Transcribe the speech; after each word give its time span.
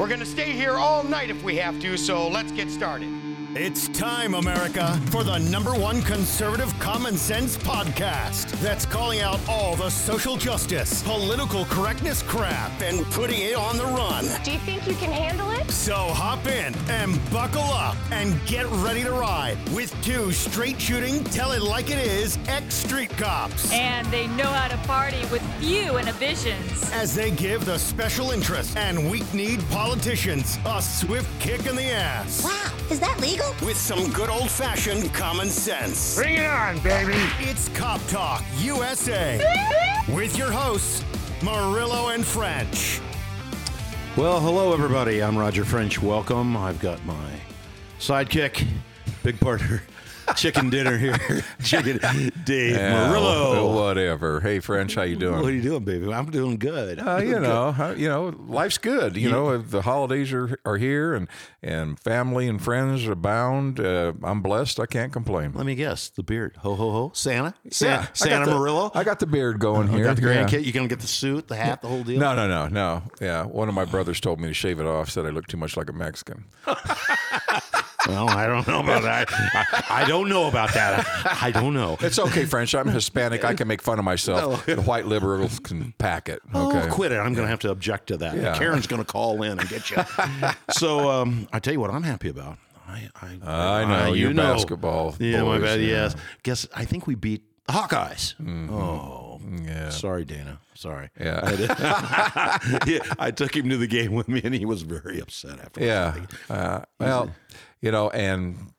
We're 0.00 0.08
going 0.08 0.20
to 0.20 0.24
stay 0.24 0.52
here 0.52 0.78
all 0.78 1.04
night 1.04 1.28
if 1.28 1.42
we 1.44 1.56
have 1.56 1.78
to, 1.80 1.98
so 1.98 2.26
let's 2.26 2.50
get 2.52 2.70
started. 2.70 3.10
It's 3.56 3.88
time, 3.88 4.34
America, 4.34 4.96
for 5.10 5.24
the 5.24 5.38
number 5.38 5.72
one 5.74 6.02
conservative 6.02 6.72
common 6.78 7.16
sense 7.16 7.56
podcast 7.56 8.46
that's 8.60 8.86
calling 8.86 9.22
out 9.22 9.40
all 9.48 9.74
the 9.74 9.90
social 9.90 10.36
justice, 10.36 11.02
political 11.02 11.64
correctness 11.64 12.22
crap 12.22 12.70
and 12.80 13.04
putting 13.06 13.40
it 13.40 13.56
on 13.56 13.76
the 13.76 13.84
run. 13.86 14.24
Do 14.44 14.52
you 14.52 14.58
think 14.60 14.86
you 14.86 14.94
can 14.94 15.10
handle 15.10 15.50
it? 15.50 15.68
So 15.68 15.94
hop 15.96 16.46
in 16.46 16.74
and 16.90 17.18
buckle 17.32 17.62
up 17.62 17.96
and 18.12 18.38
get 18.46 18.66
ready 18.70 19.02
to 19.02 19.10
ride 19.10 19.58
with 19.74 19.92
two 20.04 20.30
straight 20.30 20.80
shooting, 20.80 21.24
tell 21.24 21.50
it 21.50 21.62
like 21.62 21.90
it 21.90 21.98
is 21.98 22.38
ex 22.46 22.74
street 22.74 23.10
cops 23.10 23.72
And 23.72 24.06
they 24.12 24.28
know 24.28 24.44
how 24.46 24.68
to 24.68 24.76
party 24.86 25.22
with 25.32 25.42
few 25.58 25.98
inhibitions. 25.98 26.88
as 26.92 27.16
they 27.16 27.32
give 27.32 27.64
the 27.64 27.78
special 27.78 28.30
interest 28.30 28.76
and 28.76 29.10
weak 29.10 29.34
kneed 29.34 29.60
politicians 29.70 30.56
a 30.66 30.80
swift 30.80 31.28
kick 31.40 31.66
in 31.66 31.74
the 31.74 31.90
ass 31.90 32.44
Wow, 32.44 32.70
is 32.90 33.00
that 33.00 33.18
legal? 33.20 33.39
With 33.64 33.76
some 33.76 34.10
good 34.10 34.28
old 34.28 34.50
fashioned 34.50 35.12
common 35.12 35.48
sense. 35.48 36.16
Bring 36.16 36.34
it 36.36 36.46
on, 36.46 36.78
baby. 36.80 37.14
It's 37.38 37.68
Cop 37.70 38.00
Talk 38.08 38.42
USA 38.58 39.40
with 40.08 40.36
your 40.36 40.50
hosts, 40.50 41.04
Murillo 41.42 42.08
and 42.08 42.24
French. 42.24 43.00
Well, 44.16 44.40
hello, 44.40 44.72
everybody. 44.72 45.22
I'm 45.22 45.38
Roger 45.38 45.64
French. 45.64 46.02
Welcome. 46.02 46.56
I've 46.56 46.80
got 46.80 47.04
my 47.04 47.30
sidekick, 47.98 48.66
big 49.22 49.38
partner, 49.40 49.82
chicken 50.36 50.70
dinner 50.70 50.96
here. 50.98 51.16
chicken 51.62 51.98
Dave 52.44 52.76
Yeah, 52.76 53.06
Murillo. 53.08 53.74
whatever. 53.74 54.40
Hey, 54.40 54.60
French, 54.60 54.94
how 54.94 55.02
you 55.02 55.16
doing? 55.16 55.36
What 55.40 55.46
are 55.50 55.52
you 55.54 55.62
doing, 55.62 55.84
baby? 55.84 56.12
I'm 56.12 56.30
doing 56.30 56.56
good. 56.58 56.98
Uh, 57.00 57.18
you 57.18 57.38
know, 57.38 57.72
how- 57.72 57.90
you 57.90 58.08
know, 58.08 58.34
life's 58.46 58.78
good. 58.78 59.16
You 59.16 59.30
know, 59.30 59.58
the 59.58 59.82
holidays 59.82 60.32
are, 60.32 60.58
are 60.64 60.76
here, 60.76 61.14
and 61.14 61.28
and 61.62 61.98
family 62.00 62.48
and 62.48 62.62
friends 62.62 63.06
abound. 63.06 63.80
Uh, 63.80 64.12
I'm 64.22 64.40
blessed. 64.42 64.80
I 64.80 64.86
can't 64.86 65.12
complain. 65.12 65.52
Let 65.54 65.66
me 65.66 65.74
guess. 65.74 66.08
The 66.08 66.22
beard. 66.22 66.56
Ho, 66.58 66.74
ho, 66.74 66.90
ho. 66.90 67.12
Santa? 67.14 67.54
Santa, 67.70 67.92
Yeah, 67.94 68.00
I 68.02 68.08
Santa 68.14 68.46
the- 68.50 68.56
Murillo? 68.56 68.90
I 68.94 69.04
got 69.04 69.18
the 69.20 69.26
beard 69.26 69.58
going 69.58 69.88
You 69.88 69.96
here. 69.98 70.04
got 70.04 70.16
the 70.16 70.22
Yeah. 70.22 70.44
grandkid? 70.46 70.64
You 70.64 70.72
going 70.72 70.88
to 70.88 70.94
get 70.94 71.00
the 71.00 71.06
suit, 71.08 71.48
the 71.48 71.56
hat, 71.56 71.82
the 71.82 71.88
whole 71.88 72.02
deal? 72.02 72.18
No, 72.18 72.34
no, 72.34 72.48
no, 72.48 72.68
no. 72.68 73.02
Yeah, 73.20 73.44
one 73.44 73.68
of 73.68 73.74
my 73.74 73.84
brothers 73.84 74.20
told 74.20 74.40
me 74.40 74.48
to 74.48 74.54
shave 74.54 74.80
it 74.80 74.86
off. 74.86 75.10
Said 75.10 75.26
I 75.26 75.30
look 75.30 75.46
too 75.46 75.56
much 75.56 75.76
like 75.76 75.88
a 75.90 75.92
Mexican. 75.92 76.44
Well, 78.08 78.28
I 78.30 78.46
don't 78.46 78.66
know 78.66 78.80
about 78.80 79.02
that. 79.02 79.28
I, 79.30 80.02
I 80.02 80.08
don't 80.08 80.28
know 80.28 80.48
about 80.48 80.72
that. 80.74 81.04
I, 81.24 81.48
I 81.48 81.50
don't 81.50 81.74
know. 81.74 81.96
It's 82.00 82.18
okay, 82.18 82.44
French. 82.44 82.74
I'm 82.74 82.88
Hispanic. 82.88 83.44
I 83.44 83.54
can 83.54 83.68
make 83.68 83.82
fun 83.82 83.98
of 83.98 84.04
myself. 84.04 84.64
The 84.66 84.76
white 84.82 85.06
liberals 85.06 85.58
can 85.60 85.92
pack 85.98 86.28
it. 86.28 86.40
Okay. 86.54 86.88
Oh, 86.88 86.92
quit 86.92 87.12
it. 87.12 87.16
I'm 87.16 87.34
going 87.34 87.46
to 87.46 87.50
have 87.50 87.60
to 87.60 87.70
object 87.70 88.08
to 88.08 88.16
that. 88.18 88.36
Yeah. 88.36 88.56
Karen's 88.56 88.86
going 88.86 89.02
to 89.02 89.06
call 89.06 89.42
in 89.42 89.58
and 89.58 89.68
get 89.68 89.90
you. 89.90 89.98
so 90.70 91.10
um, 91.10 91.46
I 91.52 91.58
tell 91.58 91.72
you 91.74 91.80
what 91.80 91.90
I'm 91.90 92.02
happy 92.02 92.28
about. 92.28 92.56
I, 92.88 93.08
I, 93.22 93.38
I 93.82 93.84
know, 94.06 94.12
you 94.14 94.32
know. 94.32 94.54
basketball 94.54 95.14
Yeah, 95.20 95.42
my 95.44 95.58
bad. 95.58 95.80
yeah. 95.80 95.86
Yes. 95.86 96.16
Guess 96.42 96.66
I 96.74 96.84
think 96.84 97.06
we 97.06 97.14
beat 97.14 97.42
the 97.66 97.72
Hawkeyes. 97.74 98.34
Oh, 98.70 99.40
Yeah. 99.64 99.90
sorry, 99.90 100.24
Dana. 100.24 100.58
Sorry. 100.74 101.10
Yeah. 101.20 101.46
yeah, 102.86 102.98
I 103.18 103.30
took 103.30 103.54
him 103.54 103.68
to 103.68 103.76
the 103.76 103.86
game 103.86 104.12
with 104.12 104.28
me, 104.28 104.40
and 104.42 104.54
he 104.54 104.64
was 104.64 104.82
very 104.82 105.20
upset 105.20 105.60
after. 105.60 105.84
Yeah. 105.84 106.16
Uh, 106.48 106.80
well, 106.98 107.30
you 107.82 107.90
know, 107.90 108.10
and 108.10 108.72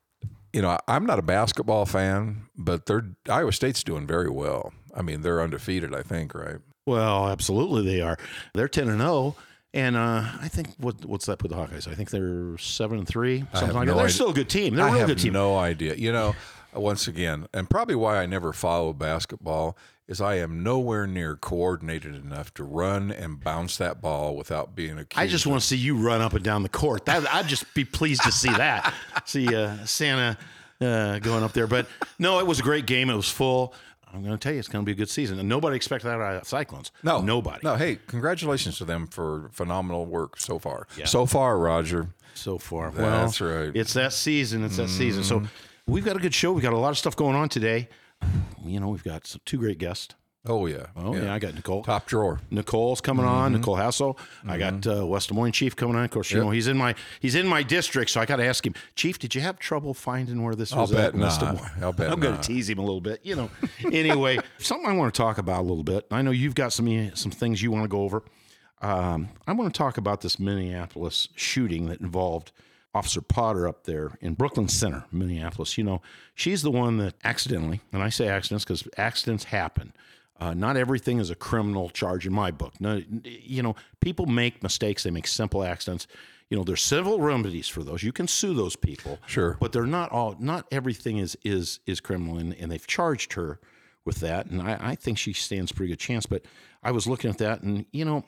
you 0.53 0.61
know, 0.61 0.77
I'm 0.87 1.05
not 1.05 1.17
a 1.19 1.21
basketball 1.21 1.85
fan, 1.85 2.43
but 2.57 2.85
they're 2.85 3.05
Iowa 3.29 3.53
State's 3.53 3.83
doing 3.83 4.05
very 4.07 4.29
well. 4.29 4.73
I 4.95 5.01
mean, 5.01 5.21
they're 5.21 5.41
undefeated, 5.41 5.95
I 5.95 6.01
think, 6.01 6.33
right? 6.35 6.57
Well, 6.85 7.29
absolutely, 7.29 7.83
they 7.85 8.01
are. 8.01 8.17
They're 8.53 8.67
ten 8.67 8.89
and 8.89 8.99
zero. 8.99 9.35
And 9.73 9.95
uh, 9.95 10.23
I 10.41 10.49
think 10.49 10.67
what 10.79 11.05
what's 11.05 11.27
that 11.27 11.41
with 11.41 11.51
the 11.51 11.57
Hawkeyes? 11.57 11.87
I 11.87 11.95
think 11.95 12.09
they're 12.09 12.57
seven 12.57 12.97
and 12.99 13.07
three, 13.07 13.45
something 13.53 13.73
like 13.73 13.85
no 13.87 13.93
that. 13.93 13.97
They're 13.97 14.05
idea. 14.05 14.13
still 14.13 14.29
a 14.31 14.33
good 14.33 14.49
team. 14.49 14.75
They're 14.75 14.85
a 14.85 14.89
I 14.89 14.91
real 14.91 14.99
have 14.99 15.07
good 15.07 15.19
team. 15.19 15.31
no 15.33 15.57
idea. 15.57 15.95
You 15.95 16.11
know, 16.11 16.35
once 16.73 17.07
again, 17.07 17.47
and 17.53 17.69
probably 17.69 17.95
why 17.95 18.17
I 18.17 18.25
never 18.25 18.51
follow 18.51 18.91
basketball 18.91 19.77
is 20.11 20.19
I 20.19 20.35
am 20.35 20.61
nowhere 20.61 21.07
near 21.07 21.37
coordinated 21.37 22.15
enough 22.15 22.53
to 22.55 22.65
run 22.65 23.11
and 23.11 23.41
bounce 23.41 23.77
that 23.77 24.01
ball 24.01 24.35
without 24.35 24.75
being 24.75 24.99
accused. 24.99 25.17
I 25.17 25.25
just 25.25 25.47
want 25.47 25.61
to 25.61 25.65
see 25.65 25.77
you 25.77 25.95
run 25.95 26.19
up 26.19 26.33
and 26.33 26.43
down 26.43 26.63
the 26.63 26.69
court. 26.69 27.05
That, 27.05 27.33
I'd 27.33 27.47
just 27.47 27.73
be 27.73 27.85
pleased 27.85 28.21
to 28.23 28.31
see 28.31 28.49
that. 28.49 28.93
see 29.25 29.55
uh, 29.55 29.85
Santa 29.85 30.37
uh, 30.81 31.19
going 31.19 31.43
up 31.43 31.53
there. 31.53 31.65
But 31.65 31.87
no, 32.19 32.39
it 32.39 32.45
was 32.45 32.59
a 32.59 32.61
great 32.61 32.85
game. 32.85 33.09
It 33.09 33.15
was 33.15 33.29
full. 33.29 33.73
I'm 34.13 34.21
going 34.21 34.33
to 34.33 34.37
tell 34.37 34.51
you, 34.51 34.59
it's 34.59 34.67
going 34.67 34.83
to 34.83 34.85
be 34.85 34.91
a 34.91 34.95
good 34.95 35.09
season. 35.09 35.39
And 35.39 35.47
nobody 35.47 35.77
expected 35.77 36.07
that 36.09 36.19
out 36.19 36.41
of 36.41 36.45
Cyclones. 36.45 36.91
no 37.03 37.21
nobody. 37.21 37.61
No, 37.63 37.77
hey, 37.77 37.97
congratulations 38.07 38.77
to 38.79 38.85
them 38.85 39.07
for 39.07 39.49
phenomenal 39.53 40.05
work 40.05 40.37
so 40.37 40.59
far. 40.59 40.87
So 41.05 41.25
far, 41.25 41.57
Roger. 41.57 42.09
so 42.33 42.57
far. 42.57 42.91
Well 42.91 43.09
that's 43.09 43.39
well, 43.39 43.49
right. 43.49 43.69
Mm-hmm. 43.69 43.79
It's 43.79 43.93
that 43.93 44.11
season. 44.11 44.65
It's 44.65 44.75
that 44.75 44.89
season. 44.89 45.23
So 45.23 45.43
we've 45.87 46.03
got 46.03 46.17
a 46.17 46.19
good 46.19 46.33
show. 46.33 46.51
We've 46.51 46.61
got 46.61 46.73
a 46.73 46.77
lot 46.77 46.89
of 46.89 46.97
stuff 46.97 47.15
going 47.15 47.37
on 47.37 47.47
today. 47.47 47.87
You 48.63 48.79
know, 48.79 48.89
we've 48.89 49.03
got 49.03 49.25
some, 49.27 49.41
two 49.45 49.57
great 49.57 49.77
guests. 49.77 50.15
Oh 50.43 50.65
yeah. 50.65 50.87
Oh, 50.95 51.15
yeah, 51.15 51.35
I 51.35 51.37
got 51.37 51.53
Nicole. 51.53 51.83
top 51.83 52.07
drawer. 52.07 52.39
Nicole's 52.49 52.99
coming 52.99 53.25
Mm-hmm. 53.25 53.35
on. 53.35 53.53
Nicole 53.53 53.75
Hasso. 53.75 54.17
I 54.47 54.57
got 54.57 54.87
uh, 54.87 55.05
West 55.05 55.29
Des 55.29 55.35
Moines 55.35 55.51
Chief 55.51 55.75
coming 55.75 55.95
on. 55.95 56.03
Of 56.03 56.09
course, 56.09 56.31
you 56.31 56.39
know 56.39 56.49
he's 56.49 56.67
in 56.67 56.77
my 56.77 56.95
he's 57.19 57.35
in 57.35 57.45
my 57.45 57.61
district, 57.61 58.09
so 58.09 58.19
I 58.21 58.25
got 58.25 58.37
to 58.37 58.45
ask 58.45 58.65
him, 58.65 58.73
Chief, 58.95 59.19
did 59.19 59.35
you 59.35 59.41
have 59.41 59.59
trouble 59.59 59.93
finding 59.93 60.41
where 60.43 60.55
this 60.55 60.73
I'll 60.73 60.81
was 60.81 60.91
bet 60.91 61.13
at? 61.13 61.15
West 61.15 61.41
Des. 61.41 61.45
Moines?" 61.45 61.69
I'll 61.83 61.93
bet 61.93 62.11
I'm 62.11 62.19
going 62.19 62.35
to 62.35 62.41
tease 62.41 62.67
him 62.69 62.79
a 62.79 62.81
little 62.81 63.01
bit, 63.01 63.19
you 63.23 63.35
know. 63.35 63.51
anyway, 63.91 64.39
something 64.57 64.87
I 64.89 64.93
want 64.93 65.13
to 65.13 65.17
talk 65.21 65.37
about 65.37 65.59
a 65.59 65.67
little 65.67 65.83
bit. 65.83 66.07
I 66.09 66.23
know 66.23 66.31
you've 66.31 66.55
got 66.55 66.73
some 66.73 67.11
some 67.15 67.31
things 67.31 67.61
you 67.61 67.69
want 67.69 67.83
to 67.83 67.87
go 67.89 68.01
over. 68.01 68.23
Um, 68.81 69.29
I 69.45 69.53
want 69.53 69.71
to 69.71 69.77
talk 69.77 69.97
about 69.97 70.21
this 70.21 70.39
Minneapolis 70.39 71.27
shooting 71.35 71.85
that 71.89 72.01
involved 72.01 72.51
Officer 72.93 73.21
Potter 73.21 73.67
up 73.67 73.85
there 73.85 74.17
in 74.19 74.33
Brooklyn 74.33 74.67
Center, 74.67 75.05
Minneapolis. 75.11 75.77
You 75.77 75.83
know, 75.83 76.01
she's 76.35 76.61
the 76.61 76.71
one 76.71 76.97
that 76.97 77.15
accidentally, 77.23 77.81
and 77.93 78.03
I 78.03 78.09
say 78.09 78.27
accidents 78.27 78.65
because 78.65 78.87
accidents 78.97 79.45
happen. 79.45 79.93
Uh, 80.39 80.53
not 80.53 80.75
everything 80.75 81.19
is 81.19 81.29
a 81.29 81.35
criminal 81.35 81.89
charge 81.89 82.25
in 82.25 82.33
my 82.33 82.49
book. 82.51 82.73
No, 82.81 83.01
you 83.23 83.61
know, 83.61 83.75
people 83.99 84.25
make 84.25 84.63
mistakes. 84.63 85.03
They 85.03 85.11
make 85.11 85.27
simple 85.27 85.63
accidents. 85.63 86.07
You 86.49 86.57
know, 86.57 86.63
there's 86.63 86.81
civil 86.81 87.21
remedies 87.21 87.69
for 87.69 87.83
those. 87.83 88.03
You 88.03 88.11
can 88.11 88.27
sue 88.27 88.53
those 88.53 88.75
people. 88.75 89.19
Sure. 89.25 89.55
but 89.59 89.71
they're 89.71 89.85
not 89.85 90.11
all. 90.11 90.35
Not 90.39 90.65
everything 90.71 91.17
is 91.17 91.37
is 91.43 91.79
is 91.85 92.01
criminal, 92.01 92.37
and, 92.37 92.53
and 92.55 92.71
they've 92.71 92.85
charged 92.85 93.33
her 93.33 93.59
with 94.03 94.17
that. 94.21 94.47
And 94.47 94.61
I, 94.61 94.77
I 94.81 94.95
think 94.95 95.17
she 95.17 95.31
stands 95.31 95.71
a 95.71 95.73
pretty 95.75 95.91
good 95.93 95.99
chance. 95.99 96.25
But 96.25 96.43
I 96.83 96.91
was 96.91 97.07
looking 97.07 97.29
at 97.29 97.37
that, 97.37 97.61
and 97.61 97.85
you 97.91 98.03
know, 98.03 98.25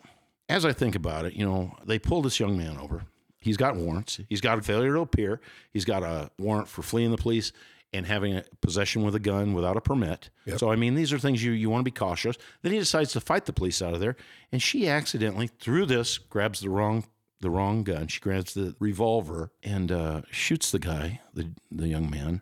as 0.48 0.66
I 0.66 0.72
think 0.72 0.96
about 0.96 1.26
it, 1.26 1.34
you 1.34 1.46
know, 1.46 1.76
they 1.86 2.00
pulled 2.00 2.26
this 2.26 2.40
young 2.40 2.58
man 2.58 2.78
over. 2.78 3.04
He's 3.44 3.58
got 3.58 3.76
warrants. 3.76 4.20
He's 4.30 4.42
got 4.42 4.58
a 4.58 4.62
failure 4.62 4.94
to 4.94 5.02
appear. 5.02 5.42
He's 5.72 5.86
got 5.86 6.02
a 6.02 6.32
warrant 6.40 6.70
for 6.70 6.82
fleeing 6.82 7.12
the 7.12 7.18
police 7.18 7.52
and 7.92 8.08
having 8.08 8.36
a 8.36 8.44
possession 8.62 9.04
with 9.04 9.14
a 9.14 9.20
gun 9.20 9.54
without 9.54 9.78
a 9.78 9.82
permit. 9.82 10.30
So 10.58 10.72
I 10.72 10.76
mean, 10.76 10.96
these 10.96 11.14
are 11.14 11.20
things 11.20 11.44
you 11.44 11.52
you 11.52 11.70
want 11.70 11.82
to 11.82 11.92
be 11.92 11.92
cautious. 11.92 12.38
Then 12.62 12.72
he 12.72 12.80
decides 12.80 13.12
to 13.14 13.22
fight 13.22 13.46
the 13.46 13.54
police 13.54 13.82
out 13.82 13.94
of 13.94 14.00
there, 14.00 14.16
and 14.52 14.62
she 14.62 14.88
accidentally 14.88 15.48
through 15.48 15.86
this 15.86 16.18
grabs 16.18 16.62
the 16.62 16.70
wrong 16.70 17.04
the 17.42 17.50
wrong 17.50 17.84
gun. 17.84 18.08
She 18.08 18.20
grabs 18.20 18.54
the 18.54 18.76
revolver 18.80 19.52
and 19.62 19.92
uh, 19.92 20.22
shoots 20.32 20.72
the 20.72 20.80
guy, 20.80 21.22
the 21.34 21.52
the 21.72 21.88
young 21.88 22.10
man. 22.10 22.42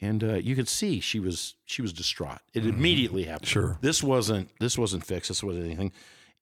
And 0.00 0.24
uh, 0.24 0.34
you 0.34 0.56
could 0.56 0.68
see 0.68 0.98
she 0.98 1.20
was 1.20 1.54
she 1.64 1.80
was 1.80 1.92
distraught. 1.92 2.40
It 2.52 2.66
immediately 2.66 3.24
happened. 3.24 3.48
Sure. 3.48 3.78
This 3.80 4.02
wasn't 4.02 4.50
this 4.58 4.76
wasn't 4.76 5.06
fixed. 5.06 5.28
This 5.28 5.42
wasn't 5.44 5.64
anything. 5.66 5.92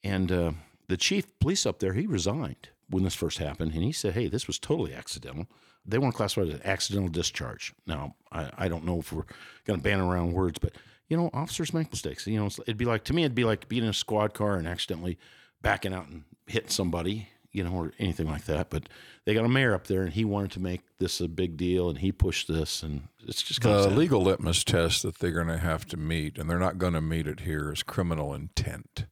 And 0.03 0.33
uh, 0.33 0.53
the 0.91 0.97
chief 0.97 1.27
police 1.39 1.65
up 1.65 1.79
there, 1.79 1.95
he 1.95 2.07
resigned 2.07 2.69
when 2.91 3.05
this 3.05 3.15
first 3.15 3.39
happened, 3.39 3.73
and 3.73 3.83
he 3.83 3.93
said, 3.93 4.13
"Hey, 4.15 4.29
this 4.29 4.47
was 4.47 4.59
totally 4.59 4.93
accidental. 4.93 5.47
They 5.87 5.97
want 5.99 6.13
to 6.13 6.17
classify 6.17 6.43
it 6.43 6.55
as 6.55 6.61
accidental 6.65 7.09
discharge." 7.09 7.73
Now, 7.87 8.17
I, 8.31 8.51
I 8.59 8.69
don't 8.69 8.85
know 8.85 8.99
if 8.99 9.13
we're 9.13 9.25
going 9.65 9.79
to 9.81 9.83
ban 9.85 10.01
around 10.01 10.33
words, 10.33 10.59
but 10.59 10.73
you 11.09 11.17
know, 11.17 11.31
officers 11.33 11.73
make 11.75 11.91
mistakes. 11.91 12.27
You 12.27 12.39
know, 12.39 12.47
it's- 12.47 12.61
it'd 12.67 12.77
be 12.77 12.85
like 12.85 13.05
to 13.05 13.13
me, 13.13 13.23
it'd 13.25 13.35
be 13.35 13.45
like 13.45 13.69
being 13.69 13.85
in 13.85 13.91
a 13.91 13.95
squad 13.95 14.35
car 14.35 14.57
and 14.57 14.69
accidentally 14.69 15.19
backing 15.63 15.93
out 15.95 16.07
and 16.09 16.23
hitting 16.47 16.71
somebody, 16.71 17.29
you 17.53 17.65
know, 17.65 17.73
or 17.73 17.93
anything 17.99 18.27
like 18.29 18.45
that. 18.45 18.71
But 18.71 18.89
they 19.25 19.35
got 19.35 19.45
a 19.45 19.49
mayor 19.49 19.75
up 19.75 19.87
there, 19.89 20.03
and 20.03 20.13
he 20.13 20.25
wanted 20.25 20.51
to 20.53 20.61
make 20.61 20.83
this 20.99 21.21
a 21.21 21.29
big 21.29 21.57
deal, 21.57 21.89
and 21.91 21.99
he 21.99 22.13
pushed 22.13 22.47
this, 22.49 22.83
and 22.83 23.09
it's 23.27 23.43
just 23.43 23.61
kind 23.61 23.75
The 23.77 23.83
sad. 23.85 23.97
legal 23.99 24.23
litmus 24.23 24.63
test 24.65 25.03
that 25.03 25.19
they're 25.19 25.31
going 25.33 25.49
to 25.49 25.59
have 25.59 25.85
to 25.87 25.97
meet, 25.97 26.39
and 26.39 26.49
they're 26.51 26.59
not 26.59 26.79
going 26.79 26.95
to 26.95 27.01
meet 27.01 27.27
it 27.27 27.41
here, 27.41 27.73
is 27.73 27.83
criminal 27.83 28.33
intent. 28.35 29.07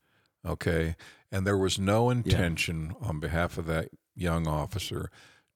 Okay. 0.47 0.95
And 1.31 1.47
there 1.47 1.59
was 1.59 1.79
no 1.79 2.11
intention 2.11 2.95
on 3.01 3.21
behalf 3.21 3.59
of 3.59 3.67
that 3.67 3.89
young 4.15 4.47
officer 4.47 5.11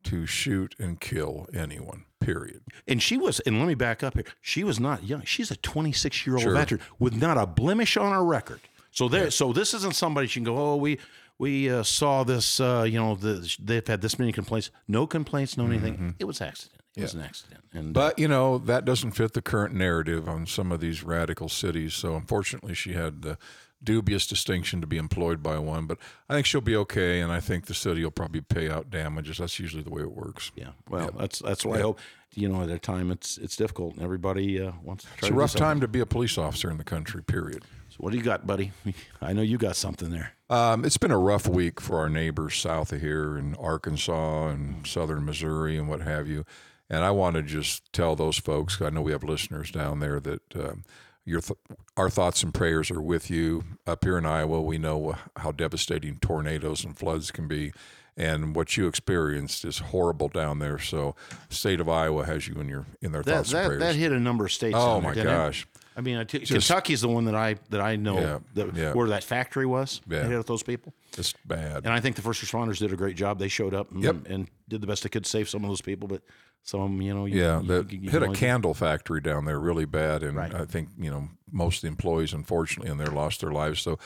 to 0.05 0.27
shoot 0.27 0.75
and 0.79 1.01
kill 1.01 1.47
anyone, 1.55 2.05
period. 2.21 2.63
And 2.87 3.03
she 3.03 3.17
was, 3.17 3.41
and 3.41 3.59
let 3.59 3.69
me 3.69 3.75
back 3.75 4.03
up 4.03 4.15
here. 4.15 4.25
She 4.41 4.65
was 4.65 4.79
not 4.81 5.05
young. 5.05 5.23
She's 5.25 5.51
a 5.51 5.57
26 5.57 6.27
year 6.27 6.37
old 6.37 6.43
Sure. 6.43 6.55
veteran 6.55 6.81
with 6.99 7.15
not 7.15 7.39
a 7.39 7.47
blemish 7.47 7.97
on 7.97 8.13
her 8.13 8.25
record. 8.25 8.61
So 8.91 9.09
there, 9.09 9.31
so 9.31 9.53
this 9.53 9.73
isn't 9.75 9.95
somebody 9.95 10.27
she 10.27 10.41
can 10.41 10.45
go, 10.45 10.57
oh, 10.73 10.77
we 10.77 10.99
we 11.39 11.71
uh, 11.71 11.83
saw 11.83 12.23
this, 12.23 12.61
uh, 12.61 12.85
you 12.87 13.01
know, 13.01 13.15
the, 13.17 13.57
they've 13.59 13.87
had 13.87 14.01
this 14.01 14.19
many 14.19 14.31
complaints. 14.33 14.71
No 14.87 15.07
complaints, 15.07 15.57
no 15.57 15.67
anything. 15.67 16.15
It 16.21 16.25
was 16.25 16.41
accident. 16.41 16.83
It 16.95 17.03
was 17.03 17.15
an 17.15 17.23
accident. 17.23 17.65
And 17.73 17.83
Mm-hmm. 17.85 17.93
But, 17.93 18.19
you 18.19 18.29
know, 18.29 18.59
that 18.59 18.85
doesn't 18.85 19.13
fit 19.13 19.33
the 19.33 19.43
current 19.43 19.75
narrative 19.75 20.29
on 20.29 20.47
some 20.47 20.71
of 20.71 20.81
these 20.81 21.03
radical 21.03 21.49
cities. 21.49 21.95
So 21.95 22.15
unfortunately, 22.15 22.75
she 22.75 22.93
had 22.93 23.23
the, 23.23 23.39
dubious 23.83 24.27
distinction 24.27 24.81
to 24.81 24.87
be 24.87 24.97
employed 24.97 25.43
by 25.43 25.59
one, 25.59 25.87
but 25.87 25.99
I 26.29 26.35
think 26.35 26.47
she'll 26.47 26.61
be 26.61 26.77
okay, 26.77 27.21
and 27.21 27.33
I 27.33 27.41
think 27.41 27.67
the 27.67 27.75
city 27.75 28.05
will 28.05 28.11
probably 28.11 28.41
pay 28.41 28.71
out 28.71 28.91
damages. 28.91 29.39
That's 29.39 29.59
usually 29.59 29.83
the 29.83 29.91
way 29.91 30.03
it 30.03 30.13
works. 30.13 30.53
Yeah. 30.57 30.71
Well, 30.89 31.11
that's 31.19 31.41
that's 31.41 31.65
what 31.65 31.79
I 31.79 31.83
hope. 31.83 32.01
You 32.35 32.49
know, 32.49 32.63
at 32.63 32.71
a 32.71 32.79
time 32.79 33.11
it's 33.11 33.39
it's 33.39 33.57
difficult, 33.57 33.95
and 33.95 34.03
everybody 34.03 34.61
uh, 34.61 34.73
wants 34.83 35.05
to 35.05 35.11
try 35.11 35.29
It's 35.29 35.29
a 35.29 35.35
rough 35.35 35.55
time 35.55 35.81
to 35.81 35.89
be 35.89 36.01
a 36.01 36.07
police 36.07 36.39
officer 36.39 36.71
in 36.71 36.79
the 36.79 36.85
country. 36.85 37.23
Period. 37.23 37.65
So 37.91 37.97
what 37.99 38.13
do 38.13 38.17
you 38.17 38.25
got, 38.25 38.47
buddy? 38.47 38.73
I 39.21 39.33
know 39.33 39.43
you 39.43 39.59
got 39.59 39.77
something 39.77 40.11
there. 40.11 40.33
Um, 40.49 40.85
it's 40.85 40.97
been 40.97 41.11
a 41.11 41.19
rough 41.19 41.47
week 41.47 41.81
for 41.81 41.99
our 41.99 42.09
neighbors 42.09 42.57
south 42.57 42.93
of 42.93 43.01
here 43.01 43.37
in 43.37 43.55
Arkansas 43.57 44.49
and 44.49 44.87
southern 44.87 45.27
Missouri 45.27 45.77
and 45.77 45.89
what 45.89 46.01
have 46.01 46.29
you. 46.29 46.45
And 46.89 47.05
I 47.05 47.11
want 47.11 47.37
to 47.37 47.43
just 47.43 47.91
tell 47.93 48.17
those 48.17 48.39
folks, 48.39 48.81
I 48.81 48.91
know 48.91 49.01
we 49.01 49.13
have 49.13 49.25
listeners 49.25 49.71
down 49.71 50.01
there, 50.01 50.21
that 50.21 50.57
um, 50.57 50.85
your 51.25 51.41
th- 51.41 51.59
our 51.97 52.11
thoughts 52.11 52.43
and 52.43 52.53
prayers 52.53 52.91
are 52.91 53.01
with 53.01 53.31
you. 53.31 53.65
Up 53.87 54.05
here 54.05 54.19
in 54.19 54.27
Iowa, 54.27 54.61
we 54.63 54.79
know 54.79 55.17
how 55.37 55.53
devastating 55.53 56.19
tornadoes 56.19 56.85
and 56.85 56.97
floods 56.97 57.31
can 57.31 57.49
be. 57.49 57.73
And 58.17 58.55
what 58.55 58.77
you 58.77 58.87
experienced 58.89 59.65
is 59.65 59.79
horrible 59.79 60.29
down 60.29 60.59
there. 60.59 60.79
So, 60.79 61.15
the 61.49 61.55
state 61.55 61.81
of 61.81 61.89
Iowa 61.89 62.27
has 62.27 62.47
you 62.47 62.57
in 62.57 62.69
your 62.69 62.85
in 63.01 63.13
their 63.13 63.23
That 63.23 63.37
thoughts 63.47 63.53
and 63.55 63.67
prayers. 63.67 63.81
that 63.81 63.95
hit 63.95 64.13
a 64.13 64.21
number 64.21 64.45
of 64.45 64.53
states. 64.53 64.77
Oh, 64.79 64.95
there, 64.95 65.03
my 65.03 65.15
didn't 65.15 65.29
it? 65.29 65.37
gosh. 65.37 65.67
I 65.97 66.01
mean, 66.03 66.17
I 66.19 66.25
t- 66.25 66.41
Kentucky's 66.41 67.01
the 67.03 67.09
one 67.09 67.25
that 67.27 67.35
I 67.35 67.57
that 67.71 67.81
I 67.81 67.97
know 67.97 68.19
Yeah, 68.21 68.39
that, 68.55 68.75
yeah. 68.75 68.93
where 68.93 69.09
that 69.09 69.25
factory 69.25 69.65
was. 69.67 70.01
Yeah. 70.09 70.23
That 70.23 70.31
hit 70.31 70.47
those 70.47 70.63
people, 70.63 70.93
It's 71.17 71.33
bad. 71.47 71.85
and 71.85 71.89
I 71.89 72.01
think 72.01 72.17
the 72.17 72.23
first 72.23 72.43
responders 72.45 72.79
did 72.79 72.93
a 72.93 72.97
great 72.97 73.17
job. 73.17 73.39
They 73.39 73.49
showed 73.49 73.73
up 73.75 73.91
and, 73.93 74.03
Yep. 74.03 74.17
and 74.29 74.49
did 74.69 74.81
the 74.83 74.87
best 74.87 75.03
they 75.05 75.09
could 75.09 75.25
to 75.25 75.31
save 75.31 75.49
some 75.49 75.65
of 75.65 75.71
those 75.71 75.83
people, 75.83 76.07
but 76.09 76.23
some 76.63 76.81
of 76.81 76.91
them, 76.91 77.03
you 77.03 77.13
know, 77.15 77.25
you, 77.27 77.41
Yeah, 77.43 77.61
you, 77.61 77.67
that 77.69 77.93
you- 77.93 78.11
hit 78.11 78.23
a 78.23 78.33
candle 78.33 78.75
factory 78.75 79.21
down 79.21 79.45
there 79.45 79.59
really 79.59 79.85
bad, 79.85 80.23
and 80.23 80.37
Right. 80.37 80.55
I 80.55 80.65
think 80.65 80.91
you 80.99 81.11
know 81.11 81.29
most 81.51 81.77
of 81.77 81.83
the 81.83 81.89
employees, 81.89 82.33
unfortunately, 82.33 82.91
in 82.91 82.99
there 82.99 83.09
lost 83.09 83.41
their 83.41 83.53
lives. 83.53 83.81
So 83.83 83.99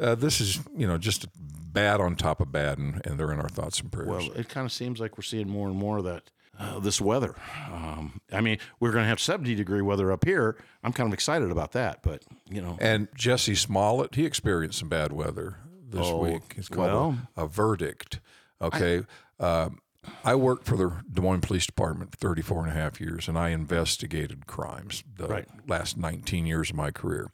uh, 0.00 0.14
this 0.14 0.40
is 0.40 0.60
you 0.76 0.86
know 0.86 0.98
just 0.98 1.26
bad 1.72 2.00
on 2.00 2.16
top 2.16 2.40
of 2.40 2.50
bad, 2.50 2.78
and, 2.78 3.04
and 3.06 3.18
they're 3.20 3.32
in 3.32 3.40
our 3.40 3.48
thoughts 3.48 3.80
and 3.80 3.92
prayers. 3.92 4.08
Well, 4.08 4.32
it 4.34 4.48
kind 4.48 4.64
of 4.64 4.72
seems 4.72 5.00
like 5.00 5.16
we're 5.18 5.22
seeing 5.22 5.48
more 5.48 5.68
and 5.68 5.76
more 5.76 5.98
of 5.98 6.04
that. 6.04 6.30
Uh, 6.60 6.80
this 6.80 7.00
weather. 7.00 7.36
Um, 7.72 8.20
I 8.32 8.40
mean, 8.40 8.58
we're 8.80 8.90
going 8.90 9.04
to 9.04 9.08
have 9.08 9.20
70 9.20 9.54
degree 9.54 9.80
weather 9.80 10.10
up 10.10 10.24
here. 10.24 10.56
I'm 10.82 10.92
kind 10.92 11.06
of 11.06 11.14
excited 11.14 11.52
about 11.52 11.70
that, 11.70 12.02
but 12.02 12.24
you 12.50 12.60
know, 12.60 12.76
and 12.80 13.08
Jussie 13.12 13.56
Smollett, 13.56 14.16
he 14.16 14.24
experienced 14.26 14.80
some 14.80 14.88
bad 14.88 15.12
weather 15.12 15.58
this 15.88 16.00
Oh, 16.06 16.18
week. 16.18 16.54
It's 16.56 16.68
called 16.68 16.88
well. 16.90 17.18
a, 17.36 17.44
a 17.44 17.46
verdict. 17.46 18.18
Okay. 18.60 19.02
Um, 19.38 19.78
I 20.24 20.34
worked 20.34 20.66
for 20.66 20.76
the 20.76 20.92
Des 21.12 21.20
Moines 21.22 21.40
Police 21.40 21.66
Department 21.66 22.10
for 22.12 22.16
34 22.18 22.62
and 22.66 22.70
a 22.70 22.74
half 22.74 23.00
years, 23.00 23.28
and 23.28 23.38
I 23.38 23.50
investigated 23.50 24.46
crimes 24.46 25.02
the 25.16 25.26
Right. 25.26 25.48
last 25.66 25.96
19 25.96 26.46
years 26.46 26.70
of 26.70 26.76
my 26.76 26.90
career. 26.90 27.30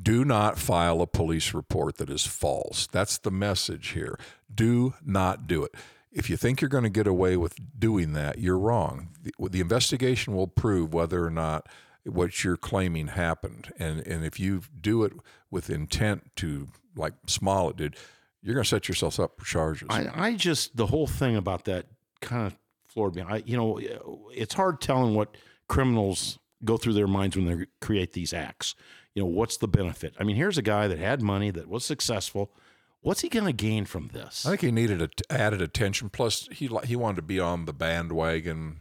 Do 0.00 0.24
not 0.24 0.58
file 0.58 1.00
a 1.00 1.06
police 1.06 1.52
report 1.54 1.98
that 1.98 2.10
is 2.10 2.26
false. 2.26 2.88
That's 2.90 3.18
the 3.18 3.30
message 3.30 3.88
here. 3.90 4.18
Do 4.52 4.94
not 5.04 5.46
do 5.46 5.64
it. 5.64 5.74
If 6.10 6.28
you 6.28 6.36
think 6.36 6.60
you're 6.60 6.68
going 6.68 6.84
to 6.84 6.90
get 6.90 7.06
away 7.06 7.36
with 7.36 7.56
doing 7.78 8.12
that, 8.14 8.38
you're 8.38 8.58
wrong. 8.58 9.08
The, 9.22 9.32
the 9.48 9.60
investigation 9.60 10.34
will 10.34 10.46
prove 10.48 10.92
whether 10.92 11.24
or 11.24 11.30
not 11.30 11.66
what 12.04 12.42
you're 12.42 12.56
claiming 12.56 13.08
happened. 13.08 13.72
And, 13.78 14.06
and 14.06 14.24
if 14.24 14.40
you 14.40 14.62
do 14.78 15.04
it 15.04 15.12
with 15.50 15.70
intent 15.70 16.34
to, 16.36 16.68
like 16.96 17.14
Smollett 17.26 17.76
did, 17.76 17.96
you're 18.42 18.54
going 18.54 18.64
to 18.64 18.68
set 18.68 18.88
yourself 18.88 19.20
up 19.20 19.38
for 19.38 19.46
charges. 19.46 19.88
I, 19.90 20.08
I 20.12 20.34
just 20.34 20.76
the 20.76 20.86
whole 20.86 21.06
thing 21.06 21.36
about 21.36 21.64
that 21.66 21.86
kind 22.20 22.46
of 22.46 22.56
floored 22.86 23.14
me. 23.14 23.22
I, 23.22 23.36
you 23.46 23.56
know, 23.56 23.78
it's 24.34 24.54
hard 24.54 24.80
telling 24.80 25.14
what 25.14 25.36
criminals 25.68 26.38
go 26.64 26.76
through 26.76 26.92
their 26.94 27.06
minds 27.06 27.36
when 27.36 27.46
they 27.46 27.66
create 27.80 28.12
these 28.12 28.32
acts. 28.32 28.74
You 29.14 29.22
know, 29.22 29.26
what's 29.26 29.56
the 29.56 29.68
benefit? 29.68 30.14
I 30.18 30.24
mean, 30.24 30.36
here's 30.36 30.58
a 30.58 30.62
guy 30.62 30.88
that 30.88 30.98
had 30.98 31.22
money 31.22 31.50
that 31.50 31.68
was 31.68 31.84
successful. 31.84 32.50
What's 33.00 33.20
he 33.20 33.28
going 33.28 33.46
to 33.46 33.52
gain 33.52 33.84
from 33.84 34.08
this? 34.12 34.46
I 34.46 34.50
think 34.50 34.60
he 34.62 34.70
needed 34.70 35.02
a 35.02 35.08
t- 35.08 35.24
added 35.28 35.60
attention. 35.60 36.08
Plus, 36.08 36.48
he 36.52 36.70
he 36.84 36.96
wanted 36.96 37.16
to 37.16 37.22
be 37.22 37.40
on 37.40 37.64
the 37.64 37.72
bandwagon 37.72 38.78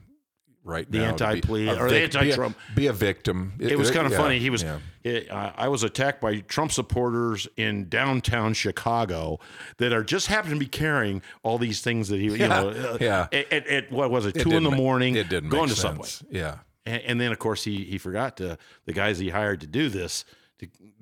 right 0.63 0.89
The 0.91 0.99
now. 0.99 1.11
to 1.11 1.17
be 1.17 1.23
anti-plea- 1.25 1.69
or 1.69 1.89
the 1.89 1.95
be 1.95 2.03
anti-Trump. 2.03 2.57
Be 2.75 2.87
a, 2.87 2.93
victim. 2.93 3.53
it 3.59 3.77
was 3.77 3.91
kind 3.91 4.05
of 4.05 4.11
yeah, 4.11 4.17
funny. 4.19 4.39
He 4.39 4.49
was. 4.49 4.63
yeah. 4.63 4.79
it- 5.03 5.31
I 5.31 5.53
I 5.57 5.67
was 5.69 5.83
attacked 5.83 6.21
by 6.21 6.39
Trump 6.41 6.71
supporters 6.71 7.47
in 7.57 7.89
downtown 7.89 8.53
Chicago 8.53 9.39
that 9.77 9.91
are 9.93 10.03
just 10.03 10.27
happen 10.27 10.51
to 10.51 10.57
be 10.59 10.67
carrying 10.67 11.21
all 11.43 11.57
these 11.57 11.81
things 11.81 12.09
that 12.09 12.19
he, 12.19 12.25
you 12.25 12.47
know, 12.47 12.69
uh, 12.69 12.97
yeah. 13.01 13.27
At, 13.31 13.51
at, 13.51 13.67
at 13.67 13.91
what 13.91 14.11
was 14.11 14.25
it, 14.25 14.37
It 14.37 14.43
two 14.43 14.51
in 14.51 14.63
the 14.63 14.71
morning, 14.71 15.15
It 15.15 15.29
didn't 15.29 15.49
going 15.49 15.63
make 15.67 15.75
to 15.75 15.79
Subway. 15.81 16.05
sense. 16.05 16.23
Yeah. 16.29 16.57
And, 16.85 17.01
and 17.03 17.21
then, 17.21 17.31
of 17.31 17.39
course, 17.39 17.63
he 17.63 17.83
he 17.83 17.97
forgot 17.97 18.37
to 18.37 18.57
the 18.85 18.93
guys 18.93 19.19
he 19.19 19.29
hired 19.29 19.61
to 19.61 19.67
do 19.67 19.89
this 19.89 20.25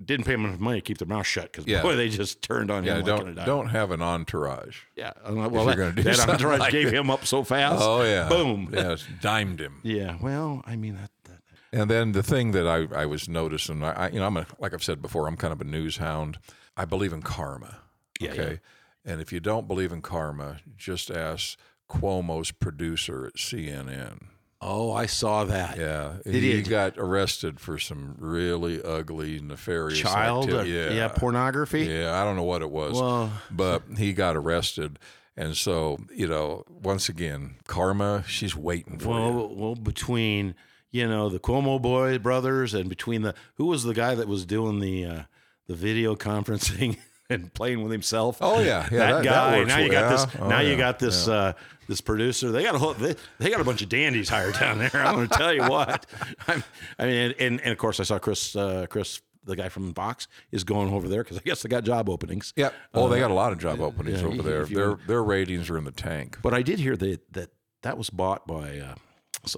didn't 0.04 0.26
pay 0.26 0.34
him 0.34 0.46
enough 0.46 0.60
money 0.60 0.80
to 0.80 0.82
keep 0.82 0.98
their 0.98 1.08
mouth 1.08 1.26
shut 1.28 1.52
because 1.52 1.66
Yeah. 1.68 1.82
boy, 1.82 1.96
they 1.96 2.10
just 2.10 2.42
turned 2.42 2.72
on 2.72 2.84
Yeah. 2.84 2.94
him 2.94 2.98
like 3.00 3.06
Don't 3.06 3.36
dime. 3.36 3.46
don't 3.46 3.68
have 3.68 3.92
an 3.92 4.02
entourage. 4.02 4.82
Yeah. 4.96 5.12
Like, 5.28 5.52
Well, 5.52 5.66
that, 5.66 5.96
that 5.96 6.30
entourage 6.30 6.60
like 6.60 6.72
gave 6.72 6.86
that. 6.92 6.94
him 6.96 7.10
up 7.10 7.26
so 7.26 7.44
fast. 7.44 7.80
Oh 7.82 8.04
yeah. 8.04 8.30
Boom. 8.30 8.70
Yeah. 8.72 8.94
it's 8.94 9.06
Dimed 9.22 9.60
him. 9.60 9.80
Yeah. 9.84 10.18
Well, 10.22 10.64
I 10.66 10.76
mean 10.76 10.96
that. 10.96 11.12
that 11.26 11.42
And 11.72 11.90
then 11.90 12.14
the 12.14 12.24
thing 12.24 12.52
that 12.52 12.68
I, 12.68 12.88
I 13.02 13.06
was 13.06 13.28
noticing, 13.30 13.84
I, 13.84 14.10
you 14.10 14.20
know, 14.20 14.26
I'm 14.28 14.38
a, 14.38 14.46
like 14.60 14.74
I've 14.74 14.84
said 14.84 15.02
before, 15.02 15.28
I'm 15.28 15.38
kind 15.38 15.52
of 15.54 15.62
a 15.62 15.66
news 15.66 15.98
hound. 15.98 16.40
I 16.78 16.86
believe 16.86 17.12
in 17.14 17.22
karma. 17.22 17.80
Yeah, 18.20 18.32
okay. 18.32 18.60
And 19.06 19.20
if 19.22 19.32
you 19.34 19.40
don't 19.40 19.68
believe 19.68 19.92
in 19.92 20.02
karma, 20.02 20.58
just 20.78 21.10
ask 21.12 21.58
Cuomo's 21.90 22.52
producer 22.52 23.26
at 23.26 23.34
CNN. 23.36 24.28
Oh, 24.62 24.92
I 24.92 25.06
saw 25.06 25.46
that. 25.46 25.78
Yeah, 25.78 26.16
Did 26.24 26.44
he 26.44 26.56
he- 26.58 26.62
got 26.62 26.96
arrested 26.98 27.60
for 27.60 27.78
some 27.78 28.16
really 28.20 28.82
ugly, 28.84 29.40
nefarious 29.40 30.00
Child. 30.00 30.46
activity. 30.46 30.78
or- 30.80 30.84
Yeah, 30.90 30.94
yeah. 30.94 31.08
Pornography. 31.10 31.86
Yeah, 31.86 32.20
I 32.20 32.24
don't 32.24 32.36
know 32.36 32.44
what 32.44 32.62
it 32.62 32.70
was, 32.72 32.94
Well- 33.00 33.32
but 33.52 33.84
he 33.98 34.14
got 34.14 34.36
arrested, 34.36 35.00
and 35.38 35.56
so 35.56 35.98
you 36.14 36.28
know, 36.28 36.64
once 36.70 37.10
again, 37.10 37.56
karma. 37.68 38.24
She's 38.28 38.56
waiting 38.56 39.00
for 39.00 39.08
you. 39.20 39.36
Well, 39.36 39.56
well, 39.56 39.76
between 39.76 40.56
you 40.92 41.08
know 41.08 41.30
the 41.30 41.40
Cuomo 41.40 41.82
boy 41.82 42.18
brothers 42.20 42.74
and 42.74 42.90
between 42.90 43.22
the 43.22 43.36
who 43.56 43.66
was 43.66 43.84
the 43.84 43.94
guy 43.94 44.16
that 44.16 44.28
was 44.28 44.46
doing 44.46 44.80
the 44.80 45.06
uh, 45.06 45.22
the 45.68 45.76
video 45.76 46.16
conferencing 46.30 46.98
and 47.30 47.54
playing 47.54 47.84
with 47.84 47.92
himself. 47.92 48.38
Oh, 48.42 48.60
yeah. 48.60 48.66
Yeah, 48.66 48.78
that, 48.90 48.90
that- 48.90 49.24
that 49.24 49.24
guy. 49.24 49.58
works 49.60 49.68
now 49.68 49.78
you 49.80 49.90
well. 49.90 50.02
got 50.02 50.10
this. 50.10 50.36
Yeah. 50.36 50.42
Oh, 50.42 50.50
now 50.50 50.60
you 50.60 50.78
got 50.78 51.00
this. 51.00 51.28
Uh, 51.28 51.54
this 51.90 52.02
producer. 52.02 52.52
They 52.52 52.64
got 52.64 52.76
a 52.76 52.78
whole. 52.78 52.94
They, 52.94 53.16
they 53.40 53.50
got 53.50 53.60
a 53.60 53.64
bunch 53.64 53.82
of 53.82 53.90
dandies 53.90 54.30
hired 54.30 54.54
down 54.60 54.78
there. 54.78 54.92
I'm 54.94 55.16
going 55.16 55.28
to 55.28 55.38
tell 55.38 55.54
you 55.54 55.64
what. 55.64 56.06
I'm, 56.48 56.64
I 57.00 57.06
mean, 57.06 57.34
and, 57.40 57.60
and 57.60 57.72
of 57.72 57.78
course 57.78 58.00
I 58.00 58.04
saw 58.04 58.20
Chris. 58.20 58.56
Uh, 58.56 58.86
Chris, 58.88 59.22
the 59.44 59.56
guy 59.56 59.70
from 59.70 59.94
Fox, 59.96 60.28
is 60.52 60.64
going 60.64 60.94
over 60.94 61.08
there 61.10 61.24
because 61.24 61.40
I 61.40 61.42
guess 61.42 61.64
they 61.64 61.70
got 61.70 61.84
job 61.84 62.08
openings. 62.08 62.54
Yeah. 62.56 62.70
Oh, 62.94 63.10
they 63.10 63.20
got 63.20 63.32
a 63.32 63.34
lot 63.34 63.52
of 63.52 63.58
job 63.58 63.82
openings 63.82 64.22
yeah, 64.22 64.28
over 64.28 64.42
there. 64.44 64.66
Their 64.66 65.00
their 65.08 65.24
ratings 65.24 65.70
are 65.72 65.78
in 65.80 65.84
the 65.84 65.92
tank. 65.92 66.38
But 66.44 66.54
I 66.54 66.62
did 66.62 66.78
hear 66.78 66.96
that 66.96 67.34
that 67.34 67.50
that 67.82 67.98
was 67.98 68.12
bought 68.12 68.46
by 68.46 68.78
uh, 68.78 68.96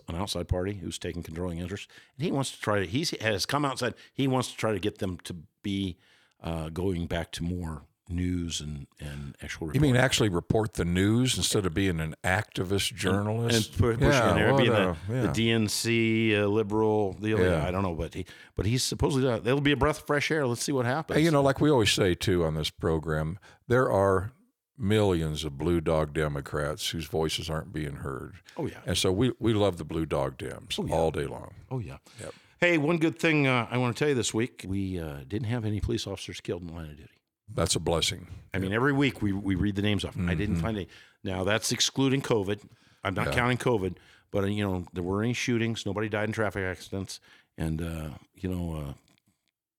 an 0.08 0.16
outside 0.16 0.48
party 0.48 0.76
who's 0.76 0.98
taking 0.98 1.24
controlling 1.24 1.58
interest, 1.60 1.90
and 2.18 2.26
he 2.26 2.32
wants 2.32 2.52
to 2.52 2.62
try 2.62 2.80
to. 2.80 2.86
He 2.86 3.06
has 3.20 3.46
come 3.46 3.66
out 3.66 3.72
and 3.72 3.80
said 3.80 3.94
he 4.14 4.28
wants 4.28 4.52
to 4.52 4.58
try 4.58 4.72
to 4.72 4.80
get 4.80 5.00
them 5.00 5.18
to 5.26 5.36
be 5.64 5.98
uh, 6.42 6.70
going 6.70 7.08
back 7.08 7.32
to 7.34 7.44
more 7.44 7.84
news 8.10 8.60
and 8.60 8.88
and 9.00 9.36
actual. 9.42 9.68
You 9.68 9.72
Reporting. 9.74 9.82
mean 9.94 9.96
actually 9.96 10.30
report 10.30 10.74
the 10.74 10.84
news 10.84 11.38
instead 11.38 11.66
of 11.66 11.74
being 11.74 12.00
an 12.02 12.14
activist 12.24 12.92
and 12.92 13.00
journalist? 13.00 13.78
pu- 13.78 13.96
pushing 13.98 14.02
in 14.30 14.36
there, 14.36 14.58
being 14.58 14.70
a- 14.70 14.98
the, 15.08 15.14
yeah. 15.14 15.22
the 15.22 15.28
DNC 15.30 16.42
uh, 16.42 16.46
liberal 16.48 17.14
deal. 17.14 17.40
Yeah. 17.40 17.52
Yeah. 17.62 17.68
I 17.68 17.72
don't 17.72 17.84
know, 17.84 17.94
but 17.96 18.14
he 18.14 18.26
but 18.56 18.66
he's 18.66 18.84
supposedly 18.84 19.30
uh, 19.32 19.40
there'll 19.40 19.62
be 19.62 19.72
a 19.72 19.78
breath 19.78 20.00
of 20.00 20.08
fresh 20.08 20.30
air. 20.32 20.46
Let's 20.46 20.64
see 20.64 20.72
what 20.74 20.86
happens. 20.86 21.18
Hey, 21.18 21.24
you 21.24 21.32
know, 21.32 21.42
like 21.42 21.62
we 21.62 21.70
always 21.70 21.92
say 21.92 22.14
too 22.16 22.44
on 22.44 22.56
this 22.56 22.70
program, 22.70 23.40
there 23.68 23.90
are 23.92 24.34
millions 24.78 25.44
of 25.46 25.58
blue 25.58 25.80
dog 25.80 26.12
Democrats 26.14 26.90
whose 26.90 27.06
voices 27.06 27.50
aren't 27.52 27.72
being 27.72 27.98
heard. 27.98 28.34
Oh, 28.58 28.66
yeah. 28.66 28.78
And 28.86 28.98
so 28.98 29.12
we, 29.12 29.32
we 29.38 29.54
love 29.54 29.78
the 29.78 29.84
blue 29.86 30.08
dog 30.08 30.38
Dems 30.40 30.80
all 30.92 31.12
day 31.12 31.28
long. 31.28 31.54
Oh 31.70 31.78
yeah. 31.80 31.98
Hey, 32.62 32.78
one 32.78 32.98
good 32.98 33.18
thing 33.18 33.48
uh, 33.48 33.68
I 33.72 33.80
want 33.80 33.96
to 33.96 34.00
tell 34.00 34.10
you 34.10 34.14
this 34.14 34.36
week: 34.36 34.66
we 34.68 35.00
uh, 35.00 35.22
didn't 35.28 35.48
have 35.48 35.66
any 35.66 35.80
police 35.80 36.06
officers 36.06 36.40
killed 36.42 36.62
in 36.62 36.68
the 36.68 36.74
line 36.74 36.92
of 36.92 36.98
duty. 36.98 37.10
That's 37.54 37.76
a 37.76 37.80
blessing. 37.80 38.28
I 38.54 38.60
mean, 38.60 38.72
every 38.72 38.94
week 38.94 39.22
we, 39.22 39.34
we 39.34 39.56
read 39.56 39.76
the 39.76 39.82
names 39.82 40.06
off. 40.06 40.16
I 40.28 40.36
didn't 40.36 40.58
find 40.58 40.78
any. 40.78 40.88
Now 41.24 41.44
that's 41.44 41.72
excluding 41.72 42.22
COVID. 42.22 42.60
I'm 43.04 43.16
not 43.16 43.32
counting 43.32 43.58
COVID, 43.58 43.96
but 44.30 44.44
uh, 44.44 44.48
you 44.48 44.64
know 44.64 44.86
there 44.94 45.02
were 45.04 45.24
any 45.24 45.34
shootings. 45.34 45.88
Nobody 45.88 46.08
died 46.08 46.30
in 46.30 46.34
traffic 46.34 46.64
accidents, 46.64 47.20
and 47.58 47.82
uh, 47.82 48.10
you 48.36 48.48
know, 48.48 48.76
uh, 48.90 48.94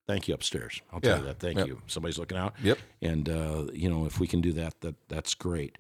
thank 0.09 0.27
you 0.27 0.35
upstairs. 0.35 0.81
I'll 0.93 1.01
tell 1.01 1.13
Yeah. 1.13 1.19
you 1.19 1.25
that. 1.27 1.39
Thank 1.39 1.59
Yep. 1.59 1.67
you. 1.69 1.83
Somebody's 1.87 2.19
looking 2.19 2.37
out. 2.37 2.55
Yep. 2.65 2.79
And 3.01 3.29
uh, 3.29 3.67
you 3.73 3.89
know, 3.89 4.07
if 4.07 4.19
we 4.19 4.27
can 4.27 4.41
do 4.41 4.53
that, 4.55 4.81
that 4.81 4.97
that's 5.09 5.35
great. 5.35 5.79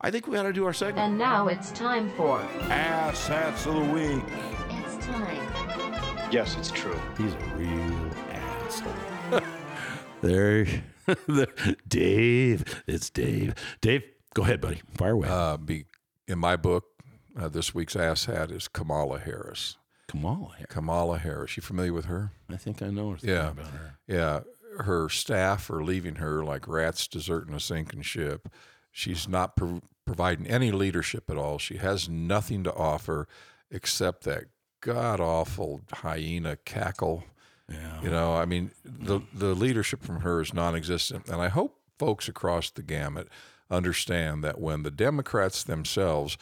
I 0.00 0.10
think 0.10 0.26
we 0.26 0.36
ought 0.36 0.42
to 0.42 0.52
do 0.52 0.66
our 0.66 0.72
segment. 0.72 0.98
And 1.10 1.18
now 1.18 1.46
it's 1.46 1.70
time 1.70 2.10
for 2.16 2.40
Ass 2.62 3.28
hats 3.28 3.64
of 3.66 3.74
the 3.76 3.92
week. 3.92 4.24
It's 4.84 5.06
Time. 5.06 5.70
Yes, 6.34 6.56
it's 6.56 6.72
true. 6.72 6.98
He's 7.16 7.32
a 7.32 7.38
real 7.54 8.10
asshole. 8.32 8.92
there, 10.20 10.64
the- 11.06 11.76
Dave. 11.86 12.82
It's 12.88 13.08
Dave. 13.08 13.54
Dave, 13.80 14.02
go 14.34 14.42
ahead, 14.42 14.60
buddy. 14.60 14.82
Fire 14.96 15.12
away. 15.12 15.28
Uh, 15.28 15.56
be, 15.58 15.84
in 16.26 16.40
my 16.40 16.56
book, 16.56 16.86
uh, 17.38 17.48
this 17.48 17.72
week's 17.72 17.94
ass 17.94 18.24
hat 18.24 18.50
is 18.50 18.66
Kamala 18.66 19.20
Harris. 19.20 19.76
Kamala. 20.08 20.54
Harris. 20.56 20.66
Kamala 20.70 21.18
Harris. 21.18 21.56
You 21.56 21.62
familiar 21.62 21.92
with 21.92 22.06
her? 22.06 22.32
I 22.50 22.56
think 22.56 22.82
I 22.82 22.88
know. 22.88 23.12
her 23.12 23.18
Yeah. 23.22 23.50
about 23.50 23.66
her. 23.68 23.98
Yeah. 24.08 24.40
her 24.80 25.08
staff 25.08 25.70
are 25.70 25.84
leaving 25.84 26.16
her 26.16 26.42
like 26.44 26.66
rats 26.66 27.06
deserting 27.06 27.54
a 27.54 27.60
sinking 27.60 28.02
ship. 28.02 28.48
She's 28.90 29.28
not 29.28 29.54
pro- 29.54 29.82
providing 30.04 30.48
any 30.48 30.72
leadership 30.72 31.30
at 31.30 31.36
all. 31.36 31.58
She 31.58 31.76
has 31.76 32.08
nothing 32.08 32.64
to 32.64 32.74
offer 32.74 33.28
except 33.70 34.24
that 34.24 34.46
god 34.84 35.18
awful 35.20 35.80
hyena 35.92 36.56
cackle. 36.64 37.24
Yeah. 37.70 38.02
You 38.02 38.10
know, 38.10 38.34
I 38.34 38.44
mean, 38.44 38.70
the 38.84 39.20
the 39.32 39.54
leadership 39.54 40.02
from 40.02 40.20
her 40.20 40.40
is 40.42 40.52
non-existent, 40.52 41.28
and 41.28 41.40
I 41.40 41.48
hope 41.48 41.78
folks 41.98 42.28
across 42.28 42.70
the 42.70 42.82
gamut 42.82 43.28
understand 43.70 44.44
that 44.44 44.60
when 44.60 44.82
the 44.82 44.90
Democrats 44.90 45.64
themselves, 45.64 46.36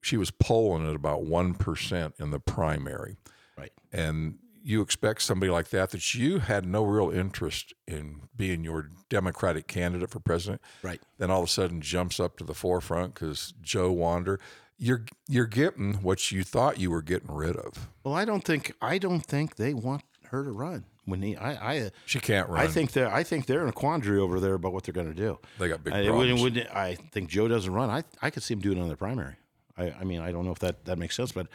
she 0.00 0.16
was 0.16 0.30
polling 0.30 0.88
at 0.88 0.94
about 0.94 1.24
one 1.24 1.54
percent 1.54 2.14
in 2.20 2.30
the 2.30 2.38
primary, 2.38 3.16
Right. 3.58 3.72
and 3.92 4.38
you 4.62 4.80
expect 4.80 5.20
somebody 5.22 5.50
like 5.50 5.68
that 5.70 5.90
that 5.90 6.14
you 6.14 6.38
had 6.38 6.64
no 6.64 6.84
real 6.84 7.10
interest 7.10 7.74
in 7.86 8.20
being 8.34 8.62
your 8.64 8.88
Democratic 9.10 9.66
candidate 9.66 10.08
for 10.10 10.20
president, 10.20 10.62
Right. 10.82 11.00
then 11.18 11.30
all 11.30 11.42
of 11.42 11.48
a 11.48 11.52
sudden 11.52 11.80
jumps 11.80 12.18
up 12.20 12.38
to 12.38 12.44
the 12.44 12.54
forefront 12.54 13.14
because 13.14 13.52
Joe 13.60 13.90
Wander. 13.92 14.38
You're 14.84 15.04
you're 15.28 15.46
getting 15.46 15.94
what 16.02 16.30
you 16.30 16.44
thought 16.44 16.78
you 16.78 16.90
were 16.90 17.00
getting 17.00 17.34
rid 17.34 17.56
of. 17.56 17.88
Well, 18.04 18.14
I 18.14 18.26
don't 18.26 18.44
think 18.44 18.72
I 18.82 18.98
don't 18.98 19.24
think 19.24 19.56
they 19.56 19.72
want 19.72 20.02
her 20.24 20.44
to 20.44 20.50
run. 20.52 20.84
When 21.06 21.22
he, 21.22 21.36
I, 21.36 21.72
I, 21.72 21.90
She 22.06 22.18
can't 22.18 22.48
run. 22.48 22.60
I 22.60 22.66
think 22.66 22.92
they're 22.92 23.12
I 23.12 23.22
think 23.22 23.46
they're 23.46 23.62
in 23.62 23.68
a 23.68 23.72
quandary 23.72 24.18
over 24.18 24.40
there 24.40 24.54
about 24.54 24.74
what 24.74 24.84
they're 24.84 24.92
going 24.92 25.08
to 25.08 25.14
do. 25.14 25.38
They 25.58 25.68
got 25.68 25.82
big 25.84 25.94
I, 25.94 26.04
problems. 26.06 26.42
wouldn't- 26.42 26.56
wouldn't- 26.66 26.76
I 26.76 26.96
think 27.12 27.30
Joe 27.30 27.48
doesn't 27.48 27.72
run. 27.72 27.88
I 27.88 28.04
I 28.20 28.28
could 28.28 28.42
see 28.42 28.52
him 28.52 28.60
doing 28.60 28.76
it 28.76 28.82
on 28.82 28.88
the 28.88 28.96
primary. 28.96 29.36
I, 29.78 29.90
I 30.00 30.04
mean, 30.04 30.20
I 30.20 30.32
don't 30.32 30.44
know 30.44 30.52
if 30.52 30.58
that, 30.60 30.84
that 30.84 30.98
makes 30.98 31.16
sense, 31.16 31.32
but 31.32 31.46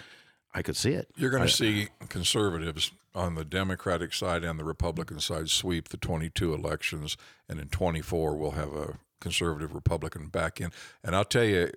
I 0.54 0.62
could 0.64 0.76
see 0.76 0.92
it. 0.92 1.08
You're 1.16 1.30
going 1.30 1.44
to 1.44 1.50
see 1.54 1.88
conservatives 2.10 2.92
on 3.16 3.36
the 3.36 3.46
Democratic 3.46 4.14
side 4.14 4.44
and 4.44 4.60
the 4.60 4.64
Republican 4.64 5.20
side 5.20 5.50
sweep 5.50 5.90
the 5.90 5.98
22 5.98 6.54
elections, 6.54 7.16
and 7.48 7.60
in 7.60 7.70
24 7.70 8.36
we'll 8.36 8.52
have 8.52 8.74
a 8.74 8.98
conservative 9.22 9.74
Republican 9.74 10.28
back 10.28 10.60
in. 10.60 10.72
And 11.04 11.16
I'll 11.16 11.26
tell 11.26 11.44
you, 11.44 11.72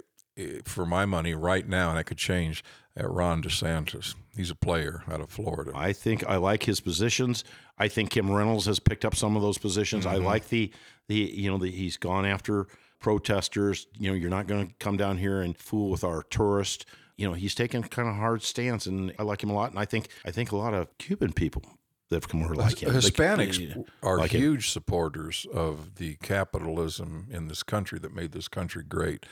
for 0.64 0.86
my 0.86 1.04
money 1.04 1.34
right 1.34 1.66
now, 1.68 1.90
and 1.90 1.98
that 1.98 2.04
could 2.04 2.18
change, 2.18 2.64
at 2.96 3.10
Ron 3.10 3.42
DeSantis. 3.42 4.14
He's 4.36 4.50
a 4.50 4.54
player 4.54 5.02
out 5.10 5.20
of 5.20 5.30
Florida. 5.30 5.72
I 5.74 5.92
think 5.92 6.26
I 6.26 6.36
like 6.36 6.64
his 6.64 6.80
positions. 6.80 7.44
I 7.78 7.88
think 7.88 8.10
Kim 8.10 8.30
Reynolds 8.30 8.66
has 8.66 8.78
picked 8.78 9.04
up 9.04 9.14
some 9.14 9.36
of 9.36 9.42
those 9.42 9.58
positions. 9.58 10.06
I 10.06 10.16
mm-hmm. 10.16 10.26
like 10.26 10.48
the 10.48 10.70
the 11.08 11.14
you 11.16 11.50
know 11.50 11.58
the, 11.58 11.70
he's 11.70 11.96
gone 11.96 12.26
after 12.26 12.66
protesters. 12.98 13.86
You 13.98 14.10
know, 14.10 14.14
you're 14.14 14.30
not 14.30 14.46
going 14.46 14.68
to 14.68 14.74
come 14.78 14.96
down 14.96 15.18
here 15.18 15.42
and 15.42 15.56
fool 15.56 15.90
with 15.90 16.04
our 16.04 16.22
tourists. 16.24 16.84
You 17.16 17.28
know, 17.28 17.34
he's 17.34 17.54
taken 17.54 17.82
kind 17.82 18.08
of 18.08 18.16
hard 18.16 18.42
stance, 18.42 18.86
and 18.86 19.12
I 19.18 19.22
like 19.22 19.42
him 19.42 19.50
a 19.50 19.54
lot. 19.54 19.70
And 19.70 19.78
I 19.78 19.84
think 19.84 20.08
I 20.24 20.30
think 20.30 20.52
a 20.52 20.56
lot 20.56 20.74
of 20.74 20.96
Cuban 20.98 21.32
people 21.32 21.62
that 22.08 22.16
have 22.16 22.28
come 22.28 22.42
over 22.42 22.54
like 22.54 22.82
him. 22.82 22.90
Hispanics 22.90 23.74
they- 23.74 23.84
are 24.02 24.18
like 24.18 24.32
him. 24.32 24.40
huge 24.40 24.70
supporters 24.70 25.46
of 25.52 25.96
the 25.96 26.16
capitalism 26.16 27.26
in 27.30 27.48
this 27.48 27.62
country 27.62 27.98
that 27.98 28.14
made 28.14 28.32
this 28.32 28.48
country 28.48 28.82
great. 28.82 29.26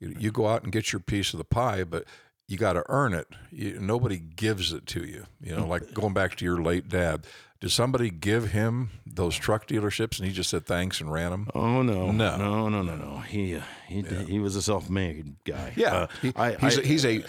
You, 0.00 0.14
you 0.18 0.30
go 0.32 0.48
out 0.48 0.62
and 0.64 0.72
get 0.72 0.92
your 0.92 1.00
piece 1.00 1.32
of 1.34 1.38
the 1.38 1.44
pie, 1.44 1.84
but 1.84 2.04
you 2.48 2.56
got 2.56 2.72
to 2.72 2.82
earn 2.88 3.12
it. 3.14 3.28
You, 3.50 3.78
nobody 3.80 4.18
gives 4.18 4.72
it 4.72 4.86
to 4.86 5.04
you. 5.04 5.26
You 5.40 5.54
know, 5.56 5.66
like 5.66 5.94
going 5.94 6.14
back 6.14 6.34
to 6.36 6.44
your 6.44 6.60
late 6.60 6.88
dad. 6.88 7.26
Did 7.60 7.70
somebody 7.70 8.08
give 8.08 8.52
him 8.52 8.88
those 9.06 9.36
truck 9.36 9.66
dealerships 9.68 10.18
and 10.18 10.26
he 10.26 10.32
just 10.32 10.48
said 10.48 10.64
thanks 10.64 10.98
and 11.02 11.12
ran 11.12 11.30
them? 11.30 11.48
Oh 11.54 11.82
no, 11.82 12.10
No. 12.10 12.36
no, 12.38 12.68
no, 12.70 12.80
no, 12.82 12.96
no. 12.96 13.18
He 13.18 13.54
uh, 13.56 13.60
he 13.86 14.00
he 14.02 14.38
was 14.38 14.56
a 14.56 14.62
self-made 14.62 15.36
guy. 15.44 15.74
Yeah, 15.76 15.94
Uh, 15.94 16.06
he- 16.22 16.32
I, 16.36 16.52
he's, 16.56 16.78
I, 16.78 16.80
a, 16.80 16.84
he's 16.86 17.04
a 17.04 17.24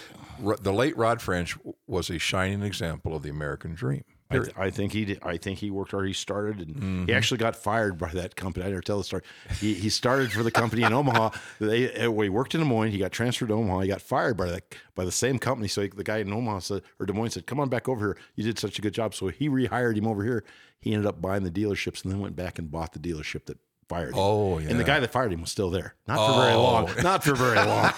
the 0.62 0.72
late 0.72 0.96
Rod 0.96 1.20
French 1.20 1.58
was 1.86 2.08
a 2.08 2.18
shining 2.18 2.62
example 2.62 3.14
of 3.14 3.22
the 3.22 3.28
American 3.28 3.74
dream. 3.74 4.04
I, 4.40 4.44
th- 4.44 4.56
I 4.58 4.70
think 4.70 4.92
he 4.92 5.04
did, 5.04 5.18
I 5.22 5.36
think 5.36 5.58
he 5.58 5.70
worked 5.70 5.90
hard. 5.92 6.06
He 6.06 6.12
started 6.12 6.58
and 6.58 6.76
Mm-hmm. 6.76 7.06
he 7.06 7.12
actually 7.14 7.38
got 7.38 7.54
fired 7.56 7.98
by 7.98 8.10
that 8.10 8.34
company. 8.36 8.64
I 8.66 8.68
never 8.70 8.80
tell 8.80 8.98
the 8.98 9.04
story. 9.04 9.22
He, 9.60 9.74
he 9.74 9.88
started 9.88 10.32
for 10.32 10.42
the 10.42 10.50
company 10.50 10.82
in 10.82 10.92
Omaha. 10.92 11.30
They 11.60 11.92
uh, 11.94 12.10
well, 12.10 12.22
he 12.24 12.28
worked 12.28 12.54
in 12.54 12.60
Des 12.60 12.66
Moines. 12.66 12.90
He 12.92 12.98
got 12.98 13.12
transferred 13.12 13.48
to 13.48 13.54
Omaha. 13.54 13.80
He 13.80 13.88
got 13.88 14.02
fired 14.02 14.36
by 14.36 14.46
that 14.50 14.74
by 14.94 15.04
the 15.04 15.12
same 15.12 15.38
company. 15.38 15.68
So 15.68 15.82
he, 15.82 15.88
the 15.88 16.04
guy 16.04 16.18
in 16.18 16.32
Omaha 16.32 16.58
said 16.60 16.82
or 16.98 17.06
Des 17.06 17.12
Moines 17.12 17.30
said, 17.34 17.46
"Come 17.46 17.60
on 17.60 17.68
back 17.68 17.88
over 17.88 18.06
here. 18.06 18.16
You 18.36 18.44
did 18.44 18.58
such 18.58 18.78
a 18.78 18.82
good 18.82 18.94
job." 18.94 19.14
So 19.14 19.28
he 19.28 19.48
rehired 19.48 19.96
him 19.96 20.06
over 20.06 20.22
here. 20.24 20.44
He 20.80 20.92
ended 20.92 21.06
up 21.06 21.20
buying 21.22 21.44
the 21.44 21.50
dealerships 21.50 22.02
and 22.02 22.12
then 22.12 22.20
went 22.20 22.34
back 22.36 22.58
and 22.58 22.70
bought 22.70 22.92
the 22.92 22.98
dealership 22.98 23.44
that 23.46 23.58
fired 23.92 24.08
him. 24.14 24.18
Oh, 24.18 24.58
yeah. 24.58 24.70
And 24.70 24.80
the 24.80 24.84
guy 24.84 25.00
that 25.00 25.10
fired 25.10 25.32
him 25.32 25.40
was 25.42 25.50
still 25.50 25.70
there. 25.70 25.94
Not 26.06 26.16
for 26.26 26.40
very 26.40 26.52
Oh. 26.54 26.62
long. 26.62 26.90
Not 27.02 27.24
for 27.24 27.34
very 27.34 27.56
long. 27.72 27.92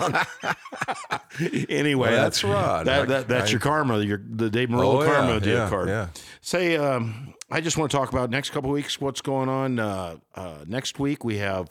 anyway, 1.68 2.10
Well, 2.10 2.22
that's 2.22 2.42
Rod. 2.44 2.86
That, 2.86 3.08
that, 3.08 3.28
that's 3.28 3.48
I- 3.48 3.52
your 3.52 3.60
karma. 3.60 4.00
Your 4.00 4.20
the 4.28 4.50
Dave 4.50 4.70
Murillo 4.70 5.00
Oh, 5.00 5.04
yeah, 5.04 5.12
karma 5.14 5.40
deal 5.40 5.54
yeah, 5.58 5.68
card. 5.68 5.88
yeah. 5.88 6.08
Say, 6.40 6.76
um, 6.76 7.34
I 7.50 7.60
just 7.60 7.76
want 7.76 7.90
to 7.90 7.96
talk 7.96 8.10
about 8.10 8.30
next 8.30 8.50
couple 8.50 8.70
weeks. 8.70 9.00
What's 9.00 9.20
going 9.20 9.48
on? 9.48 9.78
Uh, 9.78 10.16
uh, 10.34 10.64
next 10.66 10.98
week 10.98 11.24
we 11.24 11.38
have 11.38 11.68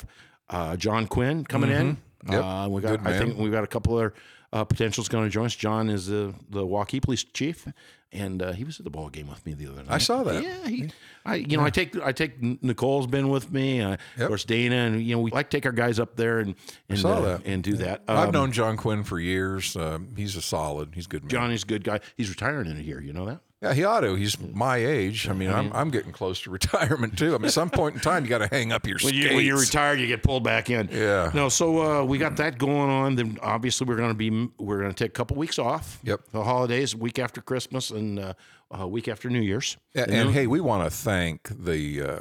uh, 0.50 0.75
John 0.77 1.08
Quinn 1.08 1.44
coming 1.46 1.72
in. 1.72 1.98
Mm-hmm. 2.25 2.32
Yep. 2.34 2.44
Uh, 2.44 2.68
we 2.70 2.82
got. 2.82 3.06
I 3.08 3.18
think 3.18 3.38
we've 3.38 3.51
got 3.51 3.63
a 3.63 3.68
couple 3.68 3.96
other 3.96 4.13
uh, 4.53 4.63
potentials 4.63 5.10
going 5.10 5.25
to 5.25 5.30
join 5.30 5.46
us. 5.48 5.56
John 5.56 5.89
is 5.89 6.08
the 6.08 6.34
the 6.50 6.62
Waukee 6.65 7.01
police 7.01 7.24
chief, 7.24 7.68
and 8.13 8.41
uh, 8.41 8.51
he 8.53 8.63
was 8.63 8.79
at 8.79 8.84
the 8.84 8.89
ball 8.89 9.10
game 9.10 9.27
with 9.27 9.46
me 9.46 9.53
the 9.53 9.67
other 9.67 9.84
night. 9.84 9.91
I 9.91 9.98
saw 9.98 10.24
that. 10.24 10.43
Yeah, 10.43 10.67
he, 10.67 10.89
I 11.25 11.36
you 11.36 11.58
know 11.58 11.63
I 11.63 11.70
take 11.70 11.96
I 12.01 12.12
take 12.12 12.41
Nicole's 12.41 13.08
been 13.08 13.29
with 13.29 13.51
me. 13.51 13.82
Uh, 13.82 13.93
Of 13.93 14.00
Yep. 14.17 14.27
course, 14.27 14.46
Dana, 14.46 14.75
and 14.75 15.01
you 15.03 15.15
know 15.15 15.22
we 15.22 15.32
like 15.32 15.50
to 15.50 15.58
take 15.58 15.65
our 15.65 15.72
guys 15.72 16.00
up 16.00 16.15
there 16.15 16.39
and 16.39 16.55
and, 16.89 17.03
uh, 17.05 17.22
that. 17.22 17.41
and 17.46 17.63
do 17.63 17.74
that. 17.77 18.03
I've 18.08 18.27
Um, 18.29 18.32
known 18.32 18.51
John 18.51 18.77
Quinn 18.77 19.03
for 19.03 19.20
years. 19.20 19.75
Um, 19.75 20.10
he's 20.15 20.36
a 20.36 20.41
solid. 20.41 20.91
He's 20.93 21.05
a 21.05 21.10
good 21.10 21.24
man. 21.24 21.29
Johnny's 21.29 21.63
a 21.63 21.67
good 21.67 21.84
guy. 21.84 22.00
He's 22.15 22.29
retiring 22.29 22.70
in 22.70 22.77
a 22.77 22.82
year. 22.82 23.01
You 23.01 23.13
know 23.13 23.25
that? 23.25 23.39
Yeah, 23.63 23.74
he 23.74 23.86
ought 23.86 24.01
to. 24.01 24.15
He's 24.15 24.38
my 24.39 24.75
age. 24.75 25.29
I 25.29 25.34
mean, 25.34 25.50
I'm, 25.50 25.72
I'm 25.72 25.89
getting 25.89 26.12
close 26.12 26.41
to 26.41 26.50
retirement 26.51 27.17
too. 27.17 27.34
I 27.34 27.38
mean, 27.38 27.46
at 27.46 27.53
some 27.53 27.70
point 27.70 27.96
in 27.96 28.01
time, 28.01 28.25
you 28.25 28.29
got 28.29 28.39
to 28.39 28.48
hang 28.48 28.74
up 28.74 28.86
your 28.86 28.98
When, 28.98 29.13
skates. 29.13 29.29
you, 29.29 29.36
when 29.38 29.46
you're 29.46 29.60
retired, 29.60 30.01
you 30.01 30.08
get 30.08 30.22
pulled 30.22 30.43
back 30.43 30.70
in. 30.70 30.89
Yeah. 30.91 31.32
No, 31.34 31.48
so 31.48 32.01
uh, 32.01 32.03
we 32.03 32.17
got 32.17 32.36
that 32.38 32.58
going 32.58 32.89
on. 32.89 33.15
Then 33.15 33.39
obviously 33.41 33.88
we're 33.88 33.96
going 33.96 34.10
to 34.10 34.15
be 34.15 34.50
we're 34.60 34.79
going 34.79 34.91
to 34.91 34.96
take 35.03 35.12
a 35.12 35.13
couple 35.13 35.38
weeks 35.38 35.58
off. 35.58 36.00
Yep. 36.03 36.20
The 36.34 36.43
holidays, 36.43 36.93
week 36.93 37.20
after 37.20 37.39
Christmas, 37.41 37.89
and 37.89 38.20
uh, 38.20 38.34
a 38.70 38.86
week 38.86 39.08
after 39.08 39.29
New 39.29 39.41
Year's. 39.41 39.77
Yeah, 39.96 40.08
and 40.10 40.32
hey, 40.32 40.46
we 40.46 40.60
want 40.60 40.84
to 40.84 40.89
thank 40.89 41.48
the 41.48 42.01
uh, 42.01 42.20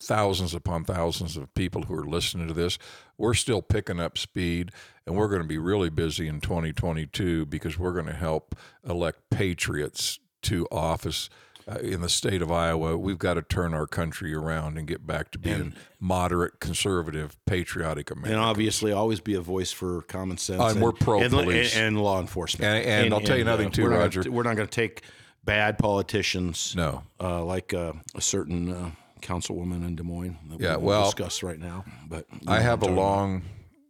thousands 0.00 0.54
upon 0.54 0.84
thousands 0.84 1.36
of 1.36 1.52
people 1.54 1.82
who 1.82 1.94
are 1.94 2.04
listening 2.06 2.46
to 2.46 2.54
this. 2.54 2.78
We're 3.18 3.34
still 3.34 3.62
picking 3.62 3.98
up 3.98 4.16
speed, 4.16 4.70
and 5.06 5.16
we're 5.16 5.28
going 5.28 5.42
to 5.42 5.48
be 5.48 5.58
really 5.58 5.90
busy 5.90 6.28
in 6.28 6.40
2022 6.40 7.46
because 7.46 7.78
we're 7.80 7.94
going 7.94 8.06
to 8.06 8.12
help 8.14 8.54
elect 8.88 9.30
patriots 9.30 10.20
to 10.44 10.66
office. 10.70 11.28
Uh, 11.66 11.76
in 11.76 12.02
the 12.02 12.10
state 12.10 12.42
of 12.42 12.52
Iowa, 12.52 12.98
we've 12.98 13.18
got 13.18 13.34
to 13.34 13.42
turn 13.42 13.72
our 13.72 13.86
country 13.86 14.34
around 14.34 14.76
and 14.76 14.86
get 14.86 15.06
back 15.06 15.30
to 15.30 15.38
being 15.38 15.72
moderate, 15.98 16.60
conservative, 16.60 17.42
patriotic 17.46 18.10
And 18.10 18.34
obviously, 18.34 18.92
always 18.92 19.20
be 19.20 19.32
a 19.32 19.40
voice 19.40 19.72
for 19.72 20.02
common 20.02 20.36
sense. 20.36 20.60
Oh, 20.60 20.66
and 20.66 20.82
we're 20.82 20.90
and, 20.90 21.00
pro-police. 21.00 21.74
and, 21.74 21.98
law 21.98 22.20
enforcement. 22.20 22.70
And- 22.70 23.04
and 23.04 23.14
I'll 23.14 23.20
tell 23.22 23.36
you 23.36 23.42
another 23.42 23.62
thing, 23.62 23.72
too, 23.72 23.84
we're 23.84 23.90
not 23.92 23.98
Roger. 24.00 24.24
Gonna, 24.24 24.36
we're 24.36 24.42
not 24.42 24.56
going 24.56 24.68
to 24.68 24.74
take 24.74 25.04
bad 25.42 25.78
politicians. 25.78 26.74
No. 26.76 27.02
Uh, 27.18 27.42
like 27.42 27.72
uh, 27.72 27.94
a 28.14 28.20
certain 28.20 28.70
uh, 28.70 28.90
councilwoman 29.22 29.86
in 29.86 29.96
Des 29.96 30.02
Moines. 30.02 30.36
That 30.50 30.58
we 30.58 30.64
Yeah, 30.66 30.72
won't 30.72 30.82
well, 30.82 31.04
discuss 31.04 31.42
right 31.42 31.58
now. 31.58 31.86
But 32.06 32.26
I 32.46 32.60
have 32.60 32.82
a 32.82 32.86
what 32.86 32.92
about. 32.92 33.00
long 33.02 33.42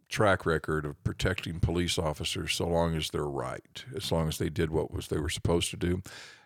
track 0.07 0.45
record 0.45 0.85
of 0.85 1.03
protecting 1.03 1.59
police 1.59 1.97
officers 1.97 2.53
so 2.53 2.67
long 2.67 2.95
as 2.95 3.09
they're 3.09 3.23
right, 3.23 3.83
as 3.97 4.13
long 4.13 4.29
as 4.29 4.37
they 4.37 4.49
did 4.49 4.69
what 4.69 4.91
was 4.91 5.09
they 5.09 5.17
were 5.19 5.29
supposed 5.29 5.71
to 5.71 5.77
do, 5.77 6.01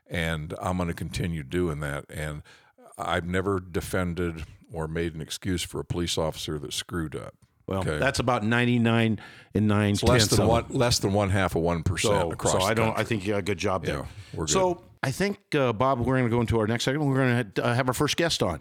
and 0.09 0.53
I'm 0.61 0.77
going 0.77 0.87
to 0.89 0.93
continue 0.95 1.43
doing 1.43 1.79
that. 1.81 2.05
And 2.09 2.41
I've 2.97 3.25
never 3.25 3.59
defended 3.59 4.43
or 4.71 4.87
made 4.87 5.15
an 5.15 5.21
excuse 5.21 5.61
for 5.63 5.79
a 5.79 5.85
police 5.85 6.17
officer 6.17 6.59
that 6.59 6.73
screwed 6.73 7.15
up. 7.15 7.33
Well, 7.67 7.79
Okay. 7.81 7.97
that's 7.99 8.17
about 8.19 8.43
ninety 8.43 8.79
nine 8.79 9.19
and 9.53 9.67
nine 9.67 9.91
It's 9.93 10.03
less 10.03 10.27
than 10.27 10.47
one 10.47 10.65
less 10.69 10.97
than 10.99 11.13
one 11.13 11.29
half 11.29 11.55
of 11.55 11.61
one 11.61 11.83
percent 11.83 12.13
So, 12.21 12.31
across. 12.31 12.53
so 12.53 12.57
the 12.59 12.65
I 12.65 12.73
don't. 12.73 12.85
country. 12.87 13.01
I 13.01 13.03
think 13.05 13.25
you 13.27 13.33
got 13.33 13.39
a 13.39 13.41
good 13.43 13.59
job 13.59 13.85
there. 13.85 13.97
Yeah, 13.99 14.05
we're 14.33 14.45
good. 14.45 14.53
So 14.53 14.83
I 15.03 15.11
think 15.11 15.37
uh, 15.53 15.71
Bob, 15.73 15.99
we're 15.99 16.05
going 16.17 16.23
to 16.23 16.29
go 16.31 16.41
into 16.41 16.59
our 16.59 16.65
next 16.67 16.85
segment. 16.85 17.09
We're 17.09 17.17
going 17.17 17.51
to 17.53 17.63
uh, 17.65 17.73
have 17.75 17.87
our 17.87 17.93
first 17.93 18.17
guest 18.17 18.41
on. 18.41 18.57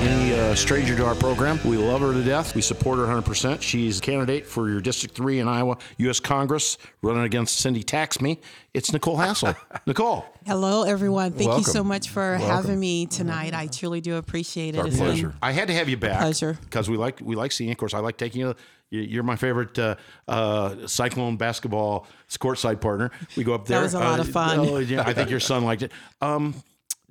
Not 0.00 0.08
any 0.08 0.32
uh, 0.32 0.54
stranger 0.54 0.96
to 0.96 1.04
our 1.04 1.14
program. 1.14 1.60
We 1.62 1.76
love 1.76 2.00
her 2.00 2.14
to 2.14 2.22
death. 2.24 2.54
We 2.54 2.62
support 2.62 2.98
her 2.98 3.04
100%. 3.04 3.60
She's 3.60 3.98
a 3.98 4.00
candidate 4.00 4.46
for 4.46 4.70
your 4.70 4.80
District 4.80 5.14
3 5.14 5.40
in 5.40 5.46
Iowa 5.48 5.76
U.S. 5.98 6.18
Congress, 6.20 6.78
running 7.02 7.24
against 7.24 7.56
Cindy 7.58 7.82
Taxme. 7.84 8.38
It's 8.72 8.92
Nicole 8.94 9.18
Hasso. 9.18 9.54
Nicole. 9.86 10.24
Hello, 10.46 10.84
everyone. 10.84 11.32
Thank 11.32 11.54
you 11.58 11.64
so 11.64 11.84
much 11.84 12.08
for 12.08 12.36
having 12.36 12.80
me 12.80 13.04
tonight. 13.06 13.52
I 13.52 13.66
truly 13.66 14.00
do 14.00 14.16
appreciate 14.16 14.74
it. 14.74 14.78
our 14.78 14.86
It's 14.86 14.96
been- 14.96 15.04
pleasure. 15.06 15.34
I 15.42 15.52
had 15.52 15.68
to 15.68 15.74
have 15.74 15.88
you 15.90 15.98
back. 15.98 16.20
Pleasure. 16.20 16.56
Because 16.62 16.88
we 16.88 16.96
like 16.96 17.20
we 17.22 17.36
like 17.36 17.52
seeing 17.52 17.68
you. 17.68 17.72
Of 17.72 17.78
course, 17.78 17.92
I 17.92 17.98
like 17.98 18.16
taking 18.16 18.40
you. 18.40 18.54
You- 18.88 19.00
You're 19.02 19.22
my 19.22 19.36
favorite 19.36 19.78
uh, 19.78 19.96
uh, 20.26 20.86
Cyclone 20.86 21.36
basketball 21.36 22.06
courtside 22.30 22.80
partner. 22.80 23.10
We 23.36 23.44
go 23.44 23.52
up 23.54 23.66
there. 23.66 23.78
That 23.80 23.84
was 23.84 23.94
a 23.94 23.98
lot 23.98 24.18
Uh, 24.18 24.22
of 24.22 24.30
fun. 24.30 24.58
oh, 24.60 24.78
yeah, 24.78 25.02
I 25.06 25.12
think 25.12 25.28
your 25.28 25.40
son 25.40 25.64
liked 25.64 25.82
it. 25.82 25.92
Um, 26.22 26.54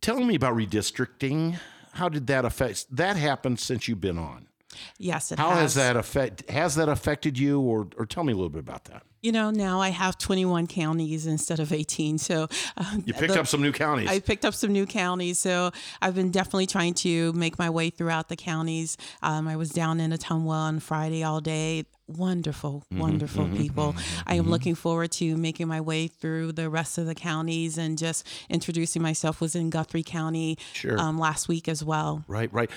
tell 0.02 0.20
me 0.20 0.34
about 0.34 0.56
redistricting. 0.56 1.60
How 1.94 2.10
did 2.10 2.28
that 2.28 2.46
affect? 2.46 2.86
That 2.96 3.16
happened 3.18 3.60
since 3.60 3.88
you've 3.88 4.02
been 4.02 4.18
on. 4.18 4.48
Yes, 4.98 5.32
it 5.32 5.40
has 5.40 5.48
How 5.48 5.52
has 5.56 5.62
has. 5.62 5.76
that 5.76 5.96
affect 5.98 6.50
has 6.50 6.76
that 6.76 6.90
affected 6.90 7.38
you, 7.40 7.60
or 7.60 7.88
or 7.98 8.06
tell 8.06 8.24
me 8.24 8.32
a 8.34 8.36
little 8.36 8.50
bit 8.50 8.60
about 8.60 8.86
that? 8.86 9.04
You 9.22 9.34
know, 9.34 9.50
now 9.52 9.82
I 9.82 9.90
have 9.90 10.18
21 10.18 10.68
counties 10.68 11.26
instead 11.28 11.60
of 11.60 11.74
18. 11.74 12.18
So 12.20 12.48
um, 12.78 13.04
You 13.06 13.14
picked 13.14 13.34
the- 13.34 13.40
up 13.42 13.48
some 13.48 13.62
new 13.62 13.74
counties. 13.74 14.10
I 14.10 14.20
picked 14.20 14.46
up 14.46 14.54
some 14.54 14.72
new 14.72 14.86
counties, 14.86 15.40
so 15.40 15.72
I've 16.02 16.16
been 16.16 16.32
definitely 16.32 16.68
trying 16.68 16.94
to 16.96 17.34
make 17.34 17.60
my 17.60 17.70
way 17.70 17.90
throughout 17.90 18.30
the 18.30 18.38
counties. 18.38 18.96
Um, 19.22 19.46
I 19.50 19.58
was 19.58 19.72
down 19.72 20.00
in 20.00 20.12
Ottumwa 20.12 20.52
on 20.54 20.80
Friday 20.80 21.24
all 21.24 21.42
day. 21.42 21.84
Wonderful, 22.18 22.84
Mm-hmm, 22.92 23.00
wonderful 23.02 23.48
people. 23.50 23.96
I 24.26 24.36
am 24.36 24.50
looking 24.50 24.74
forward 24.76 25.12
to 25.14 25.38
making 25.38 25.68
my 25.68 25.80
way 25.80 26.08
through 26.08 26.54
the 26.54 26.70
rest 26.70 26.98
of 26.98 27.06
the 27.06 27.14
counties 27.16 27.78
and 27.78 27.98
just 27.98 28.26
introducing 28.50 29.02
myself. 29.02 29.40
Was 29.42 29.56
in 29.56 29.70
Guthrie 29.70 30.04
County 30.04 30.58
Sure. 30.74 31.00
um, 31.00 31.20
last 31.20 31.48
week 31.48 31.68
as 31.70 31.84
well. 31.84 32.26
Right, 32.28 32.52
right. 32.52 32.70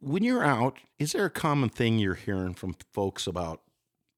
When 0.00 0.22
you're 0.22 0.44
out, 0.44 0.76
is 0.98 1.12
there 1.12 1.24
a 1.24 1.30
common 1.30 1.68
thing 1.70 1.98
you're 1.98 2.14
hearing 2.14 2.54
from 2.54 2.76
folks 2.92 3.26
about 3.26 3.62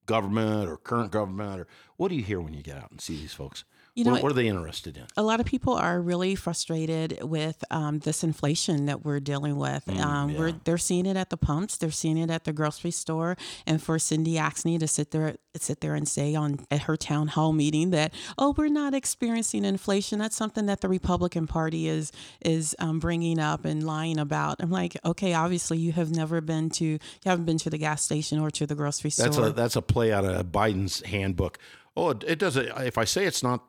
government 0.07 0.69
or 0.69 0.77
current 0.77 1.13
government, 1.13 1.61
or 1.61 1.67
what 1.97 2.09
do 2.09 2.17
you 2.17 2.23
hear 2.25 2.41
when 2.41 2.55
you 2.55 2.63
get 2.63 2.77
out 2.79 2.91
and 2.91 3.01
see 3.01 3.17
these 3.17 3.35
folks? 3.35 3.65
You 3.99 4.05
know 4.05 4.13
what, 4.13 4.23
what- 4.23 4.31
are 4.33 4.35
they 4.35 4.47
interested 4.49 4.97
in? 4.97 5.05
a 5.17 5.23
lot 5.23 5.41
of 5.41 5.47
people 5.47 5.75
are 5.75 6.01
really 6.01 6.35
frustrated 6.37 7.19
with 7.23 7.65
um, 7.71 7.99
this 7.99 8.23
inflation 8.23 8.87
that 8.87 9.05
we're 9.05 9.21
dealing 9.21 9.57
with. 9.57 9.89
um, 9.89 10.37
We're 10.37 10.53
they're 10.65 10.79
seeing 10.79 11.05
it 11.07 11.17
at 11.17 11.31
the 11.31 11.37
pumps, 11.37 11.77
they're 11.77 11.91
seeing 11.91 12.17
it 12.19 12.31
at 12.31 12.45
the 12.45 12.53
grocery 12.53 12.91
store, 12.93 13.37
and 13.67 13.83
for 13.83 13.99
Cindy 13.99 14.35
Axne 14.35 14.79
to 14.79 14.87
sit 14.89 15.11
there 15.11 15.37
sit 15.57 15.81
there 15.81 15.97
and 15.97 16.07
say 16.09 16.37
on 16.37 16.61
at 16.71 16.83
her 16.83 16.97
town 16.97 17.27
hall 17.27 17.53
meeting 17.53 17.91
that 17.91 18.15
oh 18.39 18.55
we're 18.57 18.69
not 18.69 18.95
experiencing 18.95 19.65
inflation. 19.65 20.21
That's 20.21 20.37
something 20.37 20.67
that 20.67 20.81
the 20.81 20.89
Republican 20.89 21.47
Party 21.49 21.89
is 21.89 22.13
is 22.45 22.77
um, 22.79 23.01
bringing 23.01 23.41
up 23.41 23.65
and 23.65 23.83
lying 23.85 24.19
about. 24.21 24.57
I'm 24.61 24.71
like 24.71 24.97
okay, 25.05 25.35
obviously 25.35 25.79
you 25.79 25.91
have 25.93 26.11
never 26.13 26.41
been 26.41 26.71
to 26.71 26.85
you 26.85 26.99
haven't 27.25 27.47
been 27.47 27.59
to 27.59 27.71
the 27.71 27.79
gas 27.79 28.03
station 28.05 28.39
or 28.39 28.51
to 28.53 28.67
the 28.67 28.77
grocery 28.77 29.11
store. 29.11 29.27
That's 29.27 29.39
a 29.39 29.51
that's 29.53 29.77
a 29.77 29.83
play 29.83 30.13
out 30.13 30.25
of 30.25 30.47
Biden's 30.47 31.03
handbook. 31.05 31.59
Oh, 31.97 32.11
it, 32.11 32.23
it 32.29 32.39
doesn't. 32.39 32.69
If 32.79 32.97
I 32.97 33.05
say 33.05 33.25
it's 33.25 33.43
not 33.43 33.65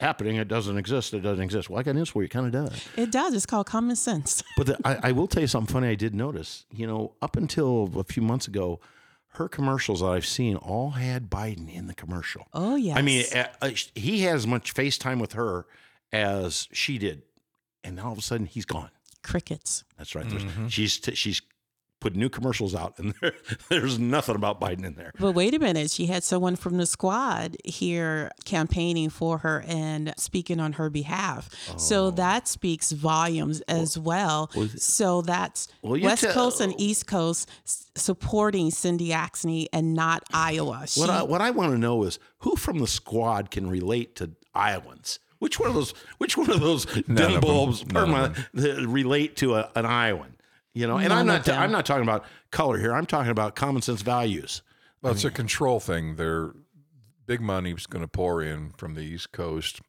happening, 0.00 0.36
it 0.36 0.48
doesn't 0.48 0.76
exist. 0.76 1.14
It 1.14 1.20
doesn't 1.20 1.42
exist. 1.42 1.70
Well, 1.70 1.78
I 1.80 1.82
got 1.82 1.94
news 1.94 2.08
for 2.08 2.22
you. 2.22 2.26
It 2.26 2.30
kind 2.30 2.46
of 2.46 2.52
does. 2.52 2.88
it 2.96 3.10
does. 3.10 3.34
It's 3.34 3.46
called 3.46 3.66
common 3.66 3.96
sense. 3.96 4.42
But 4.56 4.66
the, 4.66 4.78
I, 4.84 5.08
I 5.08 5.12
will 5.12 5.26
tell 5.26 5.40
you 5.42 5.46
something 5.46 5.72
funny. 5.72 5.88
I 5.88 5.94
did 5.94 6.14
notice. 6.14 6.66
You 6.72 6.86
know, 6.86 7.12
up 7.22 7.36
until 7.36 7.90
a 7.96 8.04
few 8.04 8.22
months 8.22 8.46
ago, 8.48 8.80
her 9.34 9.48
commercials 9.48 10.00
that 10.00 10.06
I've 10.06 10.26
seen 10.26 10.56
all 10.56 10.90
had 10.90 11.28
Biden 11.28 11.72
in 11.72 11.86
the 11.86 11.94
commercial. 11.94 12.46
Oh 12.52 12.76
yes. 12.76 12.96
I 12.96 13.02
mean, 13.02 13.24
he 13.94 14.20
has 14.22 14.34
as 14.42 14.46
much 14.46 14.74
FaceTime 14.74 15.20
with 15.20 15.32
her 15.32 15.66
as 16.12 16.68
she 16.72 16.98
did, 16.98 17.22
and 17.82 17.96
now 17.96 18.06
all 18.06 18.12
of 18.12 18.18
a 18.18 18.22
sudden 18.22 18.46
he's 18.46 18.64
gone. 18.64 18.90
crickets. 19.22 19.82
That's 19.98 20.14
right. 20.14 20.28
There's 20.28 20.44
mm-hmm. 20.44 20.68
She's 20.68 20.98
t- 20.98 21.14
she's 21.16 21.42
put 22.04 22.14
new 22.14 22.28
commercials 22.28 22.74
out, 22.74 22.98
and 22.98 23.14
there, 23.22 23.32
there's 23.70 23.98
nothing 23.98 24.34
about 24.36 24.60
Biden 24.60 24.84
in 24.84 24.94
there. 24.94 25.10
But 25.18 25.32
wait 25.32 25.54
a 25.54 25.58
minute, 25.58 25.90
she 25.90 26.04
had 26.04 26.22
someone 26.22 26.54
from 26.54 26.76
the 26.76 26.84
squad 26.84 27.56
here 27.64 28.30
campaigning 28.44 29.08
for 29.08 29.38
her 29.38 29.64
and 29.66 30.12
speaking 30.18 30.60
on 30.60 30.74
her 30.74 30.90
behalf. 30.90 31.48
Oh. 31.72 31.78
So 31.78 32.10
that 32.10 32.46
speaks 32.46 32.92
volumes 32.92 33.62
as 33.62 33.98
well. 33.98 34.50
So 34.76 35.22
that's 35.22 35.68
Well, 35.80 35.98
West 35.98 36.24
tell- 36.24 36.34
Coast 36.34 36.60
and 36.60 36.74
East 36.78 37.06
Coast 37.06 37.48
supporting 37.96 38.70
Cindy 38.70 39.08
Axne 39.08 39.66
and 39.72 39.94
not 39.94 40.24
Iowa. 40.34 40.84
She, 40.86 41.00
What 41.00 41.08
I, 41.08 41.22
what 41.22 41.40
I 41.40 41.52
want 41.52 41.72
to 41.72 41.78
know 41.78 42.02
is 42.04 42.18
who 42.40 42.54
from 42.56 42.80
the 42.80 42.86
squad 42.86 43.50
can 43.50 43.70
relate 43.70 44.14
to 44.16 44.32
Iowans. 44.54 45.20
Which 45.38 45.58
one 45.58 45.68
of 45.70 45.74
those? 45.74 45.92
Which 46.18 46.36
one 46.36 46.50
of 46.50 46.60
those 46.60 46.84
dim 46.86 47.40
bulbs 47.40 47.82
perma- 47.84 48.34
that 48.54 48.86
relate 48.86 49.36
to 49.36 49.54
a, 49.56 49.70
an 49.74 49.84
Iowan? 49.86 50.33
You 50.74 50.88
know, 50.88 50.98
and 50.98 51.12
I'm 51.12 51.26
not. 51.26 51.48
I'm 51.48 51.70
not 51.70 51.86
talking 51.86 52.02
about 52.02 52.24
color 52.50 52.78
here. 52.78 52.92
I'm 52.92 53.06
talking 53.06 53.30
about 53.30 53.54
common 53.54 53.80
sense 53.80 54.02
values. 54.02 54.62
Well, 55.00 55.12
it's 55.12 55.24
a 55.24 55.30
control 55.30 55.80
thing. 55.80 56.16
They're 56.16 56.52
big 57.26 57.40
money's 57.40 57.86
going 57.86 58.02
to 58.02 58.08
pour 58.08 58.42
in 58.42 58.72
from 58.76 58.94
the 58.94 59.02
East 59.02 59.32
Coast 59.32 59.80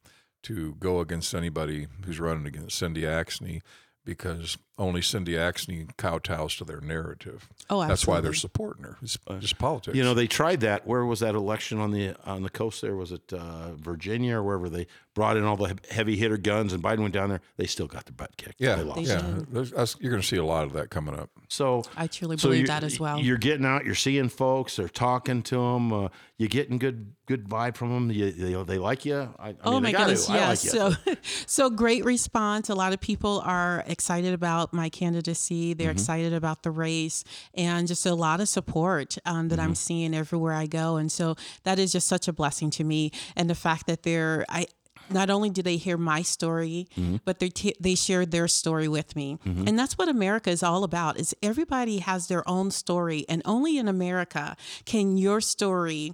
to 0.43 0.75
go 0.75 0.99
against 0.99 1.33
anybody 1.33 1.87
who's 2.05 2.19
running 2.19 2.45
against 2.45 2.77
Cindy 2.77 3.01
Axne 3.01 3.61
because 4.05 4.57
only 4.77 5.01
Cindy 5.01 5.33
Axne 5.33 5.95
kowtows 5.97 6.57
to 6.57 6.65
their 6.65 6.81
narrative. 6.81 7.47
Oh, 7.69 7.81
absolutely. 7.81 7.87
That's 7.87 8.07
why 8.07 8.21
they're 8.21 8.33
supporting 8.33 8.83
her. 8.83 8.97
It's 9.01 9.17
just 9.39 9.57
politics. 9.57 9.95
You 9.95 10.03
know, 10.03 10.13
they 10.13 10.27
tried 10.27 10.59
that. 10.61 10.85
Where 10.85 11.05
was 11.05 11.21
that 11.21 11.33
election 11.35 11.79
on 11.79 11.91
the 11.91 12.15
on 12.25 12.43
the 12.43 12.49
coast? 12.49 12.81
There 12.81 12.95
was 12.95 13.11
it 13.11 13.31
uh, 13.31 13.73
Virginia 13.75 14.37
or 14.37 14.43
wherever 14.43 14.69
they 14.69 14.87
brought 15.13 15.37
in 15.37 15.45
all 15.45 15.55
the 15.55 15.77
heavy 15.91 16.17
hitter 16.17 16.37
guns, 16.37 16.73
and 16.73 16.83
Biden 16.83 16.99
went 16.99 17.13
down 17.13 17.29
there. 17.29 17.41
They 17.55 17.67
still 17.67 17.87
got 17.87 18.05
their 18.05 18.13
butt 18.15 18.35
kicked. 18.35 18.59
yeah, 18.59 18.75
they 18.75 18.83
lost. 18.83 19.01
yeah. 19.01 19.39
that's, 19.49 19.95
you're 20.01 20.11
going 20.11 20.21
to 20.21 20.27
see 20.27 20.35
a 20.35 20.43
lot 20.43 20.65
of 20.65 20.73
that 20.73 20.89
coming 20.89 21.17
up. 21.17 21.29
So 21.47 21.83
I 21.95 22.07
truly 22.07 22.37
so 22.37 22.49
believe 22.49 22.67
that 22.67 22.83
as 22.83 22.99
well. 22.99 23.19
You're 23.19 23.37
getting 23.37 23.65
out. 23.65 23.85
You're 23.85 23.95
seeing 23.95 24.27
folks. 24.27 24.75
They're 24.75 24.89
talking 24.89 25.41
to 25.43 25.55
them. 25.55 25.93
Uh, 25.93 26.09
you're 26.37 26.49
getting 26.49 26.77
good 26.77 27.13
good 27.27 27.47
vibe 27.47 27.75
from 27.77 27.91
them. 27.91 28.11
You, 28.11 28.29
they, 28.31 28.53
they 28.63 28.77
like 28.77 29.05
you. 29.05 29.33
I, 29.39 29.49
I 29.49 29.55
Oh 29.63 29.73
mean, 29.75 29.83
my 29.83 29.91
goodness, 29.93 30.29
I 30.29 30.35
yeah. 30.37 30.49
like 30.49 30.57
so 30.57 30.93
so 31.47 31.69
great 31.69 32.03
response. 32.03 32.69
A 32.69 32.75
lot 32.75 32.91
of 32.93 32.99
people 32.99 33.41
are 33.45 33.83
excited 33.87 34.33
about 34.33 34.64
my 34.73 34.89
candidacy. 34.89 35.73
They're 35.73 35.89
Mm-hmm. 35.89 35.97
excited 35.97 36.33
about 36.33 36.63
the 36.63 36.71
race 36.71 37.23
and 37.53 37.87
just 37.87 38.05
a 38.05 38.13
lot 38.15 38.39
of 38.41 38.47
support 38.49 39.17
um, 39.25 39.49
that 39.49 39.59
Mm-hmm. 39.59 39.67
I'm 39.69 39.75
seeing 39.75 40.13
everywhere 40.15 40.53
I 40.53 40.65
go. 40.67 40.97
And 40.97 41.11
so 41.11 41.35
that 41.63 41.79
is 41.79 41.91
just 41.91 42.07
such 42.07 42.27
a 42.27 42.33
blessing 42.33 42.69
to 42.71 42.83
me. 42.83 43.11
And 43.35 43.49
the 43.49 43.55
fact 43.55 43.87
that 43.87 44.03
they're 44.03 44.45
I 44.49 44.67
not 45.07 45.29
only 45.29 45.51
do 45.51 45.61
they 45.61 45.77
hear 45.77 45.97
my 45.97 46.23
story, 46.23 46.87
Mm-hmm. 46.97 47.17
but 47.25 47.37
they 47.39 47.49
t- 47.49 47.75
they 47.79 47.93
share 47.93 48.25
their 48.25 48.47
story 48.47 48.87
with 48.87 49.15
me, 49.15 49.37
and 49.45 49.77
that's 49.77 49.99
what 49.99 50.09
America 50.09 50.49
is 50.49 50.63
all 50.63 50.83
about. 50.83 51.19
Is 51.19 51.35
everybody 51.43 51.99
has 51.99 52.27
their 52.27 52.47
own 52.49 52.71
story, 52.71 53.23
and 53.29 53.43
only 53.45 53.77
in 53.77 53.87
America 53.87 54.57
can 54.85 55.15
your 55.17 55.41
story 55.41 56.13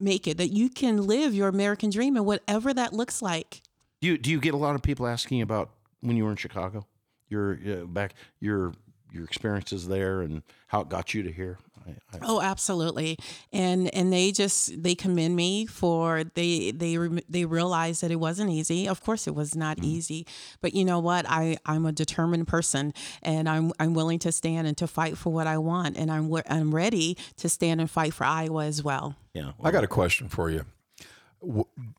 make 0.00 0.26
it 0.26 0.38
that 0.38 0.48
you 0.48 0.70
can 0.70 1.06
live 1.06 1.34
your 1.34 1.48
American 1.48 1.90
dream 1.90 2.16
and 2.16 2.24
whatever 2.24 2.72
that 2.72 2.94
looks 2.94 3.20
like. 3.20 3.60
Do 4.00 4.08
you 4.08 4.16
do 4.16 4.30
you 4.30 4.40
get 4.40 4.54
a 4.54 4.56
lot 4.56 4.74
of 4.74 4.82
people 4.82 5.06
asking 5.06 5.42
about 5.42 5.68
when 6.00 6.16
you 6.16 6.24
were 6.24 6.30
in 6.30 6.36
Chicago, 6.36 6.86
your 7.32 7.58
uh, 7.66 7.86
back 7.86 8.14
your 8.40 8.74
your 9.12 9.24
experiences 9.24 9.88
there 9.88 10.22
and 10.22 10.42
how 10.68 10.80
it 10.80 10.88
got 10.88 11.14
you 11.14 11.22
to 11.22 11.32
here? 11.32 11.58
I, 11.86 11.90
I, 11.90 12.20
Oh, 12.22 12.40
absolutely. 12.40 13.18
And 13.52 13.92
and 13.94 14.12
they 14.12 14.32
just 14.32 14.82
they 14.82 14.94
commend 14.94 15.36
me 15.36 15.66
for 15.66 16.24
they 16.34 16.70
they 16.70 16.96
they 17.28 17.44
realize 17.44 18.00
that 18.00 18.10
it 18.10 18.16
wasn't 18.16 18.50
easy. 18.50 18.88
Of 18.88 19.02
course 19.02 19.26
it 19.26 19.34
was 19.34 19.54
not 19.54 19.78
easy. 19.82 20.26
But 20.60 20.74
you 20.74 20.84
know 20.84 20.98
what? 20.98 21.26
I 21.28 21.56
I'm 21.66 21.86
a 21.86 21.92
determined 21.92 22.48
person 22.48 22.94
and 23.22 23.48
I'm 23.48 23.72
I'm 23.78 23.94
willing 23.94 24.18
to 24.20 24.32
stand 24.32 24.66
and 24.66 24.76
to 24.78 24.86
fight 24.86 25.18
for 25.18 25.32
what 25.32 25.46
I 25.46 25.58
want 25.58 25.96
and 25.96 26.10
I'm 26.10 26.32
I'm 26.48 26.74
ready 26.74 27.16
to 27.38 27.48
stand 27.48 27.80
and 27.80 27.90
fight 27.90 28.14
for 28.14 28.24
Iowa 28.24 28.64
as 28.64 28.82
well. 28.82 29.16
yeah, 29.34 29.52
I 29.62 29.70
got 29.70 29.84
a 29.84 29.88
question 29.88 30.28
for 30.28 30.50
you. 30.50 30.64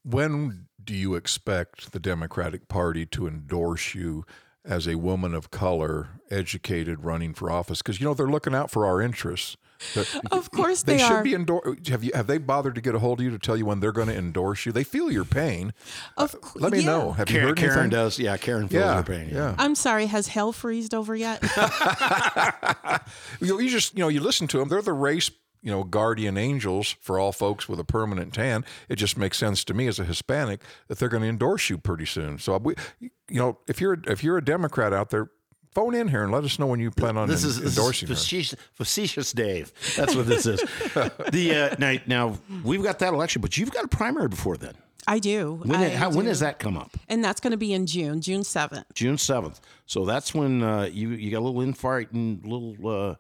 When 0.04 0.67
do 0.82 0.93
you 0.93 1.15
expect 1.15 1.91
the 1.91 2.00
Democratic 2.00 2.67
Party 2.67 3.06
to 3.08 3.28
endorse 3.28 3.93
you 3.93 4.26
as 4.65 4.88
a 4.88 4.95
woman 4.95 5.34
of 5.34 5.52
color, 5.52 6.10
educated, 6.32 7.04
running 7.04 7.34
for 7.34 7.49
office? 7.52 7.82
Because 7.82 7.99
you 7.99 8.06
know 8.08 8.13
they're 8.13 8.28
looking 8.28 8.56
out 8.56 8.71
for 8.71 8.86
our 8.86 9.02
interests. 9.02 9.58
They're- 9.95 10.06
Of 10.32 10.49
course 10.52 10.84
they, 10.84 10.93
they, 10.93 10.99
should 11.04 11.12
are. 11.12 11.23
be 11.23 11.34
endor- 11.34 11.76
Have 11.89 12.04
you 12.06 12.12
have 12.13 12.28
they 12.28 12.38
bothered 12.38 12.76
to 12.76 12.82
get 12.82 12.95
a 12.95 12.99
hold 12.99 13.19
of 13.19 13.26
you 13.26 13.32
to 13.32 13.39
tell 13.39 13.58
you 13.58 13.65
when 13.65 13.82
they're 13.82 13.91
going 13.91 14.08
to 14.08 14.15
endorse 14.17 14.65
you? 14.65 14.71
They 14.71 14.86
feel 14.86 15.12
your 15.12 15.26
pain. 15.26 15.73
Of 16.15 16.36
uh, 16.36 16.38
cou- 16.38 16.60
Let 16.60 16.71
me 16.71 16.80
yeah. 16.80 16.86
know. 16.86 17.12
Have 17.12 17.30
you 17.30 17.34
Karen, 17.36 17.47
heard 17.49 17.58
Karen 17.58 17.73
anything? 17.80 17.89
does. 17.89 18.17
Yeah, 18.19 18.38
Karen 18.38 18.67
feels 18.69 18.82
Yeah, 18.82 18.95
her 18.95 19.04
pain. 19.04 19.30
yeah. 19.32 19.56
I'm 19.58 19.76
sorry, 19.76 20.06
has 20.06 20.28
hell 20.30 20.54
freezed 20.54 20.93
over 20.93 21.15
yet? 21.15 21.43
You, 23.41 23.47
know, 23.47 23.60
you 23.60 23.69
just 23.69 23.93
you 23.95 23.99
know 23.99 24.08
you 24.08 24.19
listen 24.21 24.47
to 24.47 24.58
them. 24.60 24.69
They're 24.69 24.82
the 24.82 24.93
race 24.93 25.30
you 25.63 25.71
know 25.71 25.84
guardian 25.84 26.38
angels 26.38 26.95
for 26.99 27.17
all 27.17 27.32
folks 27.32 27.67
with 27.67 27.80
a 27.80 27.84
permanent 27.84 28.34
tan. 28.34 28.63
It 28.89 28.97
just 28.97 29.17
makes 29.17 29.38
sense 29.38 29.63
to 29.63 29.73
me 29.73 29.88
as 29.88 29.97
a 29.99 30.04
Hispanic 30.04 30.62
that 30.88 30.99
they're 30.99 31.10
going 31.10 31.23
to 31.23 31.30
endorse 31.30 31.69
you 31.69 31.78
pretty 31.78 32.06
soon. 32.06 32.38
So 32.38 32.58
we, 32.58 32.76
you 32.99 33.10
know, 33.30 33.58
if 33.67 33.82
you're 33.82 33.97
if 34.08 34.23
you're 34.23 34.38
a 34.38 34.43
Democrat 34.45 34.93
out 34.93 35.10
there, 35.10 35.30
phone 35.71 35.95
in 35.95 36.10
here 36.10 36.23
and 36.23 36.32
let 36.32 36.43
us 36.43 36.60
know 36.60 36.67
when 36.67 36.80
you 36.80 36.91
plan 36.91 37.17
on 37.17 37.28
This 37.28 37.43
en- 37.43 37.49
is, 37.49 37.62
this 37.62 37.78
endorsing 37.78 38.08
is 38.08 38.10
her. 38.10 38.15
facetious, 38.15 38.60
facetious 38.73 39.32
Dave. 39.34 39.71
That's 39.95 40.15
what 40.15 40.28
this 40.28 40.45
is. 40.45 40.60
the 41.32 41.69
uh, 41.71 41.76
now, 41.80 41.95
now 42.06 42.38
we've 42.63 42.84
got 42.84 42.99
that 42.99 43.13
election, 43.13 43.41
but 43.41 43.58
you've 43.58 43.71
got 43.71 43.84
a 43.86 43.88
primary 43.88 44.28
before 44.28 44.58
then. 44.58 44.76
I 45.08 45.19
do. 45.19 45.56
When, 45.63 45.76
I 45.76 45.89
how, 45.89 46.12
when 46.12 46.26
does 46.26 46.39
that 46.39 46.60
come 46.60 46.78
up? 46.78 46.95
And 47.10 47.23
that's 47.23 47.41
going 47.41 47.52
to 47.52 47.58
be 47.58 47.73
in 47.73 47.86
June, 47.88 48.21
June 48.21 48.41
7th. 48.41 48.86
June 48.93 49.17
seventh. 49.17 49.60
So 49.86 50.06
that's 50.06 50.34
when 50.34 50.63
uh, 50.63 50.84
you 50.91 51.10
you 51.10 51.30
got 51.32 51.39
a 51.39 51.45
little 51.47 51.62
infight 51.62 52.13
and 52.13 52.41
little 52.45 52.88
uh, 52.88 53.15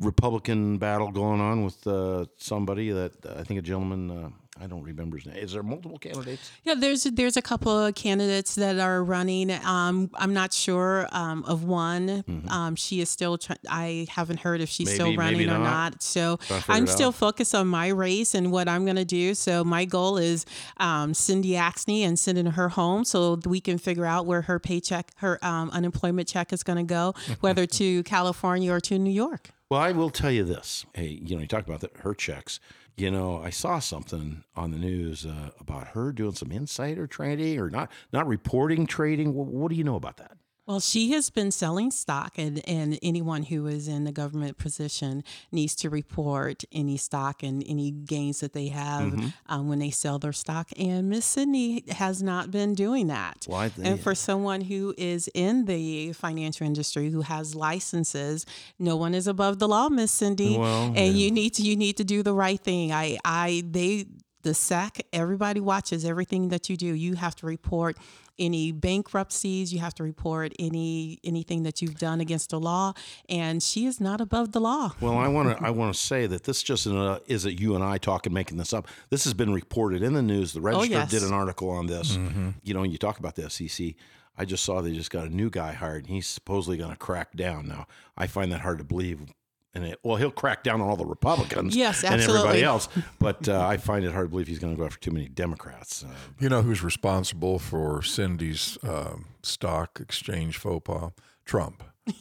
Republican 0.00 0.78
battle 0.78 1.10
going 1.10 1.40
on 1.40 1.64
with 1.64 1.86
uh, 1.86 2.26
somebody 2.36 2.90
that 2.90 3.12
I 3.36 3.42
think 3.44 3.58
a 3.58 3.62
gentleman. 3.62 4.10
Uh, 4.10 4.28
I 4.58 4.66
don't 4.66 4.82
remember 4.84 5.18
his 5.18 5.26
name. 5.26 5.36
Is 5.36 5.52
there 5.52 5.62
multiple 5.62 5.98
candidates? 5.98 6.50
Yeah, 6.64 6.72
there's 6.76 7.04
there's 7.04 7.36
a 7.36 7.42
couple 7.42 7.78
of 7.78 7.94
candidates 7.94 8.54
that 8.54 8.78
are 8.78 9.04
running. 9.04 9.50
Um, 9.50 10.10
I'm 10.14 10.32
not 10.32 10.54
sure 10.54 11.06
um, 11.12 11.44
of 11.44 11.64
one. 11.64 12.24
Um, 12.48 12.74
she 12.74 13.02
is 13.02 13.10
still. 13.10 13.36
Try- 13.36 13.56
I 13.68 14.06
haven't 14.08 14.40
heard 14.40 14.62
if 14.62 14.70
she's 14.70 14.90
still 14.94 15.08
Mm-hmm. 15.08 15.18
Maybe, 15.18 15.32
maybe 15.36 15.46
running 15.50 15.62
or 15.62 15.64
not. 15.64 15.92
not. 15.92 16.02
So 16.02 16.38
Trying 16.38 16.60
to 16.60 16.66
figure 16.66 16.74
I'm 16.74 16.86
still 16.86 17.08
out. 17.08 17.14
focused 17.16 17.54
on 17.54 17.66
my 17.66 17.88
race 17.88 18.34
and 18.34 18.50
what 18.50 18.66
I'm 18.66 18.84
going 18.86 18.96
to 18.96 19.04
do. 19.04 19.34
So 19.34 19.62
my 19.62 19.84
goal 19.84 20.16
is 20.16 20.46
um, 20.78 21.12
Cindy 21.12 21.50
Axne 21.50 22.00
and 22.00 22.18
sending 22.18 22.46
her 22.46 22.70
home 22.70 23.04
so 23.04 23.38
we 23.44 23.60
can 23.60 23.76
figure 23.76 24.06
out 24.06 24.24
where 24.24 24.40
her 24.42 24.58
paycheck, 24.58 25.12
her 25.16 25.38
um, 25.44 25.68
unemployment 25.70 26.28
check 26.28 26.50
is 26.54 26.62
going 26.62 26.78
to 26.78 26.82
go, 26.94 27.12
whether 27.40 27.66
to 27.78 28.02
California 28.04 28.72
or 28.72 28.80
to 28.80 28.98
New 28.98 29.12
York. 29.12 29.50
Well, 29.68 29.80
I 29.80 29.90
will 29.90 30.10
tell 30.10 30.30
you 30.30 30.44
this. 30.44 30.86
Hey, 30.94 31.20
you 31.24 31.34
know, 31.34 31.42
you 31.42 31.48
talk 31.48 31.66
about 31.66 31.80
the, 31.80 31.90
her 32.00 32.14
checks. 32.14 32.60
You 32.96 33.10
know, 33.10 33.42
I 33.42 33.50
saw 33.50 33.80
something 33.80 34.44
on 34.54 34.70
the 34.70 34.78
news 34.78 35.26
uh, 35.26 35.50
about 35.58 35.88
her 35.88 36.12
doing 36.12 36.34
some 36.34 36.52
insider 36.52 37.06
trading 37.06 37.58
or 37.58 37.68
not 37.68 37.90
not 38.12 38.26
reporting 38.28 38.86
trading. 38.86 39.34
What, 39.34 39.48
what 39.48 39.70
do 39.70 39.76
you 39.76 39.84
know 39.84 39.96
about 39.96 40.18
that? 40.18 40.36
Well, 40.66 40.80
she 40.80 41.12
has 41.12 41.30
been 41.30 41.52
selling 41.52 41.92
stock, 41.92 42.34
and, 42.38 42.60
and 42.68 42.98
anyone 43.00 43.44
who 43.44 43.68
is 43.68 43.86
in 43.86 44.02
the 44.02 44.10
government 44.10 44.58
position 44.58 45.22
needs 45.52 45.76
to 45.76 45.90
report 45.90 46.64
any 46.72 46.96
stock 46.96 47.44
and 47.44 47.62
any 47.68 47.92
gains 47.92 48.40
that 48.40 48.52
they 48.52 48.68
have 48.68 49.12
Mm-hmm. 49.12 49.28
um, 49.46 49.68
when 49.68 49.78
they 49.78 49.90
sell 49.90 50.18
their 50.18 50.32
stock. 50.32 50.68
And 50.76 51.08
Miss 51.08 51.24
Cindy 51.24 51.84
has 51.90 52.22
not 52.22 52.50
been 52.50 52.74
doing 52.74 53.06
that. 53.06 53.44
Why 53.46 53.68
they- 53.68 53.90
and 53.90 54.00
for 54.00 54.14
someone 54.16 54.62
who 54.62 54.92
is 54.98 55.28
in 55.34 55.66
the 55.66 56.12
financial 56.14 56.66
industry 56.66 57.10
who 57.10 57.20
has 57.20 57.54
licenses, 57.54 58.44
no 58.78 58.96
one 58.96 59.14
is 59.14 59.26
above 59.28 59.58
the 59.60 59.68
law, 59.68 59.88
Miss 59.88 60.10
Cindy. 60.10 60.56
Well, 60.58 60.92
and 60.96 61.16
you 61.16 61.30
need 61.30 61.50
to 61.54 61.62
you 61.62 61.76
need 61.76 61.96
to 61.98 62.04
do 62.04 62.22
the 62.24 62.34
right 62.34 62.58
thing. 62.60 62.92
I 62.92 63.18
I 63.24 63.62
they 63.70 64.06
the 64.46 64.54
SEC, 64.54 65.00
everybody 65.12 65.60
watches 65.60 66.04
everything 66.04 66.48
that 66.48 66.70
you 66.70 66.76
do. 66.76 66.86
You 66.86 67.16
have 67.16 67.34
to 67.36 67.46
report 67.46 67.98
any 68.38 68.70
bankruptcies, 68.70 69.72
you 69.72 69.80
have 69.80 69.94
to 69.94 70.02
report 70.02 70.52
any 70.58 71.18
anything 71.24 71.64
that 71.64 71.82
you've 71.82 71.98
done 71.98 72.20
against 72.20 72.50
the 72.50 72.60
law, 72.60 72.92
and 73.28 73.62
she 73.62 73.86
is 73.86 74.00
not 74.00 74.20
above 74.20 74.52
the 74.52 74.60
law. 74.60 74.92
Well, 75.00 75.18
I 75.18 75.28
want 75.28 75.58
to 75.58 75.64
I 75.64 75.70
want 75.70 75.94
to 75.94 76.00
say 76.00 76.26
that 76.28 76.44
this 76.44 76.62
just 76.62 76.86
uh, 76.86 77.18
isn't 77.26 77.58
you 77.58 77.74
and 77.74 77.82
I 77.82 77.98
talking 77.98 78.32
making 78.32 78.58
this 78.58 78.72
up. 78.72 78.86
This 79.10 79.24
has 79.24 79.34
been 79.34 79.52
reported 79.52 80.02
in 80.02 80.12
the 80.12 80.22
news. 80.22 80.52
The 80.52 80.60
Register 80.60 80.90
yes. 80.90 81.10
did 81.10 81.22
an 81.22 81.32
article 81.32 81.70
on 81.70 81.86
this. 81.86 82.16
You 82.62 82.74
know, 82.74 82.84
you 82.84 82.98
talk 82.98 83.18
about 83.18 83.34
the 83.34 83.50
SEC. 83.50 83.94
I 84.38 84.44
just 84.44 84.64
saw 84.64 84.80
they 84.80 84.92
just 84.92 85.10
got 85.10 85.26
a 85.26 85.34
new 85.34 85.50
guy 85.50 85.72
hired, 85.72 86.04
and 86.04 86.14
he's 86.14 86.26
supposedly 86.26 86.76
going 86.76 86.90
to 86.90 86.96
crack 86.96 87.34
down. 87.34 87.66
Now, 87.66 87.86
I 88.16 88.26
find 88.26 88.52
that 88.52 88.60
hard 88.60 88.78
to 88.78 88.84
believe. 88.84 89.20
And 89.76 89.84
it, 89.84 89.98
well, 90.02 90.16
he'll 90.16 90.30
crack 90.30 90.62
down 90.62 90.80
on 90.80 90.88
all 90.88 90.96
the 90.96 91.04
Republicans, 91.04 91.76
Yes, 91.76 92.02
and 92.02 92.18
everybody 92.20 92.62
else. 92.62 92.88
But 93.18 93.46
uh, 93.46 93.66
I 93.66 93.76
find 93.76 94.04
it 94.06 94.12
hard 94.12 94.26
to 94.26 94.30
believe 94.30 94.46
he's 94.48 94.58
going 94.58 94.74
to 94.74 94.78
go 94.78 94.86
after 94.86 94.98
too 94.98 95.10
many 95.10 95.28
Democrats. 95.28 96.02
Uh, 96.02 96.08
You 96.40 96.48
know 96.48 96.62
who's 96.62 96.82
responsible 96.82 97.58
for 97.58 98.02
Cindy's 98.02 98.78
um, 98.82 99.26
stock 99.42 99.98
exchange 100.00 100.56
faux 100.56 100.82
pas? 100.84 101.10
Trump. 101.44 101.82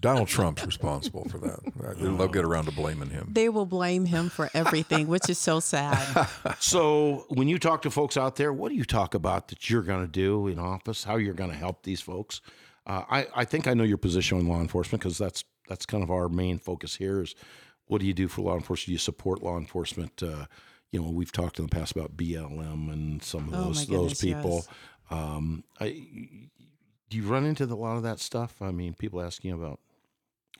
Donald 0.00 0.28
Trump's 0.28 0.64
responsible 0.64 1.24
for 1.28 1.38
that. 1.38 1.60
They'll 1.98 2.28
get 2.28 2.44
around 2.44 2.64
to 2.66 2.72
blaming 2.72 3.10
him. 3.10 3.30
They 3.32 3.48
will 3.48 3.66
blame 3.66 4.04
him 4.06 4.28
for 4.28 4.50
everything, 4.54 5.06
which 5.08 5.28
is 5.28 5.38
so 5.38 5.60
sad. 5.60 6.28
So, 6.58 7.26
when 7.28 7.48
you 7.48 7.58
talk 7.58 7.82
to 7.82 7.90
folks 7.90 8.16
out 8.16 8.36
there, 8.36 8.52
what 8.52 8.70
do 8.70 8.74
you 8.76 8.84
talk 8.84 9.14
about 9.14 9.48
that 9.48 9.68
you're 9.68 9.82
going 9.82 10.00
to 10.04 10.10
do 10.10 10.46
in 10.48 10.58
office? 10.58 11.04
How 11.04 11.16
you're 11.16 11.34
going 11.34 11.50
to 11.50 11.56
help 11.56 11.82
these 11.82 12.00
folks? 12.00 12.40
Uh, 12.86 13.02
I, 13.10 13.26
I 13.34 13.44
think 13.44 13.66
I 13.66 13.74
know 13.74 13.84
your 13.84 13.98
position 13.98 14.38
on 14.38 14.46
law 14.46 14.60
enforcement 14.60 15.02
because 15.02 15.18
that's 15.18 15.44
that's 15.68 15.86
kind 15.86 16.02
of 16.02 16.10
our 16.10 16.28
main 16.28 16.58
focus 16.58 16.96
here. 16.96 17.22
Is 17.22 17.34
what 17.86 18.00
do 18.00 18.06
you 18.06 18.14
do 18.14 18.28
for 18.28 18.42
law 18.42 18.54
enforcement? 18.54 18.86
Do 18.86 18.92
you 18.92 18.98
support 18.98 19.42
law 19.42 19.56
enforcement? 19.58 20.22
Uh, 20.22 20.46
you 20.92 21.00
know, 21.02 21.10
we've 21.10 21.32
talked 21.32 21.58
in 21.58 21.66
the 21.66 21.70
past 21.76 21.94
about 21.94 22.16
BLM 22.16 22.92
and 22.92 23.22
some 23.22 23.48
of 23.48 23.54
Oh, 23.54 23.64
those 23.64 23.88
my 23.88 23.96
those 23.96 24.20
people. 24.20 24.54
yes. 24.56 24.68
Um, 25.10 25.64
I, 25.80 25.88
do 27.08 27.16
you 27.16 27.24
run 27.24 27.44
into 27.44 27.66
the, 27.66 27.74
a 27.74 27.76
lot 27.76 27.96
of 27.96 28.02
that 28.02 28.18
stuff? 28.18 28.60
I 28.60 28.70
mean, 28.72 28.94
people 28.94 29.20
asking 29.20 29.52
about 29.52 29.78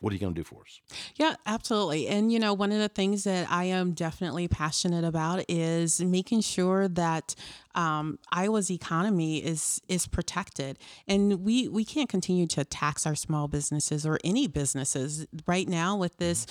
what 0.00 0.12
are 0.12 0.14
you 0.14 0.20
going 0.20 0.34
to 0.34 0.40
do 0.40 0.44
for 0.44 0.60
us? 0.62 0.80
Yeah, 1.16 1.36
absolutely. 1.46 2.08
And 2.08 2.30
you 2.30 2.38
know, 2.38 2.52
one 2.52 2.72
of 2.72 2.78
the 2.78 2.88
things 2.88 3.24
that 3.24 3.50
I 3.50 3.64
am 3.64 3.92
definitely 3.92 4.46
passionate 4.48 5.04
about 5.04 5.44
is 5.48 6.00
making 6.02 6.42
sure 6.42 6.86
that 6.88 7.34
um, 7.74 8.18
Iowa's 8.30 8.70
economy 8.70 9.38
is 9.38 9.80
is 9.88 10.06
protected, 10.06 10.78
and 11.08 11.44
we 11.44 11.68
we 11.68 11.84
can't 11.84 12.08
continue 12.08 12.46
to 12.48 12.64
tax 12.64 13.06
our 13.06 13.14
small 13.14 13.48
businesses 13.48 14.06
or 14.06 14.18
any 14.22 14.46
businesses 14.46 15.26
right 15.46 15.68
now 15.68 15.96
with 15.96 16.16
this 16.18 16.46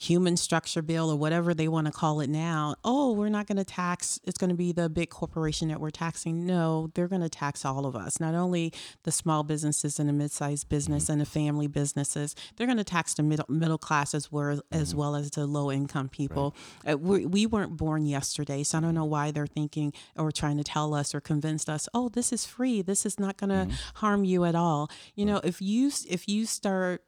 human 0.00 0.34
structure 0.34 0.80
bill 0.80 1.10
or 1.10 1.16
whatever 1.16 1.52
they 1.52 1.68
want 1.68 1.86
to 1.86 1.92
call 1.92 2.20
it 2.20 2.30
now. 2.30 2.74
Oh, 2.84 3.12
we're 3.12 3.28
not 3.28 3.46
going 3.46 3.58
to 3.58 3.64
tax. 3.64 4.18
It's 4.24 4.38
going 4.38 4.48
to 4.48 4.56
be 4.56 4.72
the 4.72 4.88
big 4.88 5.10
corporation 5.10 5.68
that 5.68 5.78
we're 5.78 5.90
taxing. 5.90 6.46
No, 6.46 6.90
they're 6.94 7.06
going 7.06 7.20
to 7.20 7.28
tax 7.28 7.66
all 7.66 7.84
of 7.84 7.94
us. 7.94 8.18
Not 8.18 8.34
only 8.34 8.72
the 9.02 9.12
small 9.12 9.42
businesses 9.42 10.00
and 10.00 10.08
the 10.08 10.14
mid-sized 10.14 10.70
business 10.70 11.04
mm-hmm. 11.04 11.12
and 11.12 11.20
the 11.20 11.26
family 11.26 11.66
businesses. 11.66 12.34
They're 12.56 12.66
going 12.66 12.78
to 12.78 12.84
tax 12.84 13.12
the 13.12 13.22
middle 13.22 13.44
middle 13.48 13.76
class 13.76 14.14
as 14.14 14.32
well 14.32 14.62
as 14.72 14.90
mm-hmm. 14.90 14.98
well 14.98 15.16
as 15.16 15.30
the 15.32 15.46
low 15.46 15.70
income 15.70 16.08
people. 16.08 16.54
Uh, 16.88 16.96
we, 16.96 17.26
we 17.26 17.44
weren't 17.44 17.76
born 17.76 18.06
yesterday, 18.06 18.62
so 18.62 18.78
I 18.78 18.80
don't 18.80 18.94
know 18.94 19.04
why 19.04 19.30
they're 19.30 19.46
thinking 19.46 19.92
or 20.16 20.32
trying 20.32 20.56
to 20.56 20.64
tell 20.64 20.94
us 20.94 21.14
or 21.14 21.20
convince 21.20 21.68
us. 21.68 21.88
Oh, 21.92 22.08
this 22.08 22.32
is 22.32 22.46
free. 22.46 22.80
This 22.80 23.04
is 23.04 23.20
not 23.20 23.36
going 23.36 23.50
to 23.50 23.66
mm-hmm. 23.66 23.96
harm 23.96 24.24
you 24.24 24.44
at 24.44 24.54
all. 24.54 24.90
You 25.14 25.26
know, 25.26 25.40
if 25.44 25.60
you 25.60 25.90
if 26.08 26.26
you 26.26 26.46
start 26.46 27.04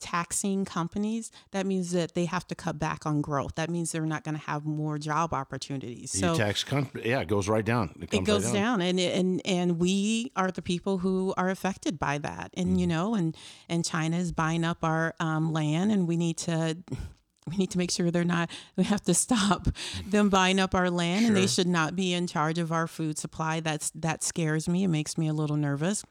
taxing 0.00 0.64
companies, 0.64 1.30
that 1.52 1.66
means 1.66 1.92
that 1.92 2.14
they 2.14 2.24
have 2.26 2.46
to 2.48 2.54
cut 2.54 2.78
back 2.78 3.06
on 3.06 3.20
growth. 3.20 3.54
That 3.54 3.70
means 3.70 3.92
they're 3.92 4.06
not 4.06 4.24
going 4.24 4.36
to 4.36 4.42
have 4.42 4.64
more 4.64 4.98
job 4.98 5.32
opportunities. 5.32 6.10
So 6.12 6.32
you 6.32 6.38
tax, 6.38 6.64
yeah, 7.02 7.20
it 7.20 7.28
goes 7.28 7.48
right 7.48 7.64
down. 7.64 7.94
it 8.00 8.10
comes 8.10 8.26
goes 8.26 8.44
right 8.46 8.54
down, 8.54 8.80
and 8.80 8.98
and 9.00 9.40
and 9.44 9.78
we 9.78 10.32
are 10.36 10.50
the 10.50 10.62
people 10.62 10.98
who 10.98 11.34
are 11.36 11.50
affected 11.50 11.98
by 11.98 12.18
that. 12.18 12.50
And 12.56 12.64
Mm-hmm. 12.70 12.78
you 12.78 12.86
know, 12.86 13.14
and 13.14 13.36
and 13.68 13.84
China 13.84 14.16
is 14.16 14.32
buying 14.32 14.64
up 14.64 14.78
our 14.82 15.14
um, 15.20 15.52
land, 15.52 15.92
and 15.92 16.08
we 16.08 16.16
need 16.16 16.38
to. 16.38 16.76
We 17.46 17.58
need 17.58 17.72
to 17.72 17.78
make 17.78 17.90
sure 17.90 18.10
they're 18.10 18.24
not. 18.24 18.48
We 18.76 18.84
have 18.84 19.02
to 19.02 19.12
stop 19.12 19.68
them 20.08 20.30
buying 20.30 20.58
up 20.58 20.74
our 20.74 20.88
land, 20.88 21.26
and 21.26 21.36
they 21.36 21.46
should 21.46 21.66
not 21.66 21.94
be 21.94 22.14
in 22.14 22.26
charge 22.26 22.58
of 22.58 22.72
our 22.72 22.86
food 22.86 23.18
supply. 23.18 23.60
That's 23.60 23.90
that 23.96 24.24
scares 24.24 24.66
me. 24.66 24.84
It 24.84 24.88
makes 24.88 25.18
me 25.18 25.28
a 25.28 25.34
little 25.34 25.58
nervous 25.58 26.04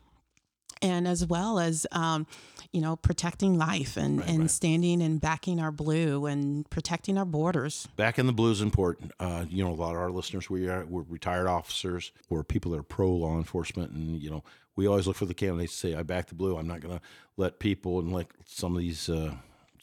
and 0.83 1.07
as 1.07 1.25
well 1.25 1.57
as 1.57 1.87
um, 1.91 2.27
you 2.71 2.81
know 2.81 2.95
protecting 2.95 3.57
life 3.57 3.97
and, 3.97 4.21
and 4.21 4.51
standing 4.51 5.01
and 5.01 5.19
backing 5.21 5.59
our 5.59 5.71
blue 5.71 6.25
and 6.25 6.69
protecting 6.69 7.17
our 7.17 7.25
borders 7.25 7.87
back 7.95 8.19
in 8.19 8.27
the 8.27 8.33
blues 8.33 8.61
important. 8.61 9.11
Uh, 9.19 9.45
you 9.49 9.63
know, 9.63 9.71
a 9.71 9.73
lot 9.73 9.95
of 9.95 10.01
our 10.01 10.11
listeners 10.11 10.49
we 10.49 10.67
are 10.67 10.85
we're 10.85 11.03
retired 11.03 11.47
officers 11.47 12.11
or 12.29 12.43
people 12.43 12.71
that 12.71 12.79
are 12.79 12.83
pro 12.83 13.09
law 13.09 13.37
enforcement, 13.37 13.91
and 13.91 14.21
you 14.21 14.29
know, 14.29 14.43
we 14.75 14.87
always 14.87 15.07
look 15.07 15.15
for 15.15 15.25
the 15.25 15.33
candidates 15.33 15.73
to 15.73 15.79
say, 15.79 15.95
"I 15.95 16.03
back 16.03 16.27
the 16.27 16.35
blue." 16.35 16.57
I'm 16.57 16.67
not 16.67 16.81
going 16.81 16.97
to 16.97 17.01
let 17.37 17.59
people 17.59 17.99
and 17.99 18.11
like 18.11 18.33
some 18.45 18.75
of 18.75 18.81
these. 18.81 19.09
Uh, 19.09 19.35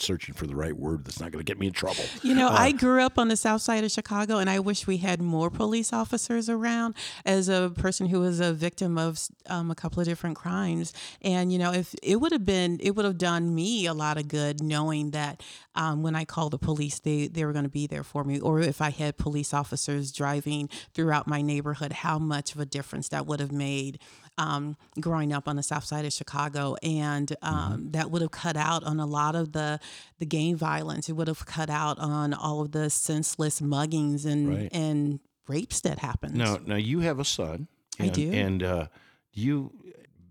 searching 0.02 0.34
for 0.34 0.46
the 0.46 0.54
right 0.54 0.76
word 0.76 1.04
that's 1.04 1.20
not 1.20 1.30
going 1.30 1.44
to 1.44 1.48
get 1.48 1.58
me 1.58 1.66
in 1.66 1.72
trouble. 1.72 2.04
you 2.22 2.34
know 2.34 2.48
i 2.48 2.72
grew 2.72 3.02
up 3.02 3.18
on 3.18 3.28
the 3.28 3.36
south 3.36 3.62
side 3.62 3.84
of 3.84 3.90
chicago 3.90 4.38
and 4.38 4.48
i 4.48 4.58
wish 4.58 4.86
we 4.86 4.98
had 4.98 5.20
more 5.20 5.50
police 5.50 5.92
officers 5.92 6.48
around 6.48 6.94
as 7.24 7.48
a 7.48 7.72
person 7.76 8.06
who 8.06 8.20
was 8.20 8.40
a 8.40 8.52
victim 8.52 8.98
of 8.98 9.20
um, 9.46 9.70
a 9.70 9.74
couple 9.74 10.00
of 10.00 10.06
different 10.06 10.36
crimes 10.36 10.92
and 11.22 11.52
you 11.52 11.58
know 11.58 11.72
if 11.72 11.94
it 12.02 12.16
would 12.20 12.32
have 12.32 12.44
been 12.44 12.78
it 12.80 12.92
would 12.92 13.04
have 13.04 13.18
done 13.18 13.54
me 13.54 13.86
a 13.86 13.94
lot 13.94 14.16
of 14.16 14.28
good 14.28 14.62
knowing 14.62 15.10
that 15.10 15.42
um, 15.74 16.02
when 16.02 16.14
i 16.14 16.24
called 16.24 16.52
the 16.52 16.58
police 16.58 16.98
they, 17.00 17.26
they 17.28 17.44
were 17.44 17.52
going 17.52 17.64
to 17.64 17.70
be 17.70 17.86
there 17.86 18.04
for 18.04 18.24
me 18.24 18.40
or 18.40 18.60
if 18.60 18.80
i 18.80 18.90
had 18.90 19.16
police 19.16 19.52
officers 19.54 20.12
driving 20.12 20.68
throughout 20.94 21.26
my 21.26 21.42
neighborhood 21.42 21.92
how 21.92 22.18
much 22.18 22.54
of 22.54 22.60
a 22.60 22.66
difference 22.66 23.08
that 23.08 23.26
would 23.26 23.40
have 23.40 23.52
made 23.52 23.98
um, 24.38 24.76
growing 25.00 25.32
up 25.32 25.46
on 25.48 25.56
the 25.56 25.62
south 25.62 25.84
side 25.84 26.04
of 26.04 26.12
Chicago, 26.12 26.76
and 26.82 27.34
um, 27.42 27.90
that 27.92 28.10
would 28.10 28.22
have 28.22 28.30
cut 28.30 28.56
out 28.56 28.84
on 28.84 28.98
a 29.00 29.06
lot 29.06 29.34
of 29.34 29.52
the 29.52 29.78
the 30.18 30.26
gang 30.26 30.56
violence. 30.56 31.08
It 31.08 31.12
would 31.12 31.28
have 31.28 31.44
cut 31.46 31.70
out 31.70 31.98
on 31.98 32.32
all 32.32 32.62
of 32.62 32.72
the 32.72 32.88
senseless 32.90 33.60
muggings 33.60 34.24
and 34.24 34.48
Right. 34.48 34.68
and 34.72 35.20
rapes 35.48 35.80
that 35.80 35.98
happened. 35.98 36.34
Now, 36.36 36.58
now 36.64 36.76
you 36.76 37.00
have 37.00 37.18
a 37.18 37.24
son. 37.24 37.68
I 37.98 38.04
and, 38.04 38.12
do. 38.12 38.32
And 38.32 38.62
uh, 38.62 38.86
you, 39.32 39.72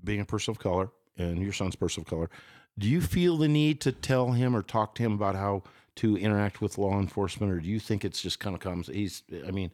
being 0.03 0.21
a 0.21 0.25
person 0.25 0.51
of 0.51 0.59
color, 0.59 0.89
and 1.17 1.41
your 1.43 1.53
son's 1.53 1.75
person 1.75 2.01
of 2.01 2.07
color, 2.07 2.29
do 2.77 2.87
you 2.87 3.01
feel 3.01 3.37
the 3.37 3.47
need 3.47 3.81
to 3.81 3.91
tell 3.91 4.31
him 4.31 4.55
or 4.55 4.63
talk 4.63 4.95
to 4.95 5.03
him 5.03 5.13
about 5.13 5.35
how 5.35 5.63
to 5.97 6.17
interact 6.17 6.61
with 6.61 6.77
law 6.77 6.97
enforcement, 6.97 7.51
or 7.51 7.59
do 7.59 7.67
you 7.67 7.79
think 7.79 8.05
it's 8.05 8.21
just 8.21 8.39
kind 8.39 8.55
of 8.55 8.61
comes? 8.61 8.87
He's, 8.87 9.23
I 9.45 9.51
mean, 9.51 9.71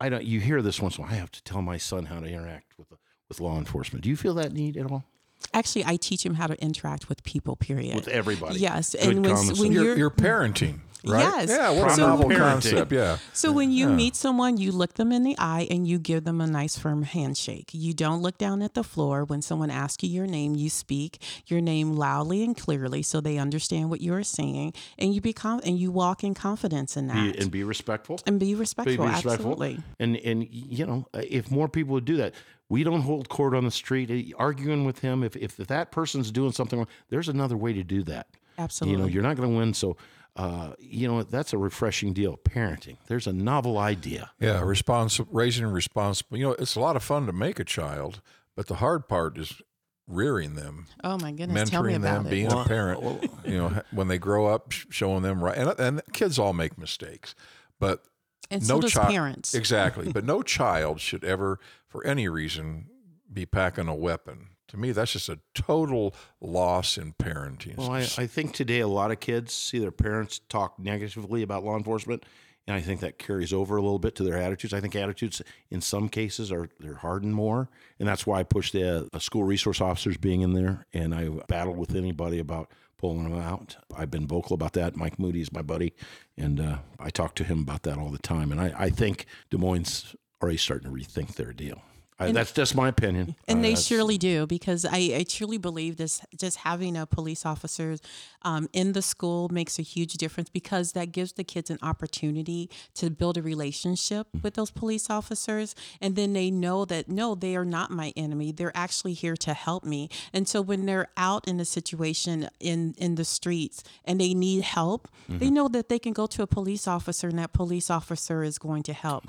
I 0.00 0.08
don't. 0.08 0.24
You 0.24 0.40
hear 0.40 0.62
this 0.62 0.80
once 0.80 0.96
in 0.96 1.02
a 1.02 1.06
while. 1.06 1.14
I 1.14 1.18
have 1.18 1.32
to 1.32 1.42
tell 1.42 1.60
my 1.62 1.76
son 1.76 2.06
how 2.06 2.20
to 2.20 2.26
interact 2.26 2.78
with 2.78 2.88
with 3.28 3.40
law 3.40 3.58
enforcement. 3.58 4.02
Do 4.04 4.08
you 4.10 4.16
feel 4.16 4.34
that 4.34 4.52
need 4.52 4.76
at 4.76 4.90
all 4.90 5.04
Actually, 5.52 5.84
I 5.84 5.96
teach 5.96 6.24
him 6.24 6.34
how 6.34 6.46
to 6.46 6.60
interact 6.62 7.08
with 7.08 7.22
people. 7.22 7.56
Period. 7.56 7.94
with 7.94 8.08
everybody? 8.08 8.58
Yes, 8.58 8.94
Good 8.98 9.16
and 9.16 9.26
when, 9.26 9.36
when 9.58 9.72
you're, 9.72 9.84
You're, 9.84 9.96
you're 9.98 10.10
parenting, 10.10 10.80
right? 11.06 11.20
Yes. 11.22 11.50
Yeah, 11.50 11.70
what 11.78 11.90
a 11.92 11.94
So- 11.94 12.06
novel 12.06 12.30
Parenting. 12.30 12.38
concept. 12.38 12.92
Yeah. 12.92 13.18
So 13.34 13.52
when 13.52 13.70
you 13.70 13.88
meet 13.88 14.16
someone, 14.16 14.56
you 14.56 14.72
look 14.72 14.94
them 14.94 15.12
in 15.12 15.22
the 15.24 15.36
eye 15.38 15.68
and 15.70 15.86
you 15.86 15.98
give 15.98 16.24
them 16.24 16.40
a 16.40 16.46
nice 16.46 16.76
firm 16.78 17.02
handshake. 17.04 17.68
You 17.72 17.92
don't 17.92 18.22
look 18.22 18.38
down 18.38 18.60
at 18.62 18.74
the 18.74 18.82
floor. 18.82 19.24
When 19.24 19.40
someone 19.42 19.70
asks 19.70 20.02
you 20.02 20.08
your 20.10 20.26
name, 20.26 20.56
you 20.56 20.68
speak 20.70 21.22
your 21.46 21.60
name 21.60 21.92
loudly 21.96 22.42
and 22.42 22.56
clearly 22.56 23.02
so 23.02 23.20
they 23.20 23.36
understand 23.36 23.88
what 23.90 24.00
you're 24.00 24.24
saying 24.24 24.72
and 24.98 25.14
you 25.14 25.20
become 25.20 25.60
and 25.64 25.78
you 25.78 25.90
walk 25.92 26.24
in 26.24 26.32
confidence 26.34 26.96
in 26.96 27.06
that. 27.08 27.34
Be, 27.34 27.38
and 27.38 27.50
be 27.50 27.62
respectful. 27.62 28.18
and 28.26 28.40
be 28.40 28.46
Be 28.46 28.54
respectful. 28.56 29.04
respectful. 29.06 29.32
Absolutely. 29.32 29.78
And 30.00 30.16
and 30.16 30.46
you 30.50 30.86
know, 30.86 31.06
if 31.14 31.50
more 31.50 31.68
people 31.68 31.92
would 31.92 32.04
do 32.06 32.16
that, 32.16 32.34
we 32.68 32.82
don't 32.84 33.02
hold 33.02 33.28
court 33.28 33.54
on 33.54 33.64
the 33.64 33.70
street 33.70 34.10
eh, 34.10 34.32
arguing 34.38 34.84
with 34.84 35.00
him. 35.00 35.22
If 35.22 35.36
if 35.36 35.56
that 35.56 35.90
person's 35.92 36.30
doing 36.30 36.52
something 36.52 36.78
wrong, 36.78 36.88
there's 37.08 37.28
another 37.28 37.56
way 37.56 37.72
to 37.72 37.84
do 37.84 38.02
that. 38.04 38.26
Absolutely. 38.58 38.92
You 38.92 39.02
know, 39.02 39.08
you're 39.12 39.22
not 39.22 39.36
going 39.36 39.50
to 39.50 39.56
win. 39.56 39.74
So, 39.74 39.96
uh, 40.34 40.72
you 40.78 41.06
know, 41.08 41.22
that's 41.22 41.52
a 41.52 41.58
refreshing 41.58 42.12
deal. 42.12 42.36
Parenting. 42.38 42.96
There's 43.06 43.26
a 43.26 43.32
novel 43.32 43.78
idea. 43.78 44.30
Yeah, 44.40 44.62
responsible, 44.62 45.28
raising 45.32 45.66
responsible. 45.66 46.38
You 46.38 46.44
know, 46.44 46.52
it's 46.58 46.74
a 46.74 46.80
lot 46.80 46.96
of 46.96 47.02
fun 47.02 47.26
to 47.26 47.32
make 47.32 47.58
a 47.60 47.64
child, 47.64 48.20
but 48.54 48.66
the 48.66 48.76
hard 48.76 49.08
part 49.08 49.36
is 49.38 49.60
rearing 50.08 50.54
them, 50.54 50.86
Oh 51.02 51.18
my 51.18 51.32
goodness, 51.32 51.68
tell 51.68 51.82
me 51.82 51.92
mentoring 51.92 51.96
about 51.96 52.14
them, 52.18 52.26
it. 52.26 52.30
being 52.30 52.52
a 52.52 52.64
parent. 52.64 53.30
you 53.44 53.58
know, 53.58 53.82
when 53.90 54.08
they 54.08 54.18
grow 54.18 54.46
up, 54.46 54.70
showing 54.72 55.22
them 55.22 55.42
right. 55.42 55.56
And, 55.56 55.78
and 55.80 56.02
kids 56.12 56.38
all 56.38 56.52
make 56.52 56.78
mistakes, 56.78 57.34
but 57.80 58.04
and 58.50 58.64
so 58.64 58.76
no 58.76 58.80
does 58.80 58.92
child 58.92 59.08
parents. 59.08 59.54
exactly. 59.54 60.10
but 60.12 60.24
no 60.24 60.42
child 60.42 61.00
should 61.00 61.24
ever, 61.24 61.58
for 61.86 62.06
any 62.06 62.28
reason, 62.28 62.86
be 63.32 63.46
packing 63.46 63.88
a 63.88 63.94
weapon. 63.94 64.48
To 64.68 64.76
me, 64.76 64.90
that's 64.90 65.12
just 65.12 65.28
a 65.28 65.38
total 65.54 66.14
loss 66.40 66.98
in 66.98 67.12
parenting. 67.12 67.76
Well, 67.76 67.92
I, 67.92 68.00
I 68.00 68.26
think 68.26 68.52
today 68.52 68.80
a 68.80 68.88
lot 68.88 69.12
of 69.12 69.20
kids 69.20 69.52
see 69.52 69.78
their 69.78 69.92
parents 69.92 70.40
talk 70.48 70.78
negatively 70.78 71.42
about 71.42 71.64
law 71.64 71.76
enforcement, 71.76 72.24
and 72.66 72.74
I 72.74 72.80
think 72.80 73.00
that 73.00 73.16
carries 73.18 73.52
over 73.52 73.76
a 73.76 73.82
little 73.82 74.00
bit 74.00 74.16
to 74.16 74.24
their 74.24 74.36
attitudes. 74.38 74.74
I 74.74 74.80
think 74.80 74.96
attitudes 74.96 75.40
in 75.70 75.80
some 75.80 76.08
cases 76.08 76.50
are 76.50 76.68
they're 76.80 76.94
hardened 76.94 77.34
more, 77.34 77.68
and 78.00 78.08
that's 78.08 78.26
why 78.26 78.40
I 78.40 78.42
push 78.42 78.72
the 78.72 79.08
uh, 79.12 79.18
school 79.20 79.44
resource 79.44 79.80
officers 79.80 80.16
being 80.16 80.40
in 80.40 80.52
there, 80.52 80.86
and 80.92 81.14
I 81.14 81.28
battle 81.46 81.74
with 81.74 81.94
anybody 81.94 82.40
about 82.40 82.72
pulling 83.06 83.30
them 83.30 83.40
out. 83.40 83.76
I've 83.96 84.10
been 84.10 84.26
vocal 84.26 84.54
about 84.54 84.72
that. 84.72 84.96
Mike 84.96 85.16
Moody 85.16 85.40
is 85.40 85.52
my 85.52 85.62
buddy, 85.62 85.92
and 86.36 86.58
uh, 86.58 86.78
I 86.98 87.10
talk 87.10 87.36
to 87.36 87.44
him 87.44 87.60
about 87.60 87.84
that 87.84 87.98
all 87.98 88.10
the 88.10 88.18
time. 88.18 88.50
And 88.50 88.60
I, 88.60 88.74
I 88.76 88.90
think 88.90 89.26
Des 89.48 89.58
Moines 89.58 90.16
already 90.42 90.58
starting 90.58 90.90
to 90.90 90.96
rethink 90.96 91.36
their 91.36 91.52
deal. 91.52 91.82
I, 92.18 92.32
that's 92.32 92.52
just 92.52 92.74
my 92.74 92.88
opinion. 92.88 93.36
And 93.46 93.58
Uh, 93.58 93.62
they 93.62 93.74
surely 93.74 94.16
do 94.16 94.46
because 94.46 94.86
I, 94.86 95.12
I 95.20 95.24
truly 95.28 95.58
believe 95.58 95.96
this. 95.98 96.22
Just 96.34 96.58
having 96.58 96.96
a 96.96 97.04
police 97.06 97.44
officer 97.44 97.96
um, 98.42 98.68
in 98.72 98.92
the 98.92 99.02
school 99.02 99.48
makes 99.50 99.78
a 99.78 99.82
huge 99.82 100.14
difference 100.14 100.48
because 100.48 100.92
that 100.92 101.12
gives 101.12 101.32
the 101.32 101.44
kids 101.44 101.68
an 101.70 101.78
opportunity 101.82 102.70
to 102.94 103.10
build 103.10 103.36
a 103.36 103.42
relationship 103.42 104.28
with 104.42 104.54
those 104.54 104.70
police 104.70 105.10
officers, 105.10 105.74
and 106.00 106.16
then 106.16 106.32
they 106.32 106.50
know 106.50 106.86
that 106.86 107.08
no, 107.08 107.34
they 107.34 107.54
are 107.54 107.66
not 107.66 107.90
my 107.90 108.12
enemy. 108.16 108.50
They're 108.50 108.76
actually 108.76 109.12
here 109.12 109.36
to 109.36 109.52
help 109.52 109.84
me. 109.84 110.08
And 110.32 110.48
so 110.48 110.62
when 110.62 110.86
they're 110.86 111.08
out 111.16 111.46
in 111.46 111.60
a 111.60 111.64
situation 111.64 112.48
in 112.60 112.94
in 112.98 113.16
the 113.16 113.24
streets 113.24 113.82
and 114.04 114.18
they 114.20 114.32
need 114.32 114.62
help, 114.62 115.08
they 115.28 115.50
know 115.50 115.68
that 115.68 115.88
they 115.88 115.98
can 115.98 116.14
go 116.14 116.26
to 116.26 116.42
a 116.42 116.46
police 116.46 116.86
officer, 116.88 117.28
and 117.28 117.38
that 117.38 117.52
police 117.52 117.90
officer 117.90 118.42
is 118.42 118.58
going 118.58 118.84
to 118.84 118.92
help. 118.94 119.24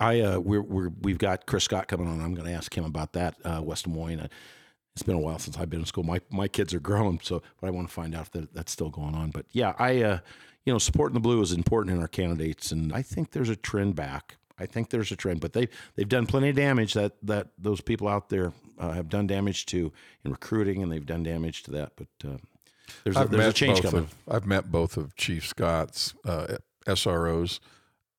I 0.00 0.20
uh, 0.20 0.38
we're, 0.40 0.62
we're 0.62 0.90
we've 1.02 1.18
got 1.18 1.46
Chris 1.46 1.64
Scott 1.64 1.86
coming 1.86 2.08
on. 2.08 2.20
I'm 2.20 2.34
going 2.34 2.48
to 2.48 2.54
ask 2.54 2.76
him 2.76 2.84
about 2.84 3.12
that. 3.12 3.36
Uh, 3.44 3.60
West 3.62 3.84
Des 3.84 3.90
Moines. 3.90 4.20
Uh, 4.20 4.28
it's 4.94 5.02
been 5.02 5.14
a 5.14 5.20
while 5.20 5.38
since 5.38 5.56
I've 5.56 5.70
been 5.70 5.80
in 5.80 5.86
school. 5.86 6.02
My 6.02 6.20
my 6.30 6.48
kids 6.48 6.74
are 6.74 6.80
grown, 6.80 7.20
so 7.22 7.42
but 7.60 7.68
I 7.68 7.70
want 7.70 7.88
to 7.88 7.94
find 7.94 8.14
out 8.14 8.22
if 8.22 8.30
that, 8.32 8.52
that's 8.54 8.72
still 8.72 8.90
going 8.90 9.14
on. 9.14 9.30
But 9.30 9.46
yeah, 9.52 9.74
I 9.78 10.02
uh, 10.02 10.18
you 10.64 10.72
know 10.72 10.78
supporting 10.78 11.14
the 11.14 11.20
blue 11.20 11.40
is 11.42 11.52
important 11.52 11.94
in 11.94 12.02
our 12.02 12.08
candidates, 12.08 12.72
and 12.72 12.92
I 12.92 13.02
think 13.02 13.30
there's 13.30 13.48
a 13.48 13.56
trend 13.56 13.94
back. 13.94 14.36
I 14.58 14.66
think 14.66 14.90
there's 14.90 15.10
a 15.10 15.16
trend, 15.16 15.40
but 15.40 15.52
they 15.52 15.68
they've 15.94 16.08
done 16.08 16.26
plenty 16.26 16.50
of 16.50 16.56
damage 16.56 16.94
that 16.94 17.12
that 17.22 17.48
those 17.58 17.80
people 17.80 18.08
out 18.08 18.28
there 18.30 18.52
uh, 18.78 18.92
have 18.92 19.08
done 19.08 19.26
damage 19.26 19.66
to 19.66 19.92
in 20.24 20.30
recruiting, 20.32 20.82
and 20.82 20.90
they've 20.90 21.06
done 21.06 21.22
damage 21.22 21.62
to 21.64 21.70
that. 21.72 21.92
But 21.96 22.08
uh, 22.24 22.36
there's 23.04 23.16
a, 23.16 23.24
there's 23.26 23.46
a 23.46 23.52
change 23.52 23.82
coming. 23.82 24.02
Of, 24.02 24.14
I've 24.28 24.46
met 24.46 24.70
both 24.70 24.96
of 24.96 25.14
Chief 25.16 25.46
Scott's 25.46 26.14
uh, 26.24 26.56
SROs, 26.86 27.60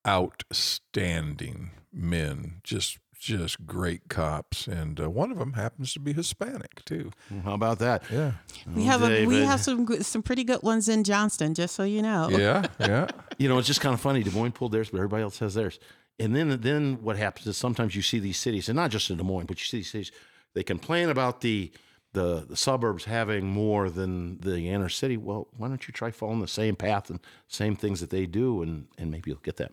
outstanding 0.06 1.70
men, 1.92 2.60
just 2.64 2.98
just 3.18 3.64
great 3.66 4.08
cops, 4.08 4.66
and 4.66 4.98
uh, 5.00 5.08
one 5.08 5.30
of 5.30 5.38
them 5.38 5.52
happens 5.52 5.92
to 5.92 6.00
be 6.00 6.12
Hispanic 6.12 6.84
too. 6.84 7.12
How 7.44 7.52
about 7.54 7.78
that? 7.78 8.02
Yeah, 8.10 8.32
We 8.74 8.82
have 8.86 9.00
a, 9.04 9.26
we 9.26 9.42
have 9.44 9.60
some 9.60 9.84
good- 9.84 10.04
some 10.04 10.24
pretty 10.24 10.42
good 10.42 10.60
ones 10.64 10.88
in 10.88 11.04
Johnston, 11.04 11.54
just 11.54 11.76
so 11.76 11.84
you 11.84 12.02
know. 12.02 12.28
yeah, 12.30 12.66
yeah. 12.80 13.06
You 13.38 13.48
know, 13.48 13.58
it's 13.58 13.68
just 13.68 13.80
kind 13.80 13.94
of 13.94 14.00
funny. 14.00 14.24
Des 14.24 14.32
Moines 14.32 14.50
pulled 14.50 14.72
theirs, 14.72 14.90
but 14.90 14.96
everybody 14.96 15.22
else 15.22 15.38
has 15.38 15.54
theirs. 15.54 15.78
And 16.18 16.34
then, 16.34 16.60
then 16.62 16.98
what 17.00 17.16
happens 17.16 17.46
is 17.46 17.56
sometimes 17.56 17.94
you 17.94 18.02
see 18.02 18.18
these 18.18 18.38
cities, 18.38 18.68
and 18.68 18.74
not 18.76 18.90
just 18.90 19.08
in 19.08 19.16
Des 19.18 19.22
Moines, 19.24 19.46
but 19.46 19.58
you 19.60 19.64
see 19.66 19.76
these 19.78 19.90
cities. 19.90 20.10
They 20.54 20.64
complain 20.64 21.08
about 21.08 21.42
the 21.42 21.70
the, 22.12 22.44
the 22.48 22.56
suburbs 22.56 23.04
having 23.04 23.46
more 23.46 23.88
than 23.90 24.38
the 24.40 24.68
inner 24.68 24.88
city. 24.88 25.16
Well, 25.16 25.48
why 25.56 25.68
don't 25.68 25.86
you 25.88 25.92
try 25.92 26.10
following 26.10 26.40
the 26.40 26.48
same 26.48 26.76
path 26.76 27.08
and 27.10 27.20
same 27.48 27.74
things 27.76 28.00
that 28.00 28.10
they 28.10 28.26
do, 28.26 28.62
and 28.62 28.86
and 28.98 29.10
maybe 29.10 29.30
you'll 29.30 29.40
get 29.40 29.56
that. 29.58 29.72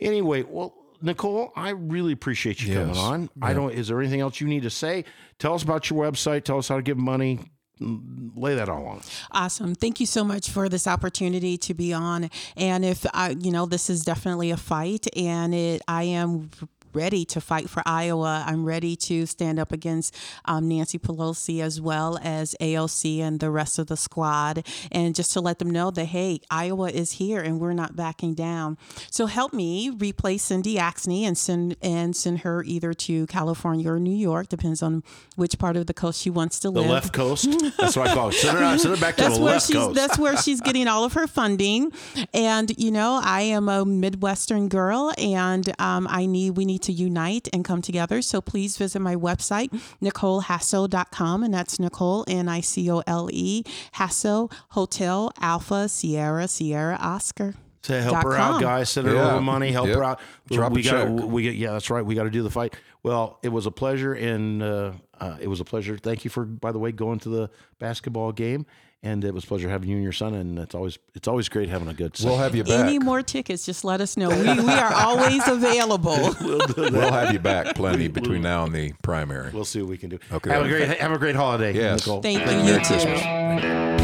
Anyway, 0.00 0.42
well. 0.42 0.74
Nicole, 1.02 1.52
I 1.54 1.70
really 1.70 2.12
appreciate 2.14 2.62
you 2.62 2.72
coming 2.72 2.94
Yes. 2.94 2.96
on. 2.96 3.28
I 3.42 3.52
don't. 3.52 3.70
Is 3.74 3.88
there 3.88 4.00
anything 4.00 4.20
else 4.20 4.40
you 4.40 4.46
need 4.48 4.62
to 4.62 4.70
say? 4.70 5.04
Tell 5.38 5.52
us 5.52 5.62
about 5.62 5.90
your 5.90 6.02
website. 6.10 6.44
Tell 6.44 6.56
us 6.56 6.68
how 6.68 6.76
to 6.76 6.82
give 6.82 6.96
money. 6.96 7.40
Lay 7.78 8.54
that 8.54 8.70
all 8.70 8.86
on. 8.86 9.02
Awesome. 9.30 9.74
Thank 9.74 10.00
you 10.00 10.06
so 10.06 10.24
much 10.24 10.48
for 10.48 10.70
this 10.70 10.86
opportunity 10.86 11.58
to 11.58 11.74
be 11.74 11.92
on. 11.92 12.30
And 12.56 12.82
if 12.82 13.04
I, 13.12 13.36
you 13.38 13.50
know, 13.52 13.66
this 13.66 13.90
is 13.90 14.04
definitely 14.04 14.50
a 14.50 14.56
fight, 14.56 15.06
and 15.14 15.54
it, 15.54 15.82
I 15.86 16.04
am 16.04 16.48
ready 16.96 17.26
to 17.26 17.40
fight 17.40 17.68
for 17.68 17.82
Iowa. 17.84 18.42
I'm 18.46 18.64
ready 18.64 18.96
to 18.96 19.26
stand 19.26 19.58
up 19.58 19.70
against 19.70 20.16
um, 20.46 20.66
Nancy 20.66 20.98
Pelosi 20.98 21.60
as 21.60 21.78
well 21.80 22.18
as 22.22 22.56
AOC 22.60 23.18
and 23.20 23.38
the 23.38 23.50
rest 23.50 23.78
of 23.78 23.86
the 23.88 23.96
squad, 23.96 24.66
and 24.90 25.14
just 25.14 25.32
to 25.34 25.40
let 25.42 25.58
them 25.58 25.70
know 25.70 25.90
that 25.90 26.06
hey, 26.06 26.40
Iowa 26.50 26.88
is 26.90 27.12
here 27.12 27.40
and 27.42 27.60
we're 27.60 27.74
not 27.74 27.94
backing 27.94 28.34
down. 28.34 28.78
So 29.10 29.26
help 29.26 29.52
me 29.52 29.90
replace 29.90 30.42
Cindy 30.44 30.76
Axne 30.76 31.22
and 31.24 31.36
send 31.36 31.76
and 31.82 32.16
send 32.16 32.40
her 32.40 32.62
either 32.64 32.94
to 32.94 33.26
California 33.26 33.90
or 33.92 34.00
New 34.00 34.14
York, 34.16 34.48
depends 34.48 34.82
on 34.82 35.02
which 35.36 35.58
part 35.58 35.76
of 35.76 35.86
the 35.86 35.94
coast 35.94 36.22
she 36.22 36.30
wants 36.30 36.58
to 36.60 36.70
The 36.70 36.80
live. 36.80 36.86
The 36.88 36.92
left 36.94 37.12
coast. 37.12 37.48
That's 37.76 37.96
what 37.96 38.08
I 38.08 38.14
call 38.14 38.30
it. 38.30 38.32
Send 38.34 38.56
her, 38.58 38.78
send 38.78 38.94
her 38.94 39.00
back 39.00 39.16
to 39.16 39.22
that's 39.24 39.36
the 39.36 39.42
where 39.44 39.52
left 39.52 39.66
she's 39.66 39.76
coast. 39.76 39.94
that's 39.94 40.18
where 40.18 40.36
she's 40.38 40.60
getting 40.62 40.88
all 40.88 41.04
of 41.04 41.12
her 41.12 41.26
funding 41.26 41.92
and 42.32 42.72
you 42.78 42.90
know 42.90 43.20
i 43.22 43.40
am 43.42 43.68
a 43.68 43.84
midwestern 43.84 44.68
girl 44.68 45.12
and 45.18 45.72
um, 45.80 46.06
i 46.10 46.24
need 46.26 46.50
we 46.56 46.64
need 46.64 46.82
to 46.86 46.92
unite 46.92 47.48
and 47.52 47.64
come 47.64 47.82
together 47.82 48.22
so 48.22 48.40
please 48.40 48.76
visit 48.76 49.00
my 49.00 49.14
website 49.14 49.70
nicolehasso.com 50.02 51.42
and 51.42 51.52
that's 51.54 51.78
nicole 51.78 52.24
n-i-c-o-l-e 52.28 53.62
hasso 53.96 54.52
hotel 54.70 55.30
alpha 55.40 55.88
sierra 55.88 56.46
sierra 56.48 56.96
oscar 57.00 57.54
to 57.82 58.02
help 58.02 58.14
dot 58.16 58.24
her 58.24 58.34
out, 58.34 58.60
guys. 58.60 58.90
Send 58.90 59.06
her 59.06 59.14
Yeah. 59.14 59.22
a 59.22 59.26
little 59.26 59.40
money, 59.42 59.70
help 59.70 59.86
Yep. 59.86 59.96
her 59.96 60.02
out. 60.02 60.20
Drop 60.50 60.72
we 60.72 60.80
a 60.80 60.90
got, 60.90 61.08
we 61.28 61.42
get, 61.44 61.54
yeah, 61.54 61.70
that's 61.70 61.88
right. 61.88 62.04
We 62.04 62.16
got 62.16 62.24
to 62.24 62.30
do 62.30 62.42
the 62.42 62.50
fight. 62.50 62.74
Well, 63.04 63.38
it 63.44 63.50
was 63.50 63.64
a 63.66 63.70
pleasure, 63.70 64.12
and 64.12 64.60
uh, 64.60 64.90
uh, 65.20 65.36
it 65.40 65.46
was 65.46 65.60
a 65.60 65.64
pleasure. 65.64 65.96
Thank 65.96 66.24
you 66.24 66.30
for, 66.30 66.44
by 66.44 66.72
the 66.72 66.80
way, 66.80 66.90
going 66.90 67.20
to 67.20 67.28
the 67.28 67.48
basketball 67.78 68.32
game, 68.32 68.66
and 69.02 69.24
it 69.24 69.32
was 69.34 69.44
a 69.44 69.46
pleasure 69.46 69.68
having 69.68 69.88
you 69.88 69.96
and 69.96 70.02
your 70.02 70.12
son. 70.12 70.34
And 70.34 70.58
it's 70.58 70.74
always, 70.74 70.98
it's 71.14 71.28
always 71.28 71.48
great 71.48 71.68
having 71.68 71.88
a 71.88 71.94
good. 71.94 72.16
We'll 72.22 72.38
have 72.38 72.54
you 72.54 72.64
back. 72.64 72.72
any 72.86 72.98
more 72.98 73.22
tickets 73.22 73.64
just 73.66 73.84
let 73.84 74.00
us 74.00 74.16
know 74.16 74.28
we, 74.30 74.42
we 74.42 74.72
are 74.72 74.92
always 74.94 75.46
available 75.46 76.16
We'll 76.76 77.12
have 77.12 77.32
you 77.32 77.38
back 77.38 77.74
plenty 77.74 78.08
between 78.08 78.42
now 78.42 78.64
and 78.64 78.74
the 78.74 78.92
primary. 79.02 79.50
We'll 79.52 79.64
see 79.64 79.80
what 79.80 79.90
we 79.90 79.98
can 79.98 80.10
do. 80.10 80.18
Okay. 80.32 80.50
Have 80.50 80.64
a 80.64 80.68
great, 80.68 80.88
have 80.98 81.12
a 81.12 81.18
great 81.18 81.36
holiday, 81.36 81.72
Yes. 81.74 82.06
Nicole. 82.06 82.22
thank 82.22 82.40
you 82.40 82.46
Merry 82.46 82.66
you 82.66 82.74
too 82.80 82.84
Christmas. 82.94 83.95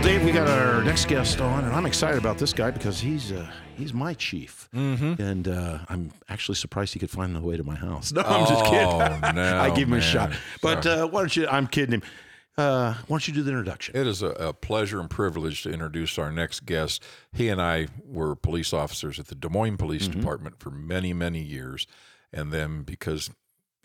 Well, 0.00 0.08
Dave, 0.08 0.24
we 0.24 0.32
got 0.32 0.48
our 0.48 0.82
next 0.82 1.08
guest 1.08 1.42
on, 1.42 1.62
and 1.62 1.74
I'm 1.74 1.84
excited 1.84 2.16
about 2.16 2.38
this 2.38 2.54
guy 2.54 2.70
because 2.70 2.98
he's 3.00 3.32
uh, 3.32 3.46
he's 3.76 3.92
my 3.92 4.14
chief, 4.14 4.66
mm-hmm. 4.74 5.20
and 5.20 5.46
uh, 5.46 5.80
I'm 5.90 6.10
actually 6.30 6.54
surprised 6.54 6.94
he 6.94 6.98
could 6.98 7.10
find 7.10 7.36
the 7.36 7.40
way 7.42 7.58
to 7.58 7.64
my 7.64 7.74
house. 7.74 8.10
No, 8.14 8.22
I'm 8.22 8.46
just 8.46 8.64
kidding. 8.64 8.88
Oh, 8.88 9.32
no, 9.34 9.60
I 9.60 9.68
give 9.68 9.88
him 9.88 9.92
a 9.92 10.00
shot. 10.00 10.32
But 10.62 10.86
uh, 10.86 11.06
why 11.06 11.20
don't 11.20 11.36
you? 11.36 11.46
I'm 11.48 11.66
kidding 11.66 11.96
him. 11.96 12.02
Uh, 12.56 12.94
why 13.08 13.16
don't 13.16 13.28
you 13.28 13.34
do 13.34 13.42
the 13.42 13.50
introduction? 13.50 13.94
It 13.94 14.06
is 14.06 14.22
a, 14.22 14.28
a 14.28 14.54
pleasure 14.54 15.00
and 15.00 15.10
privilege 15.10 15.64
to 15.64 15.70
introduce 15.70 16.18
our 16.18 16.32
next 16.32 16.64
guest. 16.64 17.04
He 17.34 17.50
and 17.50 17.60
I 17.60 17.88
were 18.02 18.34
police 18.34 18.72
officers 18.72 19.18
at 19.18 19.26
the 19.26 19.34
Des 19.34 19.50
Moines 19.50 19.76
Police 19.76 20.08
Department 20.08 20.60
for 20.60 20.70
many, 20.70 21.12
many 21.12 21.42
years. 21.42 21.86
And 22.32 22.50
then 22.50 22.84
because 22.84 23.28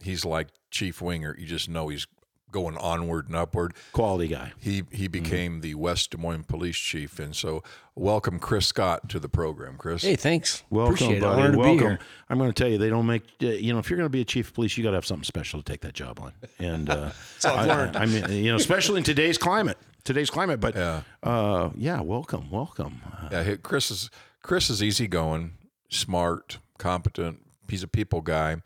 he's 0.01 0.23
like 0.23 0.47
Chief 0.71 0.99
Wingert, 0.99 1.39
you 1.39 1.45
just 1.45 1.67
know 1.67 1.89
he's 1.89 2.07
going 2.55 2.77
onward 2.77 3.27
and 3.27 3.35
upward. 3.35 3.73
Quality 3.91 4.29
guy. 4.29 4.53
He 4.57 4.83
he 4.91 5.09
became 5.09 5.59
the 5.59 5.75
West 5.75 6.11
Des 6.11 6.17
Moines 6.17 6.45
Police 6.45 6.77
Chief. 6.77 7.19
And 7.19 7.35
so 7.35 7.61
welcome 7.95 8.39
Chris 8.39 8.65
Scott 8.65 9.09
to 9.09 9.19
the 9.19 9.27
program, 9.27 9.75
Chris. 9.77 10.03
Hey, 10.03 10.15
thanks. 10.15 10.63
Welcome, 10.69 10.95
Appreciate 10.95 11.19
buddy. 11.21 11.53
it. 11.53 11.57
Welcome. 11.57 11.95
be. 11.97 12.01
I'm 12.29 12.37
going 12.37 12.49
to 12.51 12.53
tell 12.63 12.71
you, 12.71 12.77
they 12.77 12.89
don't 12.89 13.05
make. 13.05 13.23
Uh, 13.43 13.47
you 13.47 13.73
know, 13.73 13.79
if 13.79 13.89
you're 13.89 13.97
going 13.97 14.05
to 14.05 14.09
be 14.09 14.21
a 14.21 14.25
chief 14.25 14.47
of 14.47 14.53
police, 14.53 14.77
you 14.77 14.83
got 14.85 14.91
to 14.91 14.95
have 14.95 15.05
something 15.05 15.25
special 15.25 15.61
to 15.61 15.69
take 15.69 15.81
that 15.81 15.93
job 15.93 16.19
on. 16.21 16.31
And 16.57 16.89
uh, 16.89 17.09
I, 17.43 17.91
I 17.93 18.05
mean, 18.05 18.31
you 18.31 18.51
know, 18.51 18.55
especially 18.55 18.99
in 18.99 19.03
today's 19.03 19.37
climate. 19.37 19.77
Today's 20.05 20.29
climate. 20.29 20.61
But 20.61 20.75
Yeah. 20.75 21.01
uh, 21.23 21.71
yeah, 21.75 21.99
welcome, 21.99 22.49
welcome. 22.49 23.01
Yeah, 23.31 23.43
he- 23.43 23.57
Chris 23.57 23.91
is 23.91 24.09
Chris 24.41 24.69
is 24.69 24.81
easygoing, 24.81 25.53
smart, 25.89 26.59
competent. 26.77 27.39
He's 27.67 27.83
a 27.83 27.87
people 27.87 28.21
guy, 28.21 28.57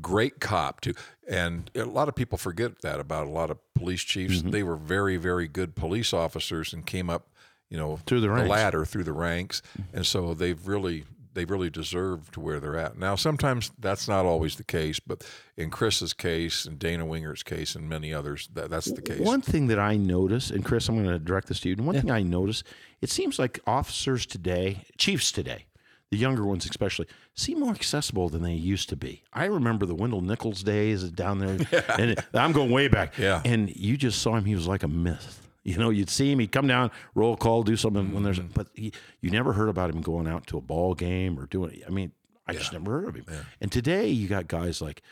great 0.00 0.40
cop 0.40 0.80
too. 0.80 0.94
And 1.28 1.70
a 1.74 1.84
lot 1.84 2.08
of 2.08 2.14
people 2.14 2.38
forget 2.38 2.82
that 2.82 3.00
about 3.00 3.26
a 3.26 3.30
lot 3.30 3.50
of 3.50 3.58
police 3.74 4.02
chiefs. 4.02 4.38
Mm-hmm. 4.38 4.50
They 4.50 4.62
were 4.62 4.76
very, 4.76 5.16
very 5.16 5.48
good 5.48 5.74
police 5.74 6.12
officers 6.12 6.72
and 6.72 6.86
came 6.86 7.10
up, 7.10 7.28
you 7.68 7.76
know, 7.76 7.98
Through 8.06 8.20
the 8.20 8.30
ranks. 8.30 8.48
ladder 8.48 8.84
through 8.84 9.04
the 9.04 9.12
ranks, 9.12 9.62
and 9.92 10.04
so 10.04 10.34
they've 10.34 10.66
really 10.66 11.04
they 11.34 11.44
really 11.44 11.70
deserve 11.70 12.30
to 12.32 12.40
where 12.40 12.60
they're 12.60 12.76
at. 12.76 12.98
Now, 12.98 13.14
sometimes 13.14 13.72
that's 13.78 14.06
not 14.06 14.26
always 14.26 14.56
the 14.56 14.64
case, 14.64 15.00
but 15.00 15.24
in 15.56 15.70
Chris's 15.70 16.12
case 16.12 16.66
and 16.66 16.78
Dana 16.78 17.06
Wingert's 17.06 17.42
case 17.42 17.74
and 17.74 17.88
many 17.88 18.12
others, 18.12 18.48
that, 18.52 18.70
that's 18.70 18.90
the 18.92 19.00
case. 19.00 19.20
One 19.20 19.40
thing 19.40 19.68
that 19.68 19.78
I 19.78 19.96
notice, 19.96 20.50
and 20.50 20.64
Chris, 20.64 20.88
I'm 20.88 21.02
going 21.02 21.08
to 21.08 21.18
direct 21.18 21.48
this 21.48 21.60
to 21.60 21.70
you. 21.70 21.76
And 21.76 21.86
one 21.86 21.98
thing 21.98 22.10
I 22.10 22.22
notice, 22.22 22.62
it 23.00 23.10
seems 23.10 23.38
like 23.38 23.60
officers 23.66 24.26
today, 24.26 24.84
chiefs 24.98 25.32
today, 25.32 25.64
the 26.12 26.18
younger 26.18 26.44
ones 26.44 26.66
especially, 26.66 27.06
seem 27.34 27.58
more 27.60 27.72
accessible 27.72 28.28
than 28.28 28.42
they 28.42 28.52
used 28.52 28.90
to 28.90 28.96
be. 28.96 29.22
I 29.32 29.46
remember 29.46 29.86
the 29.86 29.94
Wendell 29.94 30.20
Nichols 30.20 30.62
days 30.62 31.04
down 31.04 31.38
there, 31.38 31.56
and 31.98 32.22
I'm 32.34 32.52
going 32.52 32.70
way 32.70 32.88
back. 32.88 33.16
Yeah. 33.16 33.40
And 33.46 33.74
you 33.74 33.96
just 33.96 34.20
saw 34.20 34.36
him; 34.36 34.44
he 34.44 34.54
was 34.54 34.66
like 34.68 34.82
a 34.82 34.88
myth. 34.88 35.40
You 35.64 35.78
know, 35.78 35.90
you'd 35.90 36.10
see 36.10 36.30
him, 36.32 36.38
he'd 36.40 36.52
come 36.52 36.66
down, 36.66 36.90
roll 37.14 37.36
call, 37.36 37.62
do 37.62 37.76
something 37.76 38.12
when 38.12 38.24
there's, 38.24 38.38
Mm-hmm. 38.40 38.52
but 38.52 38.66
he, 38.74 38.92
you 39.20 39.30
never 39.30 39.52
heard 39.52 39.68
about 39.68 39.90
him 39.90 40.00
going 40.02 40.26
out 40.26 40.46
to 40.48 40.58
a 40.58 40.60
ball 40.60 40.92
game 40.94 41.38
or 41.38 41.46
doing. 41.46 41.80
I 41.86 41.90
mean, 41.90 42.10
I 42.48 42.52
just 42.52 42.72
never 42.72 43.00
heard 43.00 43.08
of 43.08 43.14
him. 43.14 43.24
And 43.60 43.70
today 43.72 44.08
you 44.08 44.26
got 44.28 44.48
guys 44.48 44.82
like, 44.82 45.02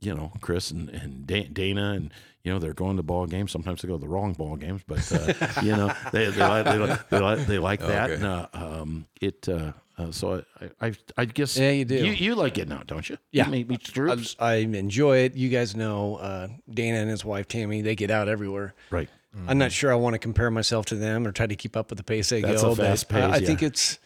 you 0.00 0.12
know, 0.14 0.32
Chris 0.40 0.72
and, 0.72 0.88
and 0.90 1.26
Da- 1.26 1.46
Dana, 1.48 1.92
and 1.92 2.12
you 2.42 2.52
know 2.52 2.58
they're 2.58 2.72
going 2.74 2.96
to 2.96 3.02
ball 3.04 3.26
games. 3.26 3.52
Sometimes 3.52 3.82
they 3.82 3.88
go 3.88 3.94
to 3.94 4.00
the 4.00 4.08
wrong 4.08 4.32
ball 4.32 4.56
games, 4.56 4.82
but 4.86 5.12
uh, 5.12 5.62
you 5.62 5.72
know 5.76 5.92
they 6.12 6.26
they 6.30 6.40
like 6.42 6.64
they 6.64 6.78
like 6.78 7.08
they 7.08 7.18
like, 7.20 7.46
they 7.46 7.58
like 7.58 7.80
that. 7.94 8.10
Okay. 8.10 8.14
And, 8.14 8.24
uh, 8.24 8.46
um, 8.52 9.06
it 9.20 9.48
uh, 9.48 9.72
uh, 10.00 10.10
so 10.12 10.44
I, 10.60 10.86
I 10.88 10.92
I 11.16 11.24
guess 11.26 11.56
Yeah, 11.56 11.70
you 11.70 11.84
do. 11.84 11.94
You, 11.94 12.12
you 12.12 12.34
like 12.34 12.54
getting 12.54 12.72
out, 12.72 12.86
don't 12.86 13.08
you? 13.08 13.18
Yeah. 13.32 13.48
you 13.50 13.66
I, 13.70 13.76
troops. 13.76 14.36
I 14.38 14.54
enjoy 14.56 15.18
it. 15.18 15.34
You 15.34 15.48
guys 15.48 15.76
know 15.76 16.16
uh, 16.16 16.48
Dana 16.72 16.98
and 16.98 17.10
his 17.10 17.24
wife 17.24 17.48
Tammy. 17.48 17.82
They 17.82 17.94
get 17.94 18.10
out 18.10 18.28
everywhere. 18.28 18.74
right. 18.90 19.08
I'm 19.46 19.58
not 19.58 19.70
sure 19.70 19.92
I 19.92 19.94
want 19.94 20.14
to 20.14 20.18
compare 20.18 20.50
myself 20.50 20.86
to 20.86 20.96
them 20.96 21.24
or 21.24 21.30
try 21.30 21.46
to 21.46 21.54
keep 21.54 21.76
up 21.76 21.90
with 21.90 21.98
the 21.98 22.02
pace 22.02 22.30
they 22.30 22.40
That's 22.40 22.62
go. 22.62 22.72
a 22.72 22.76
fast 22.76 23.08
but 23.08 23.22
I- 23.22 23.28
I 23.28 23.38
pace, 23.38 23.46
think 23.46 23.62
it's 23.62 23.98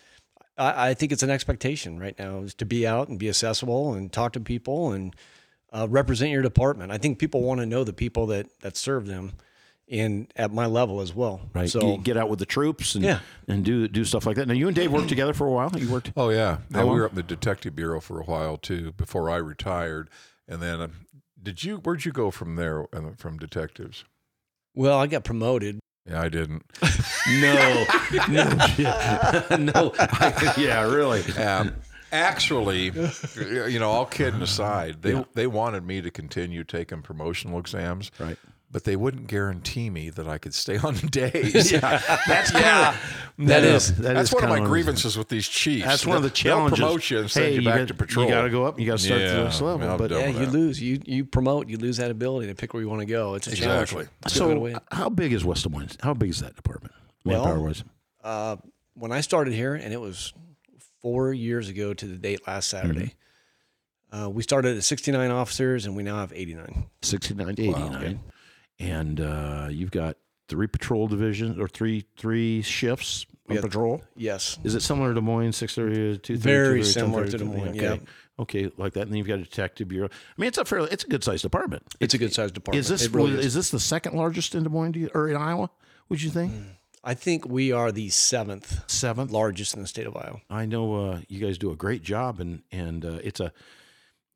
I, 0.59 0.89
I 0.91 0.95
think 0.95 1.13
it's 1.13 1.23
an 1.23 1.31
expectation 1.31 1.99
right 1.99 2.19
now 2.19 2.41
is 2.41 2.53
to 2.57 2.67
be 2.67 2.87
out 2.87 3.09
and 3.09 3.19
be 3.19 3.31
accessible 3.31 3.95
and 3.95 4.13
talk 4.13 4.35
to 4.35 4.41
people 4.41 4.93
and 4.93 5.17
uh, 5.73 5.87
represent 5.91 6.31
your 6.31 6.43
department. 6.43 6.93
I 6.93 6.99
think 6.99 7.19
people 7.19 7.43
want 7.43 7.61
to 7.61 7.67
know 7.67 7.85
the 7.85 7.93
people 7.95 8.27
that 8.27 8.47
that 8.61 8.77
serve 8.77 9.07
them, 9.07 9.33
and 9.91 10.33
at 10.37 10.53
my 10.53 10.67
level 10.67 11.01
as 11.01 11.15
well. 11.15 11.41
Right. 11.55 11.69
So 11.69 11.81
get, 11.97 12.03
get 12.05 12.17
out 12.17 12.29
with 12.31 12.39
the 12.39 12.47
troops 12.47 12.95
and 12.95 13.05
Yeah. 13.05 13.21
and 13.49 13.65
do 13.65 13.87
do 13.89 14.05
stuff 14.05 14.27
like 14.27 14.37
that. 14.37 14.49
Now 14.49 14.55
you 14.55 14.67
and 14.67 14.75
Dave 14.77 14.93
worked 14.93 15.09
together 15.09 15.35
for 15.35 15.47
a 15.47 15.51
while. 15.51 15.71
You 15.77 15.91
worked. 15.91 16.13
Oh 16.17 16.31
yeah, 16.31 16.59
How 16.73 16.87
we 16.87 16.99
were 16.99 17.05
up 17.05 17.13
in 17.13 17.17
the 17.17 17.23
detective 17.23 17.77
bureau 17.77 18.01
for 18.01 18.21
a 18.21 18.25
while 18.25 18.57
too 18.57 18.93
before 18.93 19.29
I 19.31 19.37
retired, 19.37 20.09
and 20.49 20.63
then 20.63 20.81
um, 20.81 20.93
did 21.43 21.63
you? 21.65 21.77
Where'd 21.79 22.05
you 22.05 22.13
go 22.13 22.31
from 22.31 22.57
there? 22.57 22.87
From 23.19 23.39
detectives? 23.39 24.05
well, 24.75 24.99
I 24.99 25.07
got 25.07 25.23
promoted. 25.25 25.79
Yeah, 26.09 26.21
I 26.21 26.29
didn't. 26.29 26.65
No, 27.41 27.87
no, 28.29 28.45
no. 29.57 29.93
I- 29.99 30.55
yeah, 30.59 30.83
really. 30.83 31.23
Um, 31.43 31.75
actually, 32.13 32.93
you 33.35 33.79
know, 33.79 33.91
all 33.91 34.05
kidding 34.05 34.43
aside, 34.43 35.01
they 35.01 35.13
Yeah. 35.15 35.25
they 35.33 35.47
wanted 35.47 35.87
me 35.87 36.03
to 36.03 36.11
continue 36.11 36.65
taking 36.65 37.01
promotional 37.01 37.59
exams, 37.59 38.11
Right. 38.19 38.37
But 38.75 38.83
they 38.83 38.97
wouldn't 38.97 39.29
guarantee 39.29 39.89
me 39.89 40.11
that 40.11 40.27
I 40.27 40.39
could 40.39 40.53
stay 40.53 40.77
on 40.83 40.97
days. 40.97 41.71
yeah. 41.71 41.81
That's 42.27 42.51
kind 42.51 42.89
of 42.89 43.47
That 43.47 43.63
is- 43.63 43.97
That's 43.97 44.33
one 44.33 44.43
of 44.43 44.51
my 44.51 44.59
grievances 44.59 45.17
with 45.17 45.29
these 45.29 45.47
chiefs. 45.47 45.87
That's 45.87 46.05
one 46.05 46.17
of 46.17 46.25
the 46.25 46.31
challenges. 46.31 46.81
They'll 46.81 46.89
promote 46.89 47.09
you 47.09 47.19
and 47.21 47.31
send 47.31 47.47
hey, 47.47 47.55
you 47.55 47.65
back 47.65 47.79
got, 47.79 47.89
to 47.89 47.95
patrol. 47.95 48.27
You 48.27 48.33
got 48.33 48.43
to 48.43 48.51
go 48.51 48.65
up. 48.65 48.81
You 48.81 48.87
got 48.87 48.99
to 48.99 49.05
start 49.05 49.21
at 49.21 49.29
the 49.29 49.37
Yeah, 49.37 49.45
next 49.45 49.61
level. 49.61 49.89
I'm 49.89 49.97
but 49.97 50.11
Yeah, 50.11 50.27
you 50.27 50.47
that. 50.47 50.53
lose. 50.53 50.83
You 50.83 51.01
you 51.07 51.25
promote. 51.25 51.69
You 51.69 51.77
lose 51.79 51.99
that 51.99 52.11
ability 52.11 52.49
to 52.49 52.57
pick 52.57 52.75
where 52.75 52.83
you 52.83 52.89
want 52.89 52.99
to 53.03 53.07
go. 53.07 53.37
It's 53.37 53.47
a 53.47 53.55
challenge. 53.55 53.93
Exactly. 53.93 54.09
It's 54.27 54.35
a 54.35 54.39
good 54.41 54.49
so, 54.57 54.59
way. 54.59 54.75
how 54.91 55.09
big 55.09 55.33
is 55.33 55.45
West 55.45 55.63
Des 55.63 55.69
Moines? 55.69 55.97
How 56.03 56.13
big 56.13 56.31
is 56.31 56.41
that 56.41 56.57
department? 56.57 56.95
Well, 57.25 57.45
Manpower 57.45 57.61
wise. 57.65 57.85
Uh, 58.25 58.57
when 58.95 59.13
I 59.13 59.21
started 59.21 59.55
here, 59.55 59.77
and 59.77 59.93
it 59.93 60.01
was 60.01 60.33
four 61.01 61.33
years 61.33 61.69
ago 61.69 61.95
to 61.95 62.07
the 62.07 62.17
date 62.17 62.45
last 62.49 62.69
Saturday. 62.71 63.15
Uh, 64.11 64.31
we 64.31 64.43
started 64.45 64.77
at 64.77 64.85
69 64.85 65.31
officers, 65.33 65.87
and 65.87 65.97
we 65.97 66.03
now 66.05 66.17
have 66.19 66.33
89. 66.33 66.87
69 67.03 67.57
to 67.57 67.63
89. 67.63 68.21
And 68.79 69.21
uh, 69.21 69.69
you've 69.71 69.91
got 69.91 70.17
three 70.49 70.67
patrol 70.67 71.09
divisions 71.09 71.59
or 71.59 71.69
three 71.69 72.05
three 72.17 72.63
shifts 72.63 73.27
on 73.49 73.59
patrol. 73.59 74.03
Yes. 74.17 74.59
Is 74.65 74.75
it 74.75 74.81
similar 74.81 75.09
to 75.11 75.15
Des 75.15 75.21
Moines, 75.21 75.53
630 75.53 76.19
to 76.19 76.19
230? 76.19 76.37
Very 76.43 76.83
230, 76.83 76.85
similar 76.93 77.27
to 77.31 77.39
Des 77.39 77.45
Moines, 77.45 77.77
Okay. 77.77 78.01
yeah. 78.03 78.11
Okay, 78.37 78.71
like 78.77 78.95
that. 78.95 79.03
And 79.03 79.13
then 79.13 79.19
you've 79.19 79.29
got 79.29 79.39
a 79.39 79.45
detective 79.45 79.87
bureau. 79.89 80.09
I 80.09 80.41
mean, 80.41 80.49
it's 80.49 80.59
a 80.59 80.65
fairly, 80.65 80.89
it's 80.91 81.05
a 81.05 81.09
good 81.09 81.23
sized 81.23 81.43
department. 81.43 81.85
It's 82.01 82.15
a 82.15 82.19
good 82.19 82.33
sized 82.35 82.55
department. 82.55 82.81
Is 82.81 82.89
this 82.89 83.09
really 83.09 83.35
is. 83.39 83.47
is. 83.47 83.55
this 83.55 83.71
the 83.71 83.79
second 83.79 84.17
largest 84.17 84.55
in 84.57 84.65
Des 84.65 84.69
Moines 84.71 84.97
you- 84.97 85.11
or 85.15 85.29
in 85.29 85.37
Iowa? 85.37 85.71
Would 86.09 86.21
you 86.23 86.31
think 86.31 86.53
I 87.05 87.15
think 87.15 87.47
we 87.47 87.71
are 87.71 87.93
the 87.93 88.09
seventh 88.11 88.91
seventh? 88.91 89.31
largest 89.31 89.75
in 89.75 89.83
the 89.83 89.87
state 89.87 90.07
of 90.07 90.17
Iowa. 90.17 90.41
I 90.51 90.67
know 90.67 90.95
uh, 91.11 91.21
you 91.29 91.39
guys 91.39 91.59
do 91.59 91.71
a 91.71 91.77
great 91.77 92.03
job, 92.03 92.41
and 92.41 92.63
and 92.73 93.05
uh, 93.05 93.19
it's 93.23 93.41
a, 93.41 93.53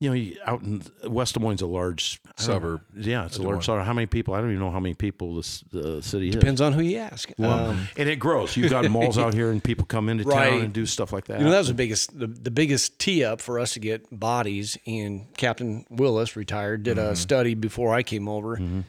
you 0.00 0.08
know, 0.10 0.14
you, 0.14 0.36
out 0.44 0.62
in 0.62 0.82
West 1.06 1.34
Des 1.34 1.40
Moines, 1.40 1.56
is 1.56 1.62
a 1.62 1.66
large 1.66 2.20
Suburb. 2.36 2.82
Yeah, 2.96 3.26
it's 3.26 3.36
a 3.38 3.42
large 3.42 3.64
suburb. 3.66 3.84
How 3.84 3.92
many 3.92 4.06
people? 4.06 4.32
I 4.34 4.40
don't 4.40 4.50
even 4.50 4.60
know 4.60 4.70
how 4.70 4.78
many 4.78 4.94
people 4.94 5.34
this 5.34 5.64
the 5.72 6.00
city 6.02 6.28
is. 6.28 6.36
Depends 6.36 6.60
on 6.60 6.72
who 6.72 6.82
you 6.82 6.98
ask. 6.98 7.32
Well, 7.36 7.70
Um, 7.70 7.88
and 7.96 8.08
it 8.08 8.16
grows. 8.20 8.56
You've 8.56 8.70
got 8.70 8.88
malls 8.90 9.18
out 9.18 9.34
here, 9.34 9.50
and 9.50 9.62
people 9.62 9.86
come 9.86 10.08
into 10.08 10.22
town 10.24 10.60
and 10.60 10.72
do 10.72 10.86
stuff 10.86 11.12
like 11.12 11.24
that. 11.26 11.38
you 11.40 11.44
know, 11.46 11.50
that 11.50 11.58
was 11.58 11.68
the 11.68 11.74
biggest 11.74 12.16
the, 12.16 12.28
the 12.28 12.50
biggest 12.52 12.98
tee 13.00 13.24
up 13.24 13.40
for 13.40 13.58
us 13.58 13.72
to 13.72 13.80
get 13.80 14.06
bodies. 14.16 14.78
And 14.86 15.26
Captain 15.36 15.84
Willis 15.90 16.36
retired, 16.36 16.84
did 16.84 16.96
Mm-hmm. 16.96 17.12
a 17.12 17.16
study 17.16 17.54
before 17.54 17.92
I 17.92 18.02
came 18.04 18.28
over, 18.28 18.54
and 18.54 18.84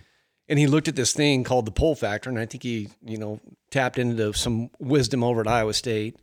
he 0.60 0.67
looked 0.67 0.88
at 0.88 0.95
this 0.95 1.13
thing 1.13 1.43
called 1.43 1.65
the 1.65 1.72
pull 1.72 1.95
factor, 1.95 2.30
and 2.30 2.38
I 2.39 2.45
think 2.45 2.62
he, 2.63 2.89
you 3.04 3.17
know, 3.17 3.39
tapped 3.72 3.98
into 3.98 4.32
some 4.34 4.69
wisdom 4.80 5.24
over 5.24 5.41
at 5.41 5.48
Iowa 5.48 5.74
State. 5.74 6.17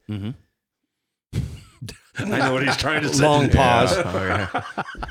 I 2.32 2.38
know 2.38 2.52
what 2.54 2.66
he's 2.66 2.76
trying 2.76 3.02
to 3.02 3.12
say. 3.12 3.24
Long 3.24 3.50
pause. 3.50 3.96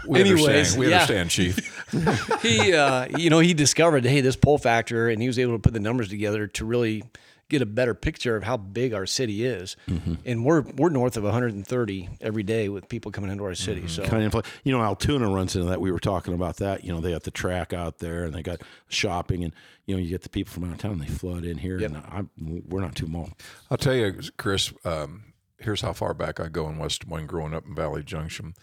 We 0.07 0.19
Anyways, 0.19 0.47
understand. 0.47 0.79
We 0.79 0.89
yeah. 0.89 0.95
understand, 0.95 1.29
Chief. 1.29 2.41
he 2.41 2.73
uh, 2.73 3.07
you 3.17 3.29
know 3.29 3.39
he 3.39 3.53
discovered 3.53 4.05
hey 4.05 4.21
this 4.21 4.35
pull 4.35 4.57
factor 4.57 5.07
and 5.09 5.21
he 5.21 5.27
was 5.27 5.37
able 5.37 5.53
to 5.53 5.59
put 5.59 5.73
the 5.73 5.79
numbers 5.79 6.09
together 6.09 6.47
to 6.47 6.65
really 6.65 7.03
get 7.47 7.61
a 7.61 7.65
better 7.65 7.93
picture 7.93 8.35
of 8.35 8.43
how 8.43 8.57
big 8.57 8.91
our 8.91 9.05
city 9.05 9.45
is 9.45 9.77
and 10.25 10.43
we're 10.43 10.61
we're 10.61 10.89
north 10.89 11.15
of 11.15 11.23
130 11.23 12.09
every 12.19 12.41
day 12.41 12.69
with 12.69 12.89
people 12.89 13.11
coming 13.11 13.29
into 13.29 13.43
our 13.43 13.53
city 13.53 13.87
so 13.87 14.03
Kind 14.03 14.33
of, 14.33 14.45
you 14.63 14.71
know, 14.71 14.81
Altoona 14.81 15.29
runs 15.29 15.55
into 15.55 15.69
that. 15.69 15.79
We 15.79 15.91
were 15.91 15.99
talking 15.99 16.33
about 16.33 16.57
that. 16.57 16.83
You 16.83 16.91
know, 16.91 17.01
they 17.01 17.11
got 17.11 17.21
the 17.23 17.31
track 17.31 17.71
out 17.71 17.99
there, 17.99 18.23
and 18.23 18.33
they 18.33 18.41
got 18.41 18.61
shopping, 18.87 19.43
and 19.43 19.53
you 19.85 19.95
know, 19.95 20.01
you 20.01 20.09
get 20.09 20.23
the 20.23 20.29
people 20.29 20.53
from 20.53 20.63
out 20.65 20.71
of 20.71 20.77
town. 20.79 20.97
They 20.97 21.05
flood 21.05 21.45
in 21.45 21.57
here, 21.59 21.77
and 21.77 21.97
I'm, 22.09 22.29
we're 22.67 22.81
not 22.81 22.95
too 22.95 23.05
small. 23.05 23.29
I'll 23.69 23.77
tell 23.77 23.93
you, 23.93 24.19
Chris. 24.37 24.73
Um, 24.83 25.23
here's 25.65 25.81
how 25.81 25.93
far 25.93 26.13
back 26.13 26.39
I 26.39 26.47
go 26.47 26.69
in 26.69 26.77
West 26.77 27.01
Des 27.01 27.09
Moines, 27.09 27.27
growing 27.27 27.53
up 27.53 27.65
in 27.65 27.75
Valley 27.75 28.03
Junction. 28.03 28.53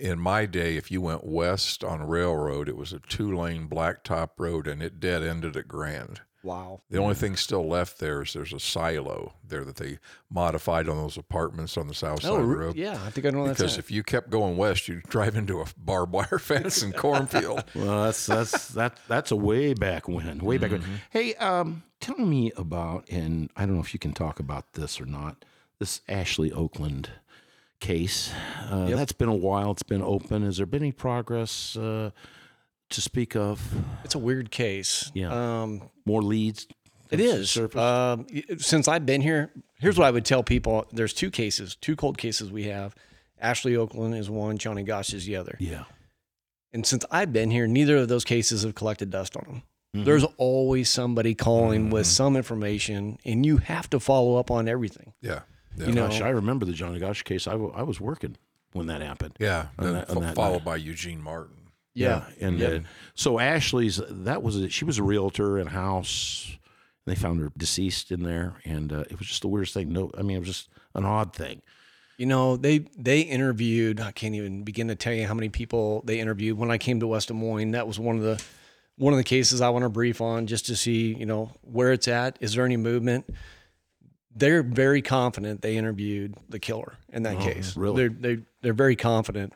In 0.00 0.18
my 0.18 0.44
day, 0.44 0.76
if 0.76 0.90
you 0.90 1.00
went 1.00 1.24
west 1.26 1.82
on 1.82 2.06
railroad, 2.06 2.68
it 2.68 2.76
was 2.76 2.92
a 2.92 2.98
two-lane 2.98 3.68
blacktop 3.68 4.30
road, 4.36 4.66
and 4.66 4.82
it 4.82 5.00
dead 5.00 5.22
ended 5.22 5.56
at 5.56 5.66
Grand. 5.66 6.20
wow 6.42 6.82
The 6.90 6.98
only 6.98 7.14
thing 7.14 7.36
still 7.36 7.66
left 7.66 7.98
there 7.98 8.20
is 8.22 8.34
there's 8.34 8.52
a 8.52 8.60
silo 8.60 9.34
there 9.42 9.64
that 9.64 9.76
they 9.76 9.98
modified 10.30 10.88
on 10.90 10.96
those 10.98 11.16
apartments 11.16 11.76
on 11.78 11.88
the 11.88 11.94
south 11.94 12.20
side 12.22 12.32
oh 12.32 12.36
of 12.36 12.42
the 12.42 12.46
re- 12.46 12.64
road. 12.66 12.76
yeah 12.76 12.98
I 13.04 13.10
think 13.10 13.26
I 13.26 13.30
know 13.30 13.46
that's 13.46 13.58
Because 13.60 13.78
if 13.78 13.90
you 13.90 14.02
kept 14.02 14.28
going 14.28 14.56
west, 14.58 14.88
you'd 14.88 15.04
drive 15.04 15.36
into 15.36 15.60
a 15.60 15.66
barbed 15.78 16.12
wire 16.12 16.38
fence 16.38 16.82
and 16.82 16.94
cornfield. 16.94 17.64
Well, 17.74 18.04
that's 18.04 18.26
that's 18.26 18.68
that 18.68 18.98
that's 19.08 19.30
a 19.30 19.36
way 19.36 19.72
back 19.72 20.06
when, 20.06 20.38
way 20.40 20.58
back 20.58 20.72
when. 20.72 20.84
Hey, 21.10 21.34
um, 21.36 21.82
tell 22.00 22.18
me 22.18 22.52
about, 22.56 23.08
and 23.10 23.48
I 23.56 23.64
don't 23.64 23.74
know 23.76 23.80
if 23.80 23.94
you 23.94 23.98
can 24.00 24.12
talk 24.12 24.38
about 24.38 24.74
this 24.74 25.00
or 25.00 25.06
not. 25.06 25.44
This 25.80 26.00
Ashley 26.08 26.50
Okland 26.50 27.06
case. 27.80 28.32
Uh, 28.68 28.86
That's 28.86 29.12
been 29.12 29.28
a 29.28 29.34
while. 29.34 29.70
It's 29.70 29.82
been 29.84 30.02
open. 30.02 30.42
Has 30.42 30.56
there 30.56 30.66
been 30.66 30.82
any 30.82 30.92
progress 30.92 31.76
uh, 31.76 32.10
to 32.90 33.00
speak 33.00 33.36
of? 33.36 33.62
it's 34.04 34.14
a 34.14 34.18
weird 34.18 34.50
case 34.50 35.10
Yeah. 35.14 35.62
um 35.62 35.82
More 36.04 36.22
leads. 36.22 36.66
It 37.10 37.20
is. 37.20 37.50
surfaced? 37.50 37.78
Um, 37.78 38.26
since 38.58 38.86
I've 38.88 39.06
been 39.06 39.22
here, 39.22 39.50
here's 39.78 39.96
what 39.96 40.06
I 40.06 40.10
would 40.10 40.24
tell 40.26 40.42
people: 40.42 40.86
there's 40.92 41.14
two 41.14 41.30
cases, 41.30 41.76
two 41.80 41.96
cold 41.96 42.18
cases 42.18 42.50
we 42.50 42.64
have. 42.64 42.94
Ashley 43.40 43.72
Okland 43.74 44.18
is 44.18 44.28
one, 44.28 44.58
Johnny 44.58 44.82
Gosch 44.82 45.14
is 45.14 45.24
the 45.26 45.36
other. 45.36 45.56
yeah. 45.60 45.84
And 46.70 46.84
since 46.84 47.02
I've 47.10 47.32
been 47.32 47.50
here, 47.50 47.66
neither 47.66 47.96
of 47.96 48.08
those 48.08 48.24
cases 48.24 48.62
have 48.64 48.74
collected 48.74 49.08
dust 49.10 49.36
on 49.38 49.44
them. 49.46 49.62
Mm-hmm. 49.96 50.04
There's 50.04 50.24
always 50.36 50.90
somebody 50.90 51.34
calling 51.34 51.88
with 51.88 52.06
some 52.06 52.36
information, 52.36 53.16
and 53.24 53.46
you 53.46 53.56
have 53.56 53.88
to 53.90 53.98
follow 54.00 54.36
up 54.36 54.50
on 54.50 54.68
everything. 54.68 55.14
Yeah. 55.22 55.40
Yeah. 55.78 55.86
You 55.86 55.92
know, 55.94 56.08
Gosh, 56.08 56.20
I 56.20 56.28
remember 56.30 56.64
the 56.66 56.72
Johnny 56.72 56.98
Gosch 56.98 57.22
case. 57.22 57.46
I, 57.46 57.52
w- 57.52 57.72
I 57.74 57.82
was 57.82 58.00
working 58.00 58.36
when 58.72 58.86
that 58.88 59.00
happened. 59.02 59.34
yeah. 59.38 59.66
On 59.78 59.92
that- 59.92 60.10
on 60.10 60.22
that 60.22 60.34
followed 60.34 60.58
night. 60.58 60.64
by 60.64 60.76
Eugene 60.76 61.20
Martin. 61.22 61.56
yeah, 61.94 62.24
and 62.40 62.62
uh, 62.62 62.80
so 63.14 63.38
Ashley's 63.38 64.00
that 64.08 64.42
was 64.42 64.56
a, 64.56 64.68
she 64.68 64.84
was 64.84 64.98
a 64.98 65.02
realtor 65.02 65.58
in 65.58 65.66
a 65.66 65.70
house. 65.70 66.46
And 67.06 67.16
they 67.16 67.20
found 67.20 67.40
her 67.40 67.50
deceased 67.56 68.12
in 68.12 68.22
there, 68.22 68.56
and 68.64 68.92
uh, 68.92 69.00
it 69.10 69.18
was 69.18 69.26
just 69.28 69.40
the 69.42 69.48
weirdest 69.48 69.72
thing. 69.74 69.92
No, 69.92 70.10
I 70.16 70.22
mean 70.22 70.36
it 70.36 70.40
was 70.40 70.48
just 70.48 70.68
an 70.94 71.04
odd 71.04 71.34
thing. 71.34 71.62
You 72.18 72.26
know, 72.26 72.56
they 72.56 72.80
they 72.98 73.20
interviewed. 73.22 74.00
I 74.00 74.10
can't 74.12 74.34
even 74.34 74.62
begin 74.64 74.88
to 74.88 74.94
tell 74.96 75.12
you 75.12 75.26
how 75.26 75.34
many 75.34 75.48
people 75.48 76.02
they 76.04 76.20
interviewed. 76.20 76.58
When 76.58 76.70
I 76.70 76.76
came 76.78 77.00
to 77.00 77.06
West 77.06 77.28
Des 77.28 77.34
Moines, 77.34 77.70
that 77.72 77.86
was 77.86 77.98
one 77.98 78.16
of 78.16 78.22
the 78.22 78.42
one 78.96 79.12
of 79.12 79.16
the 79.16 79.24
cases 79.24 79.60
I 79.60 79.70
want 79.70 79.84
to 79.84 79.88
brief 79.88 80.20
on, 80.20 80.46
just 80.48 80.66
to 80.66 80.76
see, 80.76 81.14
you 81.14 81.24
know, 81.26 81.52
where 81.62 81.92
it's 81.92 82.08
at. 82.08 82.36
Is 82.40 82.54
there 82.54 82.64
any 82.64 82.76
movement? 82.76 83.24
They're 84.38 84.62
very 84.62 85.02
confident 85.02 85.62
they 85.62 85.76
interviewed 85.76 86.34
the 86.48 86.58
killer 86.58 86.94
in 87.12 87.22
that 87.24 87.40
case. 87.40 87.76
really? 87.76 88.08
They're 88.08 88.34
they 88.36 88.42
they're 88.62 88.72
very 88.72 88.96
confident, 88.96 89.52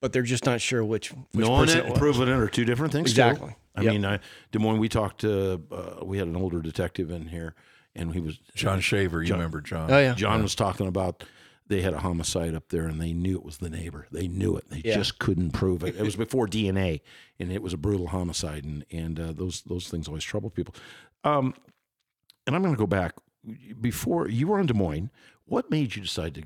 but 0.00 0.12
they're 0.12 0.22
just 0.22 0.46
not 0.46 0.60
sure 0.60 0.84
which 0.84 1.10
which 1.32 1.46
Knowing 1.46 1.66
person 1.66 1.80
it 1.80 1.86
and 1.86 1.94
proving 1.96 2.28
it 2.28 2.32
are 2.32 2.48
two 2.48 2.64
different 2.64 2.92
things. 2.92 3.12
too. 3.14 3.20
Exactly. 3.22 3.54
I 3.74 3.82
Yep. 3.82 3.92
mean, 3.92 4.04
I, 4.04 4.18
Des 4.50 4.58
Moines. 4.58 4.78
We 4.78 4.88
talked 4.88 5.20
to. 5.20 5.62
Uh, 5.70 6.04
we 6.04 6.18
had 6.18 6.26
an 6.26 6.34
older 6.36 6.60
detective 6.60 7.10
in 7.10 7.28
here, 7.28 7.54
and 7.94 8.12
he 8.12 8.20
was 8.20 8.38
John 8.56 8.80
Shaver. 8.80 9.22
You 9.22 9.28
John- 9.28 9.38
remember 9.38 9.60
John? 9.60 9.90
Oh 9.92 9.98
yeah, 9.98 10.14
John 10.14 10.42
was 10.42 10.54
talking 10.56 10.88
about 10.88 11.22
they 11.68 11.82
had 11.82 11.92
a 11.94 11.98
homicide 11.98 12.54
up 12.54 12.70
there 12.70 12.86
and 12.86 12.98
they 12.98 13.12
knew 13.12 13.36
it 13.36 13.44
was 13.44 13.58
the 13.58 13.68
neighbor. 13.68 14.06
They 14.10 14.26
knew 14.26 14.56
it. 14.56 14.64
They 14.70 14.80
Yeah. 14.84 14.94
just 14.94 15.18
couldn't 15.18 15.50
prove 15.50 15.84
it. 15.84 15.96
It 15.96 16.02
was 16.02 16.16
before 16.16 16.46
DNA, 16.48 17.02
and 17.38 17.52
it 17.52 17.62
was 17.62 17.72
a 17.74 17.76
brutal 17.76 18.08
homicide, 18.08 18.64
and 18.64 18.84
and 18.90 19.20
uh, 19.20 19.32
those 19.32 19.60
those 19.62 19.88
things 19.88 20.08
always 20.08 20.24
trouble 20.24 20.48
people. 20.50 20.74
Um, 21.24 21.54
and 22.46 22.56
I'm 22.56 22.62
going 22.62 22.74
to 22.74 22.78
go 22.78 22.86
back 22.86 23.12
before 23.80 24.28
you 24.28 24.48
were 24.48 24.60
in 24.60 24.66
Des 24.66 24.74
Moines. 24.74 25.10
What 25.44 25.70
made 25.70 25.96
you 25.96 26.02
decide 26.02 26.34
to 26.34 26.42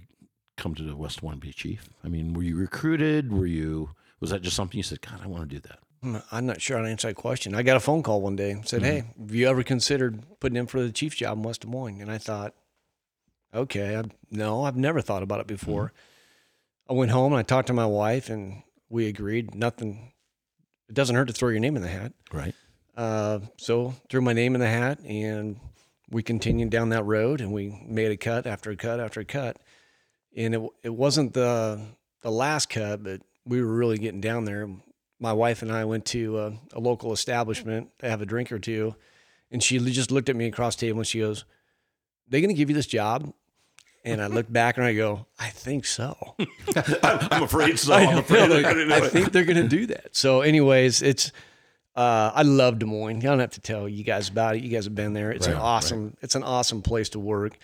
come 0.57 0.74
to 0.74 0.82
the 0.82 0.96
West 0.96 1.20
Des 1.20 1.26
Moines 1.26 1.40
be 1.40 1.53
chief? 1.53 1.88
I 2.05 2.09
mean, 2.09 2.34
were 2.34 2.42
you 2.42 2.57
recruited? 2.57 3.32
Were 3.32 3.46
you 3.46 3.90
was 4.20 4.30
that 4.30 4.42
just 4.42 4.57
something 4.57 4.76
you 4.76 4.84
said? 4.84 5.00
God, 5.00 5.20
I 5.22 5.26
want 5.26 5.48
to 5.48 5.57
do 5.57 5.61
that. 5.61 5.80
Hmm, 6.03 6.16
I'm 6.30 6.46
not 6.46 6.61
sure 6.61 6.76
how 6.76 6.84
to 6.84 6.88
answer 6.88 7.09
that 7.09 7.14
question. 7.14 7.55
I 7.55 7.62
got 7.62 7.76
a 7.76 7.80
phone 7.80 8.03
call 8.03 8.20
one 8.20 8.36
day 8.36 8.53
and 8.53 8.66
said, 8.66 8.82
"Hey, 8.82 9.05
have 9.18 9.34
you 9.34 9.48
ever 9.48 9.62
considered 9.62 10.24
putting 10.40 10.57
in 10.57 10.66
for 10.66 10.82
the 10.82 10.92
chief's 10.92 11.16
job 11.16 11.38
in 11.38 11.42
West 11.42 11.62
Des 11.62 11.68
Moines?" 11.68 12.00
And 12.00 12.11
I 12.11 12.18
thought, 12.18 12.55
"Okay, 13.55 13.96
I, 13.96 14.05
no, 14.30 14.64
I've 14.64 14.76
never 14.76 15.00
thought 15.00 15.22
about 15.22 15.40
it 15.40 15.46
before." 15.46 15.92
I 16.88 16.92
went 16.92 17.11
home 17.12 17.32
and 17.32 17.40
I 17.40 17.42
talked 17.42 17.68
to 17.68 17.72
my 17.72 17.86
wife, 17.86 18.30
and 18.30 18.62
we 18.88 19.07
agreed. 19.07 19.55
Nothing. 19.55 20.12
It 20.88 20.94
doesn't 20.94 21.16
hurt 21.16 21.28
to 21.28 21.32
throw 21.32 21.48
your 21.48 21.61
name 21.61 21.76
in 21.76 21.82
the 21.82 21.88
hat. 21.88 22.12
Right. 22.32 22.55
Uh, 22.96 23.40
so 23.57 23.94
threw 24.11 24.20
my 24.20 24.32
name 24.32 24.55
in 24.55 24.61
the 24.61 24.68
hat, 24.68 25.00
and 25.00 25.59
we 26.13 26.23
continued 26.23 26.71
down 26.71 26.91
that 26.91 27.05
road, 27.05 27.41
and 27.41 27.53
we 27.53 27.83
made 27.87 28.13
a 28.13 28.17
cut 28.17 28.47
after 28.47 28.71
a 28.71 28.77
cut 28.77 29.01
after 29.01 29.21
a 29.21 29.25
cut, 29.25 29.57
and 30.37 30.55
it 30.55 30.63
it 30.85 30.95
wasn't 30.95 31.33
the 31.33 31.81
the 32.21 32.31
last 32.31 32.69
cut, 32.69 33.03
but 33.03 33.23
we 33.45 33.61
were 33.63 33.75
really 33.75 33.99
getting 33.99 34.21
down 34.21 34.45
there. 34.45 34.69
My 35.19 35.33
wife 35.33 35.63
and 35.63 35.73
I 35.73 35.85
went 35.85 36.05
to 36.07 36.39
a, 36.39 36.53
a 36.75 36.81
local 36.81 37.13
establishment 37.13 37.91
to 38.01 38.09
have 38.11 38.21
a 38.21 38.27
drink 38.27 38.53
or 38.53 38.59
two, 38.59 38.95
and 39.51 39.63
she 39.63 39.79
just 39.79 40.11
looked 40.11 40.29
at 40.29 40.37
me 40.37 40.47
across 40.47 40.77
the 40.77 40.87
table 40.87 41.01
and 41.01 41.07
she 41.07 41.21
goes, 41.21 41.45
"They 42.29 42.41
going 42.41 42.55
to 42.55 42.59
give 42.59 42.69
you 42.69 42.77
this 42.77 42.87
job?" 42.87 43.33
And 44.05 44.21
I 44.21 44.27
looked 44.27 44.53
back 44.53 44.77
and 44.77 44.85
I 44.87 44.95
go, 44.95 45.27
"I 45.39 45.49
think 45.49 45.87
so." 45.87 46.35
I'm 47.03 47.45
afraid 47.45 47.79
so. 47.79 47.93
I, 47.95 48.03
I'm 48.05 48.19
afraid 48.19 48.63
gonna 48.63 48.85
do 48.87 48.93
I 48.93 48.99
it. 48.99 49.13
think 49.13 49.33
they're 49.33 49.45
going 49.45 49.63
to 49.63 49.69
do 49.69 49.87
that. 49.87 50.15
So, 50.15 50.41
anyways, 50.43 51.03
it's 51.03 51.31
uh, 51.95 52.30
I 52.34 52.43
love 52.43 52.78
Des 52.78 52.86
Moines. 52.86 53.18
I 53.18 53.20
don't 53.20 53.38
have 53.40 53.51
to 53.51 53.61
tell 53.61 53.88
you 53.88 54.03
guys 54.05 54.28
about 54.28 54.57
it. 54.57 54.62
You 54.62 54.70
guys 54.70 54.84
have 54.84 54.95
been 54.95 55.12
there. 55.12 55.30
It's 55.30 55.47
an 55.47 55.55
Right, 55.55 55.62
awesome. 55.62 56.16
It's 56.22 56.34
an 56.34 56.43
awesome 56.43 56.82
place 56.82 57.11
to 57.11 57.18
work. 57.20 57.59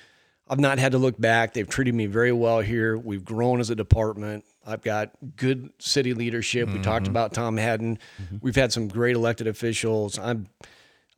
I've 0.51 0.61
not 0.61 0.79
had 0.79 0.93
to 0.93 0.99
look 0.99 1.19
back. 1.21 1.53
They've 1.55 1.69
treated 1.69 1.95
me 1.95 2.07
very 2.07 2.33
well 2.33 2.61
here. 2.61 2.97
We've 2.97 3.25
grown 3.25 3.61
as 3.61 3.69
a 3.71 3.75
department. 3.75 4.45
I've 4.67 4.83
got 4.83 5.11
good 5.37 5.71
city 5.79 6.15
leadership. 6.15 6.71
We 6.71 6.79
talked 6.81 7.07
about 7.07 7.33
Tom 7.35 7.57
Hadden. 7.57 7.99
We've 8.41 8.57
had 8.57 8.73
some 8.73 8.89
great 8.89 9.17
elected 9.17 9.47
officials. 9.47 10.19
I'm. 10.19 10.49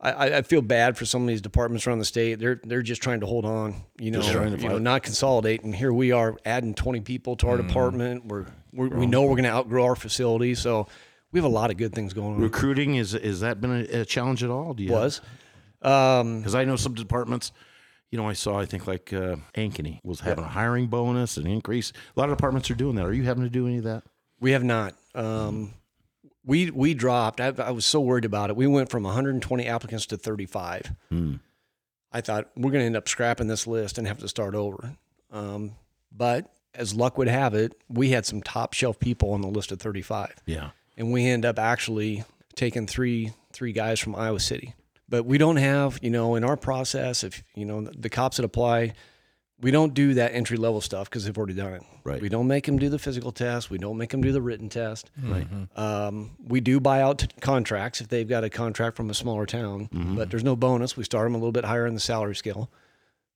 I, 0.03 0.37
I 0.37 0.41
feel 0.41 0.63
bad 0.63 0.97
for 0.97 1.05
some 1.05 1.21
of 1.21 1.27
these 1.27 1.41
departments 1.41 1.85
around 1.85 1.99
the 1.99 2.05
state. 2.05 2.39
They're 2.39 2.59
they're 2.63 2.81
just 2.81 3.03
trying 3.03 3.19
to 3.19 3.27
hold 3.27 3.45
on, 3.45 3.83
you 3.99 4.09
know, 4.09 4.21
you 4.57 4.67
know, 4.69 4.79
not 4.79 5.03
consolidate. 5.03 5.63
And 5.63 5.75
here 5.75 5.93
we 5.93 6.11
are 6.11 6.35
adding 6.43 6.73
20 6.73 7.01
people 7.01 7.35
to 7.35 7.47
our 7.49 7.57
department. 7.67 8.25
We're, 8.25 8.47
we're 8.73 8.87
we 8.87 9.05
know 9.05 9.21
we're 9.21 9.35
going 9.35 9.43
to 9.43 9.51
outgrow 9.51 9.85
our 9.85 9.95
facility, 9.95 10.55
so 10.55 10.87
we 11.31 11.39
have 11.39 11.45
a 11.45 11.53
lot 11.53 11.71
of 11.71 11.77
good 11.77 11.93
things 11.93 12.13
going 12.13 12.35
on. 12.35 12.41
Recruiting 12.41 12.95
is 12.95 13.13
has 13.13 13.39
that 13.41 13.61
been 13.61 13.71
a, 13.71 14.01
a 14.01 14.05
challenge 14.05 14.43
at 14.43 14.49
all? 14.49 14.73
Do 14.73 14.83
you 14.83 14.91
Was 14.91 15.21
um, 15.81 16.39
because 16.39 16.55
I 16.55 16.65
know 16.65 16.75
some 16.75 16.93
departments. 16.93 17.51
You 18.11 18.17
know, 18.17 18.27
I 18.27 18.33
saw. 18.33 18.59
I 18.59 18.65
think 18.65 18.87
like 18.87 19.13
uh, 19.13 19.37
Ankeny 19.55 20.01
was 20.03 20.19
having 20.19 20.43
a 20.43 20.47
hiring 20.47 20.87
bonus 20.87 21.37
and 21.37 21.47
increase. 21.47 21.93
A 22.15 22.19
lot 22.19 22.29
of 22.29 22.37
departments 22.37 22.69
are 22.69 22.75
doing 22.75 22.95
that. 22.95 23.05
Are 23.05 23.13
you 23.13 23.23
having 23.23 23.43
to 23.43 23.49
do 23.49 23.67
any 23.67 23.77
of 23.77 23.85
that? 23.85 24.03
we 24.41 24.51
have 24.51 24.63
not. 24.63 24.95
Um, 25.15 25.73
we 26.43 26.71
we 26.71 26.93
dropped. 26.93 27.39
I, 27.39 27.53
I 27.57 27.71
was 27.71 27.85
so 27.85 28.01
worried 28.01 28.25
about 28.25 28.49
it. 28.49 28.55
We 28.57 28.67
went 28.67 28.89
from 28.89 29.03
120 29.03 29.65
applicants 29.67 30.07
to 30.07 30.17
35. 30.17 30.91
I 32.11 32.19
thought 32.19 32.49
we're 32.57 32.71
going 32.71 32.81
to 32.81 32.85
end 32.87 32.97
up 32.97 33.07
scrapping 33.07 33.47
this 33.47 33.65
list 33.65 33.97
and 33.97 34.05
have 34.05 34.17
to 34.19 34.27
start 34.27 34.53
over. 34.55 34.97
Um, 35.31 35.75
but 36.11 36.51
as 36.75 36.93
luck 36.93 37.17
would 37.17 37.29
have 37.29 37.53
it, 37.53 37.73
we 37.87 38.09
had 38.09 38.25
some 38.25 38.41
top 38.41 38.73
shelf 38.73 38.99
people 38.99 39.31
on 39.31 39.39
the 39.41 39.47
list 39.47 39.71
of 39.71 39.79
35. 39.79 40.35
Yeah. 40.45 40.71
And 40.97 41.11
we 41.11 41.25
end 41.25 41.45
up 41.45 41.59
actually 41.59 42.23
taking 42.55 42.87
three 42.87 43.31
three 43.53 43.71
guys 43.73 43.99
from 43.99 44.15
Iowa 44.15 44.39
City. 44.39 44.73
But 45.09 45.25
we 45.25 45.37
don't 45.37 45.57
have, 45.57 45.99
you 46.01 46.09
know, 46.09 46.35
in 46.35 46.43
our 46.45 46.55
process, 46.55 47.23
if 47.23 47.43
you 47.55 47.65
know 47.65 47.81
the 47.81 48.09
cops 48.09 48.37
that 48.37 48.45
apply, 48.45 48.93
we 49.59 49.69
don't 49.69 49.93
do 49.93 50.13
that 50.15 50.33
entry 50.33 50.55
level 50.57 50.79
stuff 50.81 51.09
because 51.09 51.25
they've 51.25 51.37
already 51.37 51.53
done 51.53 51.73
it. 51.73 51.83
Right. 52.03 52.21
We 52.21 52.29
don't 52.29 52.47
make 52.47 52.65
them 52.65 52.79
do 52.79 52.87
the 52.89 52.97
physical 52.97 53.31
test. 53.31 53.69
We 53.69 53.77
don't 53.77 53.97
make 53.97 54.09
them 54.09 54.21
do 54.21 54.31
the 54.31 54.41
written 54.41 54.69
test. 54.69 55.11
Right. 55.21 55.45
Um, 55.75 56.31
we 56.47 56.61
do 56.61 56.79
buy 56.79 57.01
out 57.01 57.19
t- 57.19 57.27
contracts 57.41 58.01
if 58.01 58.07
they've 58.07 58.27
got 58.27 58.43
a 58.43 58.49
contract 58.49 58.95
from 58.97 59.09
a 59.09 59.13
smaller 59.13 59.45
town, 59.45 59.89
Mm-hmm. 59.93 60.15
but 60.15 60.31
there's 60.31 60.43
no 60.43 60.55
bonus. 60.55 60.95
We 60.97 61.03
start 61.03 61.25
them 61.25 61.35
a 61.35 61.37
little 61.37 61.51
bit 61.51 61.65
higher 61.65 61.85
in 61.85 61.93
the 61.93 61.99
salary 61.99 62.35
scale. 62.35 62.71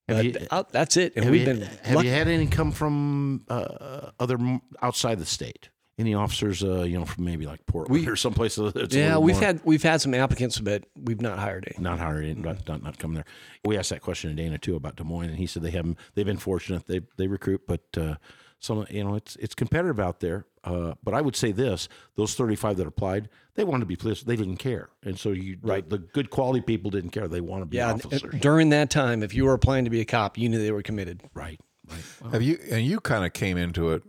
But 0.07 0.23
you- 0.25 0.31
th- 0.31 0.47
out- 0.51 0.71
that's 0.71 0.97
it. 0.97 1.13
And 1.15 1.25
have 1.25 1.31
we've 1.31 1.41
you, 1.41 1.53
been 1.53 1.61
have 1.83 1.95
lucky. 1.95 2.07
you 2.07 2.13
had 2.13 2.27
any 2.27 2.47
come 2.47 2.71
from 2.71 3.43
uh, 3.49 4.11
other 4.19 4.37
outside 4.81 5.19
the 5.19 5.25
state? 5.25 5.69
Any 5.97 6.13
officers, 6.13 6.61
uh, 6.61 6.81
you 6.83 6.99
know, 6.99 7.05
from 7.05 7.23
maybe 7.23 7.45
like 7.45 7.65
Portland 7.67 8.05
or 8.09 8.17
someplace 8.17 8.55
that's 8.55 8.75
a 8.75 8.97
yeah, 8.99 9.05
little 9.07 9.23
we've 9.23 9.35
more- 9.35 9.43
had 9.45 9.61
we've 9.63 9.83
had 9.83 10.01
some 10.01 10.13
applicants, 10.13 10.59
but 10.59 10.85
we've 11.01 11.21
not 11.21 11.39
hired 11.39 11.71
any. 11.73 11.81
not 11.81 11.99
hired, 11.99 12.37
not, 12.37 12.67
not 12.67 12.83
not 12.83 12.99
coming 12.99 13.15
there. 13.15 13.25
We 13.63 13.77
asked 13.77 13.91
that 13.91 14.01
question 14.01 14.29
to 14.29 14.35
Dana 14.35 14.57
too 14.57 14.75
about 14.75 14.97
Des 14.97 15.05
Moines, 15.05 15.29
and 15.29 15.37
he 15.37 15.45
said 15.47 15.63
they 15.63 15.71
haven't. 15.71 15.97
They've 16.13 16.25
been 16.25 16.35
fortunate. 16.37 16.85
They 16.87 16.99
they 17.15 17.27
recruit, 17.27 17.61
but 17.65 17.81
uh, 17.97 18.15
some 18.59 18.85
you 18.89 19.05
know 19.05 19.15
it's 19.15 19.37
it's 19.37 19.55
competitive 19.55 19.99
out 19.99 20.19
there. 20.19 20.45
Uh, 20.65 20.95
but 21.01 21.13
I 21.13 21.21
would 21.21 21.37
say 21.37 21.53
this: 21.53 21.87
those 22.17 22.33
thirty 22.35 22.55
five 22.57 22.75
that 22.75 22.87
applied, 22.87 23.29
they 23.53 23.63
wanted 23.63 23.81
to 23.81 23.85
be 23.85 23.95
police. 23.95 24.21
They 24.21 24.35
didn't 24.35 24.57
care, 24.57 24.89
and 25.01 25.17
so 25.17 25.29
you 25.29 25.59
right. 25.61 25.87
The, 25.89 25.97
the 25.99 26.03
good 26.07 26.29
quality 26.29 26.59
people 26.59 26.91
didn't 26.91 27.11
care. 27.11 27.29
They 27.29 27.39
want 27.39 27.61
to 27.61 27.67
be 27.67 27.77
Yeah, 27.77 27.91
and- 27.91 28.05
officers. 28.05 28.41
during 28.41 28.67
that 28.71 28.89
time, 28.89 29.23
if 29.23 29.33
you 29.33 29.45
were 29.45 29.53
applying 29.53 29.85
to 29.85 29.89
be 29.91 30.01
a 30.01 30.05
cop, 30.05 30.37
you 30.37 30.49
knew 30.49 30.59
they 30.59 30.73
were 30.73 30.81
committed. 30.81 31.21
right. 31.33 31.57
Right. 31.87 32.31
Have 32.33 32.41
you 32.41 32.57
and 32.71 32.83
you 32.83 32.99
kind 32.99 33.23
of 33.23 33.31
came 33.33 33.57
into 33.57 33.91
it 33.91 34.01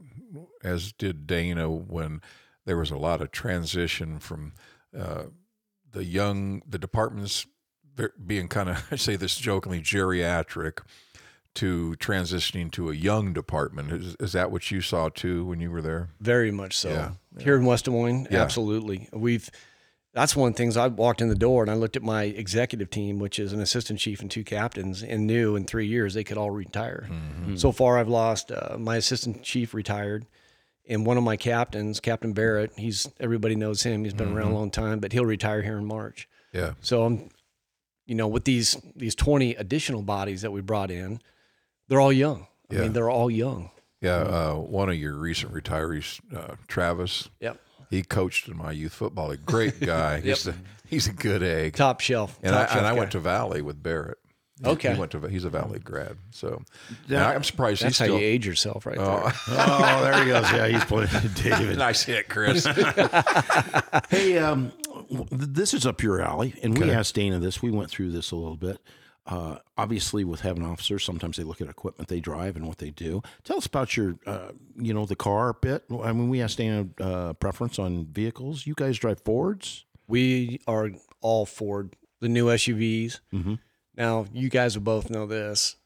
as 0.66 0.92
did 0.92 1.26
Dana 1.26 1.70
when 1.70 2.20
there 2.64 2.76
was 2.76 2.90
a 2.90 2.96
lot 2.98 3.20
of 3.22 3.30
transition 3.30 4.18
from 4.18 4.52
uh, 4.96 5.24
the 5.90 6.04
young 6.04 6.62
the 6.68 6.78
departments 6.78 7.46
being 8.26 8.48
kind 8.48 8.68
of 8.68 8.84
I 8.90 8.96
say 8.96 9.16
this 9.16 9.36
jokingly 9.36 9.80
geriatric 9.80 10.80
to 11.54 11.94
transitioning 11.98 12.70
to 12.72 12.90
a 12.90 12.94
young 12.94 13.32
department. 13.32 13.90
Is, 13.90 14.16
is 14.20 14.32
that 14.32 14.50
what 14.50 14.70
you 14.70 14.82
saw 14.82 15.08
too 15.08 15.44
when 15.46 15.58
you 15.58 15.70
were 15.70 15.80
there? 15.80 16.10
Very 16.20 16.50
much 16.50 16.76
so. 16.76 16.90
Yeah, 16.90 17.12
Here 17.42 17.56
in 17.56 17.64
West 17.64 17.86
Des 17.86 17.90
Moines, 17.90 18.26
Yeah. 18.30 18.42
absolutely. 18.42 19.08
We've 19.12 19.48
that's 20.12 20.34
one 20.34 20.48
of 20.48 20.54
the 20.54 20.58
things 20.58 20.76
I 20.78 20.86
walked 20.88 21.20
in 21.20 21.28
the 21.28 21.34
door 21.34 21.62
and 21.62 21.70
I 21.70 21.74
looked 21.74 21.94
at 21.96 22.02
my 22.02 22.24
executive 22.24 22.88
team, 22.88 23.18
which 23.18 23.38
is 23.38 23.52
an 23.52 23.60
assistant 23.60 23.98
chief 24.00 24.20
and 24.22 24.30
two 24.30 24.44
captains, 24.44 25.02
and 25.02 25.26
knew 25.26 25.56
in 25.56 25.64
three 25.66 25.86
years 25.86 26.14
they 26.14 26.24
could 26.24 26.38
all 26.38 26.50
retire. 26.50 27.06
So 27.56 27.70
far, 27.70 27.98
I've 27.98 28.08
lost 28.08 28.50
uh, 28.50 28.76
my 28.78 28.96
assistant 28.96 29.42
chief 29.42 29.74
retired, 29.74 30.24
and 30.88 31.04
one 31.06 31.16
of 31.16 31.24
my 31.24 31.36
captains, 31.36 32.00
Captain 32.00 32.32
Barrett. 32.32 32.72
He's 32.76 33.08
everybody 33.20 33.54
knows 33.56 33.82
him. 33.82 34.04
He's 34.04 34.14
been 34.14 34.32
around 34.36 34.52
a 34.52 34.54
long 34.54 34.70
time, 34.70 35.00
but 35.00 35.12
he'll 35.12 35.24
retire 35.26 35.62
here 35.62 35.78
in 35.78 35.84
March. 35.84 36.28
Yeah. 36.52 36.72
So 36.80 37.02
I'm, 37.04 37.28
you 38.06 38.14
know, 38.14 38.28
with 38.28 38.44
these 38.44 38.76
these 38.94 39.14
20 39.14 39.54
additional 39.56 40.02
bodies 40.02 40.42
that 40.42 40.52
we 40.52 40.60
brought 40.60 40.90
in, 40.90 41.20
they're 41.88 42.00
all 42.00 42.12
young. 42.12 42.46
I 42.70 42.74
Yeah. 42.74 42.80
mean, 42.82 42.92
they're 42.92 43.10
all 43.10 43.30
young. 43.30 43.70
Yeah, 44.00 44.16
uh, 44.16 44.54
one 44.54 44.88
of 44.90 44.96
your 44.96 45.14
recent 45.14 45.52
retirees, 45.52 46.20
uh, 46.36 46.56
Travis. 46.68 47.28
Yep. 47.40 47.58
He 47.90 48.02
coached 48.02 48.46
in 48.48 48.56
my 48.56 48.72
youth 48.72 48.92
football. 48.92 49.30
A 49.30 49.36
great 49.36 49.80
guy. 49.80 50.20
he's, 50.22 50.46
a, 50.46 50.54
he's 50.86 51.06
a 51.08 51.12
good 51.12 51.42
egg. 51.42 51.74
Top 51.74 52.00
shelf. 52.00 52.38
And 52.42 52.54
I, 52.54 52.66
shelf 52.66 52.76
and 52.76 52.86
I 52.86 52.92
went 52.92 53.12
to 53.12 53.20
Valley 53.20 53.62
with 53.62 53.82
Barrett. 53.82 54.18
He- 54.62 54.70
Okay. 54.70 54.94
He 54.94 54.98
went 54.98 55.10
to. 55.12 55.20
He's 55.26 55.44
a 55.44 55.50
Valley 55.50 55.78
grad. 55.78 56.16
So 56.30 56.62
and 57.08 57.16
I'm 57.18 57.44
surprised 57.44 57.82
That's 57.82 57.98
he's 57.98 57.98
how 57.98 58.04
still. 58.06 58.18
you 58.18 58.24
age 58.26 58.46
yourself, 58.46 58.86
right 58.86 58.96
there. 58.96 59.06
Oh, 59.48 60.00
there 60.02 60.24
he 60.24 60.30
goes. 60.30 60.50
Yeah, 60.52 60.68
he's 60.68 60.84
playing 60.84 61.08
David. 61.34 61.76
nice 61.78 62.02
hit, 62.02 62.28
Chris. 62.28 62.66
Hey, 64.08 64.38
um, 64.38 64.72
this 65.30 65.74
is 65.74 65.86
up 65.86 66.02
your 66.02 66.20
alley, 66.20 66.54
and 66.62 66.76
we 66.78 66.90
asked 66.90 67.14
Dana 67.14 67.38
this. 67.38 67.60
We 67.62 67.70
went 67.70 67.90
through 67.90 68.12
this 68.12 68.30
a 68.30 68.36
little 68.36 68.56
bit. 68.56 68.78
Uh, 69.26 69.56
obviously, 69.76 70.22
with 70.24 70.40
having 70.42 70.64
officers, 70.64 71.02
sometimes 71.04 71.36
they 71.36 71.42
look 71.42 71.60
at 71.60 71.68
equipment 71.68 72.08
they 72.08 72.20
drive 72.20 72.54
and 72.56 72.66
what 72.66 72.78
they 72.78 72.90
do. 72.90 73.22
Tell 73.42 73.56
us 73.56 73.66
about 73.66 73.96
your, 73.96 74.16
uh, 74.26 74.52
you 74.76 74.94
know, 74.94 75.04
the 75.04 75.16
car 75.16 75.52
bit. 75.54 75.82
I 76.02 76.12
mean, 76.12 76.28
we 76.28 76.40
asked 76.40 76.58
Dana 76.58 76.86
uh, 77.00 77.32
preference 77.34 77.78
on 77.78 78.06
vehicles. 78.06 78.66
You 78.66 78.74
guys 78.76 78.96
drive 78.98 79.20
Fords. 79.24 79.84
We 80.06 80.60
are 80.68 80.90
all 81.20 81.44
for 81.44 81.90
the 82.20 82.28
new 82.28 82.46
SUVs. 82.46 83.18
Mm-hmm. 83.34 83.54
Now, 83.96 84.26
you 84.32 84.48
guys 84.48 84.76
will 84.76 84.84
both 84.84 85.10
know 85.10 85.26
this. 85.26 85.76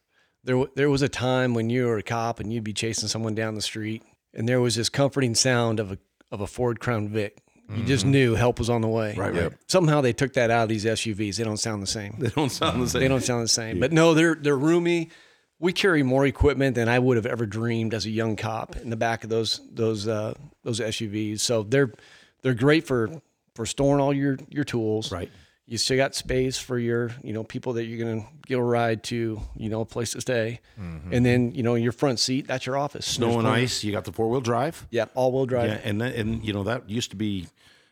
There, 0.43 0.65
there 0.75 0.89
was 0.89 1.01
a 1.01 1.09
time 1.09 1.53
when 1.53 1.69
you 1.69 1.85
were 1.85 1.97
a 1.97 2.03
cop 2.03 2.39
and 2.39 2.51
you'd 2.51 2.63
be 2.63 2.73
chasing 2.73 3.07
someone 3.07 3.35
down 3.35 3.55
the 3.55 3.61
street, 3.61 4.03
and 4.33 4.49
there 4.49 4.59
was 4.59 4.75
this 4.75 4.89
comforting 4.89 5.35
sound 5.35 5.79
of 5.79 5.91
a 5.91 5.97
of 6.31 6.41
a 6.41 6.47
Ford 6.47 6.79
Crown 6.79 7.09
Vic. 7.09 7.37
You 7.73 7.85
just 7.85 8.05
knew 8.05 8.35
help 8.35 8.59
was 8.59 8.69
on 8.69 8.81
the 8.81 8.87
way. 8.89 9.15
Right, 9.15 9.33
right. 9.33 9.53
Somehow 9.67 10.01
they 10.01 10.11
took 10.11 10.33
that 10.33 10.51
out 10.51 10.63
of 10.63 10.69
these 10.69 10.83
SUVs. 10.83 11.37
They 11.37 11.43
don't 11.45 11.55
sound 11.55 11.81
the 11.81 11.87
same. 11.87 12.15
They 12.19 12.27
don't 12.27 12.49
sound 12.49 12.81
the 12.81 12.89
same. 12.89 13.01
They 13.01 13.07
don't 13.07 13.23
sound 13.23 13.43
the 13.43 13.47
same. 13.47 13.79
But 13.79 13.93
no, 13.93 14.13
they're 14.13 14.35
they're 14.35 14.57
roomy. 14.57 15.09
We 15.57 15.71
carry 15.71 16.03
more 16.03 16.25
equipment 16.25 16.75
than 16.75 16.89
I 16.89 16.99
would 16.99 17.17
have 17.17 17.25
ever 17.25 17.45
dreamed 17.45 17.93
as 17.93 18.05
a 18.05 18.09
young 18.09 18.35
cop 18.35 18.75
in 18.75 18.89
the 18.89 18.97
back 18.97 19.23
of 19.23 19.29
those 19.29 19.61
those 19.71 20.07
uh, 20.07 20.33
those 20.63 20.81
SUVs. 20.81 21.39
So 21.39 21.63
they're 21.63 21.93
they're 22.41 22.53
great 22.53 22.85
for 22.85 23.09
for 23.55 23.65
storing 23.65 24.01
all 24.01 24.13
your 24.13 24.37
your 24.49 24.65
tools. 24.65 25.11
Right. 25.11 25.31
You 25.71 25.77
still 25.77 25.95
got 25.95 26.15
space 26.15 26.57
for 26.57 26.77
your, 26.77 27.11
you 27.23 27.31
know, 27.31 27.45
people 27.45 27.71
that 27.73 27.85
you're 27.85 28.03
gonna 28.05 28.25
give 28.45 28.59
a 28.59 28.63
ride 28.63 29.03
to, 29.05 29.39
you 29.55 29.69
know, 29.69 29.79
a 29.81 29.85
place 29.85 30.11
to 30.11 30.19
stay, 30.21 30.59
and 30.77 31.25
then 31.25 31.51
you 31.53 31.63
know 31.63 31.75
your 31.75 31.93
front 31.93 32.19
seat. 32.19 32.45
That's 32.45 32.65
your 32.65 32.77
office. 32.77 33.05
Snow 33.05 33.27
There's 33.27 33.35
and 33.37 33.45
plenty- 33.45 33.63
ice. 33.63 33.83
You 33.83 33.93
got 33.93 34.03
the 34.03 34.11
four 34.11 34.29
wheel 34.29 34.41
drive. 34.41 34.85
Yeah, 34.91 35.05
all 35.15 35.31
wheel 35.31 35.45
drive. 35.45 35.69
Yeah, 35.69 35.79
and 35.83 36.01
that, 36.01 36.15
and 36.15 36.45
you 36.45 36.51
know 36.51 36.63
that 36.63 36.89
used 36.89 37.11
to 37.11 37.15
be 37.15 37.47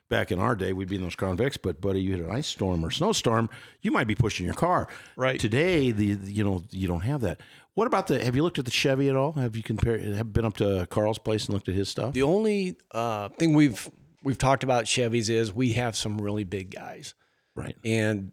back 0.09 0.29
in 0.31 0.39
our 0.39 0.55
day. 0.55 0.73
We'd 0.73 0.89
be 0.89 0.97
in 0.97 1.03
those 1.03 1.15
Crown 1.15 1.37
Vics, 1.37 1.57
but 1.61 1.79
buddy, 1.79 2.01
you 2.01 2.17
hit 2.17 2.25
an 2.25 2.31
ice 2.31 2.47
storm 2.47 2.83
or 2.83 2.91
snowstorm, 2.91 3.49
you 3.81 3.91
might 3.91 4.07
be 4.07 4.15
pushing 4.15 4.45
your 4.45 4.55
car. 4.55 4.89
Right. 5.15 5.39
today, 5.39 5.91
the 5.91 6.15
the- 6.15 6.31
you 6.33 6.43
know 6.43 6.63
you 6.71 6.87
don't 6.87 7.01
have 7.01 7.21
that. 7.21 7.39
What 7.75 7.87
about 7.87 8.07
the? 8.07 8.21
Have 8.21 8.35
you 8.35 8.43
looked 8.43 8.59
at 8.59 8.65
the 8.65 8.71
Chevy 8.71 9.07
at 9.07 9.15
all? 9.15 9.31
Have 9.33 9.55
you 9.55 9.63
compared? 9.63 10.03
Have 10.03 10.33
been 10.33 10.43
up 10.43 10.57
to 10.57 10.85
Carl's 10.89 11.17
place 11.19 11.45
and 11.45 11.53
looked 11.53 11.69
at 11.69 11.75
his 11.75 11.87
stuff? 11.87 12.13
The 12.13 12.23
only 12.23 12.75
uh, 12.91 13.29
thing 13.29 13.53
we've 13.53 13.89
we've 14.21 14.37
talked 14.37 14.65
about 14.65 14.83
Chevys 14.83 15.29
is 15.29 15.53
we 15.53 15.71
have 15.73 15.95
some 15.95 16.19
really 16.19 16.43
big 16.43 16.71
guys, 16.71 17.13
Right. 17.59 17.75
and 17.83 18.31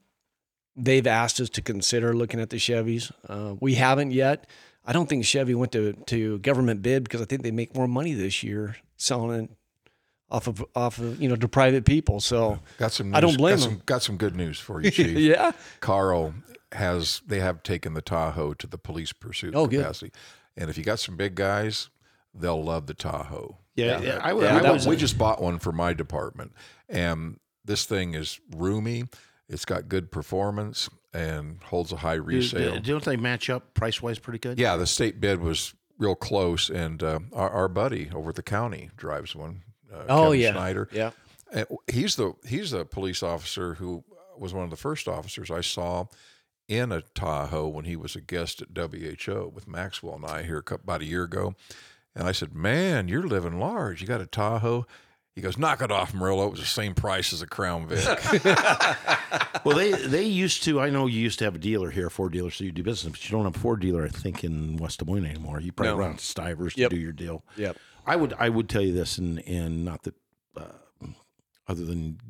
they've 0.76 1.06
asked 1.06 1.40
us 1.40 1.48
to 1.50 1.62
consider 1.62 2.14
looking 2.14 2.40
at 2.40 2.50
the 2.50 2.56
Chevys. 2.58 3.10
Uh, 3.28 3.54
we 3.60 3.74
haven't 3.74 4.10
yet. 4.12 4.46
I 4.84 4.92
don't 4.92 5.08
think 5.08 5.24
Chevy 5.24 5.54
went 5.54 5.72
to, 5.72 5.94
to 6.06 6.38
government 6.40 6.82
bid 6.82 7.04
because 7.04 7.20
I 7.20 7.24
think 7.24 7.42
they 7.42 7.50
make 7.50 7.74
more 7.74 7.88
money 7.88 8.12
this 8.14 8.42
year 8.42 8.76
selling 8.96 9.44
it 9.44 9.50
off 10.30 10.46
of 10.48 10.64
off 10.74 10.98
of 10.98 11.20
you 11.22 11.28
know 11.28 11.36
to 11.36 11.48
private 11.48 11.84
people. 11.84 12.20
So 12.20 12.58
Got 12.78 12.92
some. 12.92 13.08
News, 13.10 13.16
I 13.16 13.20
don't 13.20 13.36
blame 13.36 13.56
got 13.56 13.62
them. 13.62 13.70
Some, 13.72 13.82
got 13.86 14.02
some 14.02 14.16
good 14.16 14.36
news 14.36 14.58
for 14.58 14.80
you, 14.82 14.90
Chief. 14.92 15.16
yeah, 15.18 15.52
Carl 15.80 16.34
has 16.72 17.22
they 17.26 17.40
have 17.40 17.62
taken 17.62 17.94
the 17.94 18.02
Tahoe 18.02 18.52
to 18.54 18.66
the 18.66 18.78
police 18.78 19.12
pursuit 19.12 19.54
Oh, 19.56 19.66
good. 19.66 19.80
capacity, 19.80 20.12
and 20.56 20.68
if 20.68 20.76
you 20.76 20.84
got 20.84 20.98
some 20.98 21.16
big 21.16 21.34
guys, 21.36 21.90
they'll 22.34 22.62
love 22.62 22.86
the 22.86 22.94
Tahoe. 22.94 23.58
Yeah, 23.76 24.00
yeah, 24.00 24.18
I 24.22 24.32
would. 24.32 24.42
Yeah, 24.44 24.56
I 24.56 24.60
that 24.60 24.68
would 24.70 24.74
was- 24.74 24.86
we 24.88 24.96
just 24.96 25.16
bought 25.16 25.40
one 25.40 25.58
for 25.58 25.70
my 25.72 25.92
department, 25.92 26.52
and 26.88 27.38
this 27.66 27.84
thing 27.84 28.14
is 28.14 28.40
roomy. 28.56 29.04
It's 29.48 29.64
got 29.64 29.88
good 29.88 30.10
performance 30.10 30.88
and 31.12 31.62
holds 31.64 31.92
a 31.92 31.96
high 31.96 32.16
do, 32.16 32.22
resale. 32.22 32.80
don't 32.80 33.04
they 33.04 33.16
match 33.16 33.48
up 33.48 33.74
price 33.74 34.02
wise 34.02 34.18
pretty 34.18 34.38
good? 34.38 34.58
Yeah, 34.58 34.76
the 34.76 34.86
state 34.86 35.20
bid 35.20 35.40
was 35.40 35.74
real 35.98 36.14
close, 36.14 36.68
and 36.68 37.02
uh, 37.02 37.20
our, 37.32 37.48
our 37.50 37.68
buddy 37.68 38.10
over 38.14 38.30
at 38.30 38.34
the 38.36 38.42
county 38.42 38.90
drives 38.96 39.34
one. 39.34 39.62
Uh, 39.92 40.02
Oh, 40.08 40.24
Kevin 40.26 40.40
yeah. 40.40 40.52
Schneider. 40.52 40.88
Yeah. 40.92 41.10
And 41.52 41.66
he's 41.86 42.16
the 42.16 42.34
he's 42.46 42.72
the 42.72 42.84
police 42.84 43.22
officer 43.22 43.74
who 43.74 44.02
was 44.36 44.52
one 44.52 44.64
of 44.64 44.70
the 44.70 44.76
first 44.76 45.06
officers 45.08 45.50
I 45.50 45.60
saw 45.60 46.06
in 46.68 46.90
a 46.90 47.00
Tahoe 47.14 47.68
when 47.68 47.84
he 47.84 47.94
was 47.94 48.16
a 48.16 48.20
guest 48.20 48.60
at 48.60 48.68
WHO 48.76 49.52
with 49.54 49.68
Maxwell 49.68 50.16
and 50.16 50.26
I 50.26 50.42
here 50.42 50.62
about 50.68 51.00
a 51.02 51.04
year 51.06 51.22
ago. 51.22 51.54
And 52.16 52.26
I 52.26 52.32
said, 52.32 52.52
"Man, 52.54 53.06
you're 53.08 53.26
living 53.26 53.60
large. 53.60 54.00
You 54.02 54.08
got 54.08 54.20
a 54.20 54.26
Tahoe." 54.26 54.86
He 55.36 55.42
goes, 55.42 55.56
"Knock 55.58 55.82
it 55.82 55.92
off, 55.92 56.12
Murillo. 56.14 56.46
It 56.46 56.50
was 56.52 56.60
the 56.60 56.66
same 56.66 56.94
price 56.94 57.32
as 57.32 57.42
a 57.42 57.46
Crown 57.46 57.86
Vic." 57.86 58.04
Well, 59.64 59.76
they 59.76 59.90
they 59.92 60.22
used 60.22 60.62
to. 60.64 60.80
I 60.80 60.90
know 60.90 61.06
you 61.08 61.18
used 61.20 61.40
to 61.40 61.44
have 61.44 61.56
a 61.56 61.58
dealer 61.58 61.90
here, 61.90 62.06
a 62.06 62.10
Ford 62.10 62.32
dealer, 62.32 62.50
so 62.52 62.62
you 62.62 62.70
do 62.70 62.84
business, 62.84 63.10
but 63.10 63.24
you 63.28 63.32
don't 63.36 63.44
have 63.46 63.56
a 63.56 63.58
Ford 63.58 63.80
dealer. 63.80 64.04
I 64.04 64.08
think 64.08 64.44
in 64.44 64.76
West 64.76 65.00
Des 65.00 65.04
Moines 65.04 65.26
anymore. 65.26 65.60
You 65.60 65.72
probably 65.72 65.92
No. 65.94 65.98
run 65.98 66.16
to 66.16 66.24
Stivers 66.24 66.74
Yep. 66.76 66.90
to 66.90 66.96
do 66.96 67.02
your 67.02 67.12
deal. 67.12 67.42
Yep. 67.56 67.76
I 68.06 68.14
would 68.14 68.32
I 68.38 68.48
would 68.48 68.68
tell 68.68 68.82
you 68.82 68.92
this, 68.92 69.18
and 69.18 69.40
and 69.40 69.84
not 69.84 70.04
that 70.04 70.14
uh, 70.56 71.06
other 71.66 71.84
than 71.84 72.20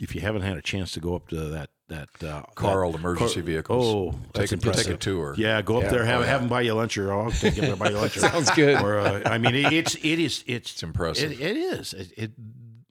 if 0.00 0.14
you 0.14 0.20
haven't 0.20 0.42
had 0.42 0.56
a 0.56 0.62
chance 0.62 0.92
to 0.92 1.00
go 1.00 1.16
up 1.16 1.26
to 1.28 1.36
that 1.36 1.70
that 1.88 2.08
uh, 2.24 2.42
Carl 2.54 2.92
that- 2.92 2.98
Emergency 2.98 3.34
Car- 3.34 3.42
Vehicles. 3.42 3.84
Oh, 4.14 4.18
take 4.32 4.52
a, 4.52 4.56
take 4.56 4.88
a 4.88 4.96
tour. 4.96 5.34
Yeah, 5.38 5.62
go 5.62 5.76
up 5.78 5.84
Yeah. 5.84 5.90
there, 5.90 6.04
have 6.04 6.20
yeah. 6.22 6.26
have 6.26 6.40
them 6.40 6.48
buy 6.48 6.62
you 6.62 6.74
lunch, 6.74 6.98
or 6.98 7.12
I'll 7.12 7.30
take 7.30 7.54
them 7.54 7.78
buy 7.78 7.90
you 7.90 7.96
lunch. 7.98 8.12
Sounds 8.18 8.50
good. 8.50 8.80
Or 8.82 8.98
uh, 8.98 9.22
I 9.26 9.38
mean, 9.38 9.54
it, 9.54 9.72
it's 9.72 9.94
it 9.96 10.18
is 10.18 10.42
it's 10.46 10.72
It's 10.72 10.82
impressive. 10.82 11.32
It, 11.32 11.40
it 11.40 11.56
is. 11.56 11.92
It, 11.92 12.12
it 12.16 12.30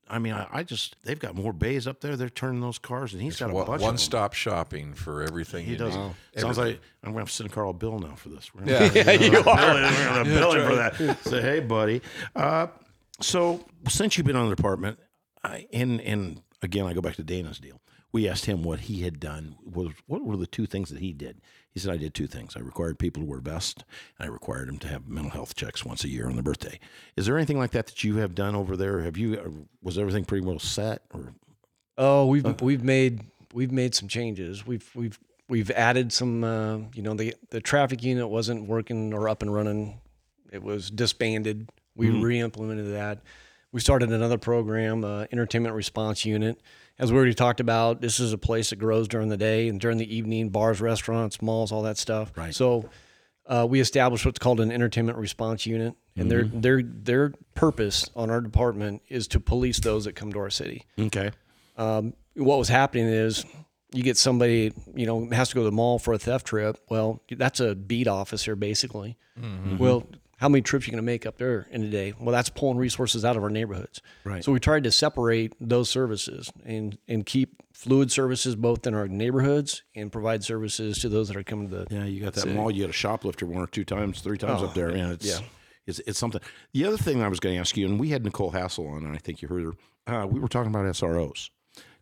I 0.07 0.19
mean, 0.19 0.33
I, 0.33 0.47
I 0.51 0.63
just 0.63 0.95
they've 1.03 1.17
got 1.19 1.35
more 1.35 1.51
bays 1.51 1.87
up 1.87 1.99
there. 1.99 2.15
They're 2.15 2.29
turning 2.29 2.61
those 2.61 2.77
cars, 2.77 3.13
and 3.13 3.21
he's 3.23 3.37
got 3.39 3.49
a 3.49 3.53
bunch 3.53 3.67
of 3.67 3.73
them. 3.79 3.81
One 3.81 3.97
stop 3.97 4.33
shopping 4.33 4.93
for 4.93 5.23
everything 5.23 5.65
He 5.65 5.75
does. 5.75 5.95
need. 5.95 6.11
Sounds 6.37 6.57
like 6.59 6.79
I'm 7.03 7.11
going 7.11 7.15
to 7.15 7.19
have 7.21 7.29
to 7.29 7.33
send 7.35 7.51
Carl 7.51 7.71
a 7.71 7.73
bill 7.73 7.97
now 7.99 8.13
for 8.15 8.29
this. 8.29 8.53
We're 8.53 8.65
Yeah. 8.65 8.91
yeah, 8.93 9.11
you 9.11 9.37
are. 9.39 9.43
We're 9.43 10.13
going 10.13 10.25
to 10.25 10.31
bill 10.39 10.53
him 10.53 10.67
for 10.67 10.75
that. 10.75 11.17
Say, 11.23 11.41
hey, 11.41 11.59
buddy. 11.59 12.01
Uh, 12.35 12.67
so 13.19 13.65
since 13.89 14.15
you've 14.17 14.27
been 14.27 14.35
on 14.35 14.47
the 14.49 14.55
department, 14.55 14.99
I, 15.43 15.65
and 15.73 15.99
and 16.01 16.41
again, 16.61 16.85
I 16.85 16.93
go 16.93 17.01
back 17.01 17.15
to 17.15 17.23
Dana's 17.23 17.57
deal. 17.59 17.81
We 18.15 18.29
asked 18.29 18.45
him 18.45 18.63
what 18.63 18.79
he 18.79 19.01
had 19.01 19.19
done. 19.19 19.57
Was 19.65 19.89
what 20.07 20.23
were 20.23 20.37
the 20.37 20.47
two 20.47 20.65
things 20.65 20.89
that 20.89 20.99
he 20.99 21.11
did? 21.11 21.41
He 21.69 21.81
said, 21.81 21.91
I 21.91 21.97
did 21.97 22.13
two 22.13 22.27
things. 22.27 22.55
I 22.55 22.61
required 22.61 22.97
people 22.97 23.21
to 23.21 23.27
wear 23.27 23.41
vests, 23.41 23.83
and 24.17 24.29
I 24.29 24.31
required 24.31 24.69
them 24.69 24.79
to 24.79 24.87
have 24.87 25.09
mental 25.09 25.31
health 25.31 25.53
checks 25.53 25.83
once 25.83 26.05
a 26.05 26.07
year 26.07 26.27
on 26.27 26.35
their 26.35 26.41
birthday. 26.41 26.79
Is 27.17 27.25
there 27.25 27.35
anything 27.35 27.57
like 27.57 27.71
that 27.71 27.87
that 27.87 28.05
you 28.05 28.15
have 28.15 28.33
done 28.33 28.55
over 28.55 28.77
there? 28.77 29.01
Have 29.01 29.17
you? 29.17 29.37
uh, 29.37 29.49
Was 29.83 29.97
everything 29.97 30.23
pretty 30.23 30.45
well 30.45 30.59
set? 30.59 31.01
Or 31.13 31.33
Oh, 31.97 32.27
we've 32.27 32.61
we've 32.61 32.85
made 32.85 33.25
we've 33.53 33.73
made 33.73 33.93
some 33.93 34.07
changes. 34.07 34.65
We've 34.65 34.89
we've 34.95 35.19
we've 35.49 35.69
added 35.71 36.13
some. 36.13 36.41
Uh, 36.41 36.77
you 36.93 37.01
know, 37.01 37.15
the 37.15 37.35
the 37.49 37.59
traffic 37.59 38.01
unit 38.01 38.29
wasn't 38.29 38.65
working 38.65 39.13
or 39.13 39.27
up 39.27 39.41
and 39.41 39.53
running. 39.53 39.99
It 40.53 40.63
was 40.63 40.89
disbanded. 40.89 41.69
We 41.97 42.11
re-implemented 42.11 42.93
that. 42.93 43.23
We 43.73 43.81
started 43.81 44.13
another 44.13 44.37
program, 44.37 45.03
uh, 45.03 45.25
entertainment 45.33 45.75
response 45.75 46.23
unit. 46.23 46.61
As 46.97 47.11
we 47.11 47.17
already 47.17 47.33
talked 47.33 47.59
about, 47.59 47.99
this 48.01 48.19
is 48.19 48.31
a 48.31 48.37
place 48.37 48.69
that 48.69 48.77
grows 48.77 49.07
during 49.07 49.29
the 49.29 49.37
day 49.37 49.67
and 49.67 49.79
during 49.79 49.97
the 49.97 50.15
evening, 50.15 50.49
bars, 50.49 50.79
restaurants, 50.79 51.41
malls, 51.41 51.71
all 51.71 51.81
that 51.83 51.97
stuff. 51.97 52.31
Right. 52.37 52.55
So 52.55 52.89
uh, 53.47 53.67
we 53.69 53.79
established 53.79 54.25
what's 54.25 54.39
called 54.39 54.59
an 54.59 54.71
entertainment 54.71 55.17
response 55.17 55.65
unit, 55.65 55.95
and 56.15 56.31
their 56.31 56.45
their 56.45 56.81
their 56.81 57.33
purpose 57.53 58.09
on 58.15 58.29
our 58.29 58.41
department 58.41 59.01
is 59.09 59.27
to 59.29 59.39
police 59.39 59.79
those 59.79 60.05
that 60.05 60.13
come 60.13 60.31
to 60.33 60.39
our 60.39 60.49
city 60.49 60.85
okay, 60.97 61.31
um, 61.77 62.13
what 62.35 62.57
was 62.57 62.69
happening 62.69 63.05
is 63.07 63.45
you 63.93 64.03
get 64.03 64.17
somebody, 64.17 64.73
you 64.95 65.05
know, 65.05 65.29
has 65.31 65.49
to 65.49 65.55
go 65.55 65.61
to 65.61 65.65
the 65.65 65.71
mall 65.71 65.99
for 65.99 66.13
a 66.13 66.17
theft 66.17 66.47
trip. 66.47 66.77
Well, 66.89 67.21
that's 67.29 67.59
a 67.59 67.75
beat 67.75 68.07
officer 68.07 68.55
basically. 68.55 69.17
Well, 69.77 70.07
how 70.45 70.49
many 70.49 70.61
trips 70.61 70.85
are 70.85 70.89
you 70.89 70.91
going 70.91 71.01
to 71.03 71.05
make 71.11 71.25
up 71.25 71.39
there 71.39 71.65
in 71.71 71.83
a 71.83 71.89
day? 71.89 72.13
Well, 72.19 72.31
that's 72.31 72.49
pulling 72.49 72.77
resources 72.77 73.25
out 73.25 73.35
of 73.35 73.41
our 73.41 73.49
neighborhoods. 73.49 73.99
Right. 74.23 74.43
So 74.43 74.51
we 74.51 74.59
tried 74.59 74.83
to 74.83 74.91
separate 74.91 75.53
those 75.59 75.89
services 75.89 76.51
and 76.63 76.95
and 77.07 77.25
keep 77.25 77.63
fluid 77.73 78.11
services 78.11 78.55
both 78.55 78.85
in 78.85 78.93
our 78.93 79.07
neighborhoods 79.07 79.81
and 79.95 80.11
provide 80.11 80.43
services 80.43 80.99
to 80.99 81.09
those 81.09 81.29
that 81.29 81.35
are 81.37 81.43
coming 81.43 81.67
to 81.71 81.85
the 81.85 81.87
Yeah, 81.89 82.05
you 82.05 82.21
got 82.23 82.33
that 82.35 82.41
City. 82.41 82.53
mall. 82.53 82.69
You 82.69 82.83
got 82.83 82.91
a 82.91 82.93
shoplifter 82.93 83.47
one 83.47 83.63
or 83.63 83.67
two 83.67 83.83
times, 83.85 84.21
three 84.21 84.37
times 84.37 84.61
Oh, 84.61 84.65
up 84.67 84.75
there. 84.75 84.89
Man, 84.91 85.13
it's 85.13 85.25
yeah. 85.25 85.39
it's 85.87 85.97
it's 86.05 86.19
something. 86.19 86.41
The 86.73 86.85
other 86.85 86.97
thing 86.97 87.23
I 87.23 87.27
was 87.27 87.39
going 87.39 87.55
to 87.55 87.59
ask 87.59 87.75
you, 87.75 87.87
and 87.87 87.99
we 87.99 88.09
had 88.09 88.23
Nicole 88.23 88.51
Hassel 88.51 88.87
on, 88.87 89.03
and 89.03 89.15
I 89.15 89.17
think 89.17 89.41
you 89.41 89.47
heard 89.47 89.63
her. 89.63 89.73
Uh, 90.23 90.27
we 90.27 90.39
were 90.39 90.47
talking 90.47 90.69
about 90.69 90.85
SROs. 90.85 91.49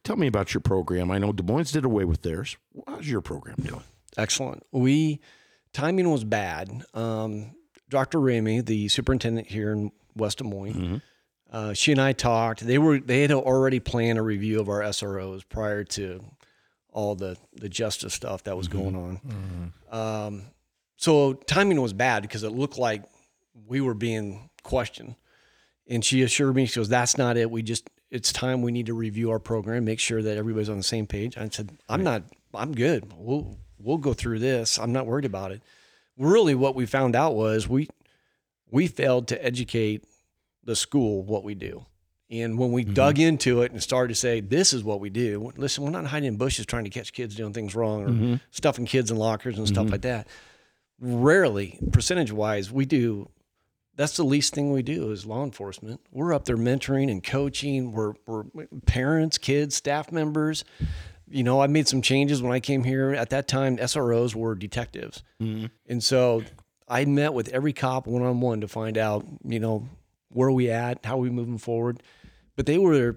Tell 0.03 0.17
me 0.17 0.27
about 0.27 0.53
your 0.53 0.59
program. 0.59 1.09
I 1.11 1.17
know 1.17 1.31
Des 1.31 1.43
Moines 1.43 1.71
did 1.71 1.85
away 1.85 2.03
with 2.03 2.23
theirs. 2.23 2.57
How's 2.85 3.07
your 3.09 3.21
program 3.21 3.55
doing? 3.63 3.83
Excellent. 4.17 4.63
We 4.73 5.21
timing 5.71 6.11
was 6.11 6.25
bad. 6.25 6.83
Um, 6.93 7.55
Dr. 7.93 8.19
Remy, 8.19 8.61
the 8.61 8.87
superintendent 8.89 9.47
here 9.47 9.71
in 9.71 9.91
West 10.15 10.39
Des 10.39 10.43
Moines, 10.43 11.01
uh, 11.51 11.73
she 11.73 11.91
and 11.91 12.01
I 12.01 12.13
talked. 12.13 12.65
They 12.65 12.77
were 12.79 12.99
they 12.99 13.21
had 13.21 13.31
already 13.31 13.79
planned 13.79 14.17
a 14.17 14.23
review 14.23 14.59
of 14.59 14.67
our 14.69 14.81
SROs 14.81 15.43
prior 15.47 15.83
to 15.97 16.23
all 16.91 17.15
the 17.15 17.37
the 17.53 17.69
justice 17.69 18.13
stuff 18.13 18.43
that 18.43 18.57
was 18.57 18.67
going 18.67 18.95
on. 18.95 19.73
Um, 19.91 20.41
so 20.97 21.33
timing 21.33 21.79
was 21.81 21.93
bad 21.93 22.21
because 22.23 22.43
it 22.43 22.51
looked 22.51 22.77
like 22.77 23.03
we 23.67 23.81
were 23.81 23.93
being 23.93 24.49
questioned. 24.63 25.15
And 25.87 26.03
she 26.03 26.21
assured 26.23 26.55
me, 26.55 26.65
she 26.65 26.79
goes, 26.79 26.89
"That's 26.89 27.17
not 27.17 27.37
it. 27.37 27.51
We 27.51 27.61
just 27.61 27.89
it's 28.09 28.31
time 28.31 28.61
we 28.61 28.71
need 28.71 28.85
to 28.87 28.93
review 28.93 29.31
our 29.31 29.39
program, 29.39 29.85
make 29.85 29.99
sure 29.99 30.21
that 30.21 30.37
everybody's 30.37 30.69
on 30.69 30.77
the 30.77 30.83
same 30.83 31.05
page." 31.07 31.37
I 31.37 31.49
said, 31.49 31.69
"I'm 31.89 32.03
not. 32.03 32.23
I'm 32.53 32.73
good. 32.73 33.11
We'll 33.15 33.57
we'll 33.79 33.97
go 33.97 34.13
through 34.13 34.39
this. 34.39 34.79
I'm 34.79 34.93
not 34.93 35.05
worried 35.05 35.25
about 35.25 35.51
it." 35.51 35.61
Really, 36.17 36.55
what 36.55 36.75
we 36.75 36.85
found 36.85 37.15
out 37.15 37.35
was 37.35 37.67
we 37.67 37.89
we 38.69 38.87
failed 38.87 39.27
to 39.27 39.45
educate 39.45 40.03
the 40.63 40.75
school 40.75 41.23
what 41.23 41.43
we 41.43 41.55
do. 41.55 41.85
And 42.29 42.57
when 42.57 42.71
we 42.71 42.83
mm-hmm. 42.83 42.93
dug 42.93 43.19
into 43.19 43.61
it 43.61 43.71
and 43.71 43.83
started 43.83 44.07
to 44.09 44.19
say, 44.19 44.39
this 44.39 44.73
is 44.73 44.83
what 44.83 44.99
we 44.99 45.11
do, 45.11 45.51
listen, 45.55 45.83
we're 45.83 45.91
not 45.91 46.05
hiding 46.07 46.29
in 46.29 46.37
bushes 46.37 46.65
trying 46.65 46.85
to 46.85 46.89
catch 46.89 47.13
kids 47.13 47.35
doing 47.35 47.53
things 47.53 47.75
wrong 47.75 48.03
or 48.03 48.07
mm-hmm. 48.07 48.35
stuffing 48.49 48.85
kids 48.85 49.11
in 49.11 49.17
lockers 49.17 49.57
and 49.57 49.67
stuff 49.67 49.83
mm-hmm. 49.83 49.91
like 49.91 50.01
that. 50.01 50.27
Rarely, 50.99 51.79
percentage 51.91 52.31
wise, 52.31 52.71
we 52.71 52.85
do. 52.85 53.29
That's 53.95 54.17
the 54.17 54.23
least 54.23 54.55
thing 54.55 54.71
we 54.71 54.81
do 54.81 55.11
is 55.11 55.27
law 55.27 55.43
enforcement. 55.43 56.01
We're 56.11 56.33
up 56.33 56.45
there 56.45 56.57
mentoring 56.57 57.11
and 57.11 57.23
coaching. 57.23 57.91
We're, 57.91 58.13
we're 58.25 58.45
parents, 58.87 59.37
kids, 59.37 59.75
staff 59.75 60.11
members. 60.11 60.65
You 61.33 61.43
know, 61.43 61.61
I 61.61 61.67
made 61.67 61.87
some 61.87 62.01
changes 62.01 62.41
when 62.43 62.51
I 62.51 62.59
came 62.59 62.83
here. 62.83 63.11
At 63.11 63.31
that 63.31 63.47
time, 63.47 63.77
SROs 63.77 64.35
were 64.35 64.53
detectives. 64.53 65.23
Mm-hmm. 65.41 65.65
And 65.87 66.03
so 66.03 66.43
I 66.87 67.05
met 67.05 67.33
with 67.33 67.49
every 67.49 67.73
cop 67.73 68.05
one 68.05 68.21
on 68.21 68.39
one 68.39 68.61
to 68.61 68.67
find 68.67 68.99
out, 68.99 69.25
you 69.43 69.59
know, 69.59 69.89
where 70.29 70.49
are 70.49 70.53
we 70.53 70.69
at, 70.69 71.03
how 71.05 71.15
are 71.15 71.21
we 71.21 71.31
moving 71.31 71.57
forward. 71.57 72.03
But 72.55 72.67
they 72.67 72.77
were, 72.77 73.15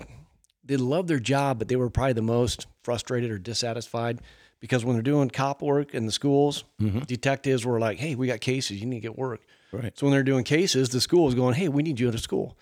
they 0.65 0.79
loved 0.79 1.09
their 1.09 1.19
job, 1.19 1.59
but 1.59 1.69
they 1.69 1.77
were 1.77 1.91
probably 1.91 2.15
the 2.15 2.23
most 2.23 2.67
frustrated 2.83 3.31
or 3.31 3.39
dissatisfied 3.39 4.21
because 4.61 4.83
when 4.83 4.97
they're 4.97 5.03
doing 5.03 5.29
cop 5.29 5.61
work 5.61 5.95
in 5.95 6.07
the 6.07 6.13
schools, 6.13 6.65
mm-hmm. 6.81 7.01
detectives 7.01 7.67
were 7.67 7.79
like, 7.79 7.99
hey, 7.99 8.15
we 8.15 8.27
got 8.27 8.41
cases, 8.41 8.81
you 8.81 8.87
need 8.87 8.97
to 8.97 9.09
get 9.09 9.19
work. 9.19 9.43
Right. 9.73 9.97
So 9.99 10.07
when 10.07 10.13
they're 10.13 10.23
doing 10.23 10.45
cases, 10.45 10.89
the 10.89 11.01
school 11.01 11.25
was 11.25 11.35
going, 11.35 11.55
hey, 11.55 11.69
we 11.69 11.83
need 11.83 12.01
you 12.01 12.09
at 12.09 12.15
a 12.15 12.19
school. 12.19 12.57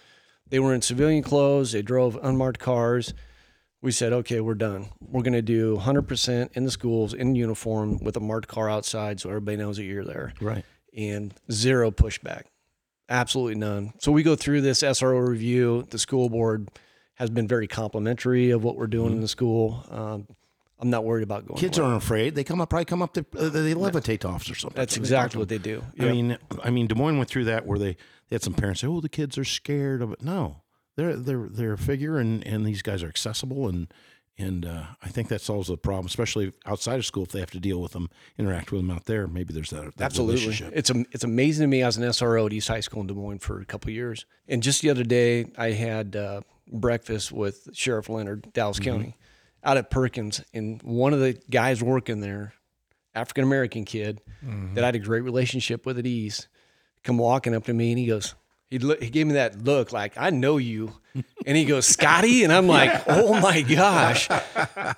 They 0.48 0.58
were 0.58 0.74
in 0.74 0.82
civilian 0.82 1.22
clothes, 1.22 1.72
they 1.72 1.82
drove 1.82 2.18
unmarked 2.22 2.58
cars. 2.58 3.14
We 3.84 3.92
said, 3.92 4.14
okay, 4.14 4.40
we're 4.40 4.54
done. 4.54 4.86
We're 5.10 5.22
going 5.22 5.34
to 5.34 5.42
do 5.42 5.76
100% 5.76 6.56
in 6.56 6.64
the 6.64 6.70
schools 6.70 7.12
in 7.12 7.34
uniform 7.34 7.98
with 8.02 8.16
a 8.16 8.20
marked 8.20 8.48
car 8.48 8.70
outside 8.70 9.20
so 9.20 9.28
everybody 9.28 9.58
knows 9.58 9.76
that 9.76 9.84
you're 9.84 10.06
there. 10.06 10.32
Right. 10.40 10.64
And 10.96 11.34
zero 11.52 11.90
pushback. 11.90 12.44
Absolutely 13.10 13.56
none. 13.56 13.92
So 13.98 14.10
we 14.10 14.22
go 14.22 14.36
through 14.36 14.62
this 14.62 14.82
SRO 14.82 15.28
review. 15.28 15.86
The 15.90 15.98
school 15.98 16.30
board 16.30 16.70
has 17.16 17.28
been 17.28 17.46
very 17.46 17.66
complimentary 17.66 18.52
of 18.52 18.64
what 18.64 18.76
we're 18.76 18.86
doing 18.86 19.12
in 19.12 19.20
the 19.20 19.28
school. 19.28 19.84
Um, 19.90 20.28
I'm 20.80 20.88
not 20.88 21.04
worried 21.04 21.22
about 21.22 21.46
going. 21.46 21.60
Kids 21.60 21.76
away. 21.76 21.88
aren't 21.88 22.02
afraid. 22.02 22.34
They 22.34 22.42
come 22.42 22.62
up, 22.62 22.70
probably 22.70 22.86
come 22.86 23.02
up 23.02 23.12
to, 23.12 23.26
uh, 23.38 23.50
they 23.50 23.74
levitate 23.74 24.24
off 24.24 24.50
or 24.50 24.54
something. 24.54 24.80
That's 24.80 24.96
exactly 24.96 25.38
what 25.38 25.50
they 25.50 25.58
do. 25.58 25.84
them. 25.94 26.08
I 26.08 26.12
mean, 26.12 26.38
I 26.62 26.70
mean, 26.70 26.86
Des 26.86 26.94
Moines 26.94 27.18
went 27.18 27.28
through 27.28 27.44
that 27.44 27.66
where 27.66 27.78
they, 27.78 27.92
they 28.30 28.36
had 28.36 28.42
some 28.42 28.54
parents 28.54 28.80
say, 28.80 28.86
"Oh, 28.86 29.02
the 29.02 29.10
kids 29.10 29.36
are 29.36 29.44
scared 29.44 30.00
of 30.00 30.10
it." 30.10 30.22
No, 30.22 30.62
they're 30.96 31.16
they're 31.16 31.48
they're 31.50 31.72
a 31.74 31.78
figure, 31.78 32.18
and 32.18 32.46
and 32.46 32.64
these 32.66 32.82
guys 32.82 33.02
are 33.02 33.08
accessible, 33.08 33.68
and 33.68 33.92
and 34.36 34.66
uh, 34.66 34.84
I 35.02 35.08
think 35.08 35.28
that 35.28 35.40
solves 35.40 35.68
the 35.68 35.76
problem, 35.76 36.06
especially 36.06 36.52
outside 36.66 36.96
of 36.98 37.06
school 37.06 37.22
if 37.22 37.30
they 37.30 37.38
have 37.40 37.52
to 37.52 37.60
deal 37.60 37.80
with 37.80 37.92
them, 37.92 38.10
interact 38.36 38.72
with 38.72 38.80
them 38.80 38.90
out 38.90 39.04
there. 39.04 39.28
Maybe 39.28 39.54
there's 39.54 39.70
that, 39.70 39.96
that 39.96 40.04
Absolutely. 40.06 40.40
relationship. 40.40 40.72
It's 40.76 40.90
am- 40.90 41.06
it's 41.12 41.22
amazing 41.24 41.62
to 41.64 41.68
me 41.68 41.82
as 41.82 41.96
an 41.96 42.02
SRO 42.04 42.46
at 42.46 42.52
East 42.52 42.66
High 42.68 42.80
School 42.80 43.02
in 43.02 43.06
Des 43.06 43.14
Moines 43.14 43.38
for 43.38 43.60
a 43.60 43.64
couple 43.64 43.90
of 43.90 43.94
years. 43.94 44.26
And 44.48 44.62
just 44.62 44.82
the 44.82 44.90
other 44.90 45.04
day, 45.04 45.46
I 45.56 45.70
had 45.70 46.16
uh, 46.16 46.40
breakfast 46.72 47.30
with 47.30 47.68
Sheriff 47.74 48.08
Leonard, 48.08 48.52
Dallas 48.52 48.78
Mm-hmm. 48.80 48.90
County, 48.90 49.16
out 49.62 49.76
at 49.76 49.88
Perkins, 49.90 50.42
and 50.52 50.82
one 50.82 51.12
of 51.12 51.20
the 51.20 51.38
guys 51.48 51.80
working 51.82 52.20
there, 52.20 52.54
African 53.14 53.44
American 53.44 53.84
kid 53.84 54.20
Mm-hmm. 54.44 54.74
that 54.74 54.84
I 54.84 54.88
had 54.88 54.96
a 54.96 54.98
great 54.98 55.22
relationship 55.22 55.86
with 55.86 55.98
at 55.98 56.06
East, 56.06 56.48
come 57.02 57.16
walking 57.18 57.54
up 57.54 57.64
to 57.64 57.72
me 57.72 57.92
and 57.92 57.98
he 57.98 58.06
goes, 58.06 58.34
he 58.74 58.78
look, 58.80 59.02
he 59.02 59.10
gave 59.10 59.26
me 59.26 59.34
that 59.34 59.62
look 59.64 59.92
like 59.92 60.14
I 60.16 60.30
know 60.30 60.56
you, 60.56 60.92
and 61.46 61.56
he 61.56 61.64
goes 61.64 61.86
Scotty, 61.86 62.42
and 62.44 62.52
I'm 62.52 62.66
like, 62.66 63.04
oh 63.06 63.40
my 63.40 63.62
gosh. 63.62 64.28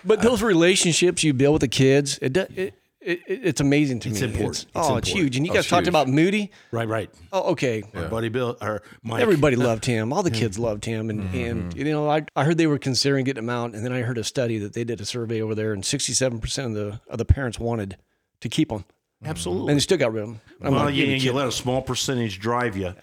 But 0.05 0.23
those 0.23 0.43
relationships 0.43 1.23
you 1.23 1.35
build 1.35 1.55
with 1.55 1.61
the 1.61 1.69
kids, 1.69 2.19
it, 2.23 2.33
do- 2.33 2.47
it, 2.55 2.75
it 3.01 3.21
it's 3.29 3.61
amazing 3.61 4.01
to 4.01 4.09
It's 4.09 4.21
me. 4.23 4.29
important. 4.29 4.63
It's 4.63 4.71
oh, 4.75 4.97
it's 4.97 5.09
huge. 5.09 5.37
And 5.37 5.45
you 5.47 5.53
Oh, 5.53 5.55
guys 5.55 5.61
it's 5.65 5.69
talked 5.71 5.83
huge. 5.87 5.89
about 5.89 6.09
Moody. 6.09 6.51
right, 6.73 6.89
right. 6.89 7.11
Oh, 7.33 7.53
okay. 7.53 7.85
Our 7.95 8.09
buddy 8.09 8.29
Bill 8.31 8.57
or 8.61 8.83
Mike. 9.03 9.21
Everybody 9.23 9.57
loved 9.57 9.85
him. 9.95 10.13
All 10.13 10.23
the 10.23 10.31
kids 10.31 10.59
loved 10.59 10.85
him, 10.87 11.11
and 11.11 11.21
mm-hmm. 11.21 11.37
and 11.37 11.77
you 11.77 11.85
know, 11.85 12.09
I, 12.11 12.25
I 12.35 12.45
heard 12.45 12.57
they 12.59 12.67
were 12.67 12.79
considering 12.79 13.25
getting 13.25 13.45
him 13.45 13.51
out, 13.51 13.75
and 13.75 13.85
then 13.85 13.93
I 13.93 14.01
heard 14.03 14.19
a 14.19 14.25
study 14.25 14.59
that 14.59 14.73
they 14.73 14.85
did 14.85 15.01
a 15.01 15.05
survey 15.05 15.41
over 15.43 15.55
there, 15.55 15.73
and 15.73 15.85
sixty 15.85 16.15
seven 16.15 16.41
percent 16.41 16.69
of 16.69 16.75
the 16.75 17.01
of 17.09 17.19
the 17.19 17.27
parents 17.27 17.61
wanted 17.61 17.97
to 18.41 18.49
keep 18.49 18.73
him, 18.73 18.85
absolutely. 19.25 19.71
and 19.71 19.77
they 19.77 19.83
still 19.83 19.99
got 19.99 20.13
rid 20.13 20.23
of 20.25 20.29
him. 20.31 20.41
I'm 20.63 20.73
well, 20.75 20.85
like, 20.87 20.95
you, 20.95 21.05
"You're 21.05 21.17
you 21.17 21.33
let 21.33 21.47
a 21.47 21.53
small 21.53 21.83
percentage 21.83 22.41
drive 22.41 22.77
you. 22.77 22.95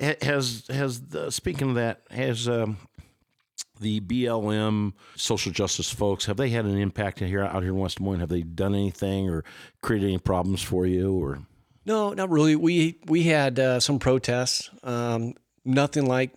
Ha- 0.00 0.14
Has 0.22 0.66
has 0.68 1.00
the, 1.00 1.30
speaking 1.30 1.70
of 1.70 1.74
that 1.76 2.02
has 2.10 2.48
um, 2.48 2.76
the 3.80 4.00
BLM 4.00 4.92
social 5.16 5.52
justice 5.52 5.90
folks 5.90 6.26
have 6.26 6.36
they 6.36 6.50
had 6.50 6.64
an 6.64 6.78
impact 6.78 7.18
here 7.20 7.42
out 7.42 7.62
here 7.62 7.72
in 7.72 7.78
West 7.78 7.98
Des 7.98 8.04
Moines? 8.04 8.20
Have 8.20 8.28
they 8.28 8.42
done 8.42 8.74
anything 8.74 9.28
or 9.28 9.44
created 9.82 10.06
any 10.08 10.18
problems 10.18 10.62
for 10.62 10.86
you 10.86 11.14
or 11.14 11.40
No, 11.84 12.12
not 12.12 12.30
really. 12.30 12.56
We 12.56 12.98
we 13.06 13.24
had 13.24 13.58
uh, 13.58 13.80
some 13.80 13.98
protests. 13.98 14.70
Um, 14.82 15.34
nothing 15.64 16.06
like 16.06 16.32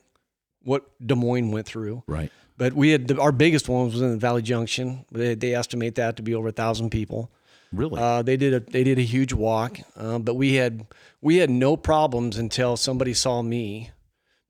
what 0.63 0.85
Des 1.05 1.15
Moines 1.15 1.51
went 1.51 1.65
through. 1.65 2.03
right? 2.07 2.31
But 2.57 2.73
we 2.73 2.89
had 2.89 3.17
our 3.17 3.31
biggest 3.31 3.69
one 3.69 3.85
was 3.85 4.01
in 4.01 4.19
Valley 4.19 4.41
Junction. 4.41 5.05
They, 5.11 5.33
they 5.35 5.55
estimate 5.55 5.95
that 5.95 6.17
to 6.17 6.23
be 6.23 6.35
over 6.35 6.49
a 6.49 6.51
thousand 6.51 6.89
people. 6.89 7.31
Really? 7.71 8.01
Uh, 8.01 8.21
they 8.21 8.37
did 8.37 8.53
a 8.53 8.59
they 8.59 8.83
did 8.83 8.97
a 8.97 9.03
huge 9.03 9.33
walk, 9.33 9.79
uh, 9.95 10.19
but 10.19 10.35
we 10.35 10.55
had 10.55 10.87
we 11.21 11.37
had 11.37 11.49
no 11.49 11.77
problems 11.77 12.37
until 12.37 12.77
somebody 12.77 13.13
saw 13.13 13.41
me 13.41 13.91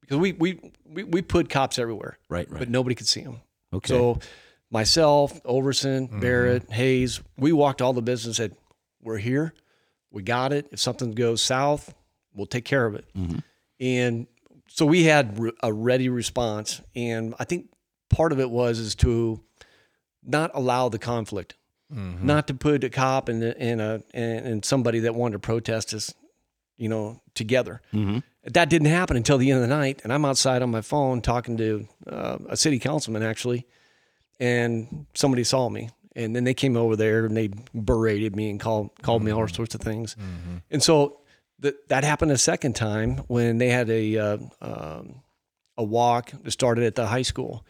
because 0.01 0.17
we 0.17 0.31
we 0.33 0.71
we, 0.85 1.03
we 1.03 1.21
put 1.21 1.49
cops 1.49 1.77
everywhere, 1.77 2.17
Right, 2.29 2.49
right. 2.49 2.59
But 2.59 2.69
nobody 2.69 2.95
could 2.95 3.07
see 3.07 3.21
them. 3.21 3.41
Okay. 3.73 3.87
So 3.87 4.19
myself, 4.71 5.43
Overson, 5.43 6.21
Barrett, 6.21 6.71
Hayes, 6.71 7.21
we 7.37 7.51
walked 7.51 7.81
all 7.81 7.93
the 7.93 8.01
business. 8.01 8.37
Said 8.37 8.55
we're 9.01 9.17
here, 9.17 9.53
we 10.11 10.23
got 10.23 10.53
it. 10.53 10.67
If 10.71 10.79
something 10.79 11.11
goes 11.11 11.41
south, 11.41 11.93
we'll 12.33 12.47
take 12.47 12.65
care 12.65 12.85
of 12.85 12.95
it. 12.95 13.05
And 13.81 14.27
so 14.67 14.85
we 14.85 15.03
had 15.03 15.39
a 15.61 15.73
ready 15.73 16.09
response, 16.09 16.81
and 16.95 17.33
I 17.39 17.43
think 17.43 17.69
part 18.09 18.31
of 18.31 18.39
it 18.39 18.49
was 18.49 18.79
is 18.79 18.95
to 18.95 19.41
not 20.23 20.51
allow 20.53 20.89
the 20.89 20.99
conflict 20.99 21.55
not 21.89 22.47
to 22.47 22.53
put 22.53 22.83
a 22.83 22.89
cop 22.89 23.29
and 23.29 23.43
and 23.43 23.81
a 23.81 24.03
and, 24.13 24.63
somebody 24.63 24.99
that 24.99 25.15
wanted 25.15 25.33
to 25.33 25.39
protest 25.39 25.93
us, 25.93 26.13
you 26.77 26.87
know, 26.87 27.21
together. 27.33 27.81
Mm-hmm. 27.93 28.19
That 28.43 28.69
didn't 28.69 28.87
happen 28.87 29.17
until 29.17 29.37
the 29.37 29.51
end 29.51 29.63
of 29.63 29.69
the 29.69 29.75
night, 29.75 30.01
and 30.03 30.13
I'm 30.13 30.25
outside 30.25 30.61
on 30.61 30.71
my 30.71 30.81
phone 30.81 31.21
talking 31.21 31.57
to 31.57 31.87
uh, 32.07 32.37
a 32.47 32.57
city 32.57 32.79
councilman 32.79 33.23
actually, 33.23 33.65
and 34.39 35.07
somebody 35.13 35.43
saw 35.43 35.69
me, 35.69 35.89
and 36.15 36.35
then 36.35 36.43
they 36.43 36.53
came 36.53 36.77
over 36.77 36.95
there 36.95 37.25
and 37.25 37.35
they 37.35 37.49
berated 37.73 38.35
me 38.35 38.49
and 38.49 38.59
called 38.59 38.91
called 39.01 39.23
me 39.23 39.31
all 39.31 39.47
sorts 39.47 39.75
of 39.75 39.81
things, 39.81 40.15
and 40.71 40.83
so 40.83 41.19
that 41.59 41.87
that 41.89 42.03
happened 42.03 42.31
a 42.31 42.37
second 42.37 42.75
time 42.75 43.17
when 43.27 43.57
they 43.57 43.69
had 43.69 43.89
a 43.89 44.17
uh, 44.17 44.37
um, 44.61 45.21
a 45.77 45.83
walk 45.83 46.31
that 46.43 46.51
started 46.51 46.83
at 46.83 46.95
the 46.95 47.07
high 47.07 47.23
school. 47.23 47.65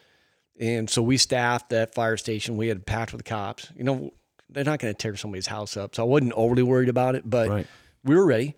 And 0.60 0.88
so 0.90 1.02
we 1.02 1.16
staffed 1.16 1.70
that 1.70 1.94
fire 1.94 2.16
station. 2.18 2.56
We 2.56 2.68
had 2.68 2.84
packed 2.86 3.12
with 3.12 3.24
cops. 3.24 3.68
You 3.76 3.82
know, 3.84 4.12
they're 4.50 4.62
not 4.64 4.78
going 4.78 4.92
to 4.94 4.98
tear 4.98 5.16
somebody's 5.16 5.46
house 5.46 5.76
up. 5.76 5.94
So 5.96 6.02
I 6.02 6.06
wasn't 6.06 6.32
overly 6.34 6.62
worried 6.62 6.88
about 6.90 7.14
it, 7.14 7.22
but 7.28 7.48
Right. 7.48 7.66
we 8.04 8.14
were 8.14 8.26
ready. 8.26 8.54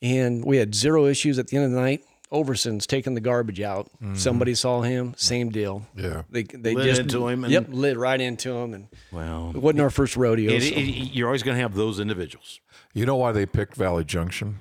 And 0.00 0.44
we 0.44 0.56
had 0.56 0.74
zero 0.74 1.06
issues 1.06 1.38
at 1.38 1.48
the 1.48 1.56
end 1.58 1.66
of 1.66 1.72
the 1.72 1.80
night. 1.80 2.02
Overson's 2.30 2.86
taking 2.86 3.12
the 3.14 3.20
garbage 3.20 3.60
out. 3.60 3.90
Mm-hmm. 4.02 4.14
Somebody 4.14 4.54
saw 4.54 4.80
him, 4.80 5.12
same 5.18 5.50
deal. 5.50 5.86
Yeah. 5.94 6.22
They 6.30 6.44
they 6.44 6.74
Lit 6.74 6.86
just 6.86 7.00
into 7.02 7.28
him 7.28 7.44
and- 7.44 7.52
yep, 7.52 7.66
lit 7.68 7.98
right 7.98 8.18
into 8.18 8.50
him, 8.56 8.72
and 8.72 8.88
well, 9.12 9.52
it 9.54 9.58
wasn't 9.60 9.82
our 9.82 9.90
first 9.90 10.16
rodeo. 10.16 10.50
it, 10.52 10.62
so- 10.62 10.74
it- 10.74 11.12
you're 11.12 11.28
always 11.28 11.42
going 11.42 11.56
to 11.58 11.62
have 11.62 11.74
those 11.74 12.00
individuals. 12.00 12.60
You 12.94 13.04
know 13.04 13.16
why 13.16 13.32
they 13.32 13.44
picked 13.44 13.74
Valley 13.76 14.04
Junction? 14.04 14.60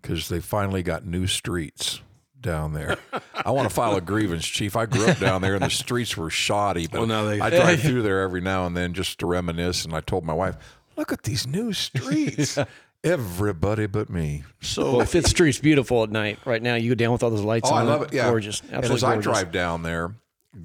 Because 0.00 0.28
they 0.28 0.38
finally 0.38 0.84
got 0.84 1.04
new 1.04 1.26
streets 1.26 2.00
down 2.40 2.72
there. 2.72 2.96
I 3.34 3.50
want 3.50 3.68
to 3.68 3.74
file 3.74 3.96
a 3.96 4.00
grievance, 4.00 4.46
Chief. 4.46 4.76
I 4.76 4.86
grew 4.86 5.06
up 5.06 5.18
down 5.18 5.42
there, 5.42 5.54
and 5.54 5.64
the 5.64 5.70
streets 5.70 6.16
were 6.16 6.30
shoddy. 6.30 6.86
But 6.86 6.98
Well, 7.00 7.06
now 7.06 7.24
they- 7.24 7.40
I 7.40 7.50
drive 7.50 7.80
through 7.82 8.02
there 8.02 8.20
every 8.22 8.40
now 8.40 8.66
and 8.66 8.76
then 8.76 8.94
just 8.94 9.18
to 9.20 9.26
reminisce. 9.26 9.84
And 9.84 9.94
I 9.94 10.00
told 10.00 10.24
my 10.24 10.32
wife, 10.34 10.56
"Look 10.96 11.12
at 11.12 11.22
these 11.24 11.46
new 11.46 11.72
streets." 11.72 12.58
Everybody 13.04 13.86
but 13.86 14.10
me. 14.10 14.42
So 14.60 14.96
well, 14.96 15.06
Fifth 15.06 15.28
Street's 15.28 15.58
beautiful 15.60 16.02
at 16.02 16.10
night. 16.10 16.38
Right 16.44 16.60
now, 16.60 16.74
you 16.74 16.90
go 16.90 16.94
down 16.96 17.12
with 17.12 17.22
all 17.22 17.30
those 17.30 17.42
lights 17.44 17.70
Oh, 17.70 17.74
I 17.74 17.82
love 17.82 18.02
it. 18.02 18.12
Yeah, 18.12 18.28
gorgeous. 18.28 18.60
And 18.60 18.72
Absolutely 18.74 18.96
as 18.96 19.04
I 19.04 19.16
drive 19.20 19.52
down 19.52 19.84
there, 19.84 20.16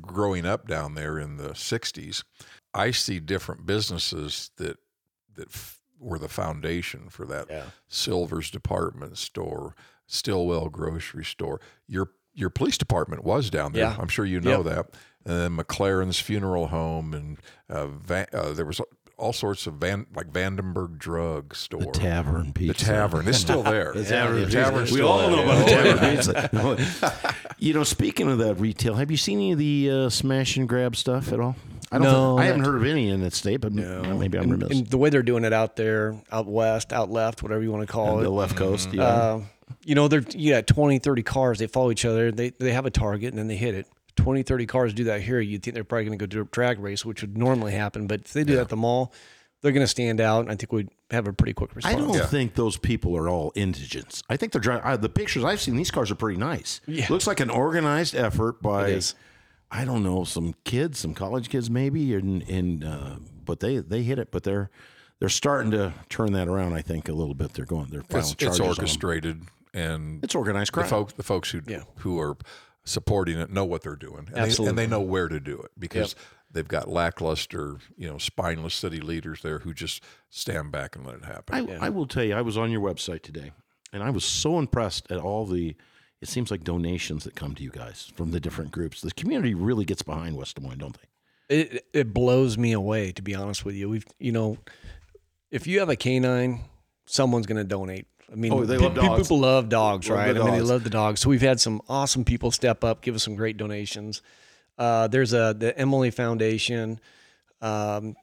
growing 0.01 0.43
up 0.45 0.67
down 0.67 0.95
there 0.95 1.19
in 1.19 1.37
the 1.37 1.49
'60s, 1.49 2.23
I 2.73 2.89
see 2.89 3.19
different 3.19 3.67
businesses 3.67 4.49
that 4.57 4.77
that 5.35 5.49
f- 5.49 5.79
were 5.99 6.17
the 6.17 6.27
foundation 6.27 7.07
for 7.09 7.25
that. 7.25 7.47
Yeah. 7.51 7.65
Silver's 7.87 8.49
department 8.49 9.19
store, 9.19 9.75
Stillwell 10.13 10.69
grocery 10.69 11.25
store. 11.25 11.59
Your 11.87 12.09
your 12.35 12.49
police 12.49 12.77
department 12.77 13.23
was 13.23 13.49
down 13.49 13.73
there. 13.73 13.83
Yeah. 13.83 13.95
I'm 13.99 14.07
sure 14.07 14.25
you 14.25 14.39
know 14.39 14.63
Yep. 14.63 14.65
that. 14.65 14.85
And 15.25 15.39
then 15.57 15.57
McLaren's 15.65 16.19
funeral 16.19 16.67
home, 16.67 17.13
and 17.13 17.37
uh, 17.69 17.87
Van, 17.87 18.25
uh, 18.33 18.51
there 18.53 18.65
was 18.65 18.81
all 19.17 19.31
sorts 19.31 19.67
of 19.67 19.75
Van 19.75 20.05
like 20.15 20.31
Vandenberg 20.33 20.97
drug 20.97 21.55
store. 21.55 21.79
the 21.81 21.91
tavern 21.91 22.51
piece. 22.53 22.67
The 22.79 22.85
tavern 22.85 23.27
is 23.27 23.39
still 23.39 23.63
there. 23.63 23.93
The 23.93 24.03
tavern 24.03 24.39
The 24.39 24.45
pizza. 24.47 24.57
tavern's 24.63 24.91
We 24.91 24.97
still 24.97 25.07
all 25.07 25.29
know 25.29 25.43
about 25.43 25.65
the 25.65 25.71
Oh, 25.73 25.83
tavern 25.83 26.15
pizza. 26.15 27.35
you 27.59 27.73
know, 27.73 27.83
speaking 27.83 28.27
of 28.29 28.39
that 28.39 28.55
retail, 28.55 28.95
have 28.95 29.11
you 29.11 29.17
seen 29.17 29.37
any 29.37 29.51
of 29.53 29.59
the 29.59 29.89
uh, 29.91 30.09
smash 30.09 30.57
and 30.57 30.67
grab 30.67 30.95
stuff 30.95 31.31
at 31.31 31.39
all? 31.39 31.55
I 31.91 31.99
don't. 31.99 32.07
No, 32.07 32.35
think- 32.37 32.41
I 32.41 32.45
haven't 32.47 32.65
heard 32.65 32.75
of 32.77 32.85
any 32.85 33.09
in 33.09 33.21
that 33.21 33.33
state, 33.33 33.61
but 33.61 33.71
uh, 33.73 34.15
maybe 34.15 34.37
I'm 34.39 34.45
and, 34.51 34.63
remiss. 34.63 34.77
and 34.79 34.87
the 34.87 34.97
way 34.97 35.09
they're 35.11 35.21
doing 35.21 35.43
it 35.45 35.53
out 35.53 35.75
there, 35.75 36.15
out 36.31 36.47
west, 36.47 36.91
out 36.91 37.11
left, 37.11 37.43
whatever 37.43 37.61
you 37.61 37.71
want 37.71 37.85
to 37.87 37.91
call 37.93 38.15
the 38.15 38.21
it. 38.21 38.23
The 38.23 38.29
left 38.31 38.55
coast, 38.57 38.91
yeah. 38.91 39.03
Uh, 39.03 39.41
you 39.83 39.95
know, 39.95 40.07
they're 40.07 40.23
you 40.33 40.53
got 40.53 40.67
20, 40.67 40.99
30 40.99 41.23
cars. 41.23 41.59
They 41.59 41.67
follow 41.67 41.91
each 41.91 42.05
other. 42.05 42.31
They 42.31 42.49
they 42.51 42.71
have 42.73 42.85
a 42.85 42.91
target 42.91 43.29
and 43.29 43.37
then 43.37 43.47
they 43.47 43.55
hit 43.57 43.75
it. 43.75 43.87
20, 44.15 44.43
30 44.43 44.65
cars 44.67 44.93
do 44.93 45.05
that 45.05 45.21
here. 45.21 45.39
You'd 45.39 45.63
think 45.63 45.73
they're 45.73 45.83
probably 45.83 46.05
going 46.05 46.17
to 46.19 46.23
go 46.23 46.27
do 46.27 46.41
a 46.41 46.45
drag 46.45 46.79
race, 46.79 47.03
which 47.03 47.21
would 47.21 47.35
normally 47.37 47.71
happen. 47.71 48.05
But 48.05 48.21
if 48.21 48.33
they 48.33 48.43
do 48.43 48.55
that 48.55 48.61
at 48.61 48.69
the 48.69 48.77
mall, 48.77 49.11
they're 49.61 49.71
going 49.71 49.83
to 49.83 49.87
stand 49.87 50.21
out. 50.21 50.41
And 50.41 50.51
I 50.51 50.55
think 50.55 50.71
we'd 50.71 50.89
have 51.09 51.27
a 51.27 51.33
pretty 51.33 51.53
quick 51.53 51.75
response. 51.75 51.95
I 51.95 51.99
don't 51.99 52.29
think 52.29 52.53
those 52.53 52.77
people 52.77 53.17
are 53.17 53.27
all 53.27 53.51
indigents. 53.55 54.21
I 54.29 54.37
think 54.37 54.51
they're 54.51 54.61
driving. 54.61 54.83
Uh, 54.85 54.97
the 54.97 55.09
pictures 55.09 55.43
I've 55.43 55.59
seen, 55.61 55.77
these 55.77 55.89
cars 55.89 56.11
are 56.11 56.15
pretty 56.15 56.37
nice. 56.37 56.79
Yeah. 56.85 57.07
Looks 57.09 57.25
like 57.25 57.39
an 57.39 57.49
organized 57.49 58.13
effort 58.15 58.61
by, 58.61 58.89
It 58.89 58.97
is. 58.97 59.15
I 59.71 59.83
don't 59.85 60.03
know, 60.03 60.23
some 60.23 60.53
kids, 60.63 60.99
some 60.99 61.15
college 61.15 61.49
kids 61.49 61.67
maybe, 61.71 62.13
and 62.13 62.47
and 62.47 62.83
uh, 62.83 63.15
but 63.43 63.59
they 63.59 63.77
they 63.79 64.03
hit 64.03 64.19
it. 64.19 64.29
But 64.29 64.43
they're 64.43 64.69
they're 65.19 65.29
starting 65.29 65.71
to 65.71 65.93
turn 66.09 66.33
that 66.33 66.47
around. 66.47 66.73
I 66.73 66.83
think 66.83 67.09
a 67.09 67.13
little 67.13 67.33
bit. 67.33 67.53
They're 67.53 67.65
going. 67.65 67.87
They're 67.89 68.03
filing 68.03 68.23
It's, 68.23 68.35
charges 68.35 68.59
it's 68.59 68.59
on 68.59 68.65
'em. 68.65 68.69
orchestrated, 68.69 69.41
and 69.73 70.23
It's 70.23 70.35
organized 70.35 70.69
the 70.71 70.79
crime. 70.79 70.89
folks 70.89 71.13
the 71.13 71.23
folks 71.23 71.51
who 71.51 71.61
Yeah. 71.67 71.83
who 71.99 72.19
are 72.19 72.37
supporting 72.85 73.39
it 73.39 73.49
know 73.49 73.63
what 73.65 73.81
they're 73.81 73.95
doing 73.95 74.25
and, 74.27 74.35
They, 74.35 74.39
Absolutely. 74.41 74.69
and 74.69 74.77
they 74.77 74.87
know 74.87 75.01
where 75.01 75.27
to 75.29 75.39
do 75.39 75.57
it 75.61 75.71
because 75.79 76.15
they've 76.51 76.67
got 76.67 76.89
lackluster 76.89 77.77
you 77.97 78.07
know 78.09 78.17
spineless 78.17 78.75
city 78.75 78.99
leaders 78.99 79.41
there 79.41 79.59
who 79.59 79.73
just 79.73 80.03
stand 80.29 80.71
back 80.71 80.95
and 80.95 81.05
let 81.05 81.15
it 81.15 81.25
happen 81.25 81.69
I, 81.69 81.85
I 81.85 81.89
will 81.89 82.05
tell 82.07 82.23
you, 82.23 82.35
I 82.35 82.41
was 82.41 82.57
on 82.57 82.71
your 82.71 82.81
website 82.81 83.21
today, 83.21 83.51
and 83.93 84.03
I 84.03 84.09
was 84.09 84.25
so 84.25 84.59
impressed 84.59 85.11
at 85.11 85.17
all 85.19 85.45
the. 85.45 85.75
It 86.21 86.29
seems 86.29 86.49
like 86.51 86.63
donations 86.63 87.25
that 87.25 87.35
come 87.35 87.53
to 87.55 87.63
you 87.63 87.69
guys 87.69 88.09
from 88.15 88.31
the 88.31 88.39
different 88.39 88.71
groups. 88.71 89.01
The 89.01 89.11
community 89.11 89.53
really 89.53 89.83
gets 89.83 90.01
behind 90.03 90.37
West 90.37 90.55
Des 90.55 90.61
Moines, 90.61 90.77
don't 90.77 90.97
they? 91.49 91.55
It 91.57 91.85
it 91.93 92.13
blows 92.13 92.57
me 92.57 92.71
away 92.71 93.11
to 93.11 93.21
be 93.21 93.35
honest 93.35 93.65
with 93.65 93.75
you. 93.75 93.89
We've 93.89 94.05
you 94.19 94.31
know, 94.31 94.57
if 95.51 95.67
you 95.67 95.79
have 95.79 95.89
a 95.89 95.95
canine, 95.97 96.61
someone's 97.05 97.45
going 97.45 97.57
to 97.57 97.63
donate. 97.65 98.07
I 98.33 98.35
mean, 98.35 98.51
Oh, 98.51 98.65
they 98.65 98.77
love 98.77 98.95
dogs. 98.95 99.21
people 99.23 99.39
love 99.39 99.69
dogs, 99.69 100.09
Love 100.09 100.17
right? 100.17 100.35
I 100.35 100.43
mean, 100.43 100.53
they 100.55 100.61
love 100.61 100.83
the 100.83 100.89
dogs. 100.89 101.19
So 101.21 101.29
we've 101.29 101.41
had 101.41 101.59
some 101.61 101.81
awesome 101.87 102.25
people 102.25 102.49
step 102.51 102.83
up, 102.83 103.01
give 103.01 103.13
us 103.15 103.23
some 103.23 103.35
great 103.35 103.57
donations. 103.57 104.21
Uh, 104.77 105.07
there's 105.07 105.33
a 105.33 105.55
the 105.57 105.77
Emily 105.77 106.09
Foundation. 106.11 106.99
Um, 107.61 108.15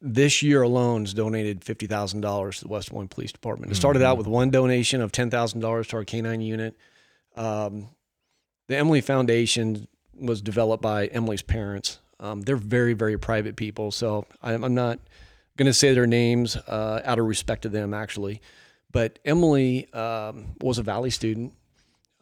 this 0.00 0.42
year 0.42 0.62
alone 0.62 1.02
has 1.02 1.12
donated 1.12 1.62
fifty 1.64 1.86
thousand 1.86 2.22
dollars 2.22 2.58
to 2.58 2.64
the 2.64 2.68
West 2.70 2.88
Des 2.88 2.94
Moines 2.94 3.08
Police 3.08 3.32
Department. 3.32 3.70
It 3.72 3.74
started 3.74 3.98
Mm-hmm. 3.98 4.06
out 4.08 4.18
with 4.18 4.26
one 4.26 4.50
donation 4.50 5.00
of 5.02 5.12
ten 5.12 5.28
thousand 5.30 5.60
dollars 5.60 5.88
to 5.88 5.96
our 5.96 6.04
canine 6.04 6.40
unit. 6.40 6.76
Um, 7.36 7.88
the 8.68 8.76
Emily 8.76 9.00
Foundation 9.02 9.86
was 10.18 10.40
developed 10.40 10.82
by 10.82 11.06
Emily's 11.08 11.42
parents. 11.42 11.98
Um, 12.18 12.40
they're 12.42 12.56
very, 12.56 12.94
very 12.94 13.18
private 13.18 13.56
people, 13.56 13.90
so 13.90 14.24
I'm, 14.42 14.64
I'm 14.64 14.74
not 14.74 14.98
going 15.58 15.66
to 15.66 15.74
say 15.74 15.92
their 15.92 16.06
names 16.06 16.56
uh, 16.56 17.02
out 17.04 17.18
of 17.18 17.26
respect 17.26 17.62
to 17.62 17.68
them, 17.68 17.92
actually. 17.92 18.40
But 18.96 19.18
Emily 19.26 19.92
um, 19.92 20.54
was 20.62 20.78
a 20.78 20.82
Valley 20.82 21.10
student. 21.10 21.52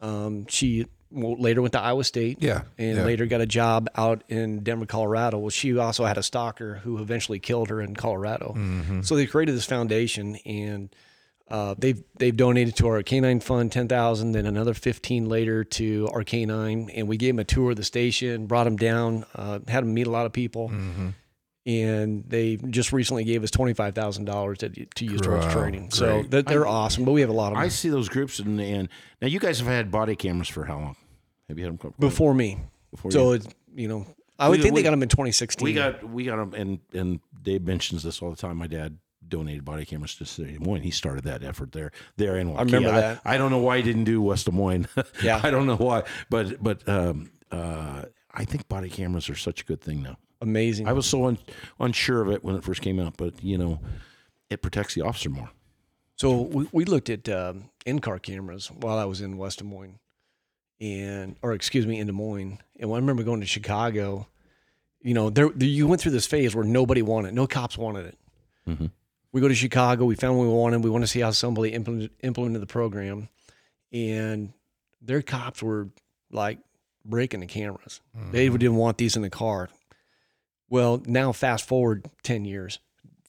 Um, 0.01 0.45
she 0.47 0.87
later 1.09 1.61
went 1.61 1.71
to 1.71 1.79
Iowa 1.79 2.03
State. 2.03 2.39
Yeah, 2.41 2.63
and 2.77 2.97
yeah. 2.97 3.05
later 3.05 3.25
got 3.27 3.39
a 3.39 3.45
job 3.45 3.87
out 3.95 4.25
in 4.27 4.59
Denver, 4.61 4.85
Colorado. 4.85 5.37
Well, 5.37 5.51
she 5.51 5.77
also 5.77 6.03
had 6.03 6.17
a 6.17 6.23
stalker 6.23 6.81
who 6.83 6.97
eventually 6.97 7.39
killed 7.39 7.69
her 7.69 7.79
in 7.79 7.95
Colorado. 7.95 8.55
Mm-hmm. 8.57 9.03
So 9.03 9.15
they 9.15 9.25
created 9.25 9.55
this 9.55 9.63
foundation, 9.63 10.35
and 10.45 10.93
uh, 11.49 11.75
they've 11.77 12.03
they've 12.19 12.35
donated 12.35 12.75
to 12.75 12.87
our 12.87 13.01
canine 13.03 13.39
fund 13.39 13.71
ten 13.71 13.87
thousand, 13.87 14.33
then 14.33 14.45
another 14.45 14.73
fifteen 14.73 15.29
later 15.29 15.63
to 15.63 16.09
our 16.11 16.25
canine, 16.25 16.89
and 16.93 17.07
we 17.07 17.15
gave 17.15 17.35
them 17.35 17.39
a 17.39 17.45
tour 17.45 17.71
of 17.71 17.77
the 17.77 17.85
station, 17.85 18.47
brought 18.47 18.65
them 18.65 18.75
down, 18.75 19.23
uh, 19.33 19.59
had 19.69 19.85
them 19.85 19.93
meet 19.93 20.07
a 20.07 20.11
lot 20.11 20.25
of 20.25 20.33
people, 20.33 20.67
Mm-hmm. 20.67 21.09
And 21.65 22.23
they 22.27 22.57
just 22.57 22.93
recently 22.93 23.23
gave 23.23 23.43
us 23.43 23.51
twenty 23.51 23.73
five 23.73 23.95
thousand 23.95 24.25
dollars 24.25 24.59
to 24.59 24.69
to 24.69 25.05
use 25.05 25.21
towards 25.21 25.45
training. 25.51 25.91
So 25.91 26.19
great. 26.21 26.31
they're, 26.31 26.41
they're 26.43 26.67
awesome, 26.67 27.05
but 27.05 27.11
we 27.11 27.21
have 27.21 27.29
a 27.29 27.33
lot 27.33 27.51
of 27.51 27.57
I 27.57 27.63
them 27.63 27.69
see 27.71 27.89
those 27.89 28.09
groups, 28.09 28.39
and, 28.39 28.59
and 28.61 28.89
now 29.21 29.27
you 29.27 29.39
guys 29.39 29.59
have 29.59 29.67
had 29.67 29.91
body 29.91 30.15
cameras 30.15 30.47
for 30.49 30.65
how 30.65 30.75
long? 30.79 30.95
Have 31.49 31.57
you 31.59 31.65
had 31.65 31.79
them 31.79 31.93
before 31.99 32.33
me. 32.33 32.59
Before 32.91 33.11
so 33.11 33.27
you? 33.29 33.31
it's 33.33 33.47
you 33.75 33.87
know, 33.87 34.05
I 34.39 34.49
would 34.49 34.57
We- 34.59 34.63
think 34.63 34.75
we- 34.75 34.81
they 34.81 34.83
got 34.83 34.91
them 34.91 35.03
in 35.03 35.09
twenty 35.09 35.31
sixteen. 35.31 35.65
We 35.65 35.73
got 35.73 36.07
we 36.07 36.23
got 36.25 36.37
them, 36.37 36.53
and 36.53 36.79
and 36.93 37.19
Dave 37.41 37.63
mentions 37.63 38.03
this 38.03 38.21
all 38.21 38.29
the 38.29 38.35
time. 38.37 38.57
My 38.57 38.67
dad 38.67 38.97
donated 39.27 39.65
body 39.65 39.85
cameras 39.85 40.13
to 40.15 40.25
City 40.25 40.55
of 40.55 40.59
Des 40.61 40.69
Moines. 40.69 40.83
He 40.83 40.91
started 40.91 41.23
that 41.23 41.43
effort 41.43 41.71
there, 41.71 41.91
there 42.15 42.37
in 42.37 42.49
Waukegan. 42.49 42.59
I 42.59 42.63
remember 42.63 42.91
that. 42.91 43.21
I, 43.25 43.37
don't 43.39 43.49
know 43.49 43.57
why 43.57 43.77
he 43.77 43.83
didn't 43.83 44.03
do 44.03 44.21
West 44.21 44.45
Des 44.45 44.51
Moines. 44.51 44.87
Yeah. 45.23 45.41
I 45.43 45.49
don't 45.49 45.65
know 45.65 45.77
why, 45.77 46.03
but 46.29 46.61
but 46.61 46.87
um, 46.87 47.31
uh, 47.51 48.03
I 48.31 48.45
think 48.45 48.67
body 48.67 48.87
cameras 48.89 49.27
are 49.29 49.35
such 49.35 49.61
a 49.61 49.65
good 49.65 49.81
thing 49.81 50.03
now. 50.03 50.17
Amazing. 50.45 50.87
I 50.87 50.93
was 50.93 51.05
so 51.05 51.25
un, 51.25 51.37
unsure 51.79 52.21
of 52.21 52.29
it 52.29 52.43
when 52.43 52.55
it 52.55 52.63
first 52.63 52.81
came 52.81 52.99
out, 52.99 53.17
but 53.17 53.43
you 53.43 53.57
know, 53.57 53.79
it 54.49 54.61
protects 54.61 54.93
the 54.93 55.01
officer 55.01 55.29
more. 55.29 55.49
So 56.15 56.41
we, 56.43 56.67
we 56.71 56.85
looked 56.85 57.09
at 57.09 57.27
um, 57.27 57.69
in-car 57.85 58.19
cameras 58.19 58.71
while 58.71 58.97
I 58.97 59.03
was 59.03 59.19
in 59.19 59.37
West 59.37 59.59
Des 59.59 59.65
Moines, 59.65 59.99
and 60.79 61.35
or 61.41 61.53
excuse 61.53 61.85
me, 61.85 61.99
in 61.99 62.07
Des 62.07 62.13
Moines. 62.13 62.59
And 62.79 62.91
I 62.91 62.95
remember 62.95 63.23
going 63.23 63.41
to 63.41 63.45
Chicago. 63.47 64.27
You 65.01 65.13
know, 65.13 65.29
there, 65.29 65.49
there 65.49 65.67
you 65.67 65.87
went 65.87 66.01
through 66.01 66.13
this 66.13 66.25
phase 66.25 66.55
where 66.55 66.63
nobody 66.65 67.01
wanted, 67.01 67.33
no 67.33 67.45
cops 67.47 67.77
wanted 67.77 68.05
it. 68.07 68.17
Mhm. 68.67 68.91
We 69.31 69.41
go 69.41 69.47
to 69.49 69.53
Chicago. 69.55 70.05
We 70.05 70.15
found 70.15 70.37
what 70.37 70.45
we 70.45 70.53
wanted. 70.53 70.83
We 70.83 70.89
want 70.89 71.03
to 71.03 71.07
see 71.07 71.19
how 71.19 71.31
somebody 71.31 71.73
implemented, 71.73 72.11
implemented 72.23 72.61
the 72.61 72.67
program, 72.67 73.27
and 73.91 74.53
their 75.01 75.21
cops 75.21 75.61
were 75.61 75.89
like 76.31 76.59
breaking 77.03 77.41
the 77.41 77.45
cameras. 77.45 77.99
They 78.31 78.47
didn't 78.49 78.77
want 78.77 78.97
these 78.97 79.15
in 79.15 79.21
the 79.21 79.29
car. 79.29 79.69
Well, 80.69 81.01
now 81.05 81.31
fast 81.31 81.67
forward 81.67 82.05
ten 82.23 82.45
years, 82.45 82.79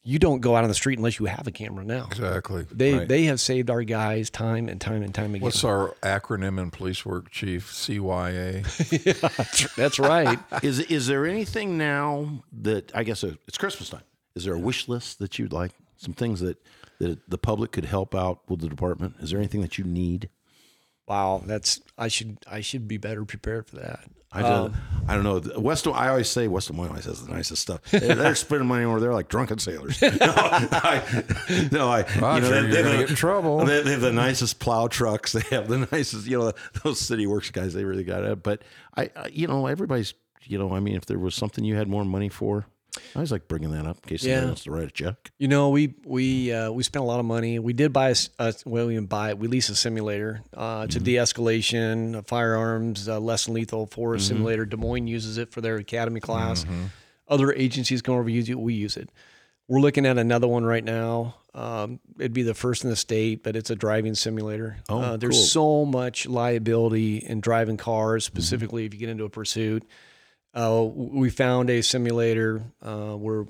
you 0.02 0.18
don't 0.18 0.40
go 0.40 0.54
out 0.54 0.62
on 0.62 0.68
the 0.68 0.74
street 0.74 0.98
unless 0.98 1.18
you 1.18 1.26
have 1.26 1.46
a 1.46 1.50
camera 1.50 1.84
now. 1.84 2.06
Exactly. 2.10 2.64
They 2.70 2.94
Right. 2.94 3.08
they 3.08 3.24
have 3.24 3.40
saved 3.40 3.70
our 3.70 3.82
guys 3.82 4.30
time 4.30 4.68
and 4.68 4.80
time 4.80 5.02
and 5.02 5.14
time 5.14 5.34
again. 5.34 5.42
What's 5.42 5.64
our 5.64 5.94
acronym 6.02 6.60
in 6.60 6.70
police 6.70 7.04
work, 7.04 7.30
Chief? 7.30 7.70
CYA. 7.72 8.62
That's 9.76 9.98
right. 9.98 10.38
Is 10.62 10.80
is 10.80 11.06
there 11.08 11.26
anything 11.26 11.76
now 11.76 12.42
that 12.62 12.92
I 12.94 13.02
guess 13.04 13.24
uh, 13.24 13.34
it's 13.48 13.58
Christmas 13.58 13.90
time? 13.90 14.02
Is 14.34 14.44
there 14.44 14.54
a 14.54 14.58
wish 14.58 14.88
list 14.88 15.18
that 15.18 15.38
you'd 15.38 15.52
like? 15.52 15.72
Some 15.96 16.12
things 16.14 16.40
that 16.40 16.58
that 16.98 17.18
the 17.28 17.38
public 17.38 17.72
could 17.72 17.84
help 17.86 18.14
out 18.14 18.40
with 18.48 18.60
the 18.60 18.68
department? 18.68 19.16
Is 19.20 19.30
there 19.30 19.38
anything 19.38 19.60
that 19.62 19.76
you 19.76 19.84
need? 19.84 20.30
Wow, 21.06 21.42
that's 21.44 21.80
I 21.96 22.08
should 22.08 22.38
I 22.46 22.60
should 22.60 22.86
be 22.88 22.96
better 22.96 23.24
prepared 23.24 23.66
for 23.66 23.76
that. 23.76 24.00
I 24.32 24.42
don't, 24.42 24.52
Um, 24.52 24.74
I 25.08 25.14
don't 25.14 25.22
know. 25.22 25.60
West, 25.60 25.86
I 25.86 26.08
always 26.08 26.28
say 26.28 26.46
West 26.46 26.68
Des 26.68 26.74
Moines 26.74 26.88
always 26.88 27.04
has 27.06 27.24
the 27.24 27.32
nicest 27.32 27.62
stuff. 27.62 27.80
They're, 27.90 28.14
they're 28.16 28.34
spending 28.34 28.68
money 28.68 28.84
over 28.84 29.00
there 29.00 29.14
like 29.14 29.28
drunken 29.28 29.58
sailors. 29.58 30.00
No, 30.02 30.10
I, 30.20 31.68
no, 31.72 31.88
I 31.88 32.02
Roger, 32.20 32.44
you 32.46 32.50
know, 32.50 32.60
you're 32.60 32.62
they, 32.70 32.82
gonna 32.82 32.90
they, 32.90 32.98
get 32.98 33.10
in 33.10 33.16
trouble. 33.16 33.64
They, 33.64 33.82
they 33.82 33.92
have 33.92 34.00
the 34.00 34.12
nicest 34.12 34.58
plow 34.58 34.88
trucks. 34.88 35.32
They 35.32 35.56
have 35.56 35.68
the 35.68 35.88
nicest, 35.90 36.26
you 36.26 36.38
know, 36.38 36.52
those 36.82 36.98
city 37.00 37.26
works 37.26 37.50
guys. 37.50 37.72
They 37.72 37.84
really 37.84 38.04
got 38.04 38.24
it. 38.24 38.42
But 38.42 38.62
I, 38.96 39.10
I, 39.16 39.28
you 39.28 39.46
know, 39.46 39.68
everybody's, 39.68 40.12
you 40.44 40.58
know, 40.58 40.74
I 40.74 40.80
mean, 40.80 40.96
if 40.96 41.06
there 41.06 41.18
was 41.18 41.34
something 41.34 41.64
you 41.64 41.76
had 41.76 41.88
more 41.88 42.04
money 42.04 42.28
for, 42.28 42.66
I 43.14 43.20
was 43.20 43.30
like 43.32 43.48
bringing 43.48 43.70
that 43.72 43.86
up 43.86 43.98
in 44.02 44.08
case 44.08 44.22
somebody 44.22 44.40
Yeah. 44.40 44.46
wants 44.46 44.64
to 44.64 44.70
write 44.70 44.88
a 44.88 44.90
check. 44.90 45.30
You 45.38 45.48
know, 45.48 45.70
we 45.70 45.94
we 46.04 46.52
uh, 46.52 46.70
we 46.70 46.82
spent 46.82 47.02
a 47.02 47.06
lot 47.06 47.20
of 47.20 47.26
money. 47.26 47.58
We 47.58 47.72
did 47.72 47.92
buy 47.92 48.10
a, 48.10 48.16
a 48.38 48.54
well, 48.64 48.86
we 48.86 48.94
didn't 48.94 49.08
buy 49.08 49.30
it. 49.30 49.38
We 49.38 49.48
leased 49.48 49.70
a 49.70 49.74
simulator. 49.74 50.42
Uh, 50.54 50.84
it's 50.86 50.96
a 50.96 51.00
de-escalation, 51.00 52.16
a 52.16 52.22
firearms, 52.22 53.08
uh, 53.08 53.18
less 53.20 53.44
than 53.46 53.54
lethal 53.54 53.86
force 53.86 54.26
simulator. 54.28 54.64
Des 54.64 54.76
Moines 54.76 55.06
uses 55.06 55.38
it 55.38 55.52
for 55.52 55.60
their 55.60 55.76
academy 55.76 56.20
class. 56.20 56.64
Other 57.28 57.52
agencies 57.52 58.02
come 58.02 58.14
over 58.14 58.28
use 58.28 58.48
it. 58.48 58.58
We 58.58 58.74
use 58.74 58.96
it. 58.96 59.10
We're 59.68 59.80
looking 59.80 60.06
at 60.06 60.16
another 60.16 60.46
one 60.46 60.64
right 60.64 60.84
now. 60.84 61.34
Um, 61.52 61.98
it'd 62.18 62.32
be 62.34 62.42
the 62.42 62.54
first 62.54 62.84
in 62.84 62.90
the 62.90 62.96
state, 62.96 63.42
but 63.42 63.56
it's 63.56 63.70
a 63.70 63.74
driving 63.74 64.14
simulator. 64.14 64.76
Oh, 64.88 65.00
uh, 65.00 65.16
there's 65.16 65.34
cool. 65.36 65.44
so 65.44 65.84
much 65.86 66.26
liability 66.26 67.16
in 67.16 67.40
driving 67.40 67.76
cars, 67.76 68.24
specifically 68.24 68.84
if 68.84 68.94
you 68.94 69.00
get 69.00 69.08
into 69.08 69.24
a 69.24 69.30
pursuit. 69.30 69.82
Uh, 70.56 70.84
we 70.94 71.28
found 71.28 71.68
a 71.68 71.82
simulator 71.82 72.62
uh, 72.82 73.12
where 73.12 73.44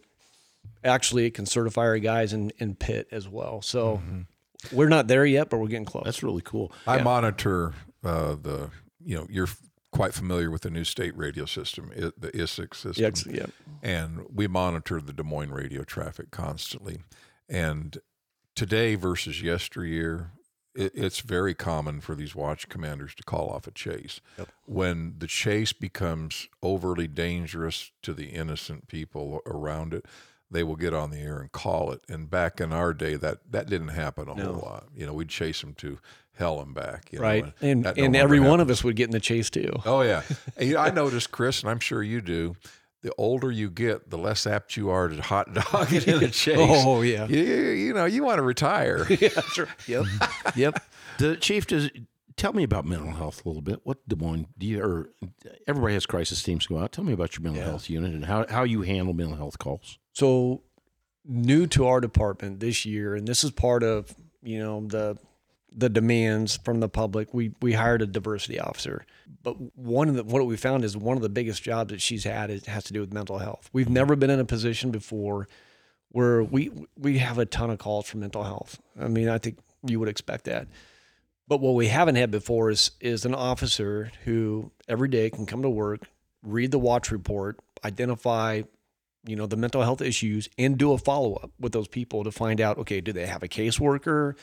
actually 0.85 1.27
it 1.27 1.35
can 1.35 1.47
certify 1.47 1.83
our 1.83 1.99
guys 1.99 2.33
in, 2.33 2.51
in 2.59 2.75
pit 2.75 3.07
as 3.13 3.29
well. 3.29 3.63
So 3.63 4.03
we're 4.73 4.89
not 4.89 5.07
there 5.07 5.25
yet, 5.25 5.49
but 5.49 5.59
we're 5.59 5.69
getting 5.69 5.85
close. 5.85 6.05
That's 6.05 6.23
really 6.23 6.43
cool. 6.43 6.73
I 6.87 7.01
monitor 7.03 7.75
uh, 8.05 8.35
the, 8.35 8.71
you 9.05 9.17
know, 9.17 9.27
you're 9.31 9.49
quite 9.93 10.15
familiar 10.15 10.51
with 10.51 10.63
the 10.63 10.71
new 10.71 10.85
state 10.85 11.17
radio 11.17 11.45
system, 11.47 11.91
i 11.97 12.11
the 12.19 12.31
ISIC 12.35 12.75
system. 12.75 13.03
yeah, 13.03 13.07
ex- 13.07 13.27
yeah. 13.27 13.47
and 13.83 14.27
we 14.33 14.47
monitor 14.47 15.01
the 15.01 15.13
Des 15.13 15.23
Moines 15.23 15.53
radio 15.53 15.85
traffic 15.85 16.31
constantly. 16.31 16.99
And 17.49 17.99
today 18.55 18.95
versus 18.95 19.41
yesteryear, 19.43 20.33
it, 20.77 20.93
it's 20.95 21.21
very 21.21 21.55
common 21.55 22.01
for 22.01 22.15
these 22.15 22.35
watch 22.35 22.69
commanders 22.69 23.15
to 23.17 23.23
call 23.23 23.49
off 23.49 23.67
a 23.67 23.71
chase. 23.71 24.21
When 24.67 25.15
the 25.19 25.27
chase 25.27 25.73
becomes 25.73 26.49
overly 26.63 27.09
dangerous 27.09 27.91
to 28.03 28.13
the 28.13 28.27
innocent 28.27 28.89
people 28.89 29.41
around 29.47 29.95
it, 29.95 30.07
they 30.51 30.63
will 30.63 30.77
get 30.77 30.95
on 30.95 31.11
the 31.11 31.19
air 31.19 31.39
and 31.39 31.51
call 31.51 31.91
it. 31.93 32.03
And 32.09 32.31
back 32.31 32.61
in 32.61 32.73
our 32.73 32.95
day, 32.95 33.17
that 33.17 33.51
that 33.51 33.69
didn't 33.69 33.89
happen 33.89 34.29
a 34.29 34.35
whole 34.35 34.61
lot. 34.61 34.87
You 34.95 35.07
know, 35.07 35.13
we'd 35.13 35.29
chase 35.29 35.61
them 35.61 35.75
to 35.75 35.99
hell 36.35 36.61
and 36.61 36.75
back. 36.75 37.13
You 37.13 37.19
know, 37.19 37.25
Right. 37.25 37.53
And, 37.61 37.85
that 37.85 37.97
no 37.97 38.05
and 38.05 38.15
every 38.15 38.41
one 38.41 38.61
of 38.61 38.71
us 38.71 38.85
would 38.85 38.97
get 38.97 39.05
in 39.07 39.11
the 39.11 39.21
chase 39.21 39.51
too. 39.51 39.73
Oh 39.85 40.03
yeah, 40.03 40.23
And, 40.57 40.77
I 40.77 40.91
noticed, 40.91 41.33
Chris, 41.33 41.63
and 41.63 41.71
I'm 41.71 41.81
sure 41.81 42.03
you 42.03 42.21
do. 42.21 42.57
The 43.07 43.15
older 43.19 43.53
you 43.53 43.71
get, 43.71 44.11
the 44.11 44.19
less 44.19 44.49
apt 44.49 44.77
you 44.77 44.91
are 44.91 45.07
to 45.07 45.23
hot 45.23 45.55
dog 45.55 45.93
it 45.93 46.09
in 46.09 46.25
a 46.25 46.29
chase. 46.31 46.57
Oh, 46.59 47.03
yeah. 47.03 47.29
you, 47.29 47.41
you 47.41 47.95
know 47.95 48.05
you 48.05 48.25
want 48.25 48.39
to 48.39 48.43
retire. 48.43 49.05
That's 49.09 49.57
right. 49.57 49.69
Yep. 49.87 50.07
yep. 50.57 50.83
The 51.19 51.37
chief 51.37 51.69
does 51.69 51.89
tell 52.37 52.53
me 52.53 52.65
about 52.65 52.85
mental 52.85 53.13
health 53.13 53.45
a 53.45 53.49
little 53.49 53.63
bit. 53.63 53.79
What 53.85 53.99
Des 54.09 54.17
Moines 54.17 54.49
do 54.59 54.67
you 54.67 54.83
or 54.83 55.11
everybody 55.69 55.95
has 55.95 56.05
crisis 56.05 56.43
teams 56.43 56.67
go 56.67 56.79
out? 56.79 56.91
Tell 56.91 57.05
me 57.05 57.13
about 57.13 57.37
your 57.37 57.45
mental 57.45 57.63
health 57.63 57.89
unit 57.89 58.13
and 58.13 58.25
how, 58.25 58.45
how 58.49 58.65
you 58.65 58.83
handle 58.83 59.15
mental 59.15 59.37
health 59.37 59.61
calls. 59.61 60.01
So 60.13 60.65
new 61.25 61.69
to 61.69 61.87
our 61.87 62.01
department 62.01 62.59
this 62.59 62.85
year, 62.85 63.15
and 63.15 63.29
this 63.29 63.45
is 63.45 63.53
part 63.53 63.85
of 63.85 64.17
you 64.43 64.59
know 64.59 64.85
the 64.85 65.17
the 65.77 65.91
demands 65.91 66.57
from 66.57 66.81
the 66.81 66.89
public. 66.89 67.35
We 67.35 67.53
we 67.61 67.75
hired 67.75 68.03
a 68.03 68.07
diversity 68.07 68.59
officer, 68.59 69.05
but 69.43 69.77
one 69.77 70.09
of 70.09 70.15
the 70.17 70.25
what 70.25 70.47
we 70.47 70.57
found 70.57 70.85
is 70.85 70.97
one 70.97 71.17
of 71.17 71.23
the 71.23 71.29
biggest 71.29 71.63
jobs 71.63 71.91
that 71.91 72.01
she's 72.01 72.25
had 72.25 72.51
is, 72.51 72.67
has 72.67 72.85
to 72.85 72.93
do 72.93 73.01
with 73.01 73.13
mental 73.13 73.39
health. 73.39 73.69
We've 73.73 73.89
never 73.89 74.17
been 74.17 74.31
in 74.31 74.41
a 74.41 74.45
position 74.45 74.91
before 74.91 75.47
where 76.09 76.43
we 76.43 76.71
we 76.97 77.19
have 77.19 77.39
a 77.39 77.45
ton 77.45 77.71
of 77.71 77.79
calls 77.79 78.07
for 78.07 78.17
mental 78.17 78.43
health. 78.43 78.81
I 78.99 79.09
mean, 79.09 79.29
I 79.29 79.39
think 79.39 79.59
you 79.87 80.01
would 80.01 80.09
expect 80.09 80.45
that. 80.45 80.67
But 81.49 81.61
what 81.61 81.75
we 81.75 81.89
haven't 81.89 82.17
had 82.17 82.31
before 82.31 82.71
is 82.71 82.93
is 83.01 83.27
an 83.27 83.35
officer 83.35 84.11
who 84.25 84.73
every 84.89 85.09
day 85.09 85.29
can 85.29 85.45
come 85.45 85.63
to 85.63 85.71
work, 85.71 86.09
read 86.43 86.71
the 86.71 86.79
watch 86.79 87.11
report, 87.11 87.61
identify, 87.85 88.63
you 89.27 89.37
know, 89.37 89.47
the 89.47 89.57
mental 89.57 89.83
health 89.83 90.01
issues, 90.01 90.49
and 90.57 90.79
do 90.79 90.93
a 90.93 90.99
follow 90.99 91.35
up 91.35 91.51
with 91.61 91.73
those 91.73 91.87
people 91.87 92.25
to 92.25 92.33
find 92.33 92.61
out, 92.63 92.79
okay, 92.79 93.03
do 93.03 93.13
they 93.13 93.27
have 93.27 93.43
a 93.43 93.49
caseworker? 93.49 94.35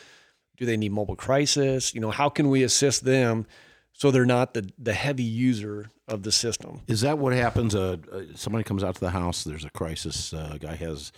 Do 0.58 0.66
they 0.66 0.78
need 0.78 0.92
mobile 0.92 1.16
crisis? 1.16 1.94
You 1.94 2.02
know, 2.02 2.12
how 2.12 2.30
can 2.30 2.50
we 2.50 2.64
assist 2.64 3.06
them 3.06 3.46
so 3.94 4.12
they're 4.12 4.26
not 4.26 4.54
the 4.54 4.70
the 4.78 4.94
heavy 4.94 5.24
user 5.24 5.90
of 6.08 6.24
the 6.24 6.32
system. 6.32 6.82
Is 6.88 7.02
that 7.02 7.18
what 7.18 7.34
happens? 7.34 7.76
Uh, 7.76 7.98
uh, 8.12 8.22
somebody 8.36 8.64
comes 8.64 8.84
out 8.84 8.96
to 8.96 9.02
the 9.02 9.12
house. 9.12 9.44
There's 9.44 9.66
a 9.66 9.70
crisis. 9.70 10.34
Uh, 10.34 10.58
guy 10.60 10.76
has 10.76 11.12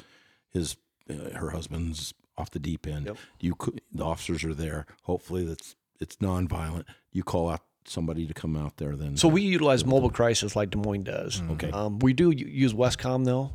his 0.51 0.77
uh, 1.09 1.37
her 1.37 1.51
husband's 1.51 2.13
off 2.37 2.51
the 2.51 2.59
deep 2.59 2.85
end. 2.85 3.07
Yep. 3.07 3.17
You 3.39 3.55
the 3.91 4.03
officers 4.03 4.43
are 4.43 4.53
there. 4.53 4.85
Hopefully, 5.03 5.45
that's 5.45 5.75
it's 5.99 6.17
nonviolent. 6.17 6.85
You 7.11 7.23
call 7.23 7.49
out 7.49 7.61
somebody 7.85 8.27
to 8.27 8.33
come 8.33 8.55
out 8.55 8.77
there. 8.77 8.95
Then 8.95 9.17
So 9.17 9.27
we 9.27 9.41
utilize 9.41 9.85
mobile 9.85 10.09
crisis 10.09 10.55
like 10.55 10.69
Des 10.71 10.77
Moines 10.77 11.03
does. 11.03 11.41
Okay. 11.51 11.71
Um, 11.71 11.99
we 11.99 12.13
do 12.13 12.31
use 12.31 12.73
Westcom 12.73 13.25
though. 13.25 13.53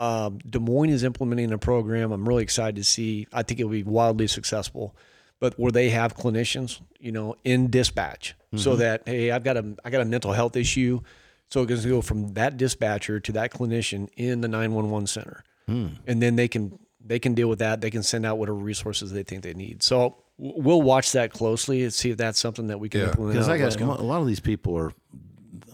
Um, 0.00 0.38
Des 0.48 0.58
Moines 0.58 0.90
is 0.90 1.04
implementing 1.04 1.52
a 1.52 1.58
program. 1.58 2.10
I'm 2.12 2.28
really 2.28 2.42
excited 2.42 2.76
to 2.76 2.84
see. 2.84 3.26
I 3.32 3.42
think 3.42 3.60
it'll 3.60 3.70
be 3.70 3.82
wildly 3.84 4.26
successful, 4.26 4.96
but 5.40 5.58
where 5.58 5.70
they 5.70 5.90
have 5.90 6.16
clinicians, 6.16 6.80
you 6.98 7.12
know, 7.12 7.36
in 7.44 7.70
dispatch, 7.70 8.34
so 8.56 8.76
that 8.76 9.02
hey, 9.06 9.30
I've 9.30 9.44
got 9.44 9.56
a 9.56 9.76
I 9.84 9.90
got 9.90 10.00
a 10.00 10.04
mental 10.04 10.32
health 10.32 10.56
issue, 10.56 11.00
so 11.48 11.62
it 11.62 11.68
can 11.68 11.82
go 11.88 12.02
from 12.02 12.34
that 12.34 12.56
dispatcher 12.56 13.20
to 13.20 13.32
that 13.32 13.52
clinician 13.52 14.08
in 14.16 14.40
the 14.40 14.48
911 14.48 15.06
center, 15.06 15.42
and 15.68 15.96
then 16.22 16.36
they 16.36 16.48
can 16.48 16.78
they 17.04 17.18
can 17.18 17.34
deal 17.34 17.48
with 17.48 17.58
that. 17.60 17.80
They 17.80 17.90
can 17.90 18.02
send 18.02 18.24
out 18.26 18.38
whatever 18.38 18.56
resources 18.58 19.12
they 19.12 19.22
think 19.22 19.42
they 19.42 19.54
need. 19.54 19.82
So 19.82 20.16
we'll 20.38 20.82
watch 20.82 21.12
that 21.12 21.32
closely 21.32 21.82
and 21.84 21.92
see 21.92 22.10
if 22.10 22.16
that's 22.16 22.38
something 22.40 22.66
that 22.68 22.78
we 22.80 22.88
can 22.88 23.02
Yeah. 23.02 23.06
implement. 23.08 23.34
because 23.34 23.48
I 23.48 23.58
Westcom. 23.58 23.98
a 23.98 24.02
lot 24.02 24.20
of 24.20 24.26
these 24.26 24.40
people 24.40 24.76
are. 24.76 24.92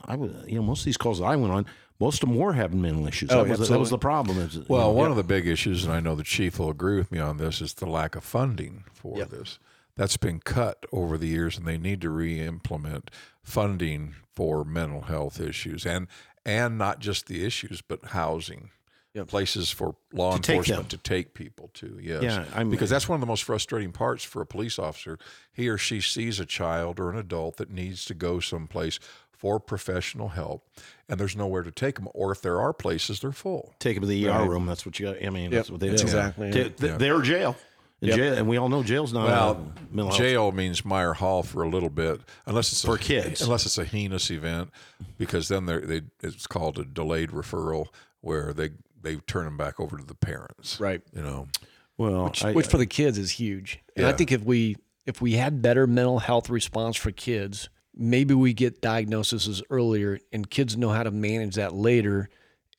I 0.04 0.16
would, 0.16 0.44
you 0.48 0.56
know, 0.56 0.62
most 0.62 0.80
of 0.80 0.84
these 0.86 0.96
calls 0.96 1.20
that 1.20 1.26
I 1.26 1.36
went 1.36 1.52
on, 1.52 1.66
most 2.00 2.22
of 2.22 2.28
them 2.28 2.38
were 2.38 2.54
having 2.54 2.80
mental 2.82 3.06
issues. 3.06 3.30
Oh, 3.30 3.44
that, 3.44 3.58
was, 3.58 3.68
the- 3.68 3.74
that 3.74 3.78
was 3.78 3.90
the 3.90 3.98
problem. 3.98 4.38
is, 4.38 4.58
Well, 4.68 4.88
know, 4.88 4.92
one 4.92 5.06
yeah. 5.06 5.10
of 5.10 5.16
the 5.16 5.22
big 5.22 5.46
issues, 5.46 5.84
and 5.84 5.92
I 5.92 6.00
know 6.00 6.14
the 6.14 6.24
chief 6.24 6.58
will 6.58 6.70
agree 6.70 6.96
with 6.96 7.12
me 7.12 7.18
on 7.18 7.36
this, 7.36 7.60
is 7.60 7.74
the 7.74 7.86
lack 7.86 8.16
of 8.16 8.24
funding 8.24 8.84
for 8.92 9.18
Yep. 9.18 9.28
this. 9.30 9.58
That's 9.96 10.16
been 10.16 10.40
cut 10.40 10.86
over 10.92 11.18
the 11.18 11.26
years, 11.28 11.58
and 11.58 11.66
they 11.66 11.76
need 11.76 12.00
to 12.00 12.08
re-implement 12.10 13.10
funding 13.42 14.14
for 14.34 14.64
mental 14.64 15.02
health 15.02 15.40
issues, 15.40 15.84
and 15.86 16.06
and 16.46 16.78
not 16.78 17.00
just 17.00 17.26
the 17.26 17.44
issues, 17.44 17.82
but 17.82 18.02
housing. 18.06 18.70
Yep. 19.12 19.26
Places 19.28 19.70
for 19.70 19.96
law 20.12 20.30
To 20.30 20.52
enforcement 20.52 20.88
them. 20.88 20.88
to 20.88 20.96
take 20.96 21.34
people 21.34 21.68
to, 21.74 21.98
yes. 22.00 22.22
Yeah, 22.22 22.44
I'm- 22.54 22.70
because 22.70 22.88
that's 22.88 23.08
one 23.08 23.16
of 23.16 23.20
the 23.20 23.26
most 23.26 23.42
frustrating 23.42 23.90
parts 23.92 24.22
for 24.24 24.40
a 24.40 24.46
police 24.46 24.78
officer. 24.78 25.18
He 25.52 25.68
or 25.68 25.76
she 25.76 26.00
sees 26.00 26.38
a 26.40 26.46
child 26.46 26.98
or 27.00 27.10
an 27.10 27.18
adult 27.18 27.56
that 27.56 27.70
needs 27.70 28.04
to 28.06 28.14
go 28.14 28.38
someplace 28.40 28.98
for 29.40 29.58
professional 29.58 30.28
help, 30.28 30.68
and 31.08 31.18
there's 31.18 31.34
nowhere 31.34 31.62
to 31.62 31.70
take 31.70 31.94
them, 31.94 32.06
or 32.12 32.30
if 32.30 32.42
there 32.42 32.60
are 32.60 32.74
places, 32.74 33.20
they're 33.20 33.32
full. 33.32 33.72
take 33.78 33.94
them 33.96 34.02
to 34.02 34.06
the 34.06 34.28
ER 34.28 34.46
room. 34.46 34.66
That's 34.66 34.84
what 34.84 35.00
you 35.00 35.06
got. 35.06 35.24
I 35.24 35.30
mean, 35.30 35.50
that's 35.50 35.70
what 35.70 35.80
they 35.80 35.88
that's 35.88 36.02
do. 36.02 36.06
exactly 36.08 36.48
it. 36.48 36.52
Th- 36.52 36.76
th- 36.76 36.90
Yeah. 36.92 36.96
They're 36.98 37.22
jail. 37.22 37.56
In 38.02 38.08
Yep. 38.08 38.16
jail, 38.16 38.34
and 38.34 38.48
we 38.48 38.56
all 38.58 38.68
know 38.68 38.82
jail's 38.82 39.12
not 39.14 39.26
Well, 39.26 39.50
a 39.52 39.94
mental 39.94 40.06
health. 40.08 40.18
jail 40.18 40.52
means 40.52 40.84
Meyer 40.84 41.14
Hall 41.14 41.42
for 41.42 41.62
a 41.62 41.68
little 41.68 41.88
bit, 41.90 42.20
unless 42.46 42.70
it's 42.72 42.82
For 42.84 42.96
a, 42.96 42.98
kids. 42.98 43.40
unless 43.42 43.64
it's 43.66 43.76
a 43.78 43.84
heinous 43.84 44.30
event, 44.30 44.70
because 45.18 45.48
then 45.48 45.64
they're, 45.66 45.80
they 45.80 46.02
it's 46.22 46.46
called 46.46 46.78
a 46.78 46.84
delayed 46.84 47.30
referral, 47.30 47.86
where 48.20 48.52
they 48.52 48.70
they 49.02 49.16
turn 49.16 49.44
them 49.46 49.56
back 49.56 49.80
over 49.80 49.96
to 49.96 50.04
the 50.04 50.14
parents. 50.14 50.78
Right. 50.78 51.00
You 51.14 51.22
know. 51.22 51.48
Well, 51.96 52.24
which, 52.24 52.44
I- 52.44 52.52
which 52.52 52.66
for 52.66 52.76
the 52.78 52.86
kids 52.86 53.16
is 53.16 53.30
huge. 53.32 53.80
And 53.96 54.06
I 54.06 54.12
think 54.12 54.32
if 54.32 54.42
we 54.44 54.76
if 55.06 55.20
we 55.22 55.32
had 55.32 55.60
better 55.62 55.86
mental 55.86 56.18
health 56.20 56.48
response 56.50 56.96
for 56.96 57.10
kids, 57.10 57.68
maybe 57.94 58.34
we 58.34 58.52
get 58.52 58.80
diagnoses 58.80 59.62
earlier 59.70 60.18
and 60.32 60.48
kids 60.48 60.76
know 60.76 60.90
how 60.90 61.02
to 61.02 61.10
manage 61.10 61.56
that 61.56 61.74
later. 61.74 62.28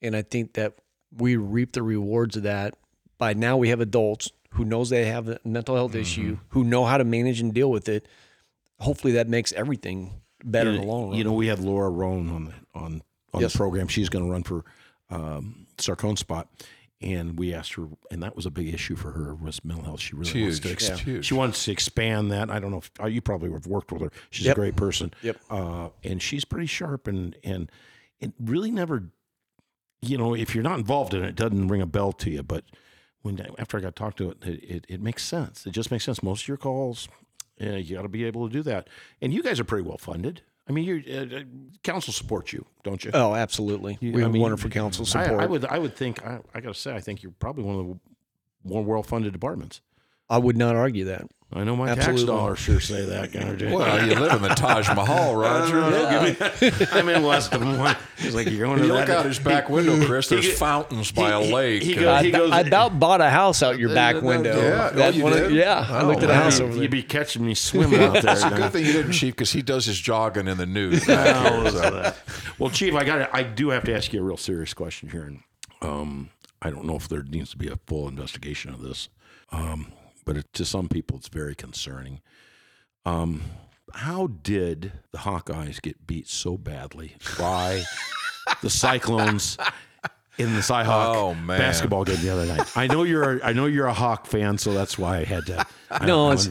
And 0.02 0.16
I 0.16 0.22
think 0.22 0.54
that 0.54 0.76
we 1.16 1.36
reap 1.36 1.74
the 1.74 1.84
rewards 1.84 2.38
of 2.38 2.44
that 2.44 2.74
by 3.18 3.34
now 3.34 3.58
we 3.58 3.70
have 3.70 3.82
adults 3.82 4.32
who 4.52 4.66
knows 4.66 4.90
they 4.90 5.06
have 5.06 5.30
a 5.30 5.40
mental 5.46 5.76
health 5.76 5.96
issue, 5.96 6.38
who 6.50 6.64
know 6.64 6.84
how 6.86 6.98
to 6.98 7.04
manage 7.06 7.40
and 7.40 7.54
deal 7.54 7.72
with 7.72 7.88
it. 7.88 8.06
Hopefully 8.80 9.14
that 9.14 9.30
makes 9.30 9.54
everything 9.54 10.22
better 10.44 10.72
in 10.72 10.78
the 10.82 10.84
long 10.88 11.10
run. 11.10 11.18
You 11.18 11.24
know, 11.24 11.34
we 11.34 11.48
had 11.48 11.60
Laura 11.60 11.90
Roan 11.90 12.30
on 12.30 12.46
the 12.46 12.54
on 12.74 13.02
on 13.34 13.42
Yes. 13.42 13.54
the 13.54 13.58
program. 13.58 13.88
She's 13.88 14.10
going 14.10 14.26
to 14.26 14.32
run 14.32 14.44
for 14.44 14.66
um, 15.10 15.68
Sarcone 15.78 16.18
spot, 16.18 16.48
and 17.02 17.38
we 17.40 17.54
asked 17.54 17.74
her, 17.74 17.88
and 18.12 18.22
that 18.24 18.36
was 18.36 18.46
a 18.46 18.52
big 18.52 18.74
issue 18.74 18.96
for 18.96 19.12
her 19.12 19.34
was 19.36 19.64
mental 19.66 19.84
health. 19.86 20.00
She 20.02 20.16
really 20.16 20.44
wants 20.44 20.60
to. 20.60 20.72
Ex- 20.72 20.90
It's. 21.08 21.26
She 21.28 21.34
wants 21.34 21.66
to 21.66 21.72
expand 21.72 22.32
that. 22.32 22.50
I 22.50 22.60
don't 22.60 22.72
know 22.72 22.78
if 22.78 22.92
uh, 23.02 23.08
you 23.08 23.22
probably 23.22 23.52
have 23.52 23.66
worked 23.68 23.92
with 23.92 24.02
her. 24.04 24.12
She's 24.30 24.46
Yep. 24.46 24.56
a 24.58 24.60
great 24.60 24.76
person. 24.76 25.14
Yep. 25.24 25.38
Uh, 25.50 25.90
and 26.04 26.22
she's 26.22 26.46
pretty 26.46 26.68
sharp, 26.68 27.08
and 27.08 27.36
and 27.44 27.72
it 28.20 28.34
really 28.40 28.72
never, 28.72 29.06
you 30.02 30.18
know, 30.18 30.36
if 30.36 30.54
you're 30.54 30.64
not 30.64 30.78
involved 30.78 31.14
in 31.14 31.24
it, 31.24 31.30
it 31.30 31.36
doesn't 31.36 31.68
ring 31.68 31.82
a 31.82 31.88
bell 31.88 32.12
to 32.14 32.30
you. 32.30 32.44
But 32.44 32.66
when 33.24 33.44
after 33.58 33.78
I 33.78 33.82
got 33.82 33.96
talked 33.96 34.18
to 34.18 34.30
it, 34.32 34.38
it, 34.44 34.64
it, 34.64 34.86
it 34.90 35.02
makes 35.02 35.24
sense. 35.24 35.66
It 35.66 35.72
just 35.72 35.90
makes 35.92 36.04
sense. 36.04 36.22
Most 36.24 36.44
of 36.44 36.48
your 36.48 36.58
calls, 36.58 37.08
yeah, 37.60 37.78
you 37.78 37.96
got 37.96 38.04
to 38.04 38.10
be 38.10 38.26
able 38.26 38.48
to 38.48 38.54
do 38.54 38.62
that. 38.64 38.88
And 39.22 39.34
you 39.34 39.42
guys 39.44 39.60
are 39.60 39.64
pretty 39.64 39.88
well 39.88 39.98
funded. 39.98 40.42
I 40.70 40.72
mean, 40.74 40.86
your 40.86 41.00
uh, 41.10 41.40
uh, 41.40 41.44
council 41.84 42.14
supports 42.14 42.54
you, 42.54 42.66
don't 42.84 43.04
you? 43.04 43.12
oh, 43.14 43.34
absolutely. 43.36 43.98
You- 44.00 44.14
we 44.14 44.22
I 44.22 44.26
have 44.26 44.32
mean, 44.34 44.42
wonderful 44.42 44.70
council 44.70 45.04
I, 45.04 45.24
support. 45.24 45.42
I 45.42 45.46
would, 45.46 45.66
I 45.66 45.80
would 45.80 45.96
think. 45.96 46.26
I, 46.26 46.40
I 46.54 46.62
got 46.62 46.74
to 46.74 46.80
say, 46.80 46.94
I 46.94 47.00
think 47.00 47.24
you're 47.24 47.34
probably 47.40 47.64
one 47.64 47.76
of 47.80 47.88
the 47.88 48.00
more 48.70 48.84
well-funded 48.84 49.34
departments. 49.34 49.82
I 50.30 50.38
would 50.38 50.56
not 50.58 50.76
argue 50.76 51.06
that. 51.06 51.28
I 51.54 51.66
know 51.66 51.76
my 51.76 51.90
Absolutely. 51.90 52.22
tax 52.22 52.24
dollars 52.28 52.60
sure 52.60 52.80
say 52.80 53.06
that, 53.08 53.34
kind 53.34 53.62
of. 53.62 53.72
Well, 53.74 54.08
you 54.08 54.16
live 54.16 54.32
in 54.34 54.42
the 54.42 54.50
Taj 54.56 54.88
Mahal, 54.96 55.36
Roger. 55.38 55.82
I'm 56.94 57.10
in 57.10 57.24
West 57.24 57.52
Des 57.52 57.58
Moines. 57.60 57.98
He's 58.18 58.34
like, 58.34 58.50
you're 58.50 58.66
going 58.66 58.80
to 58.80 58.86
You 58.86 58.94
look 58.94 59.10
out 59.10 59.26
his 59.26 59.38
back 59.38 59.68
window, 59.70 60.02
Chris. 60.06 60.30
There's 60.30 60.48
get- 60.48 60.58
fountains 60.58 61.12
by 61.12 61.32
a 61.32 61.42
lake. 61.42 61.84
he 61.84 61.92
and- 61.94 62.02
goes- 62.04 62.08
I, 62.08 62.24
he 62.24 62.32
goes- 62.32 62.52
I 62.52 62.62
about 62.62 63.00
bought 63.02 63.20
a 63.20 63.30
house 63.30 63.62
out 63.64 63.78
your 63.78 63.94
back 63.94 64.22
window. 64.22 64.56
Yeah. 64.56 64.92
Oh, 64.94 64.96
That 64.96 65.14
you 65.16 65.24
one- 65.24 65.34
did? 65.34 65.52
Yeah, 65.52 65.86
I 65.90 66.04
looked 66.04 66.24
at 66.24 66.30
a 66.30 66.34
Oh, 66.34 66.36
house 66.38 66.62
over 66.62 66.72
there. 66.74 66.84
You'd 66.84 66.92
be 66.92 67.04
catching 67.04 67.46
me 67.46 67.54
swimming 67.54 68.02
out 68.02 68.22
there. 68.22 68.32
It's 68.32 68.44
a 68.46 68.50
good 68.50 68.72
thing 68.72 68.86
you 68.86 68.94
didn't, 68.94 69.12
Chief, 69.12 69.34
because 69.36 69.52
he 69.52 69.62
does 69.62 69.86
his 69.88 70.00
jogging 70.00 70.48
in 70.48 70.58
the 70.58 70.66
nude. 70.66 71.02
Well, 71.06 71.62
here, 71.64 71.72
so. 71.72 72.14
Well, 72.60 72.70
Chief, 72.70 72.94
I 72.94 73.04
got. 73.04 73.30
I 73.36 73.44
do 73.44 73.72
have 73.72 73.84
to 73.84 73.94
ask 73.94 74.14
you 74.14 74.22
a 74.22 74.24
real 74.24 74.38
serious 74.38 74.74
question 74.74 75.10
here, 75.10 75.24
and 75.24 75.42
um, 75.82 76.30
I 76.62 76.70
don't 76.70 76.86
know 76.86 76.96
if 76.96 77.10
there 77.10 77.24
needs 77.24 77.52
to 77.52 77.58
be 77.58 77.68
a 77.68 77.76
full 77.88 78.08
investigation 78.08 78.74
of 78.74 78.82
this, 78.82 79.10
um, 79.52 79.92
but 80.26 80.38
it, 80.38 80.54
to 80.54 80.66
some 80.66 80.88
people, 80.88 81.18
it's 81.18 81.30
very 81.30 81.56
concerning. 81.56 82.22
Um, 83.06 83.42
how 83.94 84.28
did 84.28 84.94
the 85.12 85.20
Hawkeyes 85.20 85.82
get 85.82 86.08
beat 86.08 86.28
so 86.28 86.58
badly 86.58 87.16
by 87.38 87.84
the 88.62 88.70
Cyclones? 88.70 89.58
In 90.38 90.54
the 90.56 90.62
Cyhawk 90.62 91.16
Oh, 91.16 91.34
man. 91.36 91.60
basketball 91.60 92.04
game 92.06 92.18
the 92.22 92.30
other 92.30 92.46
night, 92.46 92.76
I 92.76 92.88
know 92.88 93.04
you're. 93.04 93.38
A, 93.40 93.46
I 93.48 93.54
know 93.54 93.66
you're 93.66 93.88
a 93.88 93.94
Hawk 93.94 94.26
fan, 94.26 94.58
so 94.58 94.74
that's 94.74 94.98
why 94.98 95.18
I 95.18 95.24
had 95.26 95.46
to. 95.48 95.66
I, 95.92 96.06
No, 96.06 96.30
I 96.30 96.34
it's- 96.34 96.48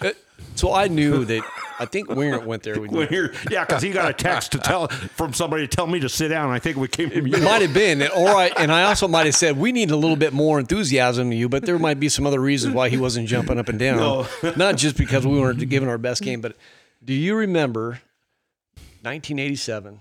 wanted 0.00 0.16
So 0.54 0.72
I 0.72 0.88
knew 0.88 1.24
that. 1.26 1.42
I 1.80 1.84
think 1.84 2.08
Wingert 2.08 2.44
went 2.44 2.64
there. 2.64 2.80
We 2.80 2.88
when 2.88 3.06
yeah, 3.50 3.64
because 3.64 3.82
he 3.82 3.90
got 3.90 4.10
a 4.10 4.12
text 4.12 4.50
to 4.52 4.58
tell 4.58 4.88
from 4.88 5.32
somebody 5.32 5.68
to 5.68 5.76
tell 5.76 5.86
me 5.86 6.00
to 6.00 6.08
sit 6.08 6.28
down. 6.28 6.50
I 6.50 6.58
think 6.58 6.76
we 6.76 6.88
came 6.88 7.10
from 7.10 7.26
you. 7.28 7.34
It 7.36 7.42
might 7.44 7.62
have 7.62 7.72
been, 7.72 8.02
or 8.02 8.28
I 8.30 8.46
and 8.56 8.72
I 8.72 8.82
also 8.84 9.06
might 9.06 9.26
have 9.26 9.36
said 9.36 9.56
we 9.56 9.70
need 9.70 9.92
a 9.92 9.96
little 9.96 10.16
bit 10.16 10.32
more 10.32 10.58
enthusiasm 10.58 11.30
to 11.30 11.36
you, 11.36 11.48
but 11.48 11.64
there 11.66 11.78
might 11.78 12.00
be 12.00 12.08
some 12.08 12.26
other 12.26 12.40
reasons 12.40 12.74
why 12.74 12.88
he 12.88 12.96
wasn't 12.96 13.28
jumping 13.28 13.58
up 13.60 13.68
and 13.68 13.78
down. 13.78 13.98
No. 13.98 14.26
Not 14.56 14.76
just 14.76 14.96
because 14.96 15.24
we 15.24 15.38
weren't 15.38 15.68
giving 15.68 15.88
our 15.88 15.98
best 15.98 16.22
game, 16.22 16.40
but 16.40 16.56
do 17.04 17.12
you 17.14 17.36
remember 17.36 18.00
1987 19.02 20.00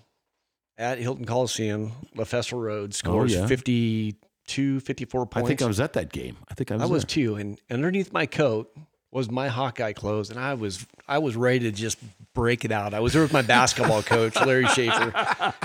at 0.77 0.99
Hilton 0.99 1.25
Coliseum, 1.25 1.91
Lafester 2.15 2.61
Rhodes 2.61 2.97
oh, 2.97 3.07
scores 3.07 3.35
Oh, 3.35 3.41
yeah. 3.41 3.47
52, 3.47 4.79
54 4.79 5.25
points. 5.25 5.45
I 5.45 5.47
think 5.47 5.61
I 5.61 5.65
was 5.65 5.79
at 5.79 5.93
that 5.93 6.11
game. 6.11 6.37
I 6.49 6.53
think 6.53 6.71
I 6.71 6.75
was. 6.75 6.83
I 6.83 6.85
was 6.85 7.03
there. 7.03 7.07
too, 7.07 7.35
and 7.35 7.59
underneath 7.69 8.13
my 8.13 8.25
coat 8.25 8.71
was 9.11 9.31
my 9.31 9.47
Hawkeye 9.47 9.93
clothes, 9.93 10.29
and 10.29 10.39
I 10.39 10.53
was 10.53 10.85
I 11.07 11.17
was 11.19 11.35
ready 11.35 11.59
to 11.59 11.71
just 11.71 11.97
break 12.33 12.65
it 12.65 12.71
out. 12.71 12.93
I 12.93 12.99
was 12.99 13.13
there 13.13 13.21
with 13.21 13.33
my 13.33 13.41
basketball 13.57 14.03
coach, 14.03 14.35
Larry 14.35 14.67
Schaefer, 14.67 15.13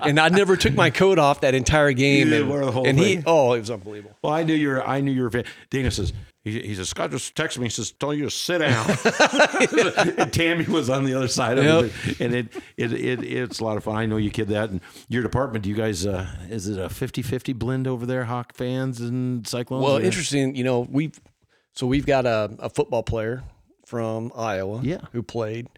and 0.03 0.19
I 0.19 0.29
never 0.29 0.57
took 0.57 0.75
my 0.75 0.91
coat 0.91 1.19
off 1.19 1.41
that 1.43 1.55
entire 1.55 1.93
game. 1.93 2.29
You 2.29 2.43
and 2.43 2.51
wear 2.51 2.65
the 2.65 2.73
whole 2.73 2.87
and 2.87 2.99
he, 2.99 3.23
oh, 3.27 3.53
it 3.53 3.61
was 3.61 3.71
unbelievable. 3.71 4.17
Well, 4.23 4.33
I 4.33 4.45
knew 4.45 4.55
you 4.55 4.69
were. 4.69 4.87
I 4.87 5.01
knew 5.01 5.13
you 5.13 5.23
were. 5.23 5.29
a 5.29 5.33
fan. 5.33 5.45
Dana 5.71 5.91
says. 5.91 6.13
He, 6.45 6.61
he 6.61 6.75
says 6.75 6.89
Scott 6.89 7.11
just 7.13 7.35
texted 7.37 7.59
me. 7.59 7.67
He 7.67 7.71
says, 7.71 7.93
"Telling 7.93 8.19
you 8.19 8.25
to 8.25 8.31
sit 8.31 8.59
down." 8.59 8.91
and 10.19 10.33
Tammy 10.33 10.65
was 10.65 10.91
on 10.91 11.05
the 11.05 11.15
other 11.15 11.29
side 11.29 11.57
of 11.59 11.65
Yep. 11.65 11.85
it, 12.07 12.21
and 12.21 12.35
it, 12.35 12.47
it 12.77 12.93
it 12.93 13.23
it's 13.23 13.61
a 13.61 13.65
lot 13.65 13.77
of 13.77 13.85
fun. 13.85 13.95
I 13.97 14.07
know 14.07 14.17
you 14.17 14.31
kid 14.31 14.49
that. 14.49 14.71
And 14.71 14.81
your 15.09 15.23
department, 15.23 15.63
do 15.63 15.71
you 15.71 15.77
guys? 15.77 16.05
Uh, 16.05 16.27
is 16.51 16.67
it 16.69 16.79
a 16.79 16.89
50-50 16.89 17.55
blend 17.57 17.87
over 17.87 18.07
there? 18.07 18.25
Hawk 18.25 18.55
fans 18.55 19.01
and 19.01 19.47
Cyclones. 19.47 19.85
Well, 19.85 19.99
or- 19.99 20.03
interesting. 20.03 20.57
You 20.57 20.65
know, 20.65 20.81
we've 20.91 21.19
so 21.75 21.87
we've 21.87 22.07
got 22.07 22.27
a, 22.27 22.51
a 22.59 22.69
football 22.69 23.03
player 23.05 23.45
from 23.87 24.33
Iowa, 24.35 24.81
Yeah. 24.83 24.99
who 25.13 25.23
played. 25.23 25.69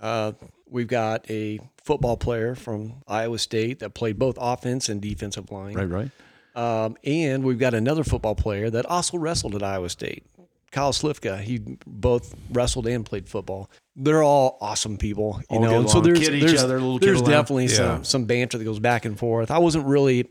Uh, 0.00 0.32
we've 0.68 0.88
got 0.88 1.30
a 1.30 1.60
football 1.84 2.16
player 2.16 2.54
from 2.54 3.02
Iowa 3.06 3.38
State 3.38 3.80
that 3.80 3.94
played 3.94 4.18
both 4.18 4.36
offense 4.40 4.88
and 4.88 5.00
defensive 5.02 5.50
line. 5.52 5.74
Right, 5.74 5.88
right. 5.88 6.10
Um, 6.56 6.96
and 7.04 7.44
we've 7.44 7.58
got 7.58 7.74
another 7.74 8.02
football 8.02 8.34
player 8.34 8.70
that 8.70 8.86
also 8.86 9.18
wrestled 9.18 9.54
at 9.54 9.62
Iowa 9.62 9.90
State, 9.90 10.24
Kyle 10.72 10.92
Slifka. 10.92 11.38
He 11.40 11.60
both 11.86 12.34
wrestled 12.50 12.86
and 12.86 13.04
played 13.04 13.28
football. 13.28 13.70
They're 13.94 14.22
all 14.22 14.56
awesome 14.60 14.96
people, 14.96 15.40
you 15.50 15.58
All 15.58 15.62
know. 15.62 15.86
so 15.86 16.00
there's 16.00 16.20
there's, 16.26 16.62
other, 16.62 16.80
there's 16.98 17.22
definitely 17.22 17.64
Yeah. 17.66 17.76
some 17.76 18.04
some 18.04 18.24
banter 18.24 18.58
that 18.58 18.64
goes 18.64 18.78
back 18.80 19.04
and 19.04 19.18
forth. 19.18 19.50
I 19.50 19.58
wasn't 19.58 19.86
really, 19.86 20.28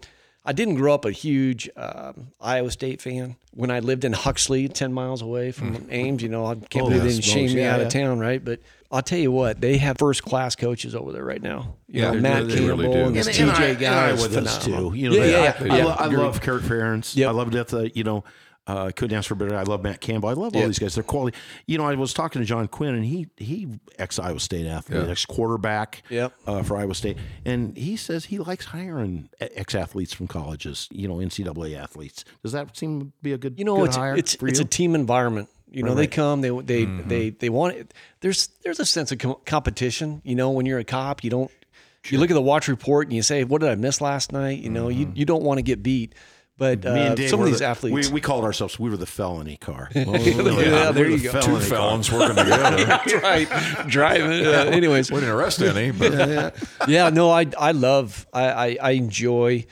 I 0.48 0.54
didn't 0.54 0.76
grow 0.76 0.93
up 0.93 1.06
a 1.06 1.12
huge 1.12 1.70
um, 1.76 2.28
Iowa 2.39 2.70
State 2.70 3.02
fan. 3.02 3.36
When 3.52 3.72
I 3.72 3.80
lived 3.80 4.06
in 4.06 4.14
Huxley, 4.14 4.68
ten 4.68 4.93
miles 4.93 5.22
away 5.22 5.52
from 5.52 5.88
Ames, 5.89 6.22
you 6.22 6.30
know, 6.30 6.46
I 6.46 6.56
can't 6.56 6.86
Oh, 6.86 6.89
believe 6.89 7.02
they 7.04 7.10
didn't 7.10 7.24
shame 7.24 7.48
me 7.54 7.62
Yeah, 7.62 7.74
out 7.74 7.80
yeah. 7.80 7.86
of 7.88 7.91
town, 7.91 8.20
right? 8.20 8.43
But 8.43 8.60
I'll 8.91 9.02
tell 9.02 9.18
you 9.18 9.32
what, 9.32 9.60
they 9.60 9.78
have 9.78 9.98
first 9.98 10.24
class 10.24 10.56
coaches 10.56 10.93
over 10.93 11.12
there 11.12 11.24
right 11.26 11.41
now. 11.41 11.76
You 11.88 12.02
Yeah, 12.02 12.12
know, 12.12 12.20
Matt 12.20 12.48
they 12.48 12.56
Campbell 12.58 12.78
really 12.78 12.93
do. 12.93 13.00
and 13.06 13.16
this 13.16 13.28
And- 13.28 13.38
and 13.39 13.52
I- 13.52 13.54
TJ 13.56 13.70
and 13.72 13.80
guy 13.80 14.06
Iowa 14.08 14.14
is 14.18 14.28
phenomenal. 14.28 14.91
too. 14.91 14.98
You 14.98 15.10
know, 15.10 15.16
yeah, 15.16 15.22
they- 15.24 15.32
yeah, 15.32 15.38
I, 15.38 15.41
yeah. 15.41 15.74
I, 15.74 15.78
yeah. 15.78 15.86
lo- 15.86 15.96
I 15.98 16.06
love 16.08 16.41
Kirk 16.41 16.62
Ferentz. 16.64 17.16
Yep. 17.16 17.28
I 17.28 17.32
love 17.32 17.52
Death. 17.52 17.74
Uh, 17.74 17.80
you 17.93 18.04
know, 18.04 18.24
uh, 18.68 18.91
couldn't 18.95 19.16
ask 19.18 19.28
for 19.28 19.36
better. 19.36 19.55
I 19.55 19.63
love 19.63 19.84
Matt 19.84 20.01
Campbell. 20.01 20.30
I 20.30 20.34
love 20.34 20.55
all 20.55 20.66
these 20.66 20.80
guys. 20.80 20.95
They're 20.95 21.03
quality. 21.03 21.38
You 21.68 21.78
know, 21.78 21.86
I 21.86 21.93
was 21.95 22.13
talking 22.13 22.41
to 22.41 22.45
John 22.45 22.68
Quinn, 22.68 22.95
and 22.95 23.05
he 23.05 23.28
he 23.38 23.68
ex 23.99 24.18
Iowa 24.20 24.39
State 24.39 24.66
athlete, 24.66 25.03
Yeah. 25.05 25.11
ex 25.11 25.26
quarterback. 25.26 26.01
Yep. 26.09 26.34
Uh, 26.47 26.63
for 26.63 26.78
Iowa 26.78 26.95
State, 26.95 27.18
and 27.45 27.78
he 27.78 27.95
says 27.95 28.26
he 28.26 28.39
likes 28.39 28.66
hiring 28.66 29.30
ex 29.39 29.76
athletes 29.76 30.13
from 30.13 30.28
colleges. 30.28 30.88
You 30.91 31.07
know, 31.07 31.16
NCAA 31.18 31.76
athletes. 31.78 32.26
Does 32.43 32.53
that 32.53 32.76
seem 32.76 32.99
to 33.01 33.11
be 33.22 33.34
a 33.34 33.38
good 33.38 33.59
you 33.59 33.66
know 33.66 33.78
good 33.86 33.89
it's 34.18 34.34
it's 34.34 34.43
it's 34.43 34.59
a 34.59 34.66
team 34.66 34.95
environment 34.95 35.49
you 35.72 35.82
know 35.84 35.89
Right, 35.89 35.95
they 35.95 36.01
right. 36.03 36.11
come 36.11 36.41
they 36.41 36.49
they 36.61 36.86
they 36.86 37.30
they 37.32 37.49
want 37.49 37.76
it 37.76 37.93
there's 38.22 38.47
there's 38.63 38.80
a 38.80 38.86
sense 38.86 39.11
of 39.11 39.18
com- 39.18 39.36
competition 39.45 40.22
you 40.24 40.36
know 40.36 40.51
when 40.51 40.66
you're 40.66 40.78
a 40.80 40.84
cop 40.84 41.24
you 41.24 41.30
don't 41.30 41.49
you 42.05 42.20
look 42.20 42.30
at 42.30 42.36
the 42.36 42.41
watch 42.41 42.68
report 42.68 43.07
and 43.07 43.16
you 43.16 43.24
say 43.24 43.43
what 43.43 43.61
did 43.61 43.70
i 43.72 43.76
miss 43.76 43.99
last 43.99 44.32
night 44.32 44.59
you 44.59 44.70
know 44.70 44.89
you, 44.89 45.11
you 45.16 45.26
don't 45.26 45.41
want 45.43 45.57
to 45.57 45.63
get 45.63 45.82
beat 45.82 46.13
but 46.58 46.86
uh, 46.86 46.93
Me 46.93 47.01
and 47.08 47.18
Dave 47.18 47.30
some 47.30 47.39
of 47.41 47.45
these 47.47 47.60
the- 47.60 47.66
athletes 47.66 48.08
We, 48.10 48.14
we 48.16 48.22
called 48.22 48.43
ourselves. 48.45 48.80
We 48.80 48.89
were 48.89 48.97
the 48.97 49.06
felony 49.06 49.58
car. 49.58 49.89
Yeah, 49.95 50.06
we 50.06 50.20
there 50.32 50.43
were 50.93 51.06
you 51.06 51.18
the 51.18 51.30
go. 51.32 51.41
Two 51.41 51.41
felony 51.41 51.60
car. 51.60 51.62
felons 51.62 52.12
working 52.12 52.36
together. 52.36 52.86
that's 52.86 53.14
right 53.16 53.88
driving 53.88 54.45
uh, 54.45 54.70
anyways 54.72 55.12
we 55.12 55.20
didn't 55.20 55.36
arrest 55.36 55.62
any, 55.62 55.91
but 55.91 56.56
yeah, 56.88 57.10
no, 57.10 57.30
I 57.32 57.47
I 57.60 57.72
love 57.72 58.26
I 58.34 58.45
I, 58.49 58.78
I 58.82 58.91
enjoy 58.91 59.66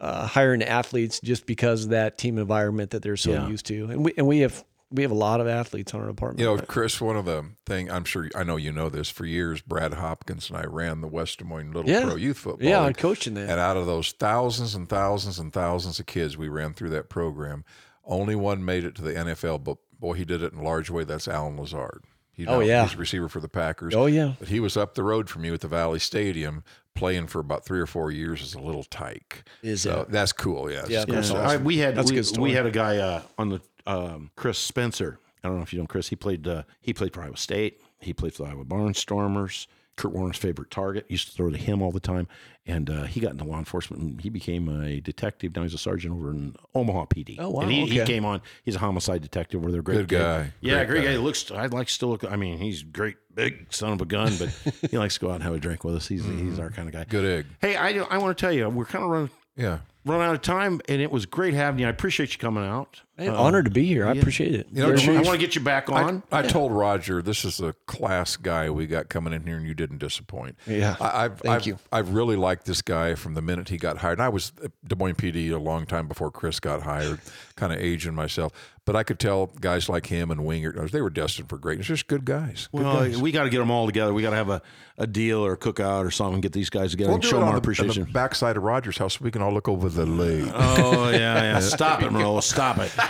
uh, 0.00 0.26
hiring 0.28 0.62
athletes 0.62 1.18
just 1.20 1.44
because 1.46 1.84
of 1.84 1.90
that 1.90 2.18
team 2.18 2.38
environment 2.38 2.90
that 2.92 3.02
they're 3.02 3.16
so 3.16 3.32
Yeah. 3.32 3.48
used 3.48 3.66
to, 3.66 3.86
and 3.90 4.04
we 4.04 4.14
and 4.16 4.26
we 4.28 4.38
have 4.40 4.64
we 4.90 5.02
have 5.02 5.10
a 5.10 5.14
lot 5.14 5.40
of 5.40 5.46
athletes 5.46 5.92
on 5.94 6.00
our 6.00 6.06
department. 6.06 6.40
You 6.40 6.46
know, 6.46 6.62
Chris, 6.62 7.00
one 7.00 7.16
of 7.16 7.24
the 7.26 7.44
thing 7.66 7.90
I'm 7.90 8.04
sure 8.04 8.28
I 8.34 8.42
know 8.42 8.56
you 8.56 8.72
know 8.72 8.88
this. 8.88 9.08
For 9.10 9.26
years, 9.26 9.60
Brad 9.60 9.92
Hopkins 9.94 10.48
and 10.48 10.58
I 10.58 10.64
ran 10.64 11.00
the 11.02 11.08
West 11.08 11.38
Des 11.38 11.44
Moines 11.44 11.72
Little 11.72 11.90
Yeah. 11.90 12.04
Pro 12.04 12.16
Youth 12.16 12.38
Football. 12.38 12.68
Yeah, 12.68 12.80
I 12.82 12.86
League. 12.88 12.96
coached 12.96 13.26
in 13.26 13.34
that. 13.34 13.50
And 13.50 13.60
out 13.60 13.76
of 13.76 13.86
those 13.86 14.12
thousands 14.12 14.74
and 14.74 14.88
thousands 14.88 15.38
and 15.38 15.52
thousands 15.52 16.00
of 16.00 16.06
kids 16.06 16.36
we 16.38 16.48
ran 16.48 16.72
through 16.74 16.90
that 16.90 17.08
program, 17.08 17.64
only 18.04 18.34
one 18.34 18.64
made 18.64 18.84
it 18.84 18.94
to 18.94 19.02
the 19.02 19.12
NFL. 19.12 19.62
But 19.64 19.76
boy, 20.00 20.14
he 20.14 20.24
did 20.24 20.42
it 20.42 20.52
in 20.52 20.58
a 20.60 20.62
large 20.64 20.88
way. 20.90 21.04
That's 21.04 21.28
Allen 21.28 21.58
Lazard. 21.58 22.04
He, 22.32 22.46
Oh, 22.46 22.60
yeah. 22.60 22.84
he's 22.84 22.94
a 22.94 22.98
receiver 22.98 23.28
for 23.28 23.40
the 23.40 23.48
Packers. 23.48 23.94
Oh, 23.96 24.06
yeah. 24.06 24.34
but 24.38 24.48
he 24.48 24.60
was 24.60 24.76
up 24.76 24.94
the 24.94 25.02
road 25.02 25.28
from 25.28 25.44
you 25.44 25.52
at 25.54 25.60
the 25.60 25.66
Valley 25.68 25.98
Stadium, 25.98 26.62
playing 26.94 27.26
for 27.26 27.40
about 27.40 27.64
three 27.64 27.80
or 27.80 27.86
four 27.86 28.12
years 28.12 28.40
as 28.42 28.54
a 28.54 28.60
little 28.60 28.84
tyke. 28.84 29.42
Is 29.60 29.82
so 29.82 30.02
it? 30.02 30.10
that's 30.10 30.32
cool. 30.32 30.70
Yeah, 30.70 30.84
Yeah, 30.88 31.04
cool 31.04 31.16
that's 31.16 31.28
stuff. 31.28 31.46
I, 31.46 31.56
we 31.56 31.78
had 31.78 31.96
That's 31.96 32.10
a 32.10 32.12
we, 32.12 32.16
good 32.18 32.26
story. 32.26 32.50
we 32.50 32.54
had 32.54 32.64
a 32.64 32.70
guy 32.70 32.98
uh, 32.98 33.22
on 33.38 33.48
the 33.48 33.60
um, 33.88 34.30
Chris 34.36 34.58
Spencer. 34.58 35.18
I 35.42 35.48
don't 35.48 35.56
know 35.56 35.62
if 35.62 35.72
you 35.72 35.80
know 35.80 35.86
Chris. 35.86 36.08
He 36.08 36.16
played 36.16 36.46
uh, 36.46 36.62
he 36.80 36.92
played 36.92 37.12
for 37.14 37.22
Iowa 37.22 37.36
State. 37.36 37.80
He 38.00 38.12
played 38.12 38.34
for 38.34 38.44
the 38.44 38.50
Iowa 38.50 38.64
Barnstormers. 38.64 39.66
Kurt 39.96 40.12
Warner's 40.12 40.36
favorite 40.36 40.70
target. 40.70 41.06
Used 41.08 41.26
to 41.28 41.32
throw 41.34 41.50
to 41.50 41.56
him 41.56 41.82
all 41.82 41.90
the 41.90 41.98
time, 41.98 42.28
and 42.66 42.88
uh, 42.88 43.02
he 43.04 43.18
got 43.18 43.32
into 43.32 43.42
law 43.42 43.58
enforcement. 43.58 44.00
and 44.00 44.20
He 44.20 44.30
became 44.30 44.68
a 44.68 45.00
detective. 45.00 45.56
Now 45.56 45.62
he's 45.64 45.74
a 45.74 45.78
sergeant 45.78 46.14
over 46.14 46.30
in 46.30 46.54
Omaha 46.72 47.06
PD. 47.06 47.34
Oh, 47.40 47.50
wow, 47.50 47.62
And 47.62 47.72
he, 47.72 47.84
he 47.86 48.04
came 48.04 48.24
on. 48.24 48.40
He's 48.62 48.76
a 48.76 48.78
homicide 48.78 49.22
detective. 49.22 49.60
Where 49.60 49.72
they're 49.72 49.82
great 49.82 50.06
Good 50.06 50.08
guy. 50.20 50.52
Yeah, 50.60 50.84
Great 50.84 50.88
great, 50.88 51.00
guy. 51.00 51.06
guy. 51.06 51.12
He 51.12 51.18
looks. 51.18 51.50
I'd 51.50 51.72
like 51.72 51.88
to 51.88 51.92
still 51.92 52.10
look. 52.10 52.22
I 52.30 52.36
mean, 52.36 52.58
he's 52.58 52.84
great, 52.84 53.16
big 53.34 53.72
son 53.72 53.92
of 53.92 54.00
a 54.00 54.04
gun, 54.06 54.32
but 54.38 54.50
he 54.88 54.96
likes 54.98 55.14
to 55.14 55.20
go 55.20 55.30
out 55.30 55.34
and 55.34 55.42
have 55.42 55.54
a 55.54 55.58
drink 55.58 55.82
with 55.82 55.96
us. 55.96 56.06
He's 56.06 56.24
he's 56.24 56.60
our 56.60 56.70
kind 56.70 56.86
of 56.88 56.94
guy. 56.94 57.02
Good 57.04 57.24
egg. 57.24 57.46
Hey, 57.60 57.74
I 57.74 57.88
I 57.98 58.18
want 58.18 58.36
to 58.38 58.40
tell 58.40 58.52
you, 58.52 58.68
we're 58.68 58.84
kind 58.84 59.02
of 59.04 59.10
running 59.10 59.30
Yeah. 59.56 59.78
Run 60.08 60.20
out 60.20 60.34
of 60.34 60.42
time, 60.42 60.80
and 60.88 61.00
it 61.00 61.10
was 61.10 61.26
great 61.26 61.54
having 61.54 61.80
you. 61.80 61.86
I 61.86 61.90
appreciate 61.90 62.32
you 62.32 62.38
coming 62.38 62.64
out. 62.64 63.02
Man, 63.18 63.34
honored 63.34 63.64
to 63.64 63.70
be 63.70 63.84
here. 63.84 64.06
I 64.06 64.12
appreciate 64.12 64.54
it. 64.54 64.68
You 64.72 64.82
know, 64.82 64.94
I 64.94 65.22
want 65.22 65.32
to 65.32 65.38
get 65.38 65.56
you 65.56 65.60
back 65.60 65.90
on. 65.90 66.22
I, 66.30 66.38
I 66.38 66.42
told 66.42 66.70
Roger 66.70 67.20
this 67.20 67.44
is 67.44 67.60
a 67.60 67.72
class 67.86 68.36
guy 68.36 68.70
we 68.70 68.86
got 68.86 69.08
coming 69.08 69.32
in 69.32 69.44
here, 69.44 69.56
and 69.56 69.66
you 69.66 69.74
didn't 69.74 69.98
disappoint. 69.98 70.56
Yeah. 70.68 70.94
I, 71.00 71.24
I've, 71.24 71.40
Thank 71.40 71.54
I've, 71.54 71.66
you. 71.66 71.78
I've 71.90 72.10
really 72.10 72.36
liked 72.36 72.64
this 72.64 72.80
guy 72.80 73.16
from 73.16 73.34
the 73.34 73.42
minute 73.42 73.70
he 73.70 73.76
got 73.76 73.98
hired. 73.98 74.18
And 74.18 74.24
I 74.24 74.28
was 74.28 74.52
at 74.62 74.70
Des 74.86 74.94
Moines 74.94 75.16
PD 75.16 75.50
a 75.52 75.58
long 75.58 75.84
time 75.84 76.06
before 76.06 76.30
Chris 76.30 76.60
got 76.60 76.82
hired, 76.82 77.18
kind 77.56 77.72
of 77.72 77.80
aging 77.80 78.14
myself. 78.14 78.52
But 78.88 78.96
I 78.96 79.02
could 79.02 79.18
tell 79.18 79.50
guys 79.60 79.90
like 79.90 80.06
him 80.06 80.30
and 80.30 80.40
Wingert, 80.40 80.90
they 80.92 81.02
were 81.02 81.10
destined 81.10 81.50
for 81.50 81.58
greatness. 81.58 81.88
Just 81.88 82.06
good 82.06 82.24
guys. 82.24 82.70
Good 82.72 82.84
well, 82.84 83.00
guys. 83.00 83.18
we 83.20 83.32
got 83.32 83.42
to 83.42 83.50
get 83.50 83.58
them 83.58 83.70
all 83.70 83.84
together. 83.84 84.14
We 84.14 84.22
got 84.22 84.30
to 84.30 84.36
have 84.36 84.48
a, 84.48 84.62
a 84.96 85.06
deal 85.06 85.44
or 85.44 85.52
a 85.52 85.56
cookout 85.58 86.06
or 86.06 86.10
something. 86.10 86.40
Get 86.40 86.54
these 86.54 86.70
guys 86.70 86.92
together 86.92 87.08
We'll 87.10 87.16
and 87.16 87.24
show 87.24 87.32
them 87.38 87.40
our 87.40 87.44
the, 87.44 87.48
on 87.48 87.54
the 87.56 87.58
appreciation. 87.58 88.04
backside 88.10 88.56
of 88.56 88.62
Roger's 88.62 88.96
house 88.96 89.18
so 89.18 89.24
we 89.26 89.30
can 89.30 89.42
all 89.42 89.52
look 89.52 89.68
over 89.68 89.90
the 89.90 90.06
lake. 90.06 90.50
Oh 90.54 91.10
yeah, 91.10 91.42
yeah. 91.42 91.60
Stop 91.60 92.02
it, 92.02 92.10
Merle. 92.10 92.40
Stop 92.40 92.78
it. 92.78 92.90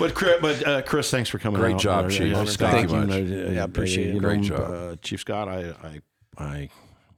But 0.00 0.14
Chris, 0.14 0.38
but 0.40 0.66
uh, 0.66 0.82
Chris, 0.82 1.08
thanks 1.12 1.30
for 1.30 1.38
coming. 1.38 1.60
Great 1.60 1.74
out. 1.74 1.80
job, 1.80 2.04
Uh, 2.06 2.08
Chief. 2.10 2.34
uh, 2.34 2.44
Thank 2.44 2.90
you 2.90 2.96
uh, 2.96 3.00
much. 3.06 3.14
uh, 3.14 3.18
Yeah, 3.22 3.62
appreciate 3.62 4.16
it. 4.16 4.18
Great 4.18 4.40
know, 4.40 4.48
job. 4.48 4.70
uh, 4.72 4.96
Chief 5.00 5.20
Scott. 5.20 5.48
I, 5.48 5.74
I, 5.84 6.00
I 6.44 6.70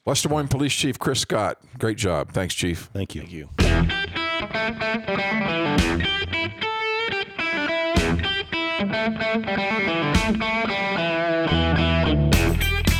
West 0.05 0.25
Des 0.25 0.29
Moines 0.29 0.49
Police 0.49 0.75
Chief 0.75 0.99
Chris 0.99 1.21
Scott. 1.21 1.57
Great 1.79 1.97
job. 1.97 2.33
Thanks, 2.33 2.55
Chief. 2.55 2.91
thank 2.93 3.15
you. 3.15 3.49
Thank 3.59 3.89
you. 6.05 6.20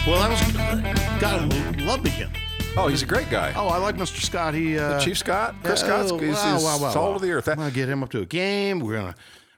Well, 0.07 0.19
that 0.19 0.31
was 0.31 1.21
God. 1.21 1.81
Loved 1.83 2.09
him. 2.09 2.31
Oh, 2.75 2.89
he's 2.89 3.03
a 3.03 3.07
great 3.07 3.29
guy. 3.29 3.53
Oh, 3.55 3.69
I 3.69 3.77
like 3.77 3.97
Mr. 3.97 4.19
Scott. 4.19 4.55
He 4.55 4.79
uh, 4.79 4.99
Chief 5.01 5.19
Scott, 5.19 5.55
Chris 5.63 5.83
oh, 5.83 5.87
Scott's 5.87 6.11
he's, 6.23 6.33
wow, 6.33 6.59
wow, 6.59 6.79
wow, 6.81 6.91
salt 6.91 7.11
wow. 7.11 7.17
of 7.17 7.21
the 7.21 7.31
earth. 7.33 7.49
I'm 7.49 7.57
gonna 7.57 7.71
get 7.71 7.89
him 7.89 8.03
up 8.03 8.09
to 8.11 8.23
a 8.23 8.27
game. 8.27 8.81
We're 8.81 8.97
gonna 8.97 9.15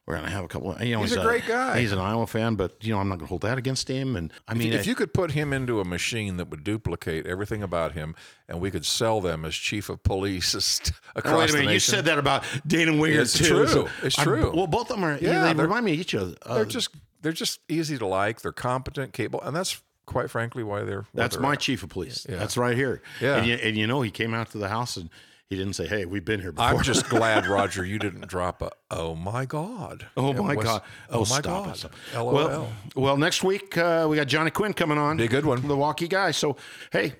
we're 0.06 0.16
gonna 0.16 0.30
have 0.30 0.44
a 0.44 0.48
couple. 0.48 0.72
Of, 0.72 0.82
you 0.82 0.94
know, 0.96 1.02
He's 1.02 1.12
a 1.12 1.20
great 1.22 1.46
guy. 1.46 1.78
He's 1.80 1.92
an 1.92 1.98
Iowa 1.98 2.26
fan, 2.26 2.56
but 2.56 2.76
you 2.84 2.92
know, 2.92 2.98
I'm 2.98 3.08
not 3.08 3.18
gonna 3.18 3.28
hold 3.28 3.42
that 3.42 3.56
against 3.58 3.88
him. 3.88 4.16
And 4.16 4.32
I 4.48 4.54
mean, 4.54 4.72
if 4.72 4.86
you 4.86 4.94
could 4.94 5.14
put 5.14 5.30
him 5.32 5.52
into 5.52 5.80
a 5.80 5.84
machine 5.84 6.36
that 6.38 6.48
would 6.50 6.64
duplicate 6.64 7.26
everything 7.26 7.62
about 7.62 7.92
him, 7.92 8.14
and 8.48 8.60
we 8.60 8.70
could 8.70 8.84
sell 8.84 9.20
them 9.20 9.44
as 9.44 9.54
chief 9.54 9.88
of 9.88 10.02
police 10.02 10.54
across 11.14 11.34
Oh, 11.34 11.38
wait 11.38 11.50
a 11.50 11.52
the 11.52 11.58
minute! 11.60 11.72
You 11.74 11.78
said 11.80 12.04
that 12.06 12.18
about 12.18 12.44
Dana 12.66 12.92
Wingert 12.92 13.20
It's 13.22 13.38
too. 13.38 13.44
true. 13.46 13.66
so 13.68 13.88
It's 14.02 14.18
I- 14.18 14.24
true. 14.24 14.52
well, 14.54 14.66
both 14.66 14.90
of 14.90 14.96
them 14.96 15.04
are. 15.04 15.18
Yeah, 15.20 15.46
Yeah, 15.46 15.52
they 15.52 15.62
remind 15.62 15.84
me 15.84 15.92
of 15.94 16.00
each 16.00 16.14
other. 16.14 16.34
Uh, 16.44 16.54
they're 16.56 16.64
just 16.64 16.88
they're 17.22 17.32
just 17.32 17.60
easy 17.68 17.96
to 17.98 18.06
like. 18.06 18.40
They're 18.42 18.50
competent, 18.52 19.12
capable, 19.12 19.40
and 19.46 19.54
that's 19.54 19.80
quite 20.06 20.30
frankly 20.30 20.64
why 20.64 20.82
they're. 20.82 21.02
why 21.02 21.06
That's 21.14 21.36
they're 21.36 21.42
my 21.42 21.52
at. 21.52 21.60
chief 21.60 21.84
of 21.84 21.90
police. 21.90 22.26
Yeah. 22.28 22.36
That's 22.38 22.56
right 22.56 22.76
here. 22.76 23.02
Yeah. 23.20 23.36
and 23.36 23.46
you, 23.46 23.54
and 23.54 23.76
you 23.76 23.86
know, 23.86 24.02
he 24.02 24.10
came 24.10 24.34
out 24.34 24.50
to 24.50 24.58
the 24.58 24.68
house 24.68 24.96
and 24.96 25.08
he 25.52 25.58
didn't 25.58 25.74
say, 25.74 25.86
"Hey, 25.86 26.06
we've 26.06 26.24
been 26.24 26.40
here 26.40 26.50
before." 26.52 26.70
I'm 26.70 26.82
just 26.82 27.08
glad, 27.10 27.46
Roger, 27.58 27.84
you 27.84 27.98
didn't 27.98 28.26
drop 28.26 28.62
a. 28.62 28.70
Oh 28.90 29.14
my 29.14 29.44
God! 29.44 30.06
Oh 30.16 30.30
It 30.30 30.36
my 30.38 30.54
was- 30.54 30.64
God! 30.64 30.82
Oh, 31.10 31.18
my 31.20 31.24
stop 31.24 31.42
God! 31.66 31.74
It, 31.74 31.78
stop. 31.78 31.92
LOL. 32.14 32.32
Well, 32.32 32.72
well, 32.96 33.16
next 33.18 33.44
week 33.44 33.76
uh, 33.76 34.06
we 34.08 34.16
got 34.16 34.26
Johnny 34.28 34.50
Quinn 34.50 34.72
coming 34.72 34.96
on. 34.96 35.18
Be 35.18 35.24
a 35.24 35.28
good 35.28 35.44
one. 35.44 35.66
The 35.68 35.76
Walkie 35.76 36.08
guy. 36.08 36.30
So, 36.30 36.56
hey, 36.90 37.12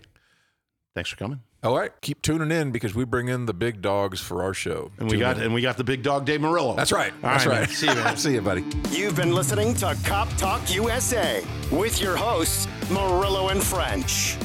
thanks 0.94 1.10
for 1.10 1.16
coming. 1.16 1.40
All 1.64 1.78
right, 1.78 1.92
keep 2.00 2.22
tuning 2.22 2.50
in 2.50 2.72
because 2.72 2.92
we 2.92 3.04
bring 3.04 3.28
in 3.28 3.46
the 3.46 3.54
big 3.54 3.82
dogs 3.82 4.20
for 4.20 4.42
our 4.42 4.52
show. 4.52 4.90
And 4.98 5.06
we 5.08 5.12
Tune 5.12 5.20
got 5.20 5.36
in. 5.36 5.44
and 5.44 5.54
we 5.54 5.60
got 5.60 5.76
the 5.76 5.84
big 5.84 6.02
dog 6.02 6.24
Dave 6.24 6.40
Murillo. 6.40 6.74
That's 6.74 6.90
right. 6.90 7.12
All 7.12 7.30
That's 7.30 7.46
right, 7.46 7.60
right. 7.60 7.68
See 7.70 7.86
you. 7.86 8.16
See 8.16 8.34
you, 8.34 8.40
buddy. 8.40 8.64
You've 8.90 9.14
been 9.14 9.32
listening 9.32 9.74
to 9.74 9.96
Cop 10.04 10.28
Talk 10.36 10.74
USA 10.74 11.44
with 11.70 12.00
your 12.00 12.16
hosts, 12.16 12.66
Murillo 12.90 13.48
and 13.50 13.62
French. 13.62 14.36